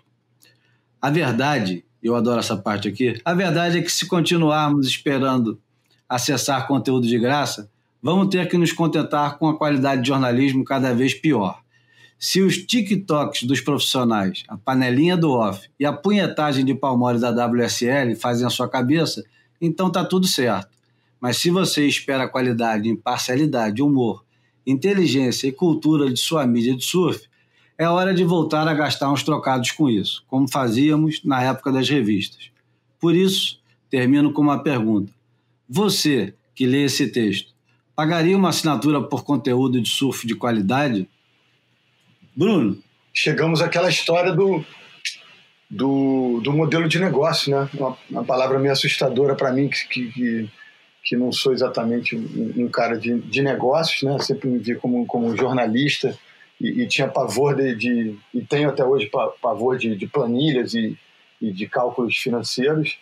A 1.01 1.09
verdade, 1.09 1.83
eu 2.07 2.15
adoro 2.15 2.39
essa 2.39 2.57
parte 2.57 2.87
aqui, 2.87 3.19
a 3.23 3.33
verdade 3.33 3.77
é 3.77 3.81
que 3.81 3.91
se 3.91 4.07
continuarmos 4.07 4.87
esperando 4.87 5.59
acessar 6.09 6.67
conteúdo 6.67 7.07
de 7.07 7.17
graça, 7.19 7.69
vamos 8.01 8.29
ter 8.29 8.47
que 8.49 8.57
nos 8.57 8.71
contentar 8.71 9.37
com 9.37 9.47
a 9.47 9.57
qualidade 9.57 10.01
de 10.01 10.07
jornalismo 10.07 10.63
cada 10.63 10.93
vez 10.93 11.13
pior. 11.13 11.61
Se 12.19 12.41
os 12.41 12.57
TikToks 12.57 13.43
dos 13.43 13.61
profissionais, 13.61 14.43
a 14.47 14.57
panelinha 14.57 15.17
do 15.17 15.31
off 15.31 15.67
e 15.79 15.85
a 15.85 15.93
punhetagem 15.93 16.63
de 16.63 16.75
palmole 16.75 17.19
da 17.19 17.31
WSL 17.31 18.15
fazem 18.15 18.45
a 18.45 18.49
sua 18.49 18.69
cabeça, 18.69 19.23
então 19.59 19.91
tá 19.91 20.03
tudo 20.05 20.27
certo. 20.27 20.69
Mas 21.19 21.37
se 21.37 21.49
você 21.49 21.87
espera 21.87 22.27
qualidade, 22.27 22.89
imparcialidade, 22.89 23.81
humor, 23.81 24.23
inteligência 24.65 25.47
e 25.47 25.51
cultura 25.51 26.11
de 26.11 26.19
sua 26.19 26.45
mídia 26.45 26.75
de 26.75 26.83
surf, 26.83 27.27
é 27.81 27.89
hora 27.89 28.13
de 28.13 28.23
voltar 28.23 28.67
a 28.67 28.75
gastar 28.75 29.11
uns 29.11 29.23
trocados 29.23 29.71
com 29.71 29.89
isso, 29.89 30.23
como 30.27 30.47
fazíamos 30.47 31.19
na 31.25 31.41
época 31.41 31.71
das 31.71 31.89
revistas. 31.89 32.51
Por 32.99 33.15
isso, 33.15 33.59
termino 33.89 34.31
com 34.31 34.39
uma 34.39 34.61
pergunta. 34.61 35.11
Você 35.67 36.35
que 36.53 36.67
lê 36.67 36.83
esse 36.83 37.07
texto, 37.07 37.55
pagaria 37.95 38.37
uma 38.37 38.49
assinatura 38.49 39.01
por 39.01 39.23
conteúdo 39.23 39.81
de 39.81 39.89
surf 39.89 40.27
de 40.27 40.35
qualidade? 40.35 41.09
Bruno. 42.35 42.77
Chegamos 43.11 43.63
àquela 43.63 43.89
história 43.89 44.31
do, 44.31 44.63
do, 45.67 46.39
do 46.43 46.53
modelo 46.53 46.87
de 46.87 46.99
negócio, 46.99 47.49
né? 47.49 47.67
Uma, 47.73 47.97
uma 48.11 48.23
palavra 48.23 48.59
meio 48.59 48.73
assustadora 48.73 49.33
para 49.33 49.51
mim, 49.51 49.67
que, 49.67 50.11
que, 50.11 50.49
que 51.03 51.15
não 51.15 51.31
sou 51.31 51.51
exatamente 51.51 52.15
um, 52.15 52.53
um 52.57 52.67
cara 52.67 52.95
de, 52.95 53.19
de 53.21 53.41
negócios, 53.41 54.03
né? 54.03 54.19
Sempre 54.19 54.49
me 54.49 54.59
vi 54.59 54.75
como, 54.75 55.03
como 55.07 55.35
jornalista 55.35 56.15
e, 56.61 56.83
e 56.83 56.87
tinha 56.87 57.07
pavor 57.07 57.55
de, 57.55 57.75
de, 57.75 58.15
e 58.33 58.41
tenho 58.41 58.69
até 58.69 58.85
hoje 58.85 59.09
pavor 59.41 59.77
de, 59.77 59.95
de 59.95 60.05
planilhas 60.05 60.75
e, 60.75 60.95
e, 61.41 61.51
de 61.51 61.67
cálculos 61.67 62.15
financeiros, 62.15 62.99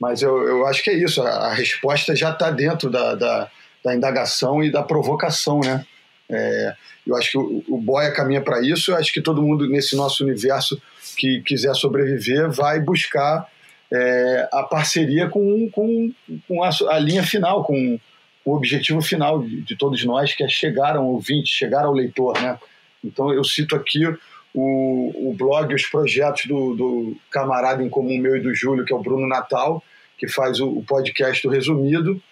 mas 0.00 0.22
eu, 0.22 0.42
eu 0.48 0.66
acho 0.66 0.82
que 0.82 0.90
é 0.90 0.94
isso, 0.94 1.22
a, 1.22 1.28
a 1.28 1.54
resposta 1.54 2.16
já 2.16 2.30
está 2.30 2.50
dentro 2.50 2.90
da, 2.90 3.14
da, 3.14 3.50
da, 3.84 3.94
indagação 3.94 4.64
e 4.64 4.72
da 4.72 4.82
provocação, 4.82 5.60
né? 5.60 5.84
É, 6.30 6.74
eu 7.06 7.14
acho 7.16 7.32
que 7.32 7.38
o, 7.38 7.62
o 7.68 7.78
Boia 7.78 8.10
caminha 8.10 8.40
para 8.40 8.62
isso, 8.62 8.90
eu 8.90 8.96
acho 8.96 9.12
que 9.12 9.20
todo 9.20 9.42
mundo 9.42 9.68
nesse 9.68 9.94
nosso 9.94 10.24
universo 10.24 10.80
que 11.18 11.42
quiser 11.42 11.74
sobreviver 11.74 12.50
vai 12.50 12.80
buscar 12.80 13.46
é, 13.92 14.48
a 14.50 14.62
parceria 14.62 15.28
com, 15.28 15.68
com, 15.70 16.10
com 16.48 16.64
a, 16.64 16.70
a 16.88 16.98
linha 16.98 17.22
final, 17.22 17.62
com 17.62 18.00
o 18.42 18.54
objetivo 18.54 19.02
final 19.02 19.42
de, 19.42 19.60
de, 19.60 19.76
todos 19.76 20.02
nós, 20.04 20.32
que 20.34 20.42
é 20.42 20.48
chegar 20.48 20.96
ao 20.96 21.06
ouvinte, 21.06 21.50
chegar 21.50 21.84
ao 21.84 21.92
leitor, 21.92 22.40
né? 22.40 22.58
Então 23.04 23.32
eu 23.32 23.44
cito 23.44 23.76
aqui 23.76 24.06
o, 24.54 25.30
o 25.30 25.34
blog, 25.34 25.74
os 25.74 25.84
projetos 25.86 26.46
do, 26.46 26.74
do, 26.74 27.16
camarada 27.30 27.82
em 27.82 27.88
comum 27.88 28.16
meu 28.18 28.36
e 28.36 28.40
do 28.40 28.54
Júlio, 28.54 28.84
que 28.84 28.92
é 28.92 28.96
o 28.96 29.02
Bruno 29.02 29.26
Natal, 29.26 29.82
que 30.16 30.28
faz 30.28 30.60
o, 30.60 30.68
o 30.68 30.84
podcast 30.84 31.42
do 31.42 31.52
Resumido. 31.52 32.22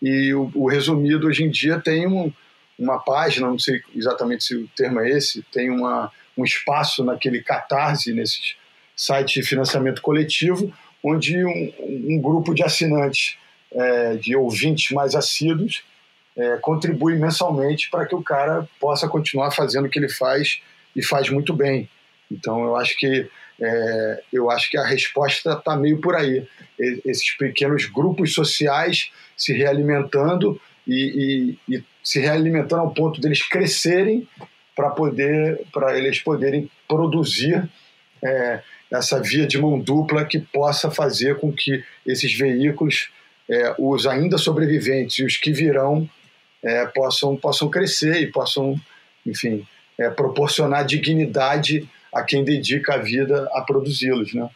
E 0.00 0.34
o, 0.34 0.50
o, 0.54 0.68
Resumido 0.68 1.26
hoje 1.26 1.44
em 1.44 1.50
dia 1.50 1.80
tem 1.80 2.06
um, 2.06 2.30
uma 2.78 2.98
página, 2.98 3.48
não 3.48 3.58
sei 3.58 3.80
exatamente 3.94 4.44
se 4.44 4.54
o 4.54 4.68
termo 4.76 5.00
é 5.00 5.10
esse, 5.10 5.42
tem 5.50 5.70
uma, 5.70 6.12
um 6.36 6.44
espaço 6.44 7.02
naquele 7.02 7.42
Catarse, 7.42 8.12
nesses 8.12 8.56
sites 8.94 9.34
de 9.34 9.42
financiamento 9.42 10.02
coletivo, 10.02 10.72
onde 11.02 11.42
um, 11.44 11.72
um 11.80 12.20
grupo 12.20 12.54
de 12.54 12.62
assinantes, 12.62 13.36
é, 13.72 14.16
de 14.16 14.36
ouvintes 14.36 14.90
mais 14.90 15.14
assíduos, 15.14 15.82
é, 16.36 16.56
contribui 16.58 17.16
mensalmente 17.16 17.90
para 17.90 18.06
que 18.06 18.14
o 18.14 18.22
cara 18.22 18.66
possa 18.80 19.08
continuar 19.08 19.50
fazendo 19.50 19.86
o 19.86 19.90
que 19.90 19.98
ele 19.98 20.08
faz 20.08 20.60
e 20.94 21.02
faz 21.02 21.28
muito 21.30 21.52
bem. 21.52 21.88
Então 22.30 22.64
eu 22.64 22.76
acho 22.76 22.96
que 22.96 23.28
é, 23.60 24.22
eu 24.32 24.50
acho 24.50 24.70
que 24.70 24.76
a 24.76 24.84
resposta 24.84 25.52
está 25.52 25.76
meio 25.76 26.00
por 26.00 26.16
aí. 26.16 26.46
Esses 26.78 27.30
pequenos 27.36 27.86
grupos 27.86 28.34
sociais 28.34 29.10
se 29.36 29.52
realimentando 29.52 30.60
e, 30.86 31.58
e, 31.68 31.76
e 31.76 31.84
se 32.02 32.18
realimentando 32.18 32.82
ao 32.82 32.94
ponto 32.94 33.20
deles 33.20 33.42
crescerem 33.42 34.26
para 34.74 34.90
poder 34.90 35.60
para 35.72 35.96
eles 35.96 36.18
poderem 36.18 36.70
produzir 36.88 37.68
é, 38.24 38.62
essa 38.90 39.20
via 39.20 39.46
de 39.46 39.58
mão 39.58 39.78
dupla 39.78 40.24
que 40.24 40.38
possa 40.38 40.90
fazer 40.90 41.38
com 41.38 41.52
que 41.52 41.82
esses 42.06 42.36
veículos, 42.36 43.10
é, 43.48 43.74
os 43.78 44.06
ainda 44.06 44.38
sobreviventes 44.38 45.18
e 45.18 45.24
os 45.24 45.36
que 45.36 45.52
virão, 45.52 46.08
é, 46.62 46.86
possam, 46.86 47.36
possam 47.36 47.68
crescer 47.68 48.22
e 48.22 48.30
possam, 48.30 48.78
enfim, 49.26 49.66
é, 49.98 50.08
proporcionar 50.10 50.84
dignidade 50.84 51.88
a 52.12 52.22
quem 52.22 52.44
dedica 52.44 52.94
a 52.94 52.98
vida 52.98 53.48
a 53.52 53.62
produzi-los, 53.62 54.34
né? 54.34 54.48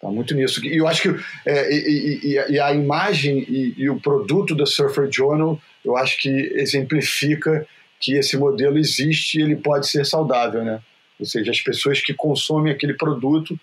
Tá 0.00 0.08
muito 0.10 0.34
nisso. 0.34 0.64
E 0.66 0.76
eu 0.76 0.88
acho 0.88 1.02
que 1.02 1.24
é, 1.46 1.72
e, 1.72 2.20
e, 2.24 2.52
e, 2.54 2.60
a 2.60 2.72
imagem 2.72 3.38
e, 3.48 3.74
e, 3.78 3.88
o 3.88 4.00
produto 4.00 4.52
da 4.54 4.66
Surfer 4.66 5.08
Journal, 5.10 5.60
eu 5.84 5.96
acho 5.96 6.18
que 6.18 6.28
exemplifica 6.28 7.64
que 8.00 8.14
esse 8.14 8.36
modelo 8.36 8.78
existe 8.78 9.38
e 9.38 9.42
ele 9.42 9.54
pode 9.54 9.86
ser 9.86 10.04
saudável, 10.04 10.64
né? 10.64 10.80
Ou 11.20 11.24
seja, 11.24 11.52
as 11.52 11.60
pessoas 11.60 12.00
que 12.00 12.12
consomem 12.12 12.72
aquele 12.72 12.94
produto 12.94 13.58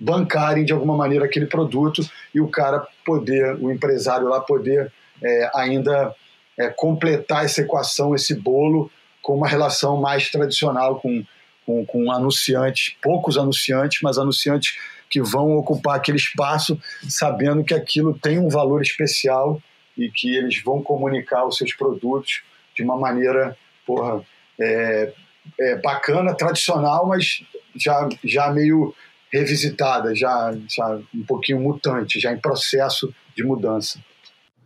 bancarem 0.00 0.64
de 0.64 0.72
alguma 0.72 0.96
maneira 0.96 1.26
aquele 1.26 1.46
produto 1.46 2.02
e 2.34 2.40
o 2.40 2.48
cara 2.48 2.86
poder, 3.04 3.54
o 3.60 3.70
empresário 3.70 4.26
lá 4.28 4.40
poder 4.40 4.90
é, 5.22 5.50
ainda 5.54 6.14
é, 6.58 6.68
completar 6.68 7.44
essa 7.44 7.62
equação, 7.62 8.14
esse 8.14 8.34
bolo, 8.34 8.90
com 9.22 9.36
uma 9.36 9.48
relação 9.48 9.96
mais 9.96 10.30
tradicional 10.30 11.00
com, 11.00 11.24
com, 11.64 11.86
com 11.86 12.10
anunciantes, 12.10 12.96
poucos 13.00 13.38
anunciantes, 13.38 14.00
mas 14.02 14.18
anunciantes 14.18 14.76
que 15.08 15.22
vão 15.22 15.56
ocupar 15.56 15.96
aquele 15.96 16.16
espaço 16.16 16.80
sabendo 17.08 17.62
que 17.62 17.74
aquilo 17.74 18.18
tem 18.18 18.38
um 18.38 18.48
valor 18.48 18.82
especial 18.82 19.60
e 19.96 20.10
que 20.10 20.34
eles 20.34 20.62
vão 20.62 20.82
comunicar 20.82 21.46
os 21.46 21.56
seus 21.56 21.72
produtos 21.74 22.42
de 22.74 22.82
uma 22.82 22.96
maneira 22.96 23.56
porra, 23.86 24.24
é, 24.58 25.12
é, 25.60 25.76
bacana, 25.76 26.34
tradicional, 26.34 27.06
mas 27.06 27.42
já, 27.76 28.08
já 28.24 28.50
meio 28.50 28.94
revisitada, 29.30 30.14
já, 30.14 30.54
já 30.68 30.98
um 31.14 31.24
pouquinho 31.24 31.60
mutante, 31.60 32.20
já 32.20 32.32
em 32.32 32.38
processo 32.38 33.14
de 33.36 33.42
mudança. 33.44 33.98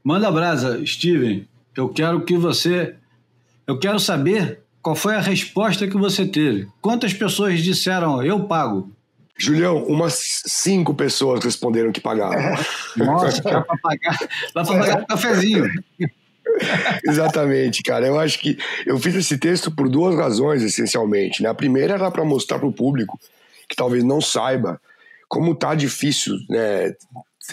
Manda 0.05 0.31
brasa, 0.31 0.85
Steven 0.87 1.47
eu 1.77 1.89
quero 1.89 2.25
que 2.25 2.37
você. 2.37 2.95
Eu 3.67 3.79
quero 3.79 3.99
saber 3.99 4.61
qual 4.81 4.95
foi 4.95 5.17
a 5.17 5.21
resposta 5.21 5.87
que 5.87 5.97
você 5.97 6.27
teve. 6.27 6.69
Quantas 6.81 7.13
pessoas 7.13 7.61
disseram 7.61 8.23
eu 8.23 8.45
pago? 8.45 8.91
Julião, 9.39 9.85
umas 9.85 10.19
cinco 10.47 10.95
pessoas 10.95 11.45
responderam 11.45 11.93
que 11.93 12.01
pagavam. 12.01 12.39
Nossa, 12.97 13.43
dá 13.43 13.61
para 13.61 13.77
pagar, 13.77 14.19
dá 14.55 14.65
pagar 14.65 15.01
um 15.01 15.05
cafezinho. 15.05 15.69
Exatamente, 17.05 17.83
cara. 17.83 18.07
Eu 18.07 18.19
acho 18.19 18.39
que 18.39 18.57
eu 18.87 18.99
fiz 18.99 19.15
esse 19.15 19.37
texto 19.37 19.71
por 19.71 19.89
duas 19.89 20.17
razões, 20.17 20.63
essencialmente. 20.63 21.43
Né? 21.43 21.51
A 21.51 21.55
primeira 21.55 21.95
era 21.95 22.11
para 22.11 22.25
mostrar 22.25 22.59
para 22.59 22.69
o 22.69 22.73
público 22.73 23.19
que 23.69 23.77
talvez 23.77 24.03
não 24.05 24.21
saiba 24.21 24.81
como 25.29 25.55
tá 25.55 25.75
difícil 25.75 26.37
né, 26.49 26.95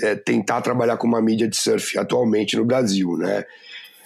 é, 0.01 0.15
tentar 0.15 0.61
trabalhar 0.61 0.97
com 0.97 1.07
uma 1.07 1.21
mídia 1.21 1.47
de 1.47 1.57
surf 1.57 1.97
atualmente 1.97 2.55
no 2.55 2.63
Brasil, 2.63 3.17
né? 3.17 3.43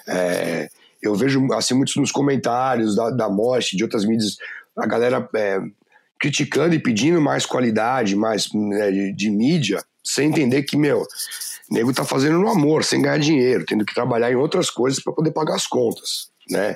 É, 0.08 0.70
eu 1.02 1.16
vejo 1.16 1.52
assim 1.54 1.74
muitos 1.74 1.96
nos 1.96 2.12
comentários 2.12 2.96
da, 2.96 3.10
da 3.10 3.30
Morte, 3.30 3.78
de 3.78 3.84
outras 3.84 4.06
mídias, 4.06 4.38
a 4.78 4.86
galera 4.86 5.28
é, 5.36 5.60
criticando 6.20 6.76
e 6.76 6.80
pedindo 6.80 7.22
mais 7.22 7.46
qualidade, 7.46 8.16
mais 8.16 8.52
né, 8.54 8.92
de, 8.92 9.14
de, 9.14 9.30
mídia, 9.30 9.84
sem 10.04 10.30
entender 10.30 10.64
que, 10.64 10.78
meu, 10.78 11.06
nego 11.70 11.94
tá 11.94 12.04
fazendo 12.04 12.40
no 12.40 12.50
amor, 12.50 12.84
sem 12.84 13.02
ganhar 13.02 13.20
dinheiro, 13.20 13.66
tendo 13.66 13.86
que 13.86 13.94
trabalhar 13.94 14.32
em 14.32 14.36
outras 14.36 14.70
coisas 14.70 15.02
para 15.02 15.14
poder 15.14 15.32
pagar 15.32 15.56
as 15.56 15.68
contas, 15.68 16.30
né? 16.50 16.76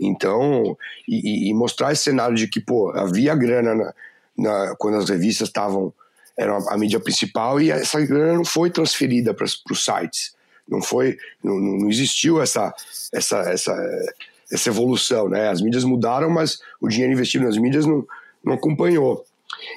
Então, 0.00 0.76
e, 1.06 1.50
e, 1.50 1.54
mostrar 1.54 1.92
esse 1.92 2.02
cenário 2.02 2.34
de 2.34 2.48
que, 2.48 2.60
pô, 2.60 2.90
havia 2.90 3.34
grana 3.36 3.74
na, 3.74 3.94
na, 4.36 4.74
quando 4.76 4.96
as 4.96 5.08
revistas 5.08 5.48
estavam, 5.48 5.92
eram 6.36 6.56
a, 6.56 6.74
a 6.74 6.78
mídia 6.78 6.98
principal 6.98 7.60
e 7.60 7.70
essa 7.70 8.00
grana 8.00 8.32
não 8.32 8.44
foi 8.44 8.70
transferida 8.70 9.32
para 9.32 9.44
os 9.44 9.84
sites. 9.84 10.34
Não 10.72 10.80
foi, 10.80 11.18
não, 11.44 11.54
não 11.58 11.90
existiu 11.90 12.40
essa, 12.40 12.74
essa, 13.12 13.40
essa, 13.40 14.14
essa 14.50 14.68
evolução, 14.70 15.28
né? 15.28 15.50
As 15.50 15.60
mídias 15.60 15.84
mudaram, 15.84 16.30
mas 16.30 16.60
o 16.80 16.88
dinheiro 16.88 17.12
investido 17.12 17.44
nas 17.44 17.58
mídias 17.58 17.84
não, 17.84 18.06
não 18.42 18.54
acompanhou. 18.54 19.22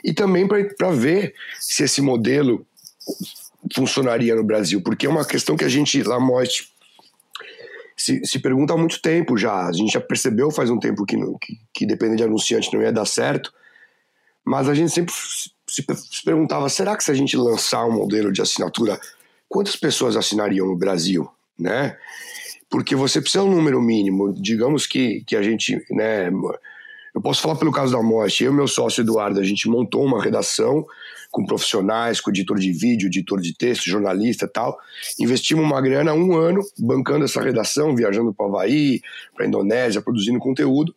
E 0.06 0.14
também 0.14 0.48
para 0.48 0.92
ver 0.92 1.36
se 1.60 1.84
esse 1.84 2.02
modelo 2.02 2.66
funcionaria 3.76 4.34
no 4.36 4.44
Brasil, 4.44 4.82
porque 4.82 5.06
é 5.06 5.10
uma 5.10 5.26
questão 5.26 5.58
que 5.58 5.66
a 5.66 5.70
gente, 5.70 6.02
lá 6.02 6.18
mostra, 6.18 6.64
se, 7.98 8.26
se 8.26 8.40
pergunta 8.40 8.74
há 8.74 8.78
muito 8.78 9.02
tempo 9.02 9.38
já. 9.38 9.68
A 9.68 9.74
gente 9.74 9.92
já 9.92 10.02
percebeu 10.02 10.50
faz 10.50 10.70
um 10.70 10.80
tempo 10.80 11.06
que, 11.06 11.18
não, 11.18 11.38
que, 11.38 11.60
que 11.74 11.86
depender 11.86 12.16
de 12.16 12.24
anunciante 12.24 12.74
não 12.74 12.82
ia 12.82 12.92
dar 12.92 13.06
certo, 13.06 13.54
mas 14.46 14.70
a 14.70 14.74
gente 14.74 14.94
sempre 14.94 15.14
se, 15.14 15.52
se 15.68 16.24
perguntava: 16.24 16.70
será 16.70 16.96
que 16.96 17.04
se 17.04 17.12
a 17.12 17.16
gente 17.16 17.36
lançar 17.36 17.86
um 17.86 17.92
modelo 17.92 18.32
de 18.32 18.42
assinatura 18.42 19.00
quantas 19.56 19.78
pessoas 19.78 20.18
assinariam 20.18 20.68
no 20.68 20.76
Brasil, 20.76 21.30
né? 21.58 21.98
Porque 22.70 22.94
você 22.94 23.22
precisa 23.22 23.42
um 23.42 23.50
número 23.50 23.82
mínimo. 23.82 24.34
Digamos 24.34 24.86
que, 24.86 25.24
que 25.26 25.34
a 25.34 25.42
gente, 25.42 25.82
né? 25.90 26.30
Eu 27.14 27.22
posso 27.22 27.42
falar 27.42 27.56
pelo 27.56 27.72
caso 27.72 27.94
da 27.94 28.04
morte. 28.04 28.44
Eu 28.44 28.52
e 28.52 28.54
meu 28.54 28.68
sócio 28.68 29.00
Eduardo, 29.00 29.40
a 29.40 29.44
gente 29.46 29.70
montou 29.70 30.04
uma 30.04 30.22
redação 30.22 30.86
com 31.32 31.46
profissionais, 31.46 32.20
com 32.20 32.32
editor 32.32 32.60
de 32.60 32.74
vídeo, 32.74 33.08
editor 33.08 33.40
de 33.40 33.58
texto, 33.58 33.86
jornalista 33.86 34.46
tal. 34.46 34.78
Investimos 35.18 35.64
uma 35.64 35.80
grana 35.80 36.14
um 36.14 36.36
ano 36.36 36.60
bancando 36.78 37.24
essa 37.24 37.42
redação, 37.42 37.96
viajando 37.96 38.34
para 38.34 38.46
o 38.46 38.50
Havaí, 38.50 39.00
para 39.34 39.46
a 39.46 39.48
Indonésia, 39.48 40.02
produzindo 40.02 40.38
conteúdo, 40.38 40.94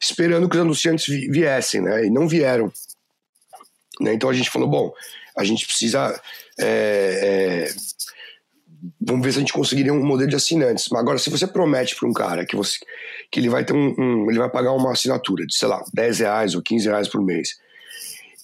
esperando 0.00 0.48
que 0.48 0.54
os 0.54 0.62
anunciantes 0.62 1.06
viessem, 1.28 1.80
né? 1.80 2.06
E 2.06 2.10
não 2.10 2.28
vieram. 2.28 2.72
Né? 4.00 4.14
Então 4.14 4.30
a 4.30 4.32
gente 4.32 4.48
falou, 4.48 4.68
bom, 4.68 4.94
a 5.36 5.44
gente 5.44 5.66
precisa. 5.66 6.20
É, 6.58 7.66
é, 7.66 7.74
vamos 9.00 9.24
ver 9.24 9.32
se 9.32 9.38
a 9.38 9.40
gente 9.40 9.52
conseguiria 9.52 9.92
um 9.92 10.04
modelo 10.04 10.30
de 10.30 10.36
assinantes. 10.36 10.88
Mas 10.90 11.00
agora, 11.00 11.18
se 11.18 11.30
você 11.30 11.46
promete 11.46 11.96
para 11.96 12.08
um 12.08 12.12
cara 12.12 12.44
que, 12.44 12.56
você, 12.56 12.78
que 13.30 13.40
ele 13.40 13.48
vai 13.48 13.64
ter 13.64 13.74
um, 13.74 13.94
um, 13.98 14.30
ele 14.30 14.38
vai 14.38 14.50
pagar 14.50 14.72
uma 14.72 14.92
assinatura 14.92 15.46
de, 15.46 15.54
sei 15.56 15.68
lá, 15.68 15.82
10 15.94 16.18
reais 16.20 16.54
ou 16.54 16.62
15 16.62 16.88
reais 16.88 17.08
por 17.08 17.22
mês 17.22 17.50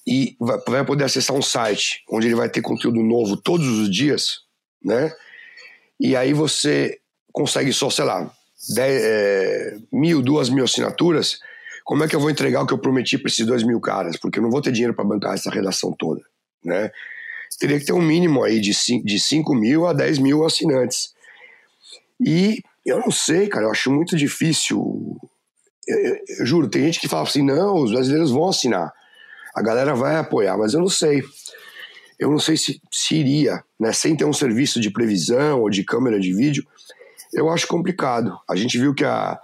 e 0.08 0.34
vai 0.66 0.84
poder 0.86 1.04
acessar 1.04 1.36
um 1.36 1.42
site 1.42 2.02
onde 2.10 2.26
ele 2.26 2.34
vai 2.34 2.48
ter 2.48 2.62
conteúdo 2.62 3.02
novo 3.02 3.36
todos 3.36 3.66
os 3.66 3.90
dias, 3.90 4.38
né? 4.82 5.12
E 6.00 6.16
aí 6.16 6.32
você 6.32 6.98
consegue 7.30 7.74
só, 7.74 7.90
sei 7.90 8.06
lá, 8.06 8.30
10, 8.74 9.02
é, 9.04 9.76
mil, 9.92 10.22
duas 10.22 10.48
mil 10.48 10.64
assinaturas. 10.64 11.38
Como 11.84 12.02
é 12.02 12.08
que 12.08 12.16
eu 12.16 12.20
vou 12.20 12.30
entregar 12.30 12.62
o 12.62 12.66
que 12.66 12.72
eu 12.72 12.78
prometi 12.78 13.18
para 13.18 13.30
esses 13.30 13.44
dois 13.44 13.62
mil 13.62 13.80
caras? 13.80 14.16
Porque 14.16 14.38
eu 14.38 14.42
não 14.42 14.50
vou 14.50 14.62
ter 14.62 14.72
dinheiro 14.72 14.94
para 14.94 15.04
bancar 15.04 15.34
essa 15.34 15.50
redação 15.50 15.94
toda, 15.98 16.22
né? 16.64 16.90
Teria 17.58 17.78
que 17.78 17.86
ter 17.86 17.92
um 17.92 18.02
mínimo 18.02 18.44
aí 18.44 18.60
de 18.60 18.74
5, 18.74 19.04
de 19.04 19.18
5 19.18 19.54
mil 19.54 19.86
a 19.86 19.92
10 19.92 20.18
mil 20.18 20.44
assinantes. 20.44 21.12
E 22.20 22.62
eu 22.84 23.00
não 23.00 23.10
sei, 23.10 23.48
cara, 23.48 23.66
eu 23.66 23.70
acho 23.70 23.90
muito 23.90 24.16
difícil. 24.16 25.16
Eu, 25.86 25.98
eu, 25.98 26.18
eu 26.40 26.46
juro, 26.46 26.68
tem 26.68 26.82
gente 26.84 27.00
que 27.00 27.08
fala 27.08 27.22
assim: 27.22 27.42
não, 27.42 27.76
os 27.76 27.90
brasileiros 27.90 28.30
vão 28.30 28.48
assinar 28.48 28.92
a 29.58 29.62
galera 29.62 29.94
vai 29.94 30.16
apoiar, 30.16 30.56
mas 30.56 30.72
eu 30.72 30.80
não 30.80 30.88
sei. 30.88 31.22
Eu 32.18 32.30
não 32.30 32.38
sei 32.38 32.56
se, 32.56 32.80
se 32.90 33.16
iria, 33.16 33.62
né? 33.78 33.92
Sem 33.92 34.16
ter 34.16 34.24
um 34.24 34.32
serviço 34.32 34.80
de 34.80 34.90
previsão 34.90 35.60
ou 35.60 35.70
de 35.70 35.84
câmera 35.84 36.18
de 36.18 36.32
vídeo, 36.32 36.64
eu 37.32 37.50
acho 37.50 37.66
complicado. 37.66 38.38
A 38.48 38.54
gente 38.54 38.78
viu 38.78 38.94
que 38.94 39.04
a, 39.04 39.38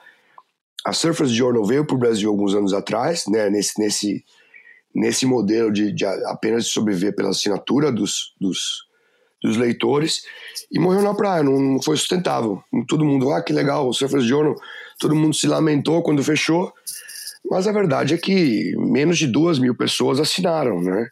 a 0.85 0.93
Surface 0.93 1.33
Journal 1.33 1.65
veio 1.65 1.85
para 1.85 1.97
o 1.97 1.99
Brasil 1.99 2.31
alguns 2.31 2.55
anos 2.55 2.73
atrás, 2.73 3.27
né? 3.27 3.51
Nesse, 3.51 3.81
nesse, 3.81 4.25
nesse 4.95 5.27
modelo 5.27 5.73
de, 5.73 5.93
de 5.93 6.05
apenas 6.05 6.69
sobreviver 6.69 7.15
pela 7.15 7.31
assinatura 7.31 7.91
dos, 7.91 8.35
dos, 8.41 8.85
dos 9.43 9.57
leitores 9.57 10.23
e 10.71 10.79
morreu 10.79 11.03
na 11.03 11.15
praia, 11.15 11.43
não, 11.43 11.59
não, 11.59 11.83
foi 11.83 11.97
sustentável. 11.97 12.63
Todo 12.87 13.05
mundo, 13.05 13.33
ah, 13.33 13.43
que 13.43 13.53
legal, 13.53 13.89
o 13.89 13.93
Surface 13.93 14.27
Journal, 14.27 14.55
todo 14.99 15.17
mundo 15.17 15.35
se 15.35 15.47
lamentou 15.47 16.03
quando 16.03 16.23
fechou, 16.23 16.73
mas 17.51 17.67
a 17.67 17.73
verdade 17.73 18.15
é 18.15 18.19
que 18.19 18.75
menos 18.77 19.19
de 19.19 19.27
duas 19.27 19.59
mil 19.59 19.75
pessoas 19.75 20.21
assinaram, 20.21 20.81
né? 20.81 21.09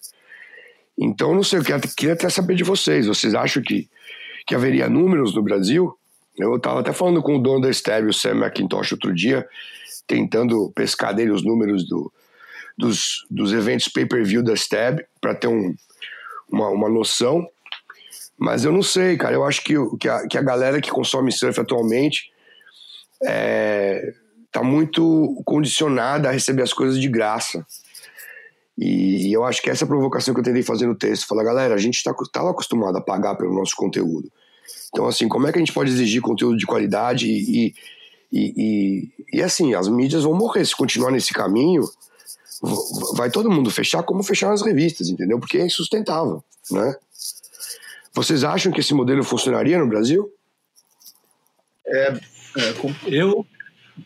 Então, 0.97 1.35
não 1.35 1.43
sei, 1.43 1.59
eu 1.59 1.65
queria 1.97 2.15
até 2.15 2.29
saber 2.29 2.55
de 2.55 2.63
vocês. 2.63 3.07
Vocês 3.07 3.35
acham 3.35 3.63
que, 3.63 3.89
que 4.47 4.55
haveria 4.55 4.89
números 4.89 5.35
no 5.35 5.43
Brasil? 5.43 5.97
Eu 6.39 6.57
estava 6.57 6.81
até 6.81 6.93
falando 6.93 7.23
com 7.23 7.37
o 7.37 7.43
dono 7.43 7.63
da 7.63 7.71
Stab, 7.71 8.07
o 8.07 8.13
Sam 8.13 8.37
McIntosh, 8.37 8.93
outro 8.93 9.15
dia, 9.15 9.47
tentando 10.07 10.71
pescar 10.75 11.15
dele 11.15 11.31
os 11.31 11.45
números 11.45 11.87
do, 11.87 12.13
dos, 12.77 13.27
dos 13.31 13.53
eventos 13.53 13.89
pay-per-view 13.89 14.43
da 14.43 14.55
Stab, 14.55 15.01
para 15.21 15.35
ter 15.35 15.49
um, 15.49 15.75
uma, 16.51 16.69
uma 16.69 16.89
noção. 16.89 17.47
Mas 18.39 18.65
eu 18.65 18.73
não 18.73 18.83
sei, 18.83 19.17
cara. 19.17 19.35
Eu 19.35 19.45
acho 19.45 19.63
que, 19.63 19.75
que, 19.99 20.09
a, 20.09 20.27
que 20.27 20.37
a 20.37 20.43
galera 20.43 20.81
que 20.81 20.91
consome 20.91 21.31
surf 21.31 21.61
atualmente 21.61 22.33
é, 23.25 24.13
tá 24.51 24.63
muito 24.63 25.41
condicionada 25.45 26.29
a 26.29 26.33
receber 26.33 26.63
as 26.63 26.73
coisas 26.73 27.01
de 27.01 27.09
graça. 27.09 27.65
E 28.77 29.33
eu 29.33 29.45
acho 29.45 29.63
que 29.63 29.71
essa 29.71 29.85
é 29.85 29.87
a 29.87 29.89
provocação 29.89 30.35
que 30.35 30.41
eu 30.41 30.45
tentei 30.45 30.63
fazer 30.63 30.87
no 30.87 30.95
texto. 30.95 31.27
Falar, 31.27 31.45
galera, 31.45 31.75
a 31.75 31.79
gente 31.79 31.97
estava 31.97 32.17
tá, 32.33 32.49
acostumado 32.49 32.97
a 32.97 33.01
pagar 33.01 33.37
pelo 33.37 33.55
nosso 33.55 33.77
conteúdo. 33.77 34.31
Então, 34.89 35.07
assim, 35.07 35.29
como 35.29 35.47
é 35.47 35.53
que 35.53 35.59
a 35.59 35.61
gente 35.61 35.73
pode 35.73 35.91
exigir 35.91 36.21
conteúdo 36.21 36.57
de 36.57 36.67
qualidade 36.67 37.27
e, 37.27 37.75
e, 38.33 38.55
e, 38.57 39.11
e 39.35 39.43
assim, 39.43 39.75
as 39.75 39.89
mídias 39.89 40.25
vão 40.25 40.35
morrer. 40.35 40.65
Se 40.65 40.75
continuar 40.75 41.11
nesse 41.11 41.33
caminho, 41.33 41.83
vai 43.17 43.31
todo 43.31 43.51
mundo 43.51 43.71
fechar 43.71 44.03
como 44.03 44.23
fechar 44.23 44.53
as 44.53 44.63
revistas, 44.63 45.09
entendeu? 45.09 45.39
Porque 45.39 45.59
é 45.59 45.67
insustentável, 45.67 46.43
né? 46.71 46.95
Vocês 48.15 48.45
acham 48.45 48.71
que 48.71 48.81
esse 48.81 48.95
modelo 48.95 49.25
funcionaria 49.25 49.79
no 49.79 49.89
Brasil? 49.89 50.31
É, 51.87 52.13
é 52.59 52.75
eu 53.07 53.47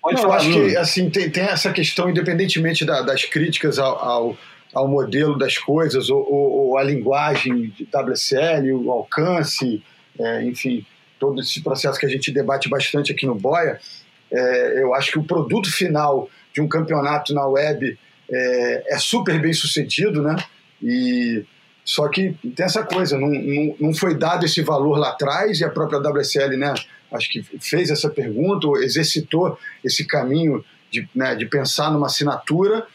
Pode 0.02 0.20
eu 0.20 0.32
acho 0.32 0.50
que 0.50 0.76
assim, 0.76 1.08
tem, 1.08 1.30
tem 1.30 1.44
essa 1.44 1.72
questão, 1.72 2.10
independentemente 2.10 2.84
da, 2.84 3.02
das 3.02 3.24
críticas 3.24 3.78
ao, 3.78 3.98
ao, 3.98 4.38
ao, 4.74 4.88
modelo 4.88 5.38
das 5.38 5.56
coisas, 5.58 6.10
ou, 6.10 6.20
ou, 6.20 6.52
ou, 6.52 6.78
a 6.78 6.82
linguagem 6.82 7.70
de 7.70 7.84
WSL, 7.84 8.72
o 8.72 8.90
alcance, 8.90 9.82
é, 10.18 10.42
enfim, 10.44 10.84
todo 11.20 11.40
esse 11.40 11.62
processo 11.62 11.98
que 11.98 12.06
a 12.06 12.08
gente 12.08 12.32
debate 12.32 12.68
bastante 12.68 13.12
aqui 13.12 13.26
no 13.26 13.34
Boia, 13.34 13.78
é, 14.30 14.82
eu 14.82 14.92
acho 14.92 15.12
que 15.12 15.18
o 15.18 15.24
produto 15.24 15.70
final 15.70 16.28
de 16.52 16.60
um 16.60 16.68
campeonato 16.68 17.32
na 17.32 17.46
web 17.46 17.96
é, 18.30 18.94
é 18.94 18.98
super 18.98 19.40
bem 19.40 19.52
sucedido, 19.52 20.22
né? 20.22 20.36
E 20.82 21.44
só 21.84 22.08
que 22.08 22.34
tem 22.54 22.66
essa 22.66 22.82
coisa, 22.82 23.16
não, 23.18 23.28
não, 23.28 23.76
não 23.78 23.94
foi 23.94 24.16
dado 24.16 24.44
esse 24.44 24.60
valor 24.62 24.98
lá 24.98 25.10
atrás 25.10 25.60
e 25.60 25.64
a 25.64 25.70
própria 25.70 26.00
WSL, 26.00 26.56
né? 26.56 26.74
acho 27.12 27.30
que 27.30 27.42
fez 27.60 27.90
essa 27.90 28.10
pergunta, 28.10 28.66
exercitou 28.82 29.58
esse 29.84 30.04
caminho 30.04 30.64
de, 30.90 31.08
né, 31.14 31.34
de 31.34 31.46
pensar 31.46 31.90
numa 31.90 32.06
assinatura, 32.06 32.86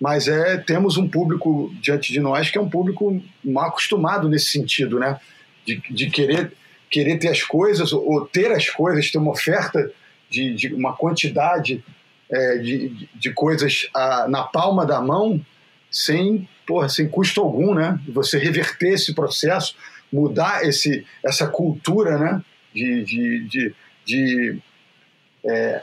mas 0.00 0.28
é 0.28 0.56
temos 0.56 0.96
um 0.96 1.08
público 1.08 1.72
diante 1.80 2.12
de 2.12 2.20
nós 2.20 2.50
que 2.50 2.56
é 2.56 2.60
um 2.60 2.70
público 2.70 3.22
mal 3.44 3.68
acostumado 3.68 4.28
nesse 4.28 4.46
sentido, 4.46 4.98
né? 4.98 5.20
De, 5.66 5.76
de 5.90 6.08
querer, 6.08 6.52
querer 6.88 7.18
ter 7.18 7.28
as 7.28 7.42
coisas, 7.42 7.92
ou 7.92 8.26
ter 8.26 8.50
as 8.50 8.68
coisas, 8.70 9.10
ter 9.10 9.18
uma 9.18 9.32
oferta 9.32 9.92
de, 10.30 10.54
de 10.54 10.72
uma 10.72 10.94
quantidade 10.94 11.84
é, 12.30 12.58
de, 12.58 13.08
de 13.14 13.32
coisas 13.32 13.88
a, 13.94 14.28
na 14.28 14.44
palma 14.44 14.86
da 14.86 15.00
mão, 15.00 15.40
sem, 15.90 16.48
porra, 16.66 16.88
sem 16.88 17.08
custo 17.08 17.40
algum, 17.40 17.74
né? 17.74 17.98
Você 18.08 18.38
reverter 18.38 18.94
esse 18.94 19.14
processo, 19.14 19.74
mudar 20.12 20.64
esse, 20.64 21.04
essa 21.24 21.46
cultura, 21.46 22.18
né? 22.18 22.42
de, 22.74 23.04
de, 23.04 23.48
de, 23.48 23.74
de 24.04 24.58
é, 25.44 25.82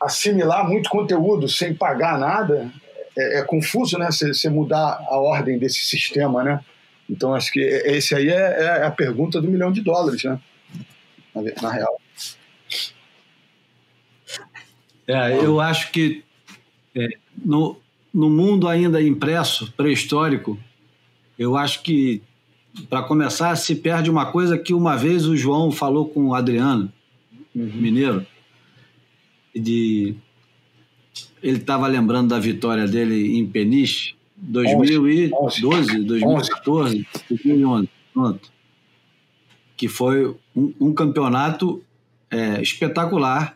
assimilar 0.00 0.68
muito 0.68 0.88
conteúdo 0.90 1.48
sem 1.48 1.74
pagar 1.74 2.18
nada, 2.18 2.70
é, 3.16 3.40
é 3.40 3.42
confuso, 3.42 3.98
né? 3.98 4.08
Você 4.10 4.48
mudar 4.48 5.04
a 5.08 5.16
ordem 5.16 5.58
desse 5.58 5.84
sistema, 5.84 6.44
né? 6.44 6.60
Então 7.08 7.34
acho 7.34 7.52
que 7.52 7.60
esse 7.60 8.14
aí 8.14 8.28
é, 8.28 8.34
é, 8.34 8.82
a 8.84 8.90
pergunta 8.90 9.40
do 9.40 9.48
milhão 9.48 9.72
de 9.72 9.80
dólares, 9.80 10.22
né? 10.24 10.38
Na, 11.34 11.42
na 11.62 11.72
real. 11.72 12.00
É, 15.06 15.36
eu 15.36 15.60
acho 15.60 15.92
que 15.92 16.24
é, 16.94 17.08
no, 17.44 17.76
no 18.12 18.28
mundo 18.28 18.68
ainda 18.68 19.00
impresso, 19.02 19.72
pré-histórico, 19.76 20.58
eu 21.38 21.56
acho 21.56 21.82
que 21.82 22.22
para 22.88 23.02
começar, 23.02 23.54
se 23.56 23.74
perde 23.74 24.10
uma 24.10 24.26
coisa 24.26 24.58
que 24.58 24.74
uma 24.74 24.96
vez 24.96 25.26
o 25.26 25.36
João 25.36 25.70
falou 25.70 26.08
com 26.08 26.26
o 26.26 26.34
Adriano, 26.34 26.92
uhum. 27.54 27.70
mineiro, 27.74 28.26
de 29.54 30.14
ele 31.42 31.58
estava 31.58 31.86
lembrando 31.86 32.28
da 32.28 32.38
vitória 32.38 32.86
dele 32.86 33.38
em 33.38 33.46
Peniche, 33.46 34.14
2012, 34.36 36.04
2014, 36.04 37.06
2011, 37.30 37.88
pronto. 38.12 38.52
Que 39.76 39.88
foi 39.88 40.34
um, 40.54 40.74
um 40.80 40.94
campeonato 40.94 41.82
é, 42.30 42.60
espetacular. 42.60 43.55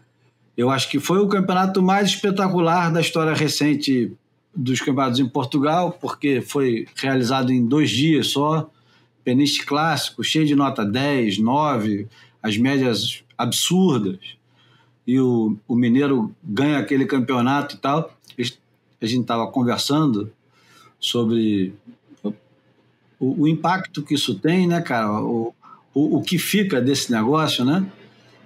Eu 0.61 0.69
acho 0.69 0.91
que 0.91 1.01
foi 1.01 1.19
o 1.19 1.27
campeonato 1.27 1.83
mais 1.83 2.11
espetacular 2.11 2.93
da 2.93 3.01
história 3.01 3.33
recente 3.33 4.13
dos 4.55 4.79
campeonatos 4.79 5.19
em 5.19 5.27
Portugal, 5.27 5.97
porque 5.99 6.43
foi 6.43 6.87
realizado 6.97 7.51
em 7.51 7.65
dois 7.65 7.89
dias 7.89 8.27
só 8.27 8.71
Peniche 9.25 9.65
clássico, 9.65 10.23
cheio 10.23 10.45
de 10.45 10.55
nota 10.55 10.85
10, 10.85 11.39
9, 11.39 12.07
as 12.43 12.59
médias 12.59 13.25
absurdas. 13.39 14.19
E 15.07 15.19
o, 15.19 15.57
o 15.67 15.75
Mineiro 15.75 16.31
ganha 16.45 16.79
aquele 16.79 17.07
campeonato 17.07 17.77
e 17.77 17.79
tal. 17.79 18.15
A 18.39 19.07
gente 19.07 19.23
estava 19.23 19.47
conversando 19.47 20.31
sobre 20.99 21.73
o, 22.23 22.35
o, 23.45 23.49
impacto 23.49 24.03
que 24.03 24.13
isso 24.13 24.35
tem, 24.35 24.67
né, 24.67 24.83
cara? 24.83 25.23
O, 25.23 25.55
o, 25.95 26.19
o 26.19 26.23
que 26.23 26.37
fica 26.37 26.83
desse 26.83 27.11
negócio, 27.11 27.65
né? 27.65 27.91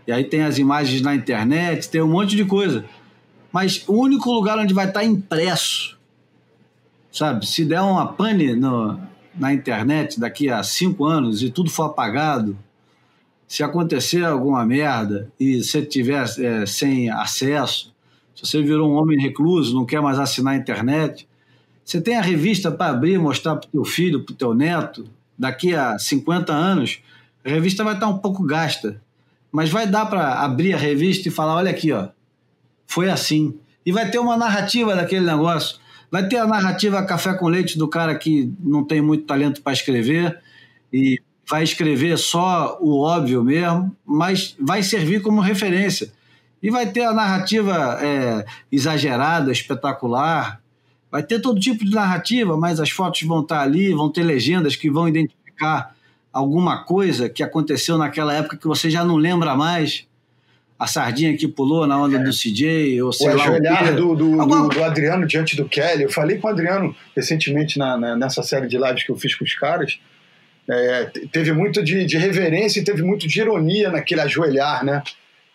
E 0.06 0.12
aí 0.12 0.24
tem 0.24 0.42
as 0.42 0.58
imagens 0.58 1.00
na 1.00 1.14
internet, 1.14 1.88
tem 1.88 2.02
um 2.02 2.08
monte 2.08 2.36
de 2.36 2.44
coisa. 2.44 2.84
Mas 3.52 3.84
o 3.86 3.94
único 3.94 4.30
lugar 4.30 4.58
onde 4.58 4.74
vai 4.74 4.88
estar 4.88 5.04
impresso, 5.04 5.96
sabe? 7.10 7.46
Se 7.46 7.64
der 7.64 7.80
uma 7.80 8.06
pane 8.06 8.54
no, 8.54 8.98
na 9.34 9.52
internet 9.52 10.18
daqui 10.18 10.50
a 10.50 10.62
cinco 10.62 11.04
anos 11.04 11.42
e 11.42 11.50
tudo 11.50 11.70
for 11.70 11.84
apagado, 11.84 12.58
se 13.46 13.62
acontecer 13.62 14.24
alguma 14.24 14.64
merda 14.66 15.30
e 15.38 15.62
você 15.62 15.82
tiver 15.82 16.24
é, 16.38 16.66
sem 16.66 17.10
acesso, 17.10 17.94
se 18.34 18.44
você 18.44 18.62
virou 18.62 18.90
um 18.90 18.94
homem 18.94 19.18
recluso, 19.18 19.74
não 19.74 19.86
quer 19.86 20.00
mais 20.02 20.18
assinar 20.18 20.54
a 20.54 20.56
internet, 20.56 21.28
Você 21.84 22.00
tem 22.00 22.16
a 22.16 22.22
revista 22.22 22.72
para 22.72 22.92
abrir, 22.92 23.18
mostrar 23.18 23.56
para 23.56 23.68
o 23.68 23.70
teu 23.70 23.84
filho, 23.84 24.24
para 24.24 24.32
o 24.32 24.36
teu 24.36 24.54
neto, 24.54 25.06
daqui 25.38 25.74
a 25.74 25.98
50 25.98 26.50
anos, 26.50 27.00
a 27.44 27.50
revista 27.50 27.84
vai 27.84 27.92
estar 27.92 28.08
um 28.08 28.16
pouco 28.16 28.42
gasta. 28.42 29.02
Mas 29.54 29.70
vai 29.70 29.86
dar 29.86 30.06
para 30.06 30.40
abrir 30.40 30.72
a 30.72 30.76
revista 30.76 31.28
e 31.28 31.30
falar: 31.30 31.54
olha 31.54 31.70
aqui, 31.70 31.92
ó, 31.92 32.08
foi 32.88 33.08
assim. 33.08 33.56
E 33.86 33.92
vai 33.92 34.10
ter 34.10 34.18
uma 34.18 34.36
narrativa 34.36 34.96
daquele 34.96 35.24
negócio. 35.24 35.78
Vai 36.10 36.26
ter 36.26 36.38
a 36.38 36.46
narrativa 36.46 37.00
café 37.04 37.34
com 37.34 37.46
leite 37.46 37.78
do 37.78 37.86
cara 37.86 38.16
que 38.16 38.52
não 38.58 38.82
tem 38.82 39.00
muito 39.00 39.26
talento 39.26 39.62
para 39.62 39.72
escrever 39.72 40.40
e 40.92 41.22
vai 41.48 41.62
escrever 41.62 42.18
só 42.18 42.78
o 42.80 42.98
óbvio 43.00 43.44
mesmo, 43.44 43.96
mas 44.04 44.56
vai 44.58 44.82
servir 44.82 45.22
como 45.22 45.40
referência. 45.40 46.12
E 46.60 46.68
vai 46.68 46.90
ter 46.90 47.04
a 47.04 47.12
narrativa 47.12 47.98
é, 48.02 48.44
exagerada, 48.72 49.52
espetacular, 49.52 50.60
vai 51.12 51.22
ter 51.22 51.38
todo 51.38 51.60
tipo 51.60 51.84
de 51.84 51.92
narrativa, 51.92 52.56
mas 52.56 52.80
as 52.80 52.90
fotos 52.90 53.22
vão 53.22 53.40
estar 53.40 53.60
ali, 53.60 53.92
vão 53.92 54.10
ter 54.10 54.24
legendas 54.24 54.74
que 54.74 54.90
vão 54.90 55.06
identificar 55.06 55.94
alguma 56.34 56.82
coisa 56.82 57.28
que 57.28 57.44
aconteceu 57.44 57.96
naquela 57.96 58.34
época 58.34 58.56
que 58.56 58.66
você 58.66 58.90
já 58.90 59.04
não 59.04 59.16
lembra 59.16 59.54
mais. 59.54 60.06
A 60.76 60.88
sardinha 60.88 61.36
que 61.36 61.46
pulou 61.46 61.86
na 61.86 61.96
onda 61.96 62.18
é. 62.18 62.22
do 62.22 62.30
CJ, 62.30 63.00
ou 63.00 63.12
sei 63.12 63.28
o 63.28 63.36
lá. 63.36 63.48
O 63.48 63.94
do, 63.94 64.16
do, 64.16 64.40
Alguma... 64.40 64.68
do, 64.68 64.82
Adriano 64.82 65.24
diante 65.24 65.54
do 65.54 65.68
Kelly. 65.68 66.02
Eu 66.02 66.10
falei 66.10 66.38
com 66.38 66.48
o 66.48 66.50
Adriano 66.50 66.94
recentemente 67.14 67.78
na, 67.78 67.96
na, 67.96 68.16
nessa 68.16 68.42
série 68.42 68.66
de 68.66 68.76
lives 68.76 69.04
que 69.04 69.10
eu 69.10 69.16
fiz 69.16 69.36
com 69.36 69.44
os 69.44 69.54
caras. 69.54 70.00
É, 70.68 71.04
teve 71.30 71.52
muito 71.52 71.82
de, 71.82 72.04
de, 72.04 72.18
reverência 72.18 72.80
e 72.80 72.84
teve 72.84 73.02
muito 73.02 73.28
de 73.28 73.40
ironia 73.40 73.88
naquele 73.90 74.22
ajoelhar, 74.22 74.84
né? 74.84 75.02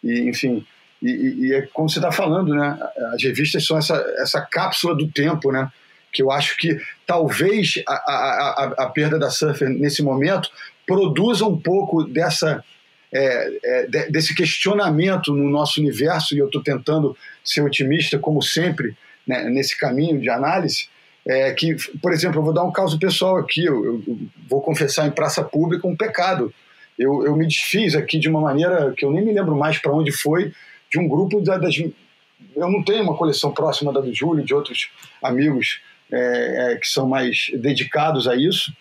E, 0.01 0.29
enfim, 0.29 0.65
e, 1.01 1.47
e, 1.47 1.53
é 1.53 1.63
como 1.73 1.89
você 1.89 1.99
está 1.99 2.11
falando, 2.11 2.55
né? 2.55 2.79
As 3.13 3.21
revistas 3.21 3.65
são 3.65 3.77
essa, 3.77 3.95
essa 4.19 4.39
cápsula 4.41 4.95
do 4.95 5.07
tempo, 5.09 5.51
né? 5.51 5.69
Que 6.11 6.21
eu 6.21 6.31
acho 6.31 6.57
que 6.57 6.79
talvez 7.05 7.81
a, 7.87 7.93
a, 7.93 8.73
a, 8.77 8.83
a 8.83 8.89
perda 8.89 9.19
da 9.19 9.29
Surfer 9.29 9.69
nesse 9.69 10.01
momento 10.01 10.49
produza 10.85 11.45
um 11.45 11.59
pouco 11.59 12.03
dessa 12.03 12.63
é, 13.11 13.59
é, 13.63 14.09
desse 14.11 14.35
questionamento 14.35 15.33
no 15.33 15.49
nosso 15.49 15.79
universo, 15.79 16.35
e 16.35 16.39
eu 16.39 16.45
estou 16.45 16.61
tentando 16.61 17.17
ser 17.43 17.61
otimista, 17.61 18.19
como 18.19 18.41
sempre, 18.41 18.95
né, 19.25 19.45
nesse 19.45 19.75
caminho 19.75 20.19
de 20.19 20.29
análise, 20.29 20.87
é 21.25 21.51
que, 21.53 21.75
por 22.01 22.13
exemplo, 22.13 22.39
eu 22.39 22.43
vou 22.43 22.53
dar 22.53 22.63
um 22.63 22.71
caso 22.71 22.99
pessoal 22.99 23.37
aqui, 23.37 23.65
eu, 23.65 23.83
eu 23.83 24.19
vou 24.47 24.61
confessar 24.61 25.07
em 25.07 25.11
praça 25.11 25.43
pública 25.43 25.87
um 25.87 25.95
pecado. 25.95 26.53
Eu, 26.97 27.25
eu, 27.25 27.35
me 27.35 27.47
desfiz 27.47 27.95
aqui 27.95 28.19
de 28.19 28.29
uma 28.29 28.41
maneira 28.41 28.93
que 28.95 29.05
eu 29.05 29.11
nem 29.11 29.23
me 29.23 29.33
lembro 29.33 29.55
mais 29.55 29.77
para 29.77 29.91
onde 29.91 30.11
foi, 30.11 30.53
de 30.91 30.99
um 30.99 31.07
grupo 31.07 31.41
da, 31.41 31.57
das. 31.57 31.77
Eu 31.77 32.69
não 32.69 32.83
tenho 32.83 33.03
uma 33.03 33.15
coleção 33.15 33.51
próxima 33.51 33.91
da 33.91 34.01
do 34.01 34.13
Júlio, 34.13 34.43
de 34.43 34.53
outros 34.53 34.89
amigos 35.21 35.81
é, 36.11 36.73
é, 36.73 36.75
que 36.77 36.87
são 36.87 37.07
mais 37.07 37.51
dedicados 37.53 38.27
a 38.27 38.35
isso, 38.35 38.73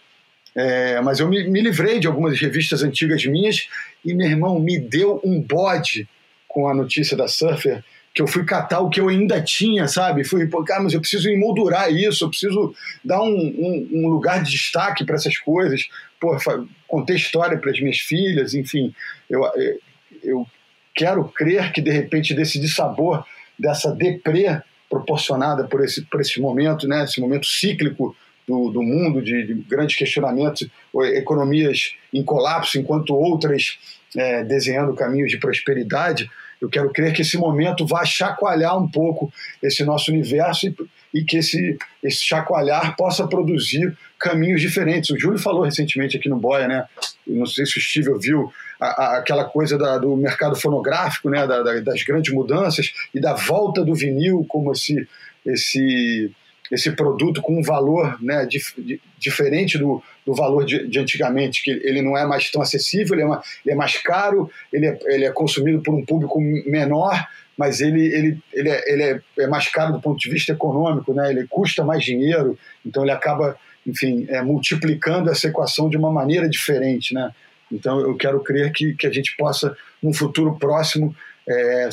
é, 0.55 1.01
mas 1.01 1.21
eu 1.21 1.29
me, 1.29 1.49
me, 1.49 1.61
livrei 1.61 2.01
de 2.01 2.07
algumas 2.07 2.39
revistas 2.41 2.83
antigas 2.83 3.25
minhas 3.25 3.69
e 4.05 4.15
meu 4.15 4.27
irmão 4.27 4.59
me 4.59 4.79
deu 4.79 5.21
um 5.25 5.41
bode 5.41 6.09
com 6.49 6.69
a 6.69 6.75
notícia 6.75 7.17
da 7.17 7.29
Surfer 7.29 7.85
que 8.19 8.23
eu 8.23 8.27
fui 8.27 8.45
catar 8.45 8.81
o 8.81 8.91
que 8.91 9.01
eu 9.01 9.09
ainda 9.09 9.41
tinha, 9.41 9.87
sabe? 9.87 10.25
Fui, 10.25 10.45
pô, 10.49 10.65
cara, 10.65 10.83
mas 10.83 10.93
eu 10.93 11.01
preciso 11.01 11.29
emoldurar 11.29 11.89
isso, 11.89 12.25
eu 12.25 12.29
preciso 12.29 12.75
dar 13.05 13.23
um, 13.23 13.29
um, 13.29 13.89
um 13.93 14.09
lugar 14.09 14.43
de 14.43 14.51
destaque 14.51 15.05
para 15.05 15.15
essas 15.15 15.39
coisas. 15.39 15.89
Pô, 16.21 16.37
contei 16.89 17.15
história 17.15 17.57
para 17.57 17.71
as 17.71 17.79
minhas 17.79 17.99
filhas, 17.99 18.55
enfim. 18.55 18.93
Eu, 19.31 19.45
eu 20.25 20.45
quero 20.97 21.29
crer 21.29 21.73
que, 21.73 21.81
de 21.81 21.93
repente, 21.93 22.35
desse 22.35 22.59
dissabor, 22.59 23.25
dessa 23.57 23.93
deprê 23.93 24.61
proporcionada 24.89 25.65
por 25.65 25.85
esse, 25.85 26.03
por 26.03 26.21
esse 26.21 26.41
momento, 26.41 26.87
né? 26.89 27.05
esse 27.05 27.21
momento 27.21 27.47
cíclico 27.47 28.17
do, 28.47 28.71
do 28.71 28.83
mundo, 28.83 29.21
de, 29.21 29.47
de, 29.47 29.55
grandes 29.55 29.97
questionamentos, 29.97 30.67
economias 31.15 31.95
em 32.13 32.23
colapso, 32.23 32.79
enquanto 32.79 33.15
outras 33.15 33.79
é, 34.17 34.43
desenhando 34.43 34.95
caminhos 34.95 35.31
de 35.31 35.39
prosperidade, 35.39 36.31
eu 36.61 36.69
quero 36.69 36.91
crer 36.91 37.13
que 37.13 37.23
esse 37.23 37.37
momento 37.37 37.87
vai 37.87 38.05
chacoalhar 38.05 38.77
um 38.77 38.89
pouco 38.89 39.33
esse 39.63 39.85
nosso 39.85 40.11
universo 40.11 40.67
e, 40.67 40.75
e 41.15 41.25
que 41.25 41.37
esse, 41.37 41.79
esse 42.03 42.25
chacoalhar 42.25 42.97
possa 42.97 43.27
produzir 43.29 43.97
caminhos 44.19 44.61
diferentes. 44.61 45.11
O 45.11 45.19
Júlio 45.19 45.39
falou 45.39 45.63
recentemente 45.63 46.17
aqui 46.17 46.29
no 46.29 46.37
Boia, 46.37 46.67
né? 46.67 46.85
Não 47.27 47.47
sei 47.47 47.65
se 47.65 47.79
o 47.79 47.81
Steve 47.81 48.09
ouviu 48.09 48.53
a, 48.81 48.87
a, 48.87 49.19
aquela 49.19 49.45
coisa 49.45 49.77
da, 49.77 49.99
do 49.99 50.17
mercado 50.17 50.57
fonográfico, 50.57 51.31
né? 51.31 51.47
Da, 51.47 51.63
da, 51.63 51.81
das 51.81 52.03
grandes 52.03 52.33
mudanças 52.33 52.93
e 53.15 53.21
da 53.21 53.35
volta 53.35 53.85
do 53.85 53.95
vinil 53.95 54.45
como 54.49 54.73
esse, 54.73 55.07
esse 55.45 56.31
esse 56.71 56.93
produto 56.93 57.41
com 57.41 57.59
um 57.59 57.63
valor 57.63 58.23
né, 58.23 58.45
dif, 58.47 58.75
diferente 59.19 59.79
do, 59.79 60.03
do 60.25 60.35
valor 60.35 60.65
de, 60.65 60.87
de, 60.87 60.99
antigamente, 60.99 61.63
que 61.63 61.71
ele 61.71 62.03
não 62.03 62.17
é 62.17 62.27
mais 62.27 62.51
tão 62.51 62.61
acessível, 62.61 63.15
ele 63.15 63.23
é, 63.23 63.27
uma, 63.27 63.43
ele 63.65 63.73
é 63.73 63.77
mais 63.77 63.97
caro, 63.99 64.51
ele 64.73 64.87
é, 64.87 64.99
ele 65.07 65.25
é, 65.25 65.31
consumido 65.31 65.81
por 65.81 65.95
um 65.95 66.05
público 66.05 66.41
menor, 66.41 67.27
mas 67.57 67.81
ele, 67.81 68.07
ele, 68.07 68.39
ele, 68.53 68.69
é, 68.69 68.93
ele 68.93 69.03
é, 69.03 69.21
é, 69.41 69.47
mais 69.47 69.69
caro 69.69 69.95
do 69.95 70.01
ponto 70.01 70.19
de 70.19 70.31
vista 70.31 70.53
econômico, 70.53 71.13
né? 71.13 71.31
ele 71.31 71.47
custa 71.49 71.85
mais 71.85 72.05
dinheiro, 72.05 72.59
então 72.85 73.03
ele 73.03 73.13
acaba, 73.13 73.57
enfim, 73.87 74.27
é, 74.29 74.43
multiplicando 74.43 75.31
essa 75.31 75.49
equação 75.49 75.89
de 75.89 75.97
uma 75.97 76.13
maneira 76.13 76.49
diferente. 76.49 77.15
Né? 77.15 77.33
Então 77.71 78.01
eu 78.01 78.17
quero 78.17 78.41
crer 78.41 78.73
que, 78.73 78.95
que 78.95 79.07
a 79.07 79.13
gente 79.13 79.37
possa, 79.37 79.77
num 80.03 80.13
futuro 80.13 80.59
próximo, 80.59 81.15
é, 81.49 81.89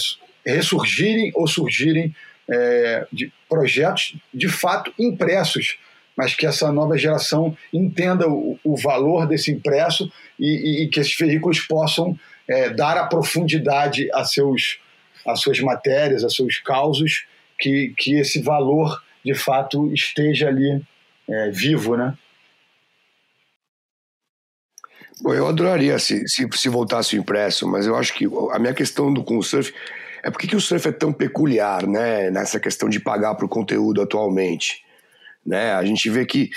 ressurgirem 0.45 1.31
ou 1.35 1.47
surgirem 1.47 2.15
é, 2.49 3.07
de 3.11 3.31
projetos 3.49 4.15
de 4.33 4.47
fato 4.47 4.93
impressos, 4.99 5.77
mas 6.15 6.33
que 6.33 6.45
essa 6.45 6.71
nova 6.71 6.97
geração 6.97 7.57
entenda 7.73 8.29
o, 8.29 8.57
o 8.63 8.77
valor 8.77 9.27
desse 9.27 9.51
impresso 9.51 10.11
e, 10.39 10.45
e, 10.45 10.83
e, 10.83 10.89
que 10.89 10.99
esses 10.99 11.17
veículos 11.17 11.59
possam 11.61 12.17
é, 12.47 12.69
dar 12.69 12.97
a 12.97 13.07
profundidade 13.07 14.09
a 14.13 14.23
seus, 14.23 14.79
a 15.25 15.35
suas 15.35 15.59
matérias, 15.59 16.23
a 16.23 16.29
seus 16.29 16.59
causos, 16.59 17.25
que, 17.57 17.93
que 17.97 18.19
esse 18.19 18.41
valor 18.41 19.01
de 19.23 19.33
fato 19.33 19.91
esteja 19.93 20.47
ali 20.47 20.81
é, 21.27 21.49
vivo, 21.49 21.97
né? 21.97 22.15
Bom, 25.25 25.33
eu 25.33 25.47
adoraria 25.47 25.97
se, 25.97 26.27
se, 26.27 26.47
se 26.53 26.69
voltasse 26.69 27.17
o 27.17 27.19
impresso, 27.19 27.67
mas 27.67 27.87
eu 27.87 27.95
acho 27.95 28.13
que 28.13 28.27
a 28.51 28.59
minha 28.59 28.75
questão 28.75 29.11
do, 29.11 29.23
com 29.23 29.39
o 29.39 29.43
surf 29.43 29.73
é 30.21 30.29
por 30.29 30.37
que 30.39 30.55
o 30.55 30.61
surf 30.61 30.87
é 30.87 30.91
tão 30.91 31.11
peculiar, 31.11 31.87
né, 31.87 32.29
nessa 32.29 32.59
questão 32.59 32.87
de 32.87 32.99
pagar 32.99 33.31
o 33.31 33.49
conteúdo 33.49 34.03
atualmente. 34.03 34.83
Né? 35.43 35.73
A 35.73 35.83
gente 35.83 36.11
vê 36.11 36.27
que 36.27 36.51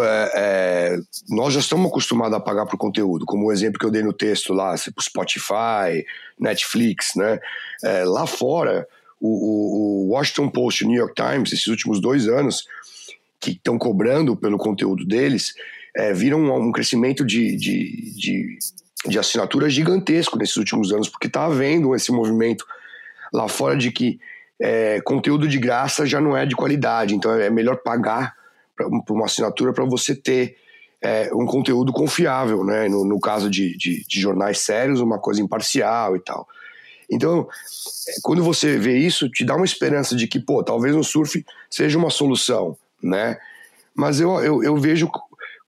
é, 0.00 0.32
é, 0.34 0.98
nós 1.28 1.54
já 1.54 1.60
estamos 1.60 1.88
acostumados 1.88 2.36
a 2.36 2.40
pagar 2.40 2.66
por 2.66 2.76
conteúdo, 2.76 3.24
como 3.24 3.46
o 3.46 3.52
exemplo 3.52 3.78
que 3.78 3.86
eu 3.86 3.90
dei 3.90 4.02
no 4.02 4.12
texto 4.12 4.52
lá, 4.52 4.76
Spotify, 4.76 6.04
Netflix, 6.40 7.12
né? 7.14 7.38
É, 7.84 8.04
lá 8.04 8.26
fora, 8.26 8.84
o, 9.20 10.06
o, 10.06 10.08
Washington 10.08 10.48
Post 10.48 10.82
e 10.82 10.86
o 10.86 10.90
New 10.90 10.98
York 10.98 11.14
Times, 11.14 11.52
esses 11.52 11.68
últimos 11.68 12.00
dois 12.00 12.26
anos, 12.26 12.66
que 13.38 13.52
estão 13.52 13.78
cobrando 13.78 14.36
pelo 14.36 14.58
conteúdo 14.58 15.04
deles, 15.06 15.54
é, 15.98 16.12
viram 16.12 16.38
um, 16.38 16.68
um 16.68 16.72
crescimento 16.72 17.26
de, 17.26 17.56
de, 17.56 18.14
de, 18.14 18.58
de 19.04 19.68
gigantesco 19.68 20.38
nesses 20.38 20.56
últimos 20.56 20.92
anos, 20.92 21.08
porque 21.08 21.26
está 21.26 21.46
havendo 21.46 21.92
esse 21.92 22.12
movimento 22.12 22.64
lá 23.32 23.48
fora 23.48 23.76
de 23.76 23.90
que 23.90 24.20
é, 24.60 25.00
conteúdo 25.00 25.48
de 25.48 25.58
graça 25.58 26.06
já 26.06 26.20
não 26.20 26.36
é 26.36 26.46
de 26.46 26.54
qualidade, 26.54 27.16
então 27.16 27.32
é 27.34 27.50
melhor 27.50 27.78
pagar 27.78 28.32
por 29.04 29.16
uma 29.16 29.24
assinatura 29.24 29.72
para 29.72 29.84
você 29.84 30.14
ter 30.14 30.56
é, 31.02 31.30
um 31.34 31.46
conteúdo 31.46 31.92
confiável, 31.92 32.64
né? 32.64 32.88
No, 32.88 33.04
no 33.04 33.18
caso 33.18 33.50
de, 33.50 33.76
de, 33.76 34.04
de, 34.06 34.20
jornais 34.20 34.60
sérios, 34.60 35.00
uma 35.00 35.18
coisa 35.18 35.42
imparcial 35.42 36.14
e 36.14 36.20
tal. 36.20 36.46
Então, 37.10 37.48
é, 38.08 38.12
quando 38.22 38.42
você 38.42 38.78
vê 38.78 38.98
isso, 38.98 39.28
te 39.28 39.44
dá 39.44 39.56
uma 39.56 39.64
esperança 39.64 40.14
de 40.14 40.28
que, 40.28 40.38
pô, 40.38 40.62
talvez 40.62 40.94
o 40.94 41.02
surf 41.02 41.44
seja 41.68 41.98
uma 41.98 42.10
solução, 42.10 42.76
né? 43.02 43.36
Mas 43.94 44.20
eu, 44.20 44.40
eu, 44.40 44.62
eu 44.62 44.76
vejo 44.76 45.10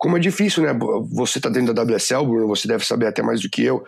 como 0.00 0.16
é 0.16 0.20
difícil, 0.20 0.62
né? 0.62 0.72
Você 1.12 1.38
está 1.38 1.50
dentro 1.50 1.74
da 1.74 1.82
WSL, 1.82 2.24
Bruno, 2.24 2.48
você 2.48 2.66
deve 2.66 2.86
saber 2.86 3.06
até 3.06 3.22
mais 3.22 3.42
do 3.42 3.50
que 3.50 3.62
eu. 3.62 3.84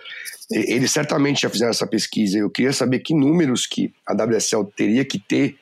Eles 0.50 0.92
certamente 0.92 1.40
já 1.40 1.48
fizeram 1.48 1.70
essa 1.70 1.86
pesquisa. 1.86 2.36
Eu 2.36 2.50
queria 2.50 2.74
saber 2.74 2.98
que 2.98 3.14
números 3.14 3.66
que 3.66 3.90
a 4.06 4.12
WSL 4.12 4.66
teria 4.76 5.06
que 5.06 5.18
ter 5.18 5.56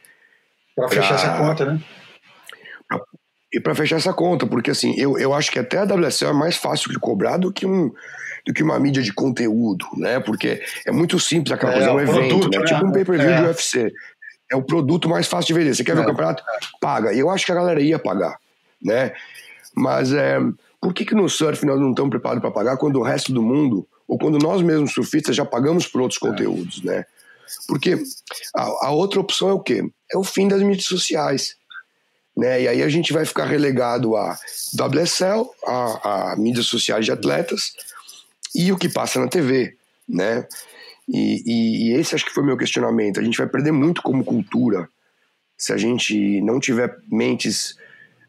para 0.75 0.89
fechar 0.89 1.15
essa 1.15 1.39
conta, 1.39 1.65
né? 1.67 1.81
Pra, 2.89 3.01
e 3.55 3.61
para 3.61 3.75
fechar 3.77 3.97
essa 3.97 4.13
conta, 4.13 4.45
porque 4.45 4.73
assim, 4.73 4.93
eu, 4.99 5.17
eu 5.17 5.33
acho 5.33 5.53
que 5.53 5.59
até 5.61 5.79
a 5.79 5.85
WSL 5.85 6.31
é 6.31 6.33
mais 6.33 6.57
fácil 6.57 6.91
de 6.91 6.99
cobrar 6.99 7.37
do 7.37 7.53
que 7.53 7.65
um 7.65 7.93
do 8.45 8.53
que 8.53 8.63
uma 8.63 8.81
mídia 8.81 9.05
de 9.05 9.13
conteúdo, 9.13 9.87
né? 9.97 10.19
Porque 10.19 10.61
é 10.85 10.91
muito 10.91 11.21
simples 11.21 11.53
aquela 11.53 11.75
é, 11.75 11.77
coisa, 11.77 11.91
é 11.91 11.93
um 11.93 12.01
evento, 12.01 12.29
produto, 12.29 12.51
né? 12.51 12.59
né? 12.59 12.65
Tipo 12.65 12.87
um 12.87 12.93
pay-per-view 12.93 13.31
é. 13.31 13.37
de 13.37 13.47
UFC. 13.47 13.93
É 14.51 14.57
o 14.57 14.63
produto 14.63 15.09
mais 15.09 15.29
fácil 15.29 15.55
de 15.55 15.61
vender. 15.61 15.77
Você 15.77 15.85
quer 15.85 15.95
ver 15.95 16.01
o 16.01 16.03
é. 16.03 16.07
campeonato? 16.07 16.43
Paga. 16.81 17.13
E 17.13 17.21
eu 17.21 17.31
acho 17.31 17.47
que 17.47 17.53
a 17.53 17.55
galera 17.55 17.81
ia 17.81 18.01
pagar, 18.01 18.37
né? 18.83 19.13
Mas 19.75 20.13
é, 20.13 20.39
por 20.81 20.95
que, 20.95 21.05
que 21.05 21.15
no 21.15 21.29
surf 21.29 21.65
nós 21.65 21.79
não 21.79 21.91
estamos 21.91 22.11
preparados 22.11 22.41
para 22.41 22.51
pagar 22.51 22.77
quando 22.77 22.97
o 22.97 23.03
resto 23.03 23.33
do 23.33 23.43
mundo, 23.43 23.87
ou 24.09 24.19
quando 24.19 24.39
nós 24.39 24.63
mesmos 24.63 24.93
surfistas 24.93 25.37
já 25.37 25.45
pagamos 25.45 25.87
por 25.87 26.01
outros 26.01 26.21
é. 26.23 26.27
conteúdos, 26.27 26.83
né? 26.83 27.05
Porque 27.67 27.97
a, 28.55 28.87
a, 28.87 28.91
outra 28.91 29.21
opção 29.21 29.49
é 29.49 29.53
o 29.53 29.61
quê? 29.61 29.83
É 30.11 30.17
o 30.17 30.25
fim 30.25 30.49
das 30.49 30.63
mídias 30.63 30.87
sociais. 30.87 31.57
Né? 32.37 32.63
E 32.63 32.69
aí 32.69 32.83
a 32.83 32.89
gente 32.89 33.13
vai 33.13 33.25
ficar 33.25 33.45
relegado 33.45 34.17
a 34.17 34.39
WSL, 34.75 35.51
a, 35.67 36.33
a 36.33 36.37
mídias 36.37 36.67
sociais 36.67 37.05
de 37.05 37.13
atletas 37.13 37.73
e 38.55 38.73
o 38.73 38.79
que 38.79 38.89
passa 38.89 39.21
na 39.21 39.29
TV, 39.29 39.77
né? 40.09 40.47
E, 41.09 41.43
e, 41.45 41.89
e, 41.89 41.95
esse 41.95 42.15
acho 42.15 42.25
que 42.25 42.33
foi 42.33 42.45
meu 42.45 42.57
questionamento. 42.57 43.19
A 43.19 43.23
gente 43.23 43.37
vai 43.37 43.49
perder 43.49 43.73
muito 43.73 44.01
como 44.01 44.25
cultura 44.25 44.89
se 45.57 45.73
a 45.73 45.77
gente 45.77 46.41
não 46.41 46.61
tiver 46.61 46.97
mentes 47.11 47.77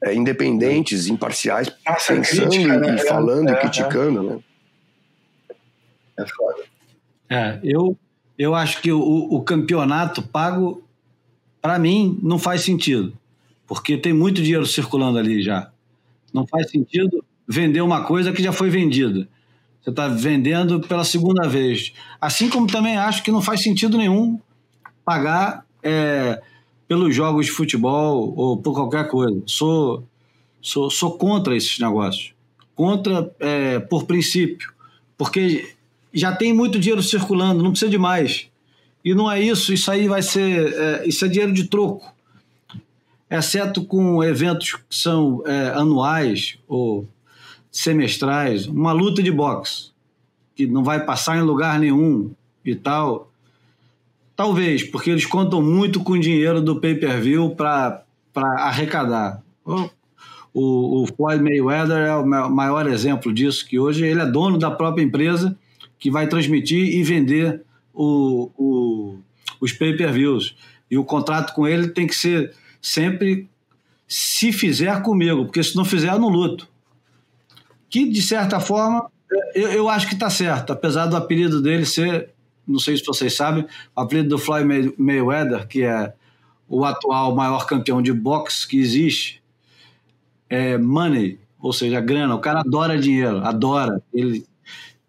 é, 0.03 0.13
independentes, 0.13 1.07
imparciais, 1.07 1.71
Nossa, 1.85 2.13
pensando 2.13 2.49
crítica, 2.49 2.77
né? 2.77 2.95
e 2.95 3.07
falando 3.07 3.49
é, 3.49 3.53
e 3.53 3.55
criticando, 3.57 4.19
é. 4.19 4.33
né? 4.33 4.39
É 6.19 6.25
foda. 6.27 6.63
É, 7.29 7.59
eu, 7.63 7.97
eu 8.37 8.55
acho 8.55 8.81
que 8.81 8.91
o, 8.91 8.99
o 8.99 9.41
campeonato 9.43 10.21
pago, 10.21 10.83
para 11.61 11.77
mim, 11.79 12.19
não 12.21 12.37
faz 12.37 12.61
sentido. 12.61 13.13
Porque 13.67 13.97
tem 13.97 14.11
muito 14.11 14.41
dinheiro 14.41 14.65
circulando 14.65 15.17
ali 15.17 15.41
já. 15.41 15.71
Não 16.33 16.45
faz 16.45 16.69
sentido 16.69 17.23
vender 17.47 17.81
uma 17.81 18.03
coisa 18.03 18.33
que 18.33 18.43
já 18.43 18.51
foi 18.51 18.69
vendida. 18.69 19.27
Você 19.81 19.89
está 19.89 20.07
vendendo 20.07 20.81
pela 20.81 21.03
segunda 21.03 21.47
vez. 21.47 21.93
Assim 22.19 22.49
como 22.49 22.67
também 22.67 22.97
acho 22.97 23.23
que 23.23 23.31
não 23.31 23.41
faz 23.41 23.63
sentido 23.63 23.97
nenhum 23.97 24.39
pagar 25.05 25.65
é, 25.81 26.41
pelos 26.91 27.15
jogos 27.15 27.45
de 27.45 27.53
futebol 27.53 28.33
ou 28.35 28.57
por 28.57 28.73
qualquer 28.73 29.07
coisa. 29.07 29.41
Sou, 29.45 30.05
sou, 30.61 30.91
sou 30.91 31.17
contra 31.17 31.55
esses 31.55 31.79
negócios. 31.79 32.33
Contra 32.75 33.33
é, 33.39 33.79
por 33.79 34.03
princípio. 34.03 34.73
Porque 35.17 35.73
já 36.13 36.35
tem 36.35 36.51
muito 36.51 36.77
dinheiro 36.77 37.01
circulando, 37.01 37.63
não 37.63 37.71
precisa 37.71 37.89
de 37.89 37.97
mais. 37.97 38.49
E 39.05 39.15
não 39.15 39.31
é 39.31 39.39
isso, 39.39 39.71
isso 39.71 39.89
aí 39.89 40.09
vai 40.09 40.21
ser. 40.21 40.73
É, 40.73 41.07
isso 41.07 41.23
é 41.23 41.29
dinheiro 41.29 41.53
de 41.53 41.63
troco. 41.69 42.13
Exceto 43.29 43.85
com 43.85 44.21
eventos 44.21 44.73
que 44.73 44.83
são 44.93 45.41
é, 45.45 45.69
anuais 45.69 46.57
ou 46.67 47.07
semestrais, 47.71 48.67
uma 48.67 48.91
luta 48.91 49.23
de 49.23 49.31
boxe, 49.31 49.91
que 50.53 50.67
não 50.67 50.83
vai 50.83 51.05
passar 51.05 51.37
em 51.37 51.41
lugar 51.41 51.79
nenhum 51.79 52.31
e 52.65 52.75
tal. 52.75 53.30
Talvez, 54.41 54.81
porque 54.81 55.11
eles 55.11 55.23
contam 55.23 55.61
muito 55.61 55.99
com 55.99 56.13
o 56.13 56.19
dinheiro 56.19 56.59
do 56.59 56.79
pay-per-view 56.79 57.51
para 57.51 58.03
arrecadar. 58.33 59.43
O, 60.51 61.03
o, 61.03 61.07
Floyd 61.15 61.43
Mayweather 61.43 62.07
é 62.07 62.15
o 62.15 62.25
maior 62.25 62.87
exemplo 62.87 63.31
disso, 63.31 63.67
que 63.67 63.77
hoje 63.77 64.03
ele 64.03 64.19
é 64.19 64.25
dono 64.25 64.57
da 64.57 64.71
própria 64.71 65.03
empresa 65.03 65.55
que 65.99 66.09
vai 66.09 66.25
transmitir 66.27 66.95
e 66.95 67.03
vender 67.03 67.61
o, 67.93 68.49
o, 68.57 69.19
os 69.61 69.73
pay-per-views. 69.73 70.55
E 70.89 70.97
o 70.97 71.05
contrato 71.05 71.53
com 71.53 71.67
ele 71.67 71.89
tem 71.89 72.07
que 72.07 72.15
ser 72.15 72.51
sempre 72.81 73.47
se 74.07 74.51
fizer 74.51 75.03
comigo, 75.03 75.45
porque 75.45 75.63
se 75.63 75.75
não 75.75 75.85
fizer, 75.85 76.11
eu 76.11 76.19
não 76.19 76.29
luto 76.29 76.67
que 77.91 78.09
de 78.09 78.21
certa 78.23 78.59
forma 78.59 79.11
eu, 79.53 79.69
eu 79.69 79.89
acho 79.89 80.07
que 80.07 80.13
está 80.13 80.29
certo, 80.29 80.73
apesar 80.73 81.05
do 81.05 81.15
apelido 81.15 81.61
dele 81.61 81.85
ser, 81.85 82.29
não 82.67 82.79
sei 82.79 82.97
se 82.97 83.05
vocês 83.05 83.33
sabem, 83.33 83.65
o 83.95 84.01
apelido 84.01 84.29
do 84.29 84.37
Floyd 84.37 84.93
Mayweather, 84.97 85.67
que 85.67 85.83
é 85.83 86.13
o 86.67 86.85
atual 86.85 87.35
maior 87.35 87.65
campeão 87.65 88.01
de 88.01 88.13
boxe 88.13 88.67
que 88.67 88.79
existe, 88.79 89.41
é 90.49 90.77
money, 90.77 91.39
ou 91.59 91.73
seja, 91.73 91.99
grana. 91.99 92.35
O 92.35 92.39
cara 92.39 92.59
adora 92.59 92.97
dinheiro, 92.97 93.37
adora. 93.37 94.01
Ele 94.13 94.45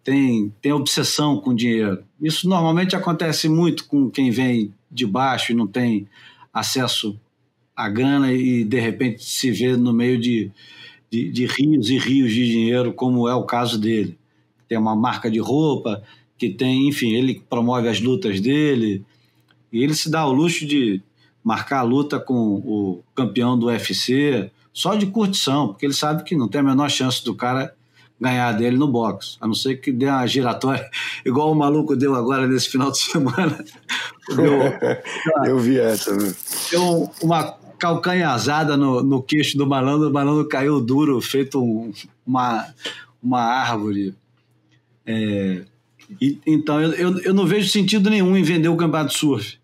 tem, 0.03 0.53
tem 0.61 0.71
obsessão 0.71 1.37
com 1.37 1.55
dinheiro. 1.55 2.03
Isso 2.21 2.47
normalmente 2.47 2.95
acontece 2.95 3.47
muito 3.47 3.85
com 3.85 4.09
quem 4.09 4.29
vem 4.29 4.73
de 4.91 5.05
baixo 5.05 5.51
e 5.51 5.55
não 5.55 5.67
tem 5.67 6.07
acesso 6.53 7.19
à 7.75 7.89
grana 7.89 8.31
e 8.31 8.63
de 8.63 8.79
repente 8.79 9.23
se 9.23 9.49
vê 9.51 9.75
no 9.75 9.91
meio 9.91 10.19
de 10.19 10.51
de, 11.13 11.29
de 11.29 11.45
rios 11.45 11.91
e 11.91 11.97
rios 11.99 12.31
de 12.31 12.47
dinheiro, 12.47 12.91
como 12.91 13.29
é 13.29 13.35
o 13.35 13.43
caso 13.43 13.79
dele. 13.79 14.17
Tem 14.67 14.79
uma 14.79 14.95
marca 14.95 15.29
de 15.29 15.37
roupa, 15.37 16.01
que 16.37 16.49
tem, 16.49 16.87
enfim, 16.87 17.13
ele 17.13 17.43
promove 17.49 17.87
as 17.87 18.01
lutas 18.01 18.39
dele, 18.39 19.03
e 19.71 19.83
ele 19.83 19.93
se 19.93 20.09
dá 20.09 20.25
o 20.25 20.33
luxo 20.33 20.65
de 20.65 21.01
marcar 21.43 21.79
a 21.79 21.83
luta 21.83 22.19
com 22.19 22.35
o 22.35 23.03
campeão 23.15 23.57
do 23.57 23.67
UFC, 23.67 24.51
só 24.71 24.95
de 24.95 25.05
curtição, 25.07 25.67
porque 25.67 25.85
ele 25.85 25.93
sabe 25.93 26.23
que 26.23 26.35
não 26.35 26.47
tem 26.47 26.61
a 26.61 26.63
menor 26.63 26.89
chance 26.89 27.23
do 27.23 27.35
cara 27.35 27.73
ganhar 28.19 28.53
dele 28.53 28.77
no 28.77 28.87
boxe, 28.87 29.37
a 29.41 29.47
não 29.47 29.53
ser 29.53 29.75
que 29.75 29.91
dê 29.91 30.07
uma 30.07 30.25
giratória, 30.25 30.89
igual 31.25 31.51
o 31.51 31.55
maluco 31.55 31.95
deu 31.95 32.15
agora 32.15 32.47
nesse 32.47 32.69
final 32.69 32.91
de 32.91 32.99
semana. 33.03 33.63
Deu, 34.29 34.59
Eu 35.45 35.59
vi 35.59 35.79
essa. 35.79 36.15
Deu 36.71 37.11
uma 37.21 37.57
calcanhazada 37.77 38.77
no, 38.77 39.03
no 39.03 39.21
queixo 39.21 39.57
do 39.57 39.67
malandro, 39.67 40.09
o 40.09 40.13
malandro 40.13 40.47
caiu 40.47 40.79
duro, 40.79 41.19
feito 41.19 41.61
um, 41.61 41.91
uma, 42.25 42.73
uma 43.21 43.41
árvore. 43.41 44.15
É, 45.05 45.65
e, 46.19 46.39
então, 46.45 46.81
eu, 46.81 46.93
eu, 46.93 47.19
eu, 47.19 47.33
não 47.33 47.45
vejo 47.45 47.69
sentido 47.69 48.09
nenhum 48.09 48.35
em 48.35 48.43
vender 48.43 48.69
o 48.69 48.77
campeonato 48.77 49.13
surf. 49.13 49.57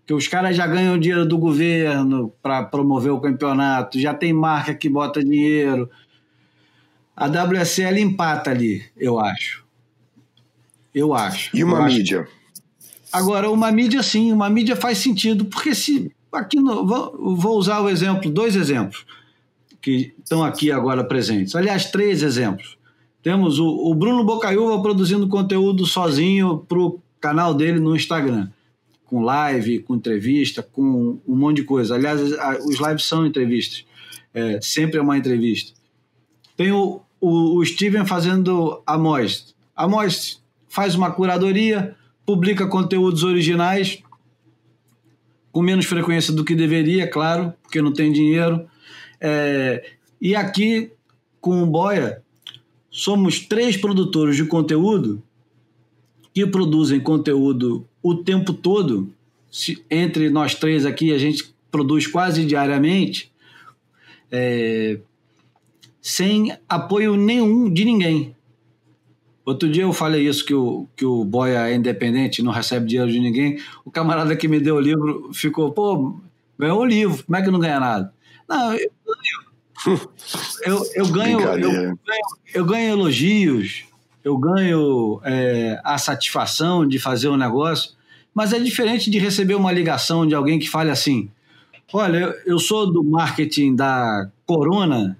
Porque 0.00 0.14
os 0.14 0.28
caras 0.28 0.56
já 0.56 0.66
ganham 0.66 0.98
dinheiro 0.98 1.26
do 1.26 1.36
governo 1.36 2.32
para 2.40 2.62
promover 2.62 3.12
o 3.12 3.20
campeonato, 3.20 3.98
já 3.98 4.14
tem 4.14 4.32
marca 4.32 4.74
que 4.74 4.88
bota 4.88 5.24
dinheiro. 5.24 5.90
A 7.16 7.26
WSL 7.26 7.98
empata 7.98 8.50
ali, 8.50 8.84
eu 8.96 9.18
acho. 9.18 9.64
Eu 10.94 11.12
acho. 11.12 11.56
E 11.56 11.64
uma 11.64 11.78
eu 11.78 11.84
mídia? 11.84 12.20
Acho. 12.20 12.30
Agora, 13.12 13.50
uma 13.50 13.72
mídia 13.72 14.02
sim, 14.02 14.32
uma 14.32 14.48
mídia 14.48 14.76
faz 14.76 14.98
sentido, 14.98 15.46
porque 15.46 15.74
se 15.74 16.12
Aqui 16.36 16.60
no, 16.60 16.86
vou, 16.86 17.36
vou 17.36 17.58
usar 17.58 17.80
o 17.80 17.88
exemplo, 17.88 18.30
dois 18.30 18.56
exemplos 18.56 19.06
que 19.80 20.14
estão 20.22 20.44
aqui 20.44 20.70
agora 20.70 21.04
presentes. 21.04 21.54
Aliás, 21.54 21.90
três 21.90 22.22
exemplos. 22.22 22.76
Temos 23.26 23.58
o, 23.58 23.66
o 23.66 23.92
Bruno 23.92 24.22
Bocaiúva 24.22 24.80
produzindo 24.80 25.26
conteúdo 25.26 25.84
sozinho 25.84 26.58
para 26.58 26.78
o 26.78 27.02
canal 27.20 27.52
dele 27.52 27.80
no 27.80 27.96
Instagram, 27.96 28.50
com 29.04 29.20
live, 29.20 29.80
com 29.80 29.96
entrevista, 29.96 30.62
com 30.62 31.18
um 31.26 31.34
monte 31.34 31.56
de 31.56 31.64
coisa. 31.64 31.96
Aliás, 31.96 32.20
os 32.20 32.78
lives 32.78 33.04
são 33.04 33.26
entrevistas, 33.26 33.84
é, 34.32 34.60
sempre 34.62 35.00
é 35.00 35.02
uma 35.02 35.18
entrevista. 35.18 35.72
Tem 36.56 36.70
o, 36.70 37.00
o, 37.20 37.58
o 37.58 37.66
Steven 37.66 38.06
fazendo 38.06 38.80
a 38.86 38.96
Most. 38.96 39.56
A 39.74 39.88
faz 40.68 40.94
uma 40.94 41.10
curadoria, 41.10 41.96
publica 42.24 42.64
conteúdos 42.68 43.24
originais 43.24 44.04
com 45.50 45.62
menos 45.62 45.86
frequência 45.86 46.32
do 46.32 46.44
que 46.44 46.54
deveria, 46.54 47.10
claro, 47.10 47.52
porque 47.60 47.82
não 47.82 47.92
tem 47.92 48.12
dinheiro. 48.12 48.68
É, 49.20 49.84
e 50.20 50.36
aqui, 50.36 50.92
com 51.40 51.64
o 51.64 51.66
Boia, 51.66 52.22
somos 52.96 53.40
três 53.40 53.76
produtores 53.76 54.36
de 54.36 54.46
conteúdo 54.46 55.22
que 56.32 56.46
produzem 56.46 56.98
conteúdo 56.98 57.86
o 58.02 58.14
tempo 58.14 58.54
todo. 58.54 59.12
Se, 59.50 59.84
entre 59.90 60.30
nós 60.30 60.54
três 60.54 60.86
aqui, 60.86 61.12
a 61.12 61.18
gente 61.18 61.54
produz 61.70 62.06
quase 62.06 62.46
diariamente, 62.46 63.30
é, 64.32 64.98
sem 66.00 66.56
apoio 66.66 67.16
nenhum 67.16 67.70
de 67.70 67.84
ninguém. 67.84 68.34
Outro 69.44 69.70
dia 69.70 69.82
eu 69.82 69.92
falei 69.92 70.26
isso, 70.26 70.44
que 70.46 70.54
o, 70.54 70.88
que 70.96 71.04
o 71.04 71.22
Boia 71.22 71.68
é 71.68 71.74
independente, 71.74 72.42
não 72.42 72.50
recebe 72.50 72.86
dinheiro 72.86 73.12
de 73.12 73.20
ninguém. 73.20 73.60
O 73.84 73.90
camarada 73.90 74.34
que 74.34 74.48
me 74.48 74.58
deu 74.58 74.76
o 74.76 74.80
livro 74.80 75.30
ficou, 75.34 75.70
pô, 75.70 76.18
ganhou 76.58 76.80
o 76.80 76.84
livro, 76.84 77.22
como 77.24 77.36
é 77.36 77.42
que 77.42 77.50
não 77.50 77.60
ganha 77.60 77.78
nada? 77.78 78.14
Não, 78.48 78.72
eu 78.72 78.90
ganho. 79.04 79.45
Eu, 80.62 80.82
eu, 80.94 81.06
ganho, 81.08 81.40
eu, 81.40 81.58
ganho, 81.58 81.98
eu 82.54 82.64
ganho 82.64 82.92
elogios, 82.92 83.84
eu 84.24 84.36
ganho 84.36 85.20
é, 85.24 85.80
a 85.84 85.96
satisfação 85.98 86.86
de 86.86 86.98
fazer 86.98 87.28
um 87.28 87.36
negócio, 87.36 87.92
mas 88.34 88.52
é 88.52 88.58
diferente 88.58 89.10
de 89.10 89.18
receber 89.18 89.54
uma 89.54 89.70
ligação 89.70 90.26
de 90.26 90.34
alguém 90.34 90.58
que 90.58 90.68
fale 90.68 90.90
assim: 90.90 91.30
olha, 91.92 92.34
eu 92.44 92.58
sou 92.58 92.90
do 92.90 93.04
marketing 93.04 93.76
da 93.76 94.28
Corona 94.44 95.16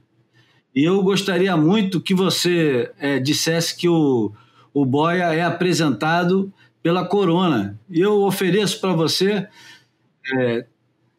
e 0.74 0.84
eu 0.84 1.02
gostaria 1.02 1.56
muito 1.56 2.02
que 2.02 2.14
você 2.14 2.92
é, 2.98 3.18
dissesse 3.18 3.74
que 3.74 3.88
o, 3.88 4.30
o 4.74 4.84
Boia 4.84 5.32
é 5.32 5.42
apresentado 5.42 6.52
pela 6.82 7.02
Corona. 7.06 7.80
E 7.88 8.00
eu 8.00 8.22
ofereço 8.22 8.78
para 8.78 8.92
você 8.92 9.48
é, 10.34 10.66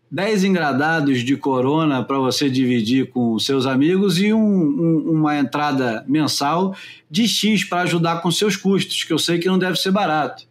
10 0.10 0.46
engradados 0.46 1.20
de 1.20 1.36
Corona 1.36 2.04
para 2.04 2.18
você 2.18 2.50
dividir 2.50 3.10
com 3.10 3.38
seus 3.40 3.66
amigos 3.66 4.20
e 4.20 4.34
um, 4.34 4.40
um, 4.40 5.12
uma 5.12 5.38
entrada 5.38 6.06
mensal 6.08 6.76
de 7.10 7.28
X 7.28 7.66
para 7.66 7.82
ajudar 7.82 8.22
com 8.22 8.32
seus 8.32 8.56
custos, 8.56 9.04
que 9.04 9.12
eu 9.12 9.20
sei 9.20 9.38
que 9.38 9.48
não 9.48 9.60
deve 9.60 9.78
ser 9.78 9.92
barato. 9.92 10.46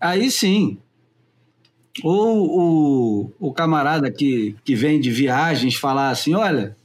Aí 0.00 0.30
sim. 0.30 0.78
Ou 2.02 3.30
o, 3.30 3.32
o 3.38 3.52
camarada 3.52 4.10
que, 4.10 4.54
que 4.64 4.74
vem 4.74 5.00
de 5.00 5.10
viagens 5.10 5.74
falar 5.74 6.10
assim: 6.10 6.34
olha 6.34 6.76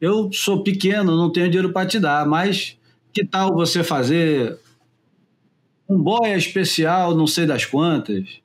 eu 0.00 0.32
sou 0.32 0.62
pequeno, 0.62 1.16
não 1.16 1.30
tenho 1.30 1.48
dinheiro 1.48 1.72
para 1.72 1.86
te 1.86 2.00
dar, 2.00 2.26
mas 2.26 2.78
que 3.12 3.24
tal 3.24 3.52
você 3.52 3.84
fazer 3.84 4.58
um 5.88 5.98
boia 5.98 6.36
especial, 6.36 7.14
não 7.14 7.26
sei 7.26 7.44
das 7.44 7.66
quantas? 7.66 8.39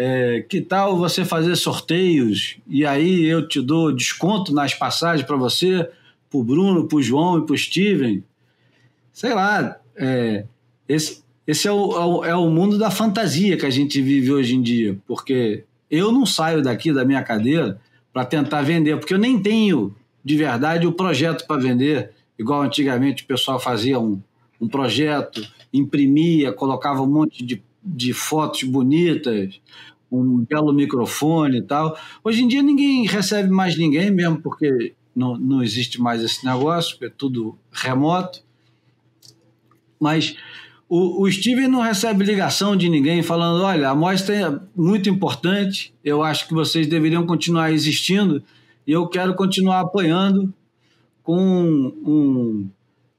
É, 0.00 0.42
que 0.48 0.60
tal 0.60 0.96
você 0.96 1.24
fazer 1.24 1.56
sorteios 1.56 2.58
e 2.68 2.86
aí 2.86 3.24
eu 3.24 3.48
te 3.48 3.60
dou 3.60 3.90
desconto 3.90 4.54
nas 4.54 4.72
passagens 4.72 5.26
para 5.26 5.36
você, 5.36 5.90
para 6.30 6.38
o 6.38 6.44
Bruno, 6.44 6.86
para 6.86 6.98
o 6.98 7.02
João 7.02 7.38
e 7.38 7.44
para 7.44 7.54
o 7.54 7.58
Steven? 7.58 8.22
Sei 9.12 9.34
lá, 9.34 9.76
é, 9.96 10.44
esse, 10.88 11.24
esse 11.44 11.66
é 11.66 11.72
o, 11.72 12.24
é 12.24 12.36
o 12.36 12.48
mundo 12.48 12.78
da 12.78 12.92
fantasia 12.92 13.56
que 13.56 13.66
a 13.66 13.70
gente 13.70 14.00
vive 14.00 14.30
hoje 14.30 14.54
em 14.54 14.62
dia, 14.62 14.96
porque 15.04 15.64
eu 15.90 16.12
não 16.12 16.24
saio 16.24 16.62
daqui 16.62 16.92
da 16.92 17.04
minha 17.04 17.24
cadeira 17.24 17.80
para 18.12 18.24
tentar 18.24 18.62
vender, 18.62 19.00
porque 19.00 19.14
eu 19.14 19.18
nem 19.18 19.42
tenho 19.42 19.96
de 20.24 20.36
verdade 20.36 20.86
o 20.86 20.92
projeto 20.92 21.44
para 21.44 21.60
vender, 21.60 22.12
igual 22.38 22.62
antigamente 22.62 23.24
o 23.24 23.26
pessoal 23.26 23.58
fazia 23.58 23.98
um, 23.98 24.20
um 24.60 24.68
projeto, 24.68 25.42
imprimia, 25.72 26.52
colocava 26.52 27.02
um 27.02 27.06
monte 27.06 27.44
de, 27.44 27.60
de 27.88 28.12
fotos 28.12 28.62
bonitas, 28.64 29.60
um 30.10 30.44
belo 30.44 30.72
microfone 30.72 31.58
e 31.58 31.62
tal. 31.62 31.96
Hoje 32.22 32.42
em 32.42 32.48
dia 32.48 32.62
ninguém 32.62 33.06
recebe 33.06 33.50
mais 33.50 33.76
ninguém 33.76 34.10
mesmo, 34.10 34.40
porque 34.40 34.94
não, 35.14 35.36
não 35.36 35.62
existe 35.62 36.00
mais 36.00 36.22
esse 36.22 36.44
negócio, 36.44 36.96
é 37.04 37.08
tudo 37.08 37.58
remoto. 37.72 38.42
Mas 40.00 40.36
o, 40.88 41.22
o 41.22 41.30
Steven 41.30 41.68
não 41.68 41.80
recebe 41.80 42.24
ligação 42.24 42.76
de 42.76 42.88
ninguém 42.88 43.22
falando: 43.22 43.62
olha, 43.62 43.90
a 43.90 43.94
mostra 43.94 44.34
é 44.34 44.60
muito 44.74 45.08
importante, 45.10 45.92
eu 46.04 46.22
acho 46.22 46.46
que 46.46 46.54
vocês 46.54 46.86
deveriam 46.86 47.26
continuar 47.26 47.72
existindo 47.72 48.42
e 48.86 48.92
eu 48.92 49.06
quero 49.06 49.34
continuar 49.34 49.80
apoiando 49.80 50.52
com 51.22 51.92
um, 52.06 52.70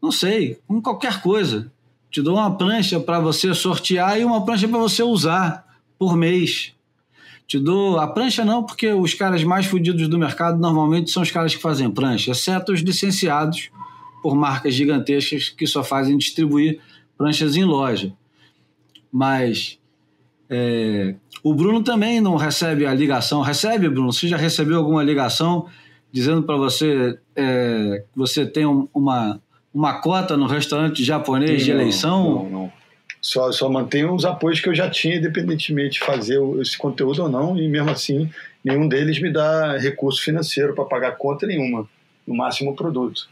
não 0.02 0.12
sei, 0.12 0.58
com 0.68 0.82
qualquer 0.82 1.22
coisa. 1.22 1.72
Te 2.10 2.22
dou 2.22 2.36
uma 2.36 2.56
prancha 2.56 3.00
para 3.00 3.20
você 3.20 3.54
sortear 3.54 4.20
e 4.20 4.26
uma 4.26 4.44
prancha 4.44 4.68
para 4.68 4.80
você 4.80 5.04
usar 5.04 5.66
por 5.98 6.16
mês. 6.16 6.74
Te 7.48 7.60
dou 7.60 8.00
a 8.00 8.08
prancha 8.08 8.46
não, 8.46 8.64
porque 8.64 8.92
os 8.92 9.14
caras 9.14 9.44
mais 9.44 9.66
fodidos 9.66 10.08
do 10.08 10.18
mercado 10.18 10.60
normalmente 10.60 11.12
são 11.12 11.24
os 11.24 11.32
caras 11.32 11.56
que 11.56 11.62
fazem 11.62 11.90
prancha, 11.90 12.32
exceto 12.32 12.72
os 12.72 12.82
licenciados 12.82 13.72
por 14.22 14.36
marcas 14.36 14.74
gigantescas 14.74 15.50
que 15.50 15.66
só 15.66 15.84
fazem 15.84 16.18
distribuir 16.18 16.80
pranchas 17.18 17.56
em 17.56 17.64
loja. 17.64 18.14
Mas 19.12 19.80
é, 20.50 21.16
o 21.44 21.54
Bruno 21.54 21.84
também 21.84 22.20
não 22.20 22.36
recebe 22.36 22.86
a 22.86 22.94
ligação. 22.94 23.42
Recebe, 23.42 23.90
Bruno? 23.90 24.12
Você 24.12 24.28
já 24.28 24.38
recebeu 24.38 24.78
alguma 24.78 25.04
ligação 25.04 25.68
dizendo 26.12 26.44
para 26.44 26.56
você 26.58 27.20
é, 27.36 28.04
que 28.12 28.18
você 28.18 28.46
tem 28.46 28.66
uma, 28.66 29.42
uma 29.74 30.02
cota 30.02 30.36
no 30.36 30.48
restaurante 30.48 31.04
japonês 31.04 31.60
Sim, 31.60 31.66
de 31.66 31.72
eleição? 31.72 32.24
Não, 32.24 32.50
não. 32.50 32.74
Só, 33.22 33.52
só 33.52 33.70
mantenho 33.70 34.14
os 34.14 34.24
apoios 34.24 34.62
que 34.62 34.70
eu 34.70 34.76
já 34.76 34.90
tinha, 34.90 35.18
independentemente 35.18 36.00
de 36.00 36.06
fazer 36.06 36.40
esse 36.62 36.78
conteúdo 36.78 37.24
ou 37.24 37.30
não, 37.30 37.58
e 37.58 37.68
mesmo 37.68 37.90
assim, 37.90 38.32
nenhum 38.64 38.88
deles 38.88 39.22
me 39.22 39.32
dá 39.32 39.78
recurso 39.78 40.22
financeiro 40.22 40.74
para 40.74 40.86
pagar 40.86 41.18
conta 41.18 41.46
nenhuma. 41.46 41.88
No 42.26 42.36
máximo, 42.36 42.76
produto. 42.76 43.28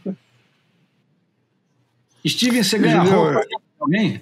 Steven, 2.27 2.63
você 2.63 2.77
ganha 2.77 3.01
roupa 3.01 3.45
de 3.45 3.55
alguém? 3.79 4.21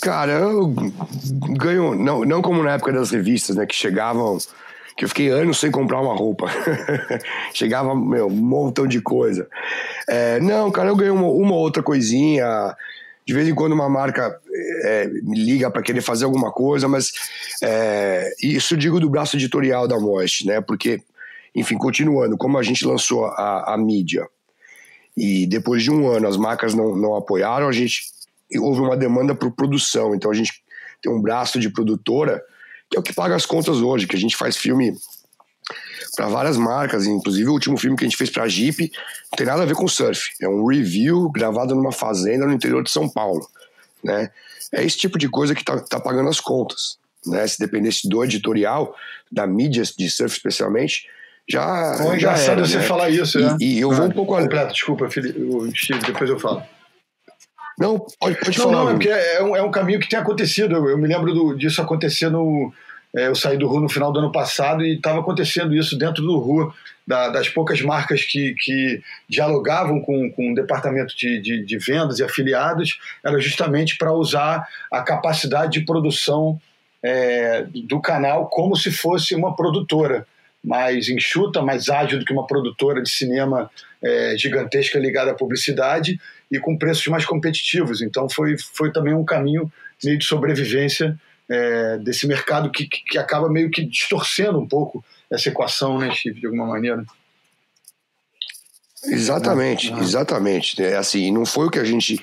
Cara, 0.00 0.32
eu 0.32 0.74
ganho, 1.56 1.94
não, 1.94 2.24
não 2.24 2.42
como 2.42 2.62
na 2.62 2.72
época 2.72 2.92
das 2.92 3.10
revistas, 3.10 3.56
né, 3.56 3.66
que 3.66 3.74
chegavam, 3.74 4.38
que 4.96 5.04
eu 5.04 5.08
fiquei 5.08 5.28
anos 5.28 5.58
sem 5.58 5.70
comprar 5.70 6.00
uma 6.00 6.14
roupa. 6.14 6.46
Chegava, 7.52 7.94
meu, 7.94 8.26
um 8.28 8.30
montão 8.30 8.86
de 8.86 9.00
coisa. 9.00 9.48
É, 10.08 10.38
não, 10.40 10.70
cara, 10.70 10.88
eu 10.88 10.96
ganho 10.96 11.14
uma, 11.14 11.28
uma, 11.28 11.54
outra 11.54 11.82
coisinha. 11.82 12.46
De 13.26 13.32
vez 13.32 13.48
em 13.48 13.54
quando 13.54 13.72
uma 13.72 13.88
marca 13.88 14.38
é, 14.84 15.06
me 15.22 15.38
liga 15.38 15.70
para 15.70 15.82
querer 15.82 16.02
fazer 16.02 16.26
alguma 16.26 16.52
coisa, 16.52 16.86
mas 16.86 17.10
é, 17.62 18.32
isso 18.40 18.76
digo 18.76 19.00
do 19.00 19.10
braço 19.10 19.36
editorial 19.36 19.88
da 19.88 19.98
Most, 19.98 20.46
né? 20.46 20.60
Porque, 20.60 21.00
enfim, 21.54 21.76
continuando, 21.76 22.36
como 22.36 22.58
a 22.58 22.62
gente 22.62 22.86
lançou 22.86 23.24
a, 23.24 23.74
a 23.74 23.78
mídia 23.78 24.28
e 25.16 25.46
depois 25.46 25.82
de 25.82 25.90
um 25.90 26.08
ano 26.08 26.28
as 26.28 26.36
marcas 26.36 26.74
não, 26.74 26.94
não 26.94 27.16
apoiaram, 27.16 27.66
a 27.66 27.72
gente 27.72 28.02
houve 28.58 28.80
uma 28.80 28.96
demanda 28.96 29.34
por 29.34 29.50
produção. 29.52 30.14
Então 30.14 30.30
a 30.30 30.34
gente 30.34 30.62
tem 31.02 31.10
um 31.10 31.20
braço 31.20 31.58
de 31.58 31.70
produtora 31.70 32.42
que 32.94 32.96
é 32.96 33.00
o 33.00 33.02
que 33.02 33.12
paga 33.12 33.34
as 33.34 33.44
contas 33.44 33.78
hoje, 33.78 34.06
que 34.06 34.16
a 34.16 34.18
gente 34.18 34.36
faz 34.36 34.56
filme 34.56 34.96
para 36.16 36.28
várias 36.28 36.56
marcas, 36.56 37.06
inclusive 37.06 37.48
o 37.48 37.52
último 37.52 37.76
filme 37.76 37.96
que 37.96 38.04
a 38.04 38.08
gente 38.08 38.16
fez 38.16 38.30
para 38.30 38.44
a 38.44 38.48
Jeep 38.48 38.80
não 39.32 39.36
tem 39.36 39.46
nada 39.46 39.62
a 39.62 39.66
ver 39.66 39.74
com 39.74 39.88
surf, 39.88 40.30
é 40.40 40.48
um 40.48 40.64
review 40.64 41.28
gravado 41.30 41.74
numa 41.74 41.90
fazenda 41.90 42.46
no 42.46 42.52
interior 42.52 42.84
de 42.84 42.90
São 42.90 43.08
Paulo, 43.08 43.48
né? 44.02 44.30
É 44.72 44.84
esse 44.84 44.96
tipo 44.96 45.18
de 45.18 45.28
coisa 45.28 45.54
que 45.54 45.64
tá, 45.64 45.80
tá 45.80 45.98
pagando 45.98 46.28
as 46.28 46.40
contas, 46.40 46.98
né? 47.26 47.44
Se 47.48 47.58
dependesse 47.58 48.08
do 48.08 48.22
editorial, 48.22 48.94
da 49.30 49.44
mídia 49.44 49.82
de 49.82 50.08
surf 50.08 50.36
especialmente, 50.36 51.08
já. 51.48 51.96
Bom, 51.98 52.10
já 52.10 52.16
engraçado 52.16 52.58
era, 52.58 52.66
você 52.66 52.78
né? 52.78 52.84
falar 52.84 53.10
isso, 53.10 53.40
né? 53.40 53.56
E, 53.60 53.78
e 53.78 53.80
eu 53.80 53.90
ah, 53.90 53.94
vou 53.94 54.06
um 54.06 54.10
pouco 54.10 54.36
completo, 54.36 54.72
desculpa, 54.72 55.10
Felipe, 55.10 55.40
Steve, 55.76 56.00
depois 56.06 56.30
eu 56.30 56.38
falo. 56.38 56.62
Não, 57.78 57.98
pode, 58.20 58.38
pode 58.38 58.58
não, 58.58 58.64
falar. 58.64 58.84
Não, 58.84 58.90
é 58.90 58.92
porque 58.92 59.08
é 59.08 59.42
um, 59.42 59.56
é 59.56 59.62
um 59.62 59.70
caminho 59.70 60.00
que 60.00 60.08
tem 60.08 60.18
acontecido. 60.18 60.74
Eu, 60.74 60.90
eu 60.90 60.98
me 60.98 61.08
lembro 61.08 61.32
do, 61.32 61.54
disso 61.54 61.80
acontecer 61.80 62.28
no. 62.30 62.72
É, 63.16 63.28
eu 63.28 63.34
saí 63.34 63.56
do 63.56 63.68
RU 63.68 63.80
no 63.80 63.88
final 63.88 64.12
do 64.12 64.18
ano 64.18 64.32
passado 64.32 64.84
e 64.84 64.96
estava 64.96 65.20
acontecendo 65.20 65.74
isso 65.74 65.96
dentro 65.96 66.20
do 66.22 66.36
RU, 66.36 66.74
da, 67.06 67.28
das 67.28 67.48
poucas 67.48 67.80
marcas 67.80 68.24
que, 68.24 68.56
que 68.58 69.00
dialogavam 69.28 70.00
com, 70.00 70.30
com 70.32 70.50
o 70.50 70.54
departamento 70.54 71.16
de, 71.16 71.40
de, 71.40 71.64
de 71.64 71.78
vendas 71.78 72.18
e 72.18 72.24
afiliados, 72.24 72.98
era 73.24 73.38
justamente 73.38 73.96
para 73.96 74.12
usar 74.12 74.66
a 74.90 75.00
capacidade 75.00 75.78
de 75.78 75.86
produção 75.86 76.60
é, 77.04 77.64
do 77.86 78.00
canal 78.00 78.48
como 78.48 78.74
se 78.74 78.90
fosse 78.90 79.34
uma 79.34 79.54
produtora 79.54 80.26
mais 80.64 81.08
enxuta, 81.08 81.60
mais 81.60 81.90
ágil 81.90 82.18
do 82.18 82.24
que 82.24 82.32
uma 82.32 82.46
produtora 82.46 83.02
de 83.02 83.10
cinema 83.10 83.70
é, 84.02 84.34
gigantesca 84.36 84.98
ligada 84.98 85.30
à 85.30 85.34
publicidade 85.34 86.18
e 86.50 86.58
com 86.58 86.76
preços 86.76 87.06
mais 87.06 87.24
competitivos. 87.24 88.02
Então 88.02 88.28
foi, 88.28 88.56
foi 88.58 88.92
também 88.92 89.14
um 89.14 89.24
caminho 89.24 89.70
meio 90.02 90.18
de 90.18 90.24
sobrevivência 90.24 91.18
é, 91.48 91.98
desse 91.98 92.26
mercado 92.26 92.70
que, 92.70 92.86
que 92.86 93.18
acaba 93.18 93.48
meio 93.48 93.70
que 93.70 93.84
distorcendo 93.84 94.58
um 94.58 94.66
pouco 94.66 95.04
essa 95.30 95.48
equação, 95.48 95.98
né, 95.98 96.14
Steve, 96.14 96.40
de 96.40 96.46
alguma 96.46 96.66
maneira. 96.66 97.04
Exatamente, 99.06 99.92
ah. 99.92 99.98
exatamente. 100.00 100.82
É 100.82 100.96
assim, 100.96 101.30
não 101.32 101.44
foi 101.44 101.66
o 101.66 101.70
que 101.70 101.78
a 101.78 101.84
gente 101.84 102.22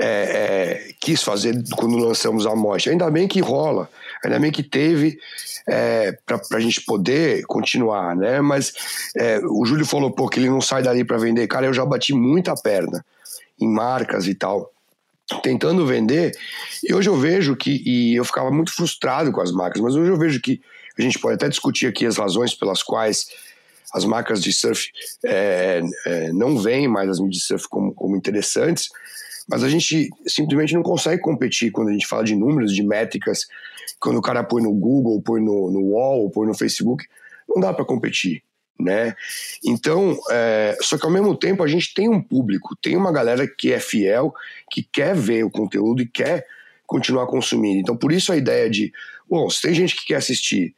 é, 0.00 0.06
é, 0.06 0.92
quis 1.00 1.22
fazer 1.22 1.54
quando 1.76 1.96
lançamos 1.96 2.46
a 2.46 2.54
mostra. 2.54 2.92
Ainda 2.92 3.10
bem 3.10 3.26
que 3.26 3.40
rola, 3.40 3.88
ainda 4.24 4.38
bem 4.38 4.52
que 4.52 4.62
teve 4.62 5.18
é, 5.68 6.16
para 6.24 6.38
a 6.52 6.60
gente 6.60 6.80
poder 6.82 7.44
continuar, 7.46 8.14
né? 8.14 8.40
Mas 8.40 8.72
é, 9.16 9.40
o 9.44 9.64
Júlio 9.64 9.84
falou, 9.84 10.10
pô, 10.10 10.28
que 10.28 10.38
ele 10.38 10.48
não 10.48 10.60
sai 10.60 10.82
dali 10.82 11.04
para 11.04 11.18
vender. 11.18 11.46
Cara, 11.48 11.66
eu 11.66 11.74
já 11.74 11.84
bati 11.84 12.12
muita 12.12 12.54
perna 12.54 13.04
em 13.62 13.68
marcas 13.68 14.26
e 14.26 14.34
tal, 14.34 14.72
tentando 15.42 15.86
vender. 15.86 16.36
E 16.82 16.94
hoje 16.94 17.08
eu 17.08 17.16
vejo 17.16 17.56
que, 17.56 17.82
e 17.84 18.14
eu 18.14 18.24
ficava 18.24 18.50
muito 18.50 18.74
frustrado 18.74 19.32
com 19.32 19.40
as 19.40 19.52
marcas, 19.52 19.80
mas 19.80 19.94
hoje 19.94 20.10
eu 20.10 20.18
vejo 20.18 20.40
que 20.40 20.60
a 20.98 21.02
gente 21.02 21.18
pode 21.18 21.34
até 21.34 21.48
discutir 21.48 21.86
aqui 21.86 22.04
as 22.04 22.16
razões 22.16 22.54
pelas 22.54 22.82
quais 22.82 23.26
as 23.92 24.04
marcas 24.04 24.42
de 24.42 24.52
surf 24.52 24.90
é, 25.24 25.82
é, 26.06 26.32
não 26.32 26.58
veem 26.58 26.88
mais 26.88 27.10
as 27.10 27.20
mídias 27.20 27.42
de 27.42 27.46
surf 27.46 27.68
como, 27.68 27.92
como 27.92 28.16
interessantes, 28.16 28.88
mas 29.48 29.62
a 29.62 29.68
gente 29.68 30.08
simplesmente 30.26 30.74
não 30.74 30.82
consegue 30.82 31.20
competir 31.20 31.70
quando 31.70 31.88
a 31.88 31.92
gente 31.92 32.06
fala 32.06 32.24
de 32.24 32.34
números, 32.34 32.74
de 32.74 32.82
métricas, 32.82 33.46
quando 34.00 34.16
o 34.16 34.22
cara 34.22 34.42
põe 34.42 34.62
no 34.62 34.72
Google, 34.72 35.20
põe 35.20 35.40
no, 35.40 35.70
no 35.70 35.92
Wall, 35.92 36.30
põe 36.30 36.46
no 36.46 36.54
Facebook, 36.54 37.04
não 37.48 37.60
dá 37.60 37.72
para 37.72 37.84
competir, 37.84 38.42
né? 38.82 39.14
Então, 39.64 40.18
é, 40.30 40.76
só 40.80 40.98
que 40.98 41.06
ao 41.06 41.12
mesmo 41.12 41.36
tempo 41.36 41.62
a 41.62 41.68
gente 41.68 41.94
tem 41.94 42.08
um 42.08 42.20
público, 42.20 42.76
tem 42.76 42.96
uma 42.96 43.12
galera 43.12 43.46
que 43.46 43.72
é 43.72 43.80
fiel, 43.80 44.34
que 44.70 44.82
quer 44.82 45.14
ver 45.14 45.44
o 45.44 45.50
conteúdo 45.50 46.02
e 46.02 46.06
quer 46.06 46.46
continuar 46.86 47.26
consumindo. 47.26 47.80
Então, 47.80 47.96
por 47.96 48.12
isso 48.12 48.32
a 48.32 48.36
ideia 48.36 48.68
de, 48.68 48.92
bom, 49.28 49.48
se 49.48 49.62
tem 49.62 49.74
gente 49.74 49.96
que 49.96 50.06
quer 50.06 50.16
assistir, 50.16 50.74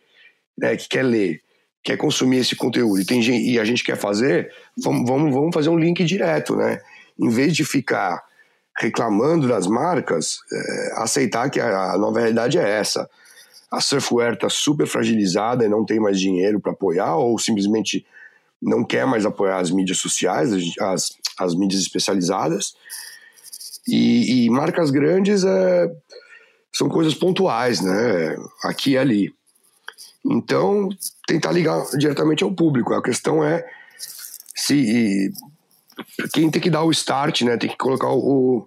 né, 0.56 0.76
que 0.76 0.88
quer 0.88 1.02
ler, 1.02 1.40
quer 1.82 1.96
consumir 1.96 2.38
esse 2.38 2.56
conteúdo 2.56 3.00
e, 3.00 3.04
tem 3.04 3.20
gente, 3.20 3.44
e 3.50 3.58
a 3.58 3.64
gente 3.64 3.84
quer 3.84 3.96
fazer, 3.96 4.50
vamos, 4.76 5.08
vamos, 5.08 5.34
vamos 5.34 5.54
fazer 5.54 5.68
um 5.68 5.78
link 5.78 6.02
direto, 6.04 6.56
né? 6.56 6.80
Em 7.18 7.28
vez 7.28 7.54
de 7.54 7.64
ficar 7.64 8.22
reclamando 8.76 9.46
das 9.46 9.66
marcas, 9.66 10.38
é, 10.52 10.92
aceitar 10.96 11.48
que 11.50 11.60
a, 11.60 11.92
a, 11.92 11.98
nova 11.98 12.18
realidade 12.20 12.58
é 12.58 12.68
essa. 12.68 13.08
A 13.70 13.80
Surfware 13.80 14.34
está 14.34 14.48
super 14.48 14.86
fragilizada 14.86 15.64
e 15.64 15.68
não 15.68 15.84
tem 15.84 15.98
mais 15.98 16.20
dinheiro 16.20 16.60
para 16.60 16.72
apoiar, 16.72 17.16
ou 17.16 17.38
simplesmente 17.38 18.06
não 18.60 18.84
quer 18.84 19.06
mais 19.06 19.26
apoiar 19.26 19.58
as 19.58 19.70
mídias 19.70 19.98
sociais, 19.98 20.50
as, 20.80 21.10
as 21.38 21.54
mídias 21.54 21.82
especializadas. 21.82 22.74
E, 23.86 24.44
e 24.44 24.50
marcas 24.50 24.90
grandes 24.90 25.44
é, 25.44 25.90
são 26.72 26.88
coisas 26.88 27.14
pontuais, 27.14 27.80
né? 27.80 28.36
Aqui 28.64 28.92
e 28.92 28.98
ali. 28.98 29.34
Então, 30.24 30.88
tentar 31.26 31.52
ligar 31.52 31.84
diretamente 31.98 32.42
ao 32.42 32.54
público. 32.54 32.94
A 32.94 33.02
questão 33.02 33.44
é 33.44 33.64
se 34.54 35.30
quem 36.32 36.50
tem 36.50 36.62
que 36.62 36.70
dar 36.70 36.82
o 36.82 36.90
start, 36.90 37.42
né? 37.42 37.56
Tem 37.58 37.68
que 37.68 37.76
colocar 37.76 38.08
o, 38.08 38.66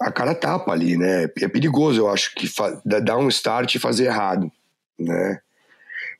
a 0.00 0.12
cara 0.12 0.34
tapa 0.34 0.72
ali, 0.72 0.96
né? 0.96 1.24
É 1.40 1.48
perigoso, 1.48 2.00
eu 2.00 2.08
acho, 2.08 2.34
que 2.34 2.48
dar 2.84 3.18
um 3.18 3.28
start 3.28 3.74
e 3.74 3.78
fazer 3.78 4.06
errado, 4.06 4.50
né? 4.98 5.40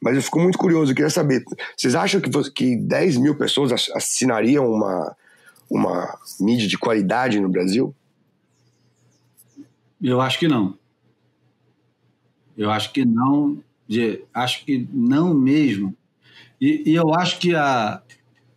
Mas 0.02 0.16
eu 0.16 0.22
fico 0.22 0.40
muito 0.40 0.58
curioso, 0.58 0.92
eu 0.92 0.96
queria 0.96 1.10
saber, 1.10 1.44
vocês 1.76 1.94
acham 1.94 2.20
que, 2.20 2.30
que 2.50 2.76
10 2.76 3.16
mil 3.16 3.36
pessoas 3.36 3.72
assinariam 3.94 4.70
uma, 4.70 5.16
uma 5.68 6.18
mídia 6.40 6.68
de 6.68 6.78
qualidade 6.78 7.40
no 7.40 7.48
Brasil? 7.48 7.94
Eu 10.00 10.20
acho 10.20 10.38
que 10.38 10.46
não. 10.46 10.78
Eu 12.56 12.70
acho 12.70 12.92
que 12.92 13.04
não, 13.04 13.62
acho 14.34 14.64
que 14.64 14.88
não 14.92 15.34
mesmo. 15.34 15.96
E, 16.60 16.90
e 16.90 16.94
eu 16.94 17.14
acho 17.14 17.38
que 17.38 17.54
a, 17.54 18.02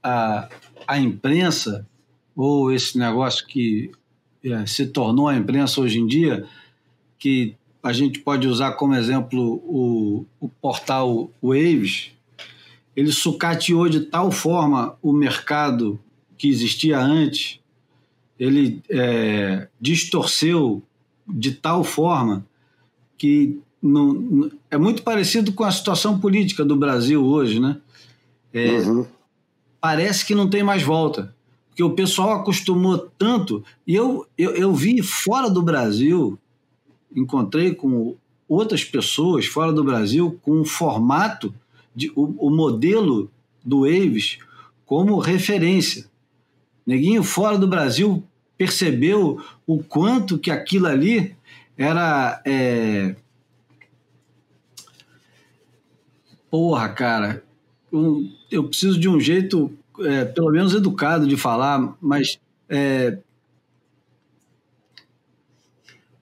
a, 0.01 0.49
a 0.87 0.99
imprensa, 0.99 1.87
ou 2.35 2.71
esse 2.71 2.97
negócio 2.97 3.45
que 3.45 3.91
é, 4.43 4.65
se 4.65 4.87
tornou 4.87 5.27
a 5.27 5.35
imprensa 5.35 5.81
hoje 5.81 5.99
em 5.99 6.07
dia, 6.07 6.45
que 7.17 7.55
a 7.83 7.93
gente 7.93 8.19
pode 8.19 8.47
usar 8.47 8.73
como 8.73 8.95
exemplo 8.95 9.61
o, 9.65 10.25
o 10.39 10.49
portal 10.49 11.29
Waves, 11.41 12.11
ele 12.95 13.11
sucateou 13.11 13.87
de 13.89 14.01
tal 14.01 14.31
forma 14.31 14.97
o 15.01 15.13
mercado 15.13 15.99
que 16.37 16.49
existia 16.49 16.99
antes, 16.99 17.59
ele 18.39 18.81
é, 18.89 19.67
distorceu 19.79 20.83
de 21.27 21.51
tal 21.51 21.83
forma 21.83 22.45
que 23.17 23.59
não, 23.81 24.49
é 24.69 24.77
muito 24.77 25.03
parecido 25.03 25.53
com 25.53 25.63
a 25.63 25.71
situação 25.71 26.19
política 26.19 26.65
do 26.65 26.75
Brasil 26.75 27.23
hoje, 27.23 27.59
né? 27.59 27.77
É, 28.53 28.79
uhum. 28.79 29.05
Parece 29.79 30.25
que 30.25 30.35
não 30.35 30.49
tem 30.49 30.63
mais 30.63 30.83
volta, 30.83 31.33
porque 31.81 31.83
o 31.83 31.95
pessoal 31.95 32.33
acostumou 32.33 32.97
tanto. 33.17 33.63
E 33.87 33.95
eu, 33.95 34.27
eu, 34.37 34.51
eu 34.51 34.73
vi 34.73 35.01
fora 35.01 35.49
do 35.49 35.61
Brasil 35.61 36.37
encontrei 37.13 37.73
com 37.73 38.15
outras 38.47 38.83
pessoas 38.83 39.47
fora 39.47 39.73
do 39.73 39.83
Brasil 39.83 40.39
com 40.43 40.61
o 40.61 40.65
formato, 40.65 41.53
de, 41.95 42.11
o, 42.15 42.47
o 42.47 42.49
modelo 42.49 43.29
do 43.65 43.81
Waves 43.81 44.39
como 44.85 45.19
referência. 45.19 46.05
Neguinho 46.85 47.23
fora 47.23 47.57
do 47.57 47.67
Brasil 47.67 48.23
percebeu 48.57 49.41
o 49.65 49.83
quanto 49.83 50.37
que 50.37 50.51
aquilo 50.51 50.87
ali 50.87 51.35
era. 51.77 52.41
É... 52.45 53.15
Porra, 56.49 56.89
cara, 56.89 57.43
eu, 57.91 58.25
eu, 58.51 58.63
preciso 58.65 58.99
de 58.99 59.09
um 59.09 59.19
jeito, 59.19 59.71
é, 59.99 60.25
pelo 60.25 60.51
menos 60.51 60.73
educado 60.73 61.27
de 61.27 61.37
falar, 61.37 61.95
mas 62.01 62.39
é, 62.69 63.17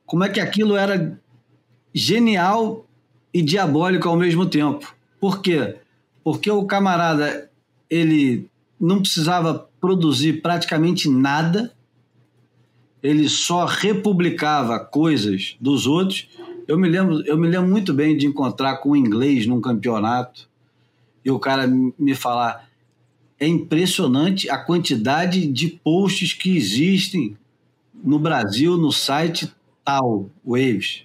como 0.05 0.23
é 0.23 0.29
que 0.29 0.39
aquilo 0.39 0.75
era 0.75 1.19
genial 1.93 2.85
e 3.33 3.41
diabólico 3.41 4.07
ao 4.07 4.17
mesmo 4.17 4.45
tempo. 4.45 4.93
Por 5.19 5.41
quê? 5.41 5.77
Porque 6.23 6.49
o 6.49 6.65
camarada 6.65 7.49
ele 7.89 8.49
não 8.79 9.01
precisava 9.01 9.67
produzir 9.79 10.41
praticamente 10.41 11.09
nada, 11.09 11.73
ele 13.01 13.29
só 13.29 13.65
republicava 13.65 14.79
coisas 14.79 15.55
dos 15.59 15.87
outros. 15.87 16.27
Eu 16.67 16.77
me 16.77 16.87
lembro, 16.87 17.25
eu 17.25 17.37
me 17.37 17.47
lembro 17.47 17.69
muito 17.69 17.93
bem 17.93 18.17
de 18.17 18.25
encontrar 18.25 18.77
com 18.77 18.91
um 18.91 18.95
inglês 18.95 19.45
num 19.45 19.61
campeonato 19.61 20.47
e 21.23 21.31
o 21.31 21.39
cara 21.39 21.67
me 21.67 22.15
falar 22.15 22.68
é 23.39 23.47
impressionante 23.47 24.49
a 24.49 24.57
quantidade 24.57 25.47
de 25.47 25.69
posts 25.69 26.33
que 26.33 26.55
existem 26.55 27.37
no 28.03 28.19
Brasil 28.19 28.77
no 28.77 28.91
site 28.91 29.51
tal, 29.83 30.29
Waves, 30.45 31.03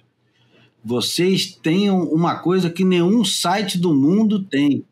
vocês 0.83 1.57
têm 1.63 1.89
uma 1.89 2.35
coisa 2.35 2.69
que 2.69 2.83
nenhum 2.83 3.25
site 3.25 3.77
do 3.77 3.93
mundo 3.93 4.43
tem, 4.43 4.85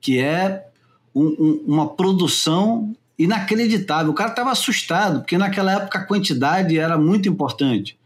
que 0.00 0.18
é 0.18 0.66
um, 1.14 1.24
um, 1.24 1.64
uma 1.66 1.88
produção 1.88 2.94
inacreditável. 3.18 4.12
O 4.12 4.14
cara 4.14 4.30
estava 4.30 4.50
assustado, 4.50 5.20
porque 5.20 5.38
naquela 5.38 5.72
época 5.72 5.98
a 5.98 6.04
quantidade 6.04 6.78
era 6.78 6.98
muito 6.98 7.28
importante. 7.28 7.98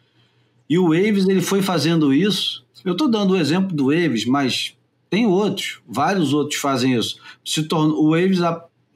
E 0.69 0.79
o 0.79 0.91
Waves 0.91 1.29
ele 1.29 1.43
foi 1.43 1.61
fazendo 1.61 2.15
isso. 2.15 2.65
Eu 2.85 2.93
estou 2.93 3.11
dando 3.11 3.33
o 3.33 3.37
exemplo 3.37 3.75
do 3.75 3.87
Waves, 3.87 4.25
mas 4.25 4.77
tem 5.11 5.27
outros, 5.27 5.81
vários 5.87 6.33
outros 6.33 6.61
fazem 6.61 6.95
isso. 6.95 7.19
Se 7.45 7.65
tornou, 7.65 8.05
o 8.05 8.11
Waves 8.13 8.41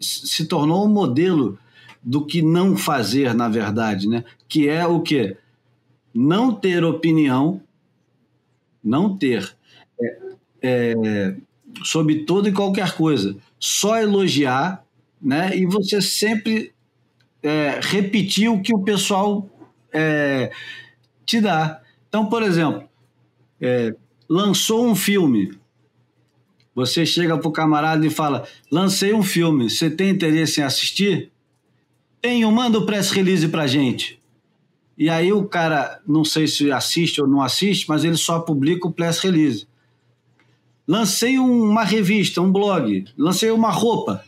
se 0.01 0.47
tornou 0.47 0.85
um 0.85 0.93
modelo 0.93 1.59
do 2.03 2.25
que 2.25 2.43
não 2.43 2.77
fazer, 2.77 3.35
na 3.35 3.49
verdade, 3.49 4.09
né? 4.09 4.25
Que 4.49 4.69
é 4.69 4.87
o 4.87 5.01
quê? 5.01 5.37
não 6.17 6.51
ter 6.51 6.83
opinião, 6.83 7.61
não 8.83 9.17
ter 9.17 9.55
é, 10.01 10.19
é, 10.63 11.37
sobre 11.85 12.25
toda 12.25 12.49
e 12.49 12.53
qualquer 12.53 12.97
coisa, 12.97 13.37
só 13.61 13.99
elogiar, 14.01 14.83
né? 15.21 15.55
E 15.55 15.67
você 15.67 16.01
sempre 16.01 16.73
é, 17.43 17.81
repetir 17.83 18.49
o 18.49 18.63
que 18.63 18.75
o 18.75 18.83
pessoal 18.83 19.47
é, 19.93 20.51
te 21.27 21.39
dá. 21.39 21.83
Então, 22.09 22.27
por 22.27 22.43
exemplo, 22.43 22.89
é, 23.61 23.95
lançou 24.27 24.87
um 24.87 24.95
filme. 24.95 25.59
Você 26.77 27.07
chega 27.07 27.39
para 27.39 27.49
o 27.49 27.53
camarada 27.53 28.07
e 28.07 28.11
fala: 28.11 28.47
lancei 28.71 29.15
um 29.15 29.23
filme, 29.23 29.71
você 29.71 29.89
tem 29.89 30.11
interesse 30.11 30.61
em 30.61 30.65
assistir? 30.65 31.33
Tenho, 32.21 32.53
manda 32.53 32.79
o 32.79 32.85
press 32.85 33.11
release 33.11 33.49
para 33.49 33.67
gente. 33.67 34.21
E 34.99 35.09
aí 35.09 35.33
o 35.33 35.47
cara, 35.47 36.01
não 36.07 36.23
sei 36.23 36.47
se 36.47 36.71
assiste 36.71 37.19
ou 37.21 37.27
não 37.27 37.41
assiste, 37.41 37.89
mas 37.89 38.05
ele 38.05 38.17
só 38.17 38.41
publica 38.41 38.87
o 38.87 38.93
press 38.93 39.21
release. 39.21 39.67
Lancei 40.87 41.39
uma 41.39 41.83
revista, 41.83 42.43
um 42.43 42.53
blog, 42.53 43.07
lancei 43.17 43.51
uma 43.51 43.71
roupa. 43.71 44.23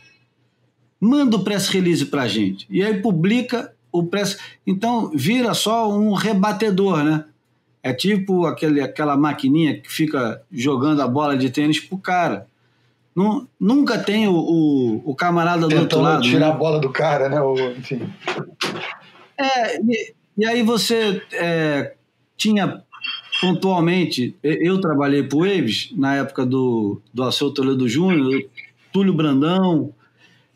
Manda 0.99 1.37
o 1.37 1.43
press 1.43 1.67
release 1.67 2.05
pra 2.07 2.27
gente. 2.27 2.65
E 2.69 2.83
aí 2.83 2.99
publica 2.99 3.73
o 3.91 4.03
press. 4.03 4.37
Então 4.65 5.11
vira 5.13 5.53
só 5.53 5.91
um 5.91 6.13
rebatedor, 6.13 7.03
né? 7.03 7.25
É 7.89 7.93
tipo 7.93 8.45
aquele, 8.45 8.81
aquela 8.81 9.17
maquininha 9.17 9.79
que 9.79 9.91
fica 9.91 10.41
jogando 10.51 11.01
a 11.01 11.07
bola 11.07 11.35
de 11.35 11.49
tênis 11.49 11.79
pro 11.79 11.97
cara. 11.97 12.47
Não, 13.15 13.47
nunca 13.59 13.97
tem 13.97 14.27
o, 14.27 14.33
o, 14.33 15.01
o 15.11 15.15
camarada 15.15 15.67
Tentando 15.67 15.75
do 15.75 15.81
outro 15.81 16.01
lado. 16.01 16.21
tirar 16.21 16.47
né? 16.47 16.53
a 16.53 16.55
bola 16.55 16.79
do 16.79 16.89
cara, 16.89 17.29
né? 17.29 17.41
O, 17.41 17.55
enfim. 17.71 18.01
É, 19.37 19.79
e 20.37 20.45
aí 20.45 20.61
você 20.61 21.21
é, 21.33 21.93
tinha 22.37 22.83
pontualmente, 23.41 24.35
eu 24.43 24.79
trabalhei 24.79 25.23
para 25.23 25.37
o 25.37 25.41
Waves 25.41 25.91
na 25.95 26.15
época 26.15 26.45
do, 26.45 27.01
do 27.13 27.23
Alceu 27.23 27.51
Toledo 27.51 27.87
Júnior, 27.87 28.43
Túlio 28.91 29.13
Brandão, 29.13 29.93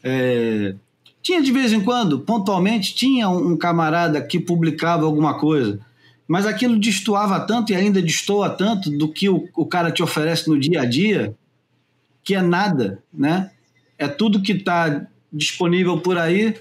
é, 0.03 0.76
tinha 1.22 1.41
de 1.41 1.51
vez 1.51 1.72
em 1.72 1.81
quando, 1.81 2.19
pontualmente, 2.19 2.93
tinha 2.93 3.30
um, 3.30 3.55
camarada 3.55 4.22
que 4.22 4.39
publicava 4.39 5.05
alguma 5.05 5.39
coisa, 5.39 5.80
mas 6.28 6.45
aquilo 6.45 6.80
destoava 6.80 7.40
tanto 7.41 7.72
e 7.72 7.76
ainda 7.76 8.02
destoa 8.02 8.50
tanto 8.50 8.90
do 8.90 9.08
que 9.08 9.30
o, 9.30 9.48
o 9.56 9.66
cara 9.66 9.91
te 9.91 10.02
oferece 10.02 10.50
no 10.50 10.60
dia 10.60 10.82
a 10.82 10.86
dia, 10.86 11.36
que 12.24 12.36
é 12.36 12.41
nada, 12.41 13.04
né? 13.14 13.52
É 13.98 14.08
tudo 14.08 14.41
que 14.41 14.54
está 14.54 15.06
disponível 15.32 16.00
por 16.00 16.18
aí, 16.18 16.56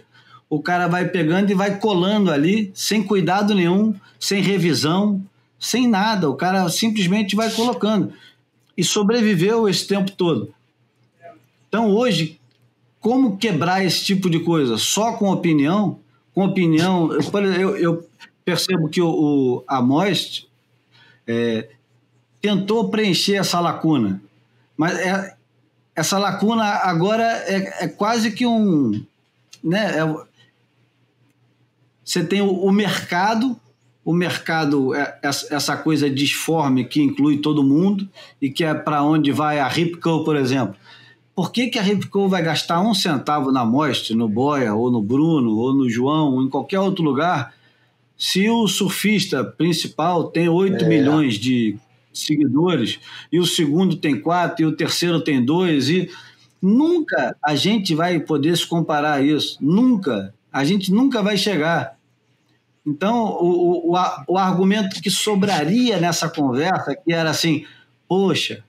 o 0.48 0.60
cara 0.60 0.86
vai 0.86 1.08
pegando 1.08 1.50
e 1.50 1.54
vai 1.54 1.78
colando 1.78 2.30
ali, 2.30 2.70
sem 2.74 3.02
cuidado 3.02 3.54
nenhum, 3.54 3.94
sem 4.18 4.42
revisão, 4.42 5.24
sem 5.58 5.88
nada. 5.88 6.28
O 6.28 6.34
cara 6.34 6.68
simplesmente 6.68 7.34
vai 7.34 7.50
colocando. 7.50 8.12
E 8.76 8.84
sobreviveu 8.84 9.68
esse 9.68 9.86
tempo 9.86 10.10
todo. 10.10 10.52
Então, 11.68 11.90
hoje, 11.90 12.38
como 13.00 13.36
quebrar 13.36 13.84
esse 13.84 14.04
tipo 14.04 14.28
de 14.28 14.40
coisa? 14.40 14.76
Só 14.76 15.12
com 15.14 15.30
opinião? 15.30 15.98
Com 16.34 16.44
opinião. 16.44 17.10
Eu, 17.12 17.76
eu 17.76 18.06
percebo 18.44 18.88
que 18.88 19.00
o, 19.00 19.08
o 19.08 19.64
a 19.66 19.80
Most 19.80 20.48
é, 21.26 21.68
tentou 22.40 22.90
preencher 22.90 23.36
essa 23.36 23.60
lacuna, 23.60 24.20
mas 24.76 24.98
é, 24.98 25.36
essa 25.94 26.18
lacuna 26.18 26.64
agora 26.64 27.24
é, 27.24 27.84
é 27.84 27.88
quase 27.88 28.32
que 28.32 28.46
um. 28.46 29.04
Né, 29.62 29.98
é, 29.98 30.32
você 32.04 32.24
tem 32.24 32.40
o, 32.40 32.50
o 32.50 32.72
mercado, 32.72 33.56
o 34.04 34.12
mercado 34.12 34.94
é 34.94 35.18
essa 35.22 35.76
coisa 35.76 36.10
disforme 36.10 36.84
que 36.84 37.00
inclui 37.00 37.38
todo 37.38 37.62
mundo 37.62 38.08
e 38.40 38.50
que 38.50 38.64
é 38.64 38.74
para 38.74 39.02
onde 39.02 39.30
vai 39.30 39.60
a 39.60 39.68
Ripco, 39.68 40.24
por 40.24 40.36
exemplo. 40.36 40.74
Por 41.34 41.50
que, 41.50 41.68
que 41.68 41.78
a 41.78 41.82
Ripco 41.82 42.28
vai 42.28 42.42
gastar 42.42 42.80
um 42.80 42.92
centavo 42.92 43.50
na 43.50 43.64
Most, 43.64 44.14
no 44.14 44.28
Boia, 44.28 44.74
ou 44.74 44.90
no 44.90 45.00
Bruno, 45.00 45.56
ou 45.56 45.72
no 45.72 45.88
João, 45.88 46.34
ou 46.34 46.42
em 46.42 46.48
qualquer 46.48 46.80
outro 46.80 47.02
lugar, 47.02 47.54
se 48.22 48.48
o 48.48 48.68
surfista 48.68 49.42
principal 49.42 50.30
tem 50.30 50.48
8 50.48 50.84
é. 50.84 50.88
milhões 50.88 51.34
de 51.34 51.76
seguidores, 52.14 53.00
e 53.32 53.40
o 53.40 53.44
segundo 53.44 53.96
tem 53.96 54.20
4, 54.20 54.62
e 54.62 54.64
o 54.64 54.76
terceiro 54.76 55.20
tem 55.20 55.44
2, 55.44 55.88
e 55.88 56.10
nunca 56.62 57.34
a 57.44 57.56
gente 57.56 57.96
vai 57.96 58.20
poder 58.20 58.56
se 58.56 58.64
comparar 58.64 59.14
a 59.14 59.20
isso. 59.20 59.58
Nunca 59.60 60.32
a 60.52 60.62
gente 60.62 60.92
nunca 60.92 61.20
vai 61.20 61.36
chegar. 61.36 61.96
Então, 62.86 63.24
o, 63.24 63.92
o, 63.92 63.96
o 64.28 64.38
argumento 64.38 65.02
que 65.02 65.10
sobraria 65.10 65.98
nessa 65.98 66.28
conversa, 66.28 66.94
que 66.94 67.12
era 67.12 67.28
assim, 67.28 67.66
poxa, 68.06 68.62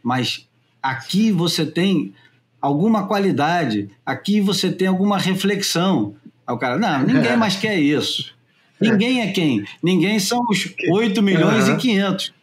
mas 0.00 0.46
aqui 0.80 1.32
você 1.32 1.66
tem 1.66 2.14
alguma 2.62 3.08
qualidade, 3.08 3.90
aqui 4.06 4.40
você 4.40 4.70
tem 4.70 4.86
alguma 4.86 5.18
reflexão. 5.18 6.14
Aí 6.46 6.54
o 6.54 6.58
cara, 6.58 6.78
não, 6.78 7.02
ninguém 7.02 7.34
mais 7.36 7.56
quer 7.56 7.76
isso. 7.80 8.35
Ninguém 8.80 9.22
é 9.22 9.32
quem? 9.32 9.64
Ninguém 9.82 10.18
são 10.18 10.44
os 10.50 10.68
8 10.90 11.22
milhões 11.22 11.68
uhum. 11.68 11.74
e 11.74 11.78
500. 11.78 12.34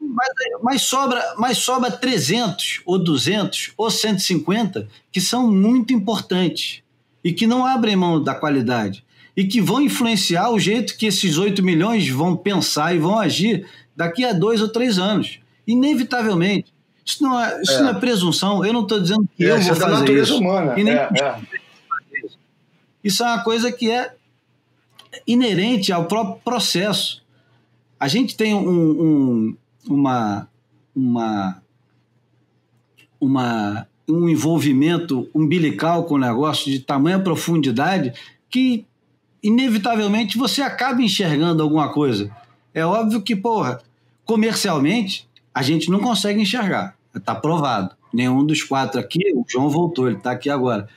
Mas, 0.00 0.28
mas, 0.62 0.82
sobra, 0.82 1.34
mas 1.36 1.58
sobra 1.58 1.90
300 1.90 2.82
ou 2.86 2.98
200 2.98 3.72
ou 3.76 3.90
150 3.90 4.88
que 5.10 5.20
são 5.20 5.50
muito 5.50 5.92
importantes 5.92 6.82
e 7.24 7.32
que 7.32 7.46
não 7.46 7.66
abrem 7.66 7.96
mão 7.96 8.22
da 8.22 8.34
qualidade 8.34 9.04
e 9.36 9.44
que 9.44 9.60
vão 9.60 9.80
influenciar 9.80 10.50
o 10.50 10.58
jeito 10.58 10.96
que 10.96 11.06
esses 11.06 11.36
8 11.36 11.62
milhões 11.62 12.08
vão 12.08 12.36
pensar 12.36 12.94
e 12.94 12.98
vão 12.98 13.18
agir 13.18 13.66
daqui 13.94 14.24
a 14.24 14.32
dois 14.32 14.62
ou 14.62 14.68
três 14.68 14.98
anos. 14.98 15.40
Inevitavelmente. 15.66 16.72
Isso 17.04 17.22
não 17.22 17.38
é, 17.38 17.60
isso 17.60 17.72
é. 17.72 17.82
Não 17.82 17.90
é 17.90 17.94
presunção. 17.94 18.64
Eu 18.64 18.72
não 18.72 18.82
estou 18.82 19.00
dizendo 19.00 19.28
que 19.36 19.44
é, 19.44 19.50
eu 19.50 19.60
vou 19.60 19.72
é 19.72 19.76
fazer 19.76 20.22
isso. 20.22 20.38
Humana. 20.38 20.78
E 20.78 20.84
nem 20.84 20.94
é, 20.94 21.08
é. 21.20 21.40
Isso 23.04 23.22
é 23.22 23.26
uma 23.26 23.44
coisa 23.44 23.70
que 23.70 23.90
é 23.90 24.12
inerente 25.26 25.92
ao 25.92 26.06
próprio 26.06 26.40
processo. 26.44 27.22
A 27.98 28.08
gente 28.08 28.36
tem 28.36 28.54
um, 28.54 28.68
um, 28.68 29.56
uma, 29.88 30.48
uma, 30.94 31.62
uma, 33.20 33.88
um 34.08 34.28
envolvimento 34.28 35.28
umbilical 35.34 36.04
com 36.04 36.14
o 36.14 36.18
negócio 36.18 36.70
de 36.70 36.80
tamanha 36.80 37.18
profundidade 37.18 38.12
que, 38.50 38.84
inevitavelmente, 39.42 40.38
você 40.38 40.62
acaba 40.62 41.02
enxergando 41.02 41.62
alguma 41.62 41.92
coisa. 41.92 42.30
É 42.74 42.84
óbvio 42.84 43.22
que, 43.22 43.34
porra, 43.34 43.80
comercialmente, 44.24 45.26
a 45.54 45.62
gente 45.62 45.90
não 45.90 46.00
consegue 46.00 46.40
enxergar. 46.40 46.96
Está 47.14 47.34
provado. 47.34 47.94
Nenhum 48.12 48.44
dos 48.44 48.62
quatro 48.62 49.00
aqui, 49.00 49.32
o 49.34 49.44
João 49.48 49.70
voltou, 49.70 50.06
ele 50.06 50.18
está 50.18 50.32
aqui 50.32 50.50
agora. 50.50 50.88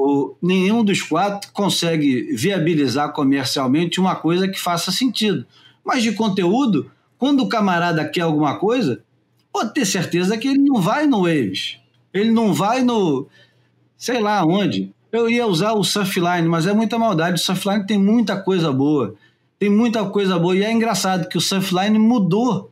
O, 0.00 0.36
nenhum 0.40 0.84
dos 0.84 1.02
quatro 1.02 1.50
consegue 1.52 2.32
viabilizar 2.32 3.12
comercialmente 3.12 3.98
uma 3.98 4.14
coisa 4.14 4.46
que 4.46 4.60
faça 4.60 4.92
sentido. 4.92 5.44
Mas 5.84 6.04
de 6.04 6.12
conteúdo, 6.12 6.88
quando 7.18 7.42
o 7.42 7.48
camarada 7.48 8.08
quer 8.08 8.20
alguma 8.20 8.60
coisa, 8.60 9.02
pode 9.52 9.74
ter 9.74 9.84
certeza 9.84 10.38
que 10.38 10.46
ele 10.46 10.60
não 10.60 10.80
vai 10.80 11.08
no 11.08 11.22
Waves. 11.22 11.78
Ele 12.14 12.30
não 12.30 12.54
vai 12.54 12.84
no. 12.84 13.26
sei 13.96 14.20
lá 14.20 14.44
onde. 14.44 14.94
Eu 15.10 15.28
ia 15.28 15.46
usar 15.46 15.72
o 15.72 15.82
Surfline, 15.82 16.46
mas 16.46 16.66
é 16.66 16.72
muita 16.72 16.96
maldade. 16.96 17.40
O 17.40 17.44
Surfline 17.44 17.84
tem 17.84 17.98
muita 17.98 18.40
coisa 18.40 18.70
boa. 18.72 19.16
Tem 19.58 19.68
muita 19.68 20.04
coisa 20.04 20.38
boa. 20.38 20.54
E 20.54 20.62
é 20.62 20.72
engraçado 20.72 21.28
que 21.28 21.36
o 21.36 21.40
Surfline 21.40 21.98
mudou, 21.98 22.70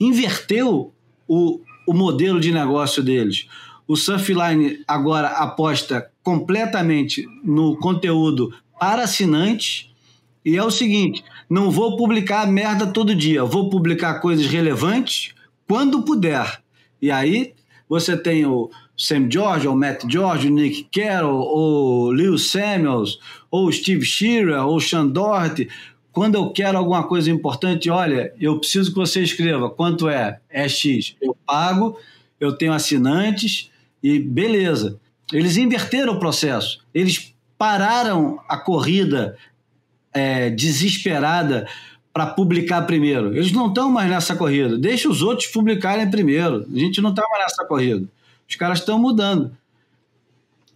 inverteu 0.00 0.92
o, 1.28 1.60
o 1.86 1.94
modelo 1.94 2.40
de 2.40 2.50
negócio 2.50 3.00
deles. 3.00 3.46
O 3.86 3.94
Surfline 3.96 4.82
agora 4.88 5.28
aposta 5.28 6.10
completamente 6.24 7.28
no 7.44 7.76
conteúdo 7.76 8.52
para 8.80 9.04
assinantes. 9.04 9.90
E 10.44 10.56
é 10.56 10.64
o 10.64 10.70
seguinte: 10.70 11.22
não 11.48 11.70
vou 11.70 11.96
publicar 11.96 12.46
merda 12.46 12.86
todo 12.86 13.14
dia, 13.14 13.44
vou 13.44 13.70
publicar 13.70 14.20
coisas 14.20 14.46
relevantes 14.46 15.34
quando 15.68 16.02
puder. 16.02 16.60
E 17.00 17.10
aí 17.10 17.52
você 17.88 18.16
tem 18.16 18.46
o 18.46 18.70
Sam 18.96 19.28
George, 19.30 19.68
ou 19.68 19.76
Matt 19.76 20.04
George, 20.08 20.48
o 20.48 20.50
Nick 20.50 20.84
Carroll, 20.84 21.40
ou 21.40 22.10
Lewis 22.10 22.50
Samuels, 22.50 23.18
ou 23.50 23.70
Steve 23.70 24.04
Shearer, 24.04 24.66
ou 24.66 24.80
Sean 24.80 25.06
Doherty. 25.06 25.68
Quando 26.10 26.36
eu 26.36 26.50
quero 26.50 26.78
alguma 26.78 27.02
coisa 27.02 27.30
importante, 27.30 27.90
olha, 27.90 28.32
eu 28.40 28.58
preciso 28.58 28.90
que 28.90 28.96
você 28.96 29.20
escreva 29.20 29.68
quanto 29.68 30.08
é? 30.08 30.38
É 30.48 30.68
X. 30.68 31.16
Eu 31.20 31.36
pago, 31.44 31.98
eu 32.38 32.52
tenho 32.52 32.72
assinantes 32.72 33.70
e 34.02 34.18
beleza. 34.18 35.00
Eles 35.36 35.56
inverteram 35.56 36.14
o 36.14 36.18
processo. 36.18 36.80
Eles 36.94 37.34
pararam 37.58 38.40
a 38.48 38.56
corrida 38.56 39.36
é, 40.12 40.50
desesperada 40.50 41.66
para 42.12 42.26
publicar 42.26 42.82
primeiro. 42.82 43.34
Eles 43.34 43.50
não 43.50 43.68
estão 43.68 43.90
mais 43.90 44.08
nessa 44.08 44.36
corrida. 44.36 44.78
Deixa 44.78 45.08
os 45.08 45.22
outros 45.22 45.48
publicarem 45.48 46.08
primeiro. 46.08 46.64
A 46.72 46.78
gente 46.78 47.00
não 47.00 47.10
está 47.10 47.22
mais 47.28 47.42
nessa 47.42 47.64
corrida. 47.64 48.06
Os 48.48 48.54
caras 48.54 48.78
estão 48.78 48.98
mudando. 48.98 49.50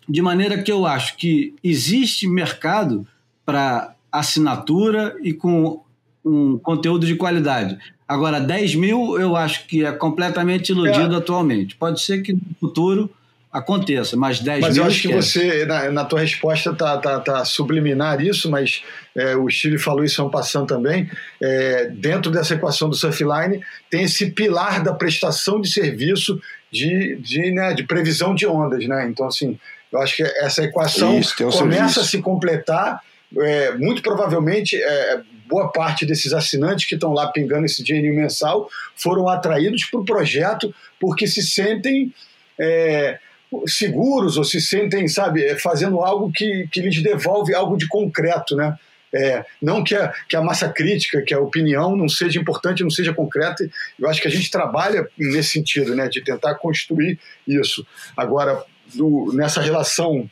De 0.09 0.21
maneira 0.21 0.61
que 0.61 0.73
eu 0.73 0.85
acho 0.85 1.17
que 1.17 1.55
existe 1.63 2.27
mercado 2.27 3.07
para 3.47 3.95
assinatura 4.11 5.17
e 5.23 5.33
com 5.33 5.83
um 6.25 6.59
conteúdo 6.59 7.07
de 7.07 7.15
qualidade. 7.15 7.79
Agora, 8.07 8.41
10 8.41 8.75
mil 8.75 9.21
eu 9.21 9.37
acho 9.37 9.67
que 9.67 9.85
é 9.85 9.93
completamente 9.93 10.71
iludido 10.71 11.15
é. 11.15 11.19
atualmente. 11.19 11.77
Pode 11.77 12.01
ser 12.01 12.23
que 12.23 12.33
no 12.33 12.41
futuro 12.59 13.11
aconteça, 13.53 14.16
mas 14.16 14.41
10 14.41 14.61
mas 14.61 14.61
mil. 14.61 14.69
Mas 14.69 14.77
eu 14.77 14.85
acho 14.85 15.03
que 15.03 15.15
você, 15.15 15.65
na, 15.65 15.91
na, 15.91 16.05
tua 16.05 16.20
resposta, 16.20 16.75
tá, 16.75 16.99
tá, 16.99 17.20
tá 17.20 17.45
subliminar 17.45 18.20
isso, 18.20 18.51
mas 18.51 18.83
é, 19.16 19.35
o 19.37 19.49
Chile 19.49 19.79
falou 19.79 20.05
isso 20.05 20.20
ano 20.20 20.31
passando 20.31 20.66
também. 20.66 21.11
É, 21.41 21.87
dentro 21.87 22.31
dessa 22.31 22.55
equação 22.55 22.89
do 22.89 22.97
Surfline, 22.97 23.62
tem 23.91 24.05
esse 24.05 24.31
pilar 24.31 24.83
da 24.83 24.93
prestação 24.93 25.61
de 25.61 25.70
serviço 25.70 26.41
de, 26.70 27.16
de, 27.16 27.51
né, 27.51 27.73
de 27.73 27.85
previsão 27.85 28.35
de 28.35 28.47
ondas. 28.47 28.87
Né? 28.87 29.09
Então, 29.09 29.27
assim, 29.27 29.59
eu 29.91 30.01
acho 30.01 30.16
que 30.16 30.23
essa 30.23 30.62
equação 30.62 31.19
isso, 31.19 31.35
um 31.47 31.51
começa 31.51 31.61
serviço. 31.61 32.01
a 32.01 32.05
se 32.05 32.19
completar. 32.19 33.01
É, 33.37 33.73
muito 33.77 34.01
provavelmente, 34.01 34.75
é, 34.75 35.20
boa 35.47 35.70
parte 35.70 36.07
desses 36.07 36.33
assinantes 36.33 36.87
que 36.87 36.95
estão 36.95 37.12
lá 37.12 37.31
pingando 37.31 37.66
esse 37.66 37.83
dinheirinho 37.83 38.15
mensal 38.15 38.70
foram 38.97 39.29
atraídos 39.29 39.85
para 39.85 40.01
o 40.01 40.05
projeto 40.05 40.75
porque 40.99 41.27
se 41.27 41.43
sentem 41.43 42.12
é, 42.59 43.19
seguros 43.66 44.37
ou 44.37 44.45
se 44.45 44.61
sentem, 44.61 45.09
sabe, 45.09 45.45
é, 45.45 45.57
fazendo 45.57 46.01
algo 46.01 46.31
que, 46.33 46.69
que 46.70 46.81
lhes 46.81 47.03
devolve 47.03 47.55
algo 47.55 47.77
de 47.77 47.89
concreto, 47.89 48.55
né? 48.57 48.77
É, 49.11 49.43
não 49.62 49.83
que 49.83 49.95
a, 49.95 50.12
que 50.29 50.37
a 50.37 50.43
massa 50.43 50.69
crítica, 50.69 51.23
que 51.23 51.33
a 51.33 51.41
opinião 51.41 51.97
não 51.97 52.09
seja 52.09 52.39
importante, 52.39 52.83
não 52.83 52.91
seja 52.91 53.15
concreta. 53.15 53.66
Eu 53.99 54.07
acho 54.09 54.20
que 54.20 54.29
a 54.29 54.31
gente 54.31 54.51
trabalha 54.51 55.09
nesse 55.16 55.53
sentido, 55.53 55.97
né, 55.97 56.09
de 56.09 56.23
tentar 56.23 56.57
construir 56.57 57.19
isso. 57.47 57.87
Agora, 58.15 58.62
do, 58.95 59.33
nessa 59.33 59.62
relação 59.62 60.31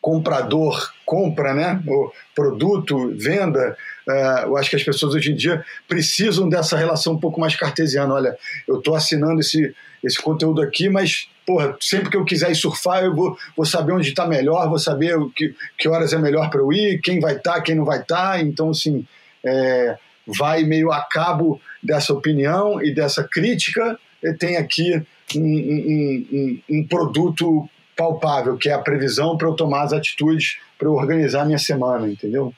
comprador 0.00 0.90
compra, 1.04 1.52
né, 1.52 1.82
o 1.86 2.10
produto 2.34 3.14
venda, 3.18 3.76
uh, 4.08 4.46
eu 4.46 4.56
acho 4.56 4.70
que 4.70 4.76
as 4.76 4.82
pessoas 4.82 5.14
hoje 5.14 5.32
em 5.32 5.36
dia 5.36 5.62
precisam 5.86 6.48
dessa 6.48 6.78
relação 6.78 7.12
um 7.12 7.20
pouco 7.20 7.38
mais 7.38 7.54
cartesiana. 7.54 8.14
Olha, 8.14 8.34
eu 8.66 8.78
estou 8.78 8.94
assinando 8.94 9.40
esse 9.40 9.74
esse 10.02 10.20
conteúdo 10.20 10.62
aqui, 10.62 10.88
mas 10.88 11.28
porra, 11.50 11.76
sempre 11.80 12.08
que 12.08 12.16
eu 12.16 12.24
quiser 12.24 12.52
ir 12.52 12.54
surfar, 12.54 13.02
eu 13.02 13.12
vou, 13.12 13.36
vou 13.56 13.66
saber 13.66 13.92
onde 13.92 14.08
está 14.08 14.24
melhor, 14.24 14.68
vou 14.68 14.78
saber 14.78 15.18
que, 15.34 15.52
que 15.76 15.88
horas 15.88 16.12
é 16.12 16.18
melhor 16.18 16.48
para 16.48 16.60
eu 16.60 16.72
ir, 16.72 17.00
quem 17.00 17.18
vai 17.18 17.34
estar, 17.34 17.54
tá, 17.54 17.60
quem 17.60 17.74
não 17.74 17.84
vai 17.84 18.00
estar. 18.00 18.34
Tá. 18.34 18.40
Então, 18.40 18.70
assim, 18.70 19.04
é, 19.44 19.98
vai 20.24 20.62
meio 20.62 20.92
a 20.92 21.02
cabo 21.02 21.60
dessa 21.82 22.12
opinião 22.12 22.80
e 22.80 22.94
dessa 22.94 23.24
crítica, 23.24 23.98
e 24.22 24.32
tem 24.34 24.56
aqui 24.56 24.94
um, 25.34 25.40
um, 25.40 26.26
um, 26.32 26.62
um 26.70 26.86
produto 26.86 27.68
palpável, 27.96 28.56
que 28.56 28.68
é 28.68 28.72
a 28.72 28.78
previsão 28.78 29.36
para 29.36 29.48
eu 29.48 29.54
tomar 29.54 29.82
as 29.82 29.92
atitudes 29.92 30.56
para 30.78 30.86
eu 30.86 30.94
organizar 30.94 31.42
a 31.42 31.46
minha 31.46 31.58
semana, 31.58 32.08
entendeu? 32.08 32.54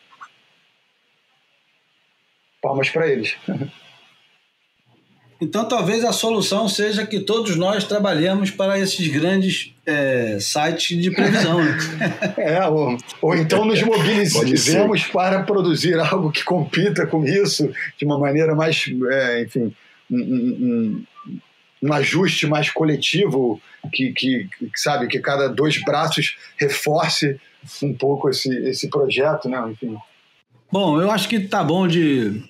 Palmas 2.60 2.90
para 2.90 3.09
eles. 3.09 3.35
Então, 5.43 5.66
talvez 5.66 6.05
a 6.05 6.12
solução 6.12 6.69
seja 6.69 7.05
que 7.05 7.19
todos 7.19 7.56
nós 7.56 7.82
trabalhemos 7.82 8.52
para 8.52 8.78
esses 8.78 9.09
grandes 9.09 9.74
é, 9.85 10.39
sites 10.40 10.97
de 11.02 11.10
previsão. 11.10 11.60
Né? 11.60 11.77
é, 12.39 12.64
ou, 12.69 12.97
ou, 13.20 13.35
então 13.35 13.64
nos 13.64 13.82
mobilizemos 13.82 15.02
para 15.06 15.43
produzir 15.43 15.98
algo 15.98 16.31
que 16.31 16.44
compita 16.44 17.09
com 17.09 17.27
isso 17.27 17.69
de 17.98 18.05
uma 18.05 18.20
maneira 18.20 18.55
mais, 18.55 18.89
é, 19.10 19.43
enfim, 19.43 19.74
um, 20.09 20.16
um, 20.16 21.05
um, 21.82 21.93
ajuste 21.93 22.47
mais 22.47 22.70
coletivo, 22.70 23.60
que, 23.93 24.12
que, 24.12 24.48
que, 24.56 24.70
sabe, 24.77 25.09
que 25.09 25.19
cada 25.19 25.48
dois 25.48 25.82
braços 25.82 26.36
reforce 26.56 27.40
um 27.82 27.93
pouco 27.93 28.31
esse, 28.31 28.48
esse 28.69 28.89
projeto, 28.89 29.48
né? 29.48 29.60
Enfim. 29.73 29.97
Bom, 30.70 31.01
eu 31.01 31.10
acho 31.10 31.28
que 31.28 31.40
tá 31.40 31.64
bom 31.64 31.89
de, 31.89 32.40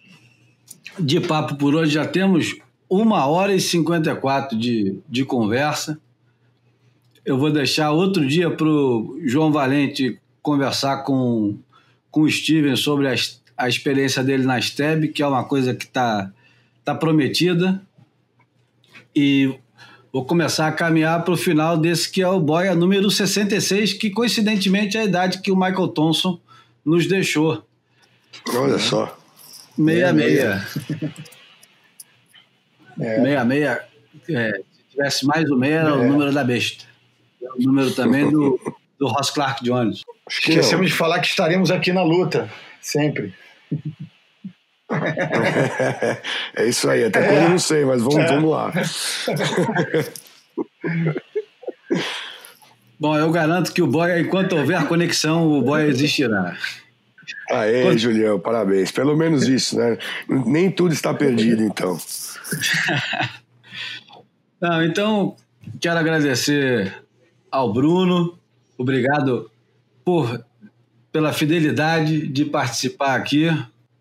de 0.98 1.20
papo 1.22 1.54
por 1.54 1.74
hoje. 1.74 1.94
Já 1.94 2.06
temos 2.06 2.60
uma 2.92 3.26
hora 3.26 3.54
e 3.54 3.60
54 3.60 4.58
de, 4.58 4.98
de 5.08 5.24
conversa. 5.24 5.98
Eu 7.24 7.38
vou 7.38 7.50
deixar 7.50 7.90
outro 7.90 8.26
dia 8.26 8.50
para 8.50 8.68
o 8.68 9.18
João 9.24 9.50
Valente 9.50 10.20
conversar 10.42 10.98
com, 10.98 11.56
com 12.10 12.20
o 12.20 12.30
Steven 12.30 12.76
sobre 12.76 13.08
a, 13.08 13.14
a 13.56 13.66
experiência 13.66 14.22
dele 14.22 14.44
na 14.44 14.60
STEB, 14.60 15.08
que 15.08 15.22
é 15.22 15.26
uma 15.26 15.42
coisa 15.42 15.74
que 15.74 15.84
está 15.84 16.30
tá 16.84 16.94
prometida. 16.94 17.80
E 19.16 19.54
vou 20.12 20.26
começar 20.26 20.68
a 20.68 20.72
caminhar 20.72 21.24
para 21.24 21.32
o 21.32 21.36
final 21.36 21.78
desse 21.78 22.10
que 22.10 22.20
é 22.20 22.28
o 22.28 22.40
Boia 22.40 22.74
número 22.74 23.10
66, 23.10 23.94
que 23.94 24.10
coincidentemente 24.10 24.98
é 24.98 25.00
a 25.00 25.04
idade 25.04 25.40
que 25.40 25.50
o 25.50 25.56
Michael 25.56 25.88
Thompson 25.88 26.38
nos 26.84 27.06
deixou. 27.06 27.64
Olha 28.54 28.78
só. 28.78 29.16
Meia-meia. 29.78 30.66
É. 33.00 33.16
66, 33.16 33.78
é, 34.28 34.52
se 34.52 34.62
tivesse 34.90 35.26
mais 35.26 35.50
ou 35.50 35.58
menos, 35.58 35.88
é. 35.88 35.92
o 35.92 36.02
é. 36.02 36.06
número 36.06 36.32
da 36.32 36.44
besta. 36.44 36.84
É 37.42 37.46
o 37.58 37.62
número 37.62 37.90
também 37.92 38.30
do, 38.30 38.60
do 38.98 39.08
Ross 39.08 39.30
Clark 39.30 39.64
Jones. 39.64 40.02
Esquecemos 40.28 40.88
de 40.88 40.92
falar 40.92 41.20
que 41.20 41.26
estaremos 41.26 41.70
aqui 41.70 41.92
na 41.92 42.02
luta, 42.02 42.48
sempre. 42.80 43.34
é 46.56 46.66
isso 46.66 46.88
aí, 46.88 47.04
até 47.04 47.26
quando 47.26 47.42
eu 47.42 47.50
não 47.50 47.58
sei, 47.58 47.84
mas 47.84 48.02
vamos, 48.02 48.24
vamos 48.28 48.50
lá. 48.50 48.72
Bom, 52.98 53.16
eu 53.18 53.30
garanto 53.32 53.72
que 53.72 53.82
o 53.82 53.86
boy, 53.86 54.20
enquanto 54.20 54.56
houver 54.56 54.86
conexão, 54.86 55.50
o 55.50 55.60
boy 55.62 55.84
existirá. 55.86 56.56
Aê, 57.50 57.98
Julião, 57.98 58.38
parabéns. 58.38 58.92
Pelo 58.92 59.16
menos 59.16 59.48
isso, 59.48 59.76
né? 59.76 59.98
Nem 60.28 60.70
tudo 60.70 60.94
está 60.94 61.12
perdido, 61.12 61.62
então. 61.64 61.98
Não, 64.60 64.84
então, 64.84 65.36
quero 65.80 65.98
agradecer 65.98 67.02
ao 67.50 67.72
Bruno. 67.72 68.38
Obrigado 68.78 69.50
por, 70.04 70.44
pela 71.10 71.32
fidelidade 71.32 72.28
de 72.28 72.44
participar 72.44 73.16
aqui. 73.16 73.48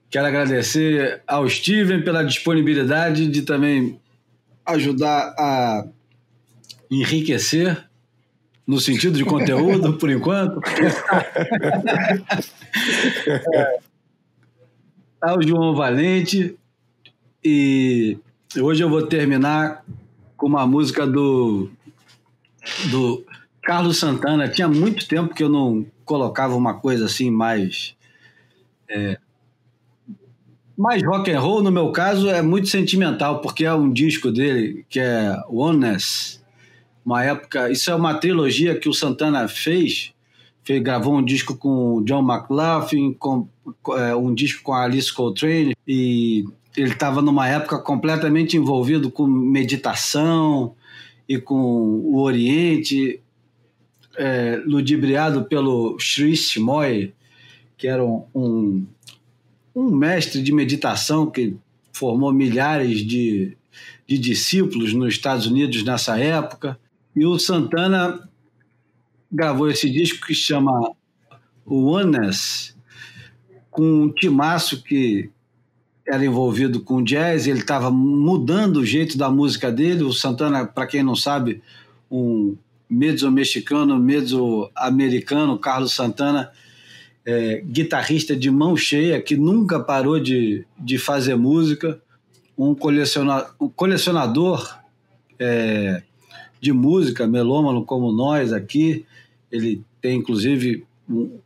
Quero 0.10 0.28
agradecer 0.28 1.22
ao 1.26 1.50
Steven 1.50 2.04
pela 2.04 2.24
disponibilidade 2.24 3.28
de 3.28 3.42
também 3.42 4.00
ajudar 4.66 5.34
a 5.38 5.88
enriquecer 6.90 7.86
no 8.68 8.80
sentido 8.80 9.18
de 9.18 9.26
conteúdo, 9.26 9.98
por 9.98 10.10
enquanto. 10.10 10.62
é, 13.54 13.80
ao 15.22 15.42
João 15.42 15.76
Valente. 15.76 16.56
E 17.44 18.20
hoje 18.60 18.84
eu 18.84 18.90
vou 18.90 19.04
terminar 19.04 19.86
com 20.36 20.48
uma 20.48 20.66
música 20.66 21.06
do, 21.06 21.70
do 22.90 23.24
Carlos 23.62 23.98
Santana. 23.98 24.50
Tinha 24.50 24.68
muito 24.68 25.08
tempo 25.08 25.34
que 25.34 25.44
eu 25.44 25.50
não 25.50 25.86
colocava 26.04 26.56
uma 26.56 26.74
coisa 26.74 27.06
assim 27.06 27.30
mais. 27.30 27.96
É, 28.90 29.18
mais 30.78 31.04
rock 31.04 31.32
and 31.32 31.40
roll, 31.40 31.62
no 31.62 31.72
meu 31.72 31.92
caso, 31.92 32.30
é 32.30 32.42
muito 32.42 32.68
sentimental, 32.68 33.40
porque 33.40 33.64
é 33.66 33.74
um 33.74 33.92
disco 33.92 34.32
dele 34.32 34.86
que 34.90 35.00
é 35.00 35.36
Oneness 35.48 36.42
uma 37.06 37.24
época. 37.24 37.70
Isso 37.70 37.90
é 37.92 37.96
uma 37.96 38.16
trilogia 38.16 38.78
que 38.78 38.90
o 38.90 38.94
Santana 38.94 39.48
fez. 39.48 40.14
fez 40.64 40.82
gravou 40.82 41.16
um 41.16 41.24
disco 41.24 41.56
com 41.56 42.04
John 42.04 42.22
McLaughlin, 42.22 43.14
com, 43.14 43.48
é, 43.98 44.16
um 44.16 44.34
disco 44.34 44.64
com 44.64 44.74
a 44.74 44.84
Alice 44.84 45.14
Coltrane, 45.14 45.76
e 45.88 46.46
ele 46.76 46.92
estava 46.92 47.22
numa 47.22 47.48
época 47.48 47.78
completamente 47.80 48.56
envolvido 48.56 49.12
com 49.12 49.28
meditação 49.28 50.74
e 51.28 51.38
com 51.38 51.56
o 51.56 52.20
Oriente, 52.20 53.22
é, 54.18 54.62
ludibriado 54.66 55.46
pelo 55.46 55.98
Sri 56.00 56.36
Shimoy, 56.36 57.14
que 57.78 57.88
era 57.88 58.04
um, 58.04 58.26
um, 58.34 58.86
um 59.76 59.96
mestre 59.96 60.42
de 60.42 60.54
meditação 60.54 61.30
que 61.30 61.56
formou 61.94 62.32
milhares 62.32 63.00
de, 63.06 63.58
de 64.08 64.18
discípulos 64.18 64.94
nos 64.94 65.14
Estados 65.14 65.46
Unidos 65.46 65.84
nessa 65.84 66.18
época. 66.18 66.80
E 67.16 67.26
o 67.26 67.38
Santana 67.38 68.28
gravou 69.32 69.70
esse 69.70 69.90
disco 69.90 70.26
que 70.26 70.34
chama 70.34 70.92
Oneness, 71.66 72.76
com 73.70 74.04
um 74.04 74.12
timaço 74.12 74.84
que 74.84 75.30
era 76.08 76.26
envolvido 76.26 76.82
com 76.82 77.04
jazz, 77.04 77.48
ele 77.48 77.60
estava 77.60 77.92
mudando 77.92 78.78
o 78.78 78.86
jeito 78.86 79.18
da 79.18 79.30
música 79.30 79.72
dele. 79.72 80.04
O 80.04 80.12
Santana, 80.12 80.66
para 80.66 80.88
quem 80.88 81.04
não 81.04 81.16
sabe, 81.16 81.62
um 82.10 82.56
mezzo-mexicano, 82.90 83.98
mezzo-americano, 83.98 85.58
Carlos 85.58 85.94
Santana, 85.94 86.52
é, 87.26 87.62
guitarrista 87.66 88.36
de 88.36 88.50
mão 88.50 88.76
cheia, 88.76 89.22
que 89.22 89.38
nunca 89.38 89.80
parou 89.80 90.20
de, 90.20 90.66
de 90.78 90.98
fazer 90.98 91.36
música, 91.36 92.02
um, 92.58 92.76
coleciona, 92.76 93.46
um 93.60 93.70
colecionador 93.70 94.78
é, 95.40 96.02
de 96.60 96.74
música, 96.74 97.28
melômano 97.28 97.86
como 97.86 98.12
nós 98.12 98.52
aqui. 98.52 99.06
Ele 99.52 99.82
tem, 100.02 100.18
inclusive, 100.18 100.84
um, 101.10 101.40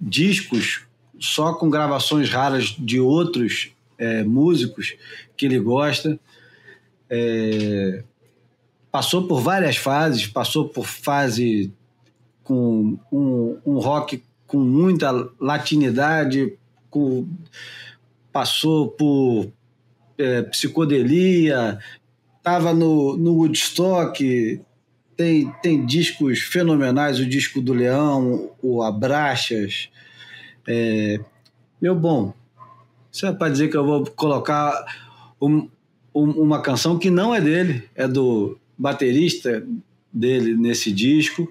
discos 0.00 0.82
só 1.18 1.54
com 1.54 1.68
gravações 1.68 2.30
raras 2.30 2.76
de 2.78 3.00
outros 3.00 3.72
é, 3.98 4.22
músicos 4.22 4.96
que 5.36 5.46
ele 5.46 5.58
gosta. 5.58 6.18
É, 7.10 8.02
passou 8.90 9.26
por 9.26 9.40
várias 9.40 9.76
fases, 9.76 10.26
passou 10.26 10.68
por 10.68 10.86
fase 10.86 11.72
com 12.42 12.98
um, 13.12 13.58
um 13.66 13.78
rock 13.78 14.22
com 14.46 14.58
muita 14.58 15.10
latinidade, 15.38 16.56
com, 16.88 17.28
passou 18.32 18.88
por 18.88 19.52
é, 20.16 20.42
psicodelia, 20.42 21.78
estava 22.38 22.72
no, 22.72 23.16
no 23.16 23.34
Woodstock, 23.34 24.60
tem, 25.14 25.52
tem 25.62 25.84
discos 25.84 26.40
fenomenais, 26.40 27.20
o 27.20 27.26
disco 27.26 27.60
do 27.60 27.74
Leão, 27.74 28.50
o 28.62 28.82
Abraxas. 28.82 29.90
É, 30.66 31.20
meu 31.80 31.94
bom, 31.94 32.32
isso 33.12 33.26
é 33.26 33.32
para 33.32 33.48
dizer 33.48 33.68
que 33.68 33.76
eu 33.76 33.84
vou 33.84 34.04
colocar 34.04 34.84
um, 35.40 35.68
um, 36.14 36.30
uma 36.30 36.60
canção 36.60 36.98
que 36.98 37.10
não 37.10 37.34
é 37.34 37.40
dele, 37.40 37.84
é 37.94 38.06
do 38.06 38.58
baterista 38.76 39.64
dele 40.12 40.56
nesse 40.56 40.92
disco, 40.92 41.50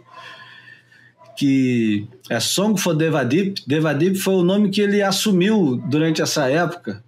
que 1.37 2.07
é 2.29 2.39
Song 2.39 2.79
for 2.79 2.95
Devadip. 2.95 3.61
Devadip 3.67 4.17
foi 4.17 4.35
o 4.35 4.43
nome 4.43 4.69
que 4.69 4.81
ele 4.81 5.01
assumiu 5.01 5.81
durante 5.87 6.21
essa 6.21 6.49
época. 6.49 7.03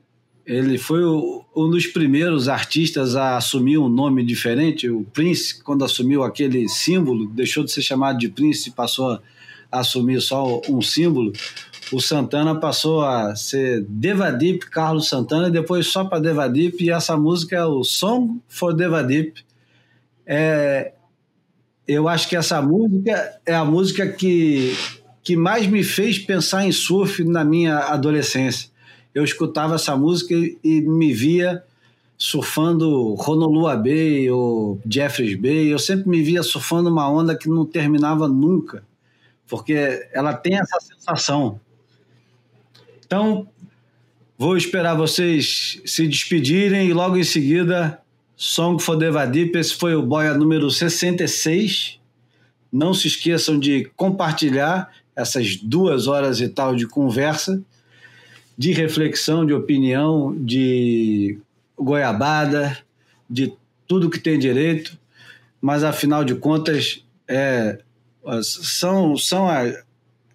Ele 0.46 0.78
foi 0.78 1.04
o, 1.04 1.44
um 1.56 1.70
dos 1.70 1.88
primeiros 1.88 2.48
artistas 2.48 3.16
a 3.16 3.38
assumir 3.38 3.78
um 3.78 3.90
nome 3.90 4.24
diferente. 4.24 4.90
O 4.90 5.04
Prince, 5.14 5.64
quando 5.64 5.84
assumiu 5.84 6.24
aquele 6.24 6.68
símbolo, 6.68 7.28
deixou 7.28 7.64
de 7.64 7.72
ser 7.72 7.82
chamado 7.82 8.20
de 8.20 8.30
Prince 8.30 8.70
e 8.70 8.72
passou 8.72 9.12
a 9.12 9.22
assumir 9.80 10.22
só 10.22 10.62
um 10.70 10.82
símbolo. 10.82 11.34
O 11.92 12.00
Santana 12.00 12.60
passou 12.60 13.02
a 13.02 13.36
ser 13.36 13.86
Devadip 13.88 14.70
Carlos 14.70 15.10
Santana, 15.10 15.50
depois 15.50 15.88
só 15.88 16.06
para 16.06 16.20
Devadip, 16.20 16.84
e 16.84 16.92
essa 16.92 17.18
música 17.18 17.56
é 17.56 17.66
o 17.66 17.84
Song 17.84 18.40
for 18.48 18.74
Devadip. 18.74 19.44
É, 20.26 20.94
eu 21.88 22.08
acho 22.08 22.30
que 22.30 22.36
essa 22.36 22.62
música 22.62 23.40
é 23.46 23.56
a 23.56 23.66
música 23.66 24.08
que, 24.08 24.76
que 25.24 25.36
mais 25.36 25.66
me 25.66 25.84
fez 25.84 26.20
pensar 26.20 26.66
em 26.66 26.72
surf 26.72 27.24
na 27.24 27.44
minha 27.44 27.78
adolescência 27.78 28.70
eu 29.14 29.24
escutava 29.24 29.76
essa 29.76 29.96
música 29.96 30.34
e, 30.34 30.82
me 30.82 31.14
via 31.14 31.64
surfando 32.18 33.16
Honolulu 33.16 33.76
Bay 33.82 34.30
ou 34.30 34.80
Jeffreys 34.90 35.40
Bay. 35.40 35.72
Eu 35.72 35.80
sempre 35.80 36.10
me 36.10 36.22
via 36.22 36.44
surfando 36.44 36.90
uma 36.90 37.10
onda 37.10 37.36
que 37.36 37.50
não 37.50 37.66
terminava 37.66 38.28
nunca, 38.28 38.84
porque 39.48 40.08
ela 40.14 40.34
tem 40.34 40.58
essa 40.60 40.80
sensação. 40.80 41.60
Então, 43.10 43.48
vou 44.38 44.56
esperar 44.56 44.94
vocês 44.94 45.82
se 45.84 46.08
despedirem 46.08 46.88
e 46.88 46.94
logo 46.94 47.18
em 47.18 47.24
seguida, 47.24 48.00
Song 48.36 48.80
for 48.80 48.96
Devadip. 48.96 49.58
Esse 49.58 49.74
foi 49.74 49.96
o 49.96 50.04
Boia 50.04 50.36
número 50.36 50.70
66. 50.70 52.00
Não 52.72 52.94
se 52.94 53.08
esqueçam 53.08 53.58
de 53.58 53.90
compartilhar 53.96 54.94
essas 55.16 55.56
duas 55.56 56.06
horas 56.06 56.40
e 56.40 56.50
tal 56.50 56.76
de 56.76 56.86
conversa 56.86 57.60
de 58.56 58.74
reflexão, 58.74 59.44
de 59.44 59.54
opinião, 59.54 60.36
de 60.38 61.40
goiabada, 61.76 62.78
de 63.28 63.52
tudo 63.88 64.08
que 64.08 64.20
tem 64.20 64.38
direito, 64.38 65.00
mas 65.60 65.84
afinal 65.84 66.24
de 66.24 66.36
contas 66.36 67.04
é, 67.28 67.80
são, 68.44 69.18
são 69.18 69.50
a, 69.50 69.64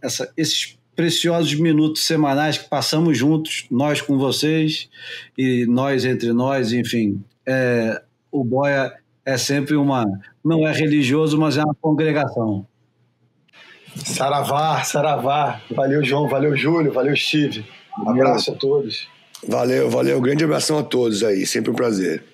essa, 0.03 0.33
esses 0.37 0.77
preciosos 0.95 1.55
minutos 1.55 2.05
semanais 2.05 2.59
que 2.59 2.69
passamos 2.69 3.17
juntos, 3.19 3.67
nós 3.71 4.01
com 4.01 4.19
vocês 4.19 4.89
e 5.37 5.67
nós 5.67 6.05
entre 6.05 6.33
nós, 6.33 6.73
enfim. 6.73 7.23
É, 7.47 8.03
o 8.31 8.45
Boia 8.45 8.93
é 9.25 9.37
sempre 9.37 9.77
uma. 9.77 10.05
Não 10.45 10.67
é 10.67 10.73
religioso, 10.73 11.39
mas 11.39 11.57
é 11.57 11.63
uma 11.63 11.75
congregação. 11.75 12.67
Saravá, 13.97 14.83
saravá. 14.83 15.61
Valeu, 15.71 16.05
João. 16.05 16.29
Valeu, 16.29 16.57
Júlio. 16.57 16.93
Valeu, 16.93 17.17
Steve. 17.17 17.65
Um 17.99 18.11
abraço 18.11 18.53
a 18.53 18.55
todos. 18.55 19.09
Valeu, 19.49 19.89
valeu. 19.89 20.21
Grande 20.21 20.45
abração 20.45 20.79
a 20.79 20.83
todos 20.83 21.23
aí. 21.23 21.47
Sempre 21.47 21.71
um 21.71 21.75
prazer. 21.75 22.25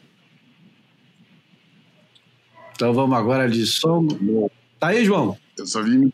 Então 2.75 2.95
vamos 2.95 3.17
agora 3.19 3.49
de 3.49 3.67
som. 3.67 4.09
Tá 4.79 4.89
aí, 4.89 5.05
João? 5.05 5.37
Eu 5.59 5.67
só 5.67 5.83
vim, 5.83 6.11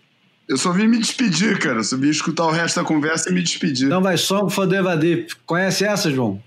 eu 0.48 0.56
só 0.56 0.72
vim 0.72 0.86
me 0.86 0.98
despedir, 0.98 1.58
cara. 1.58 1.82
Só 1.82 1.96
vim 1.96 2.08
escutar 2.08 2.44
o 2.44 2.50
resto 2.50 2.76
da 2.76 2.84
conversa 2.84 3.30
e 3.30 3.32
me 3.32 3.42
despedir. 3.42 3.86
Então 3.86 4.02
vai 4.02 4.16
som 4.16 4.48
for 4.48 4.66
Deep. 4.66 5.34
Conhece 5.44 5.84
essa, 5.84 6.10
João? 6.10 6.40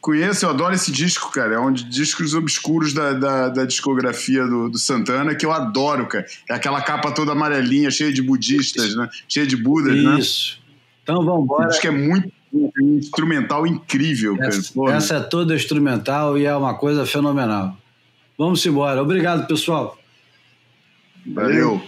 Conheço, 0.00 0.46
eu 0.46 0.50
adoro 0.50 0.74
esse 0.74 0.90
disco, 0.90 1.30
cara. 1.30 1.56
É 1.56 1.58
um 1.58 1.70
dos 1.70 1.86
discos 1.88 2.34
obscuros 2.34 2.94
da, 2.94 3.12
da, 3.12 3.48
da 3.50 3.64
discografia 3.66 4.46
do, 4.46 4.70
do, 4.70 4.78
Santana 4.78 5.34
que 5.34 5.44
eu 5.44 5.52
adoro, 5.52 6.06
cara. 6.06 6.24
É 6.48 6.54
aquela 6.54 6.80
capa 6.80 7.12
toda 7.12 7.32
amarelinha, 7.32 7.90
cheia 7.90 8.10
de 8.10 8.22
budistas, 8.22 8.96
né? 8.96 9.10
Cheia 9.28 9.46
de 9.46 9.56
budas, 9.58 9.94
Isso. 9.94 10.08
né? 10.08 10.18
Isso. 10.18 10.60
Então 11.02 11.22
vamos 11.22 11.44
embora. 11.44 11.66
Acho 11.66 11.80
que 11.82 11.88
é 11.88 11.90
muito 11.90 12.32
um 12.52 12.96
instrumental 12.96 13.66
incrível, 13.66 14.36
essa, 14.40 14.72
cara. 14.72 14.96
Essa 14.96 15.16
é 15.16 15.20
toda 15.20 15.54
instrumental 15.54 16.38
e 16.38 16.46
é 16.46 16.56
uma 16.56 16.74
coisa 16.74 17.04
fenomenal. 17.04 17.76
Vamos 18.38 18.64
embora. 18.64 19.02
Obrigado, 19.02 19.46
pessoal. 19.46 19.98
Valeu. 21.26 21.82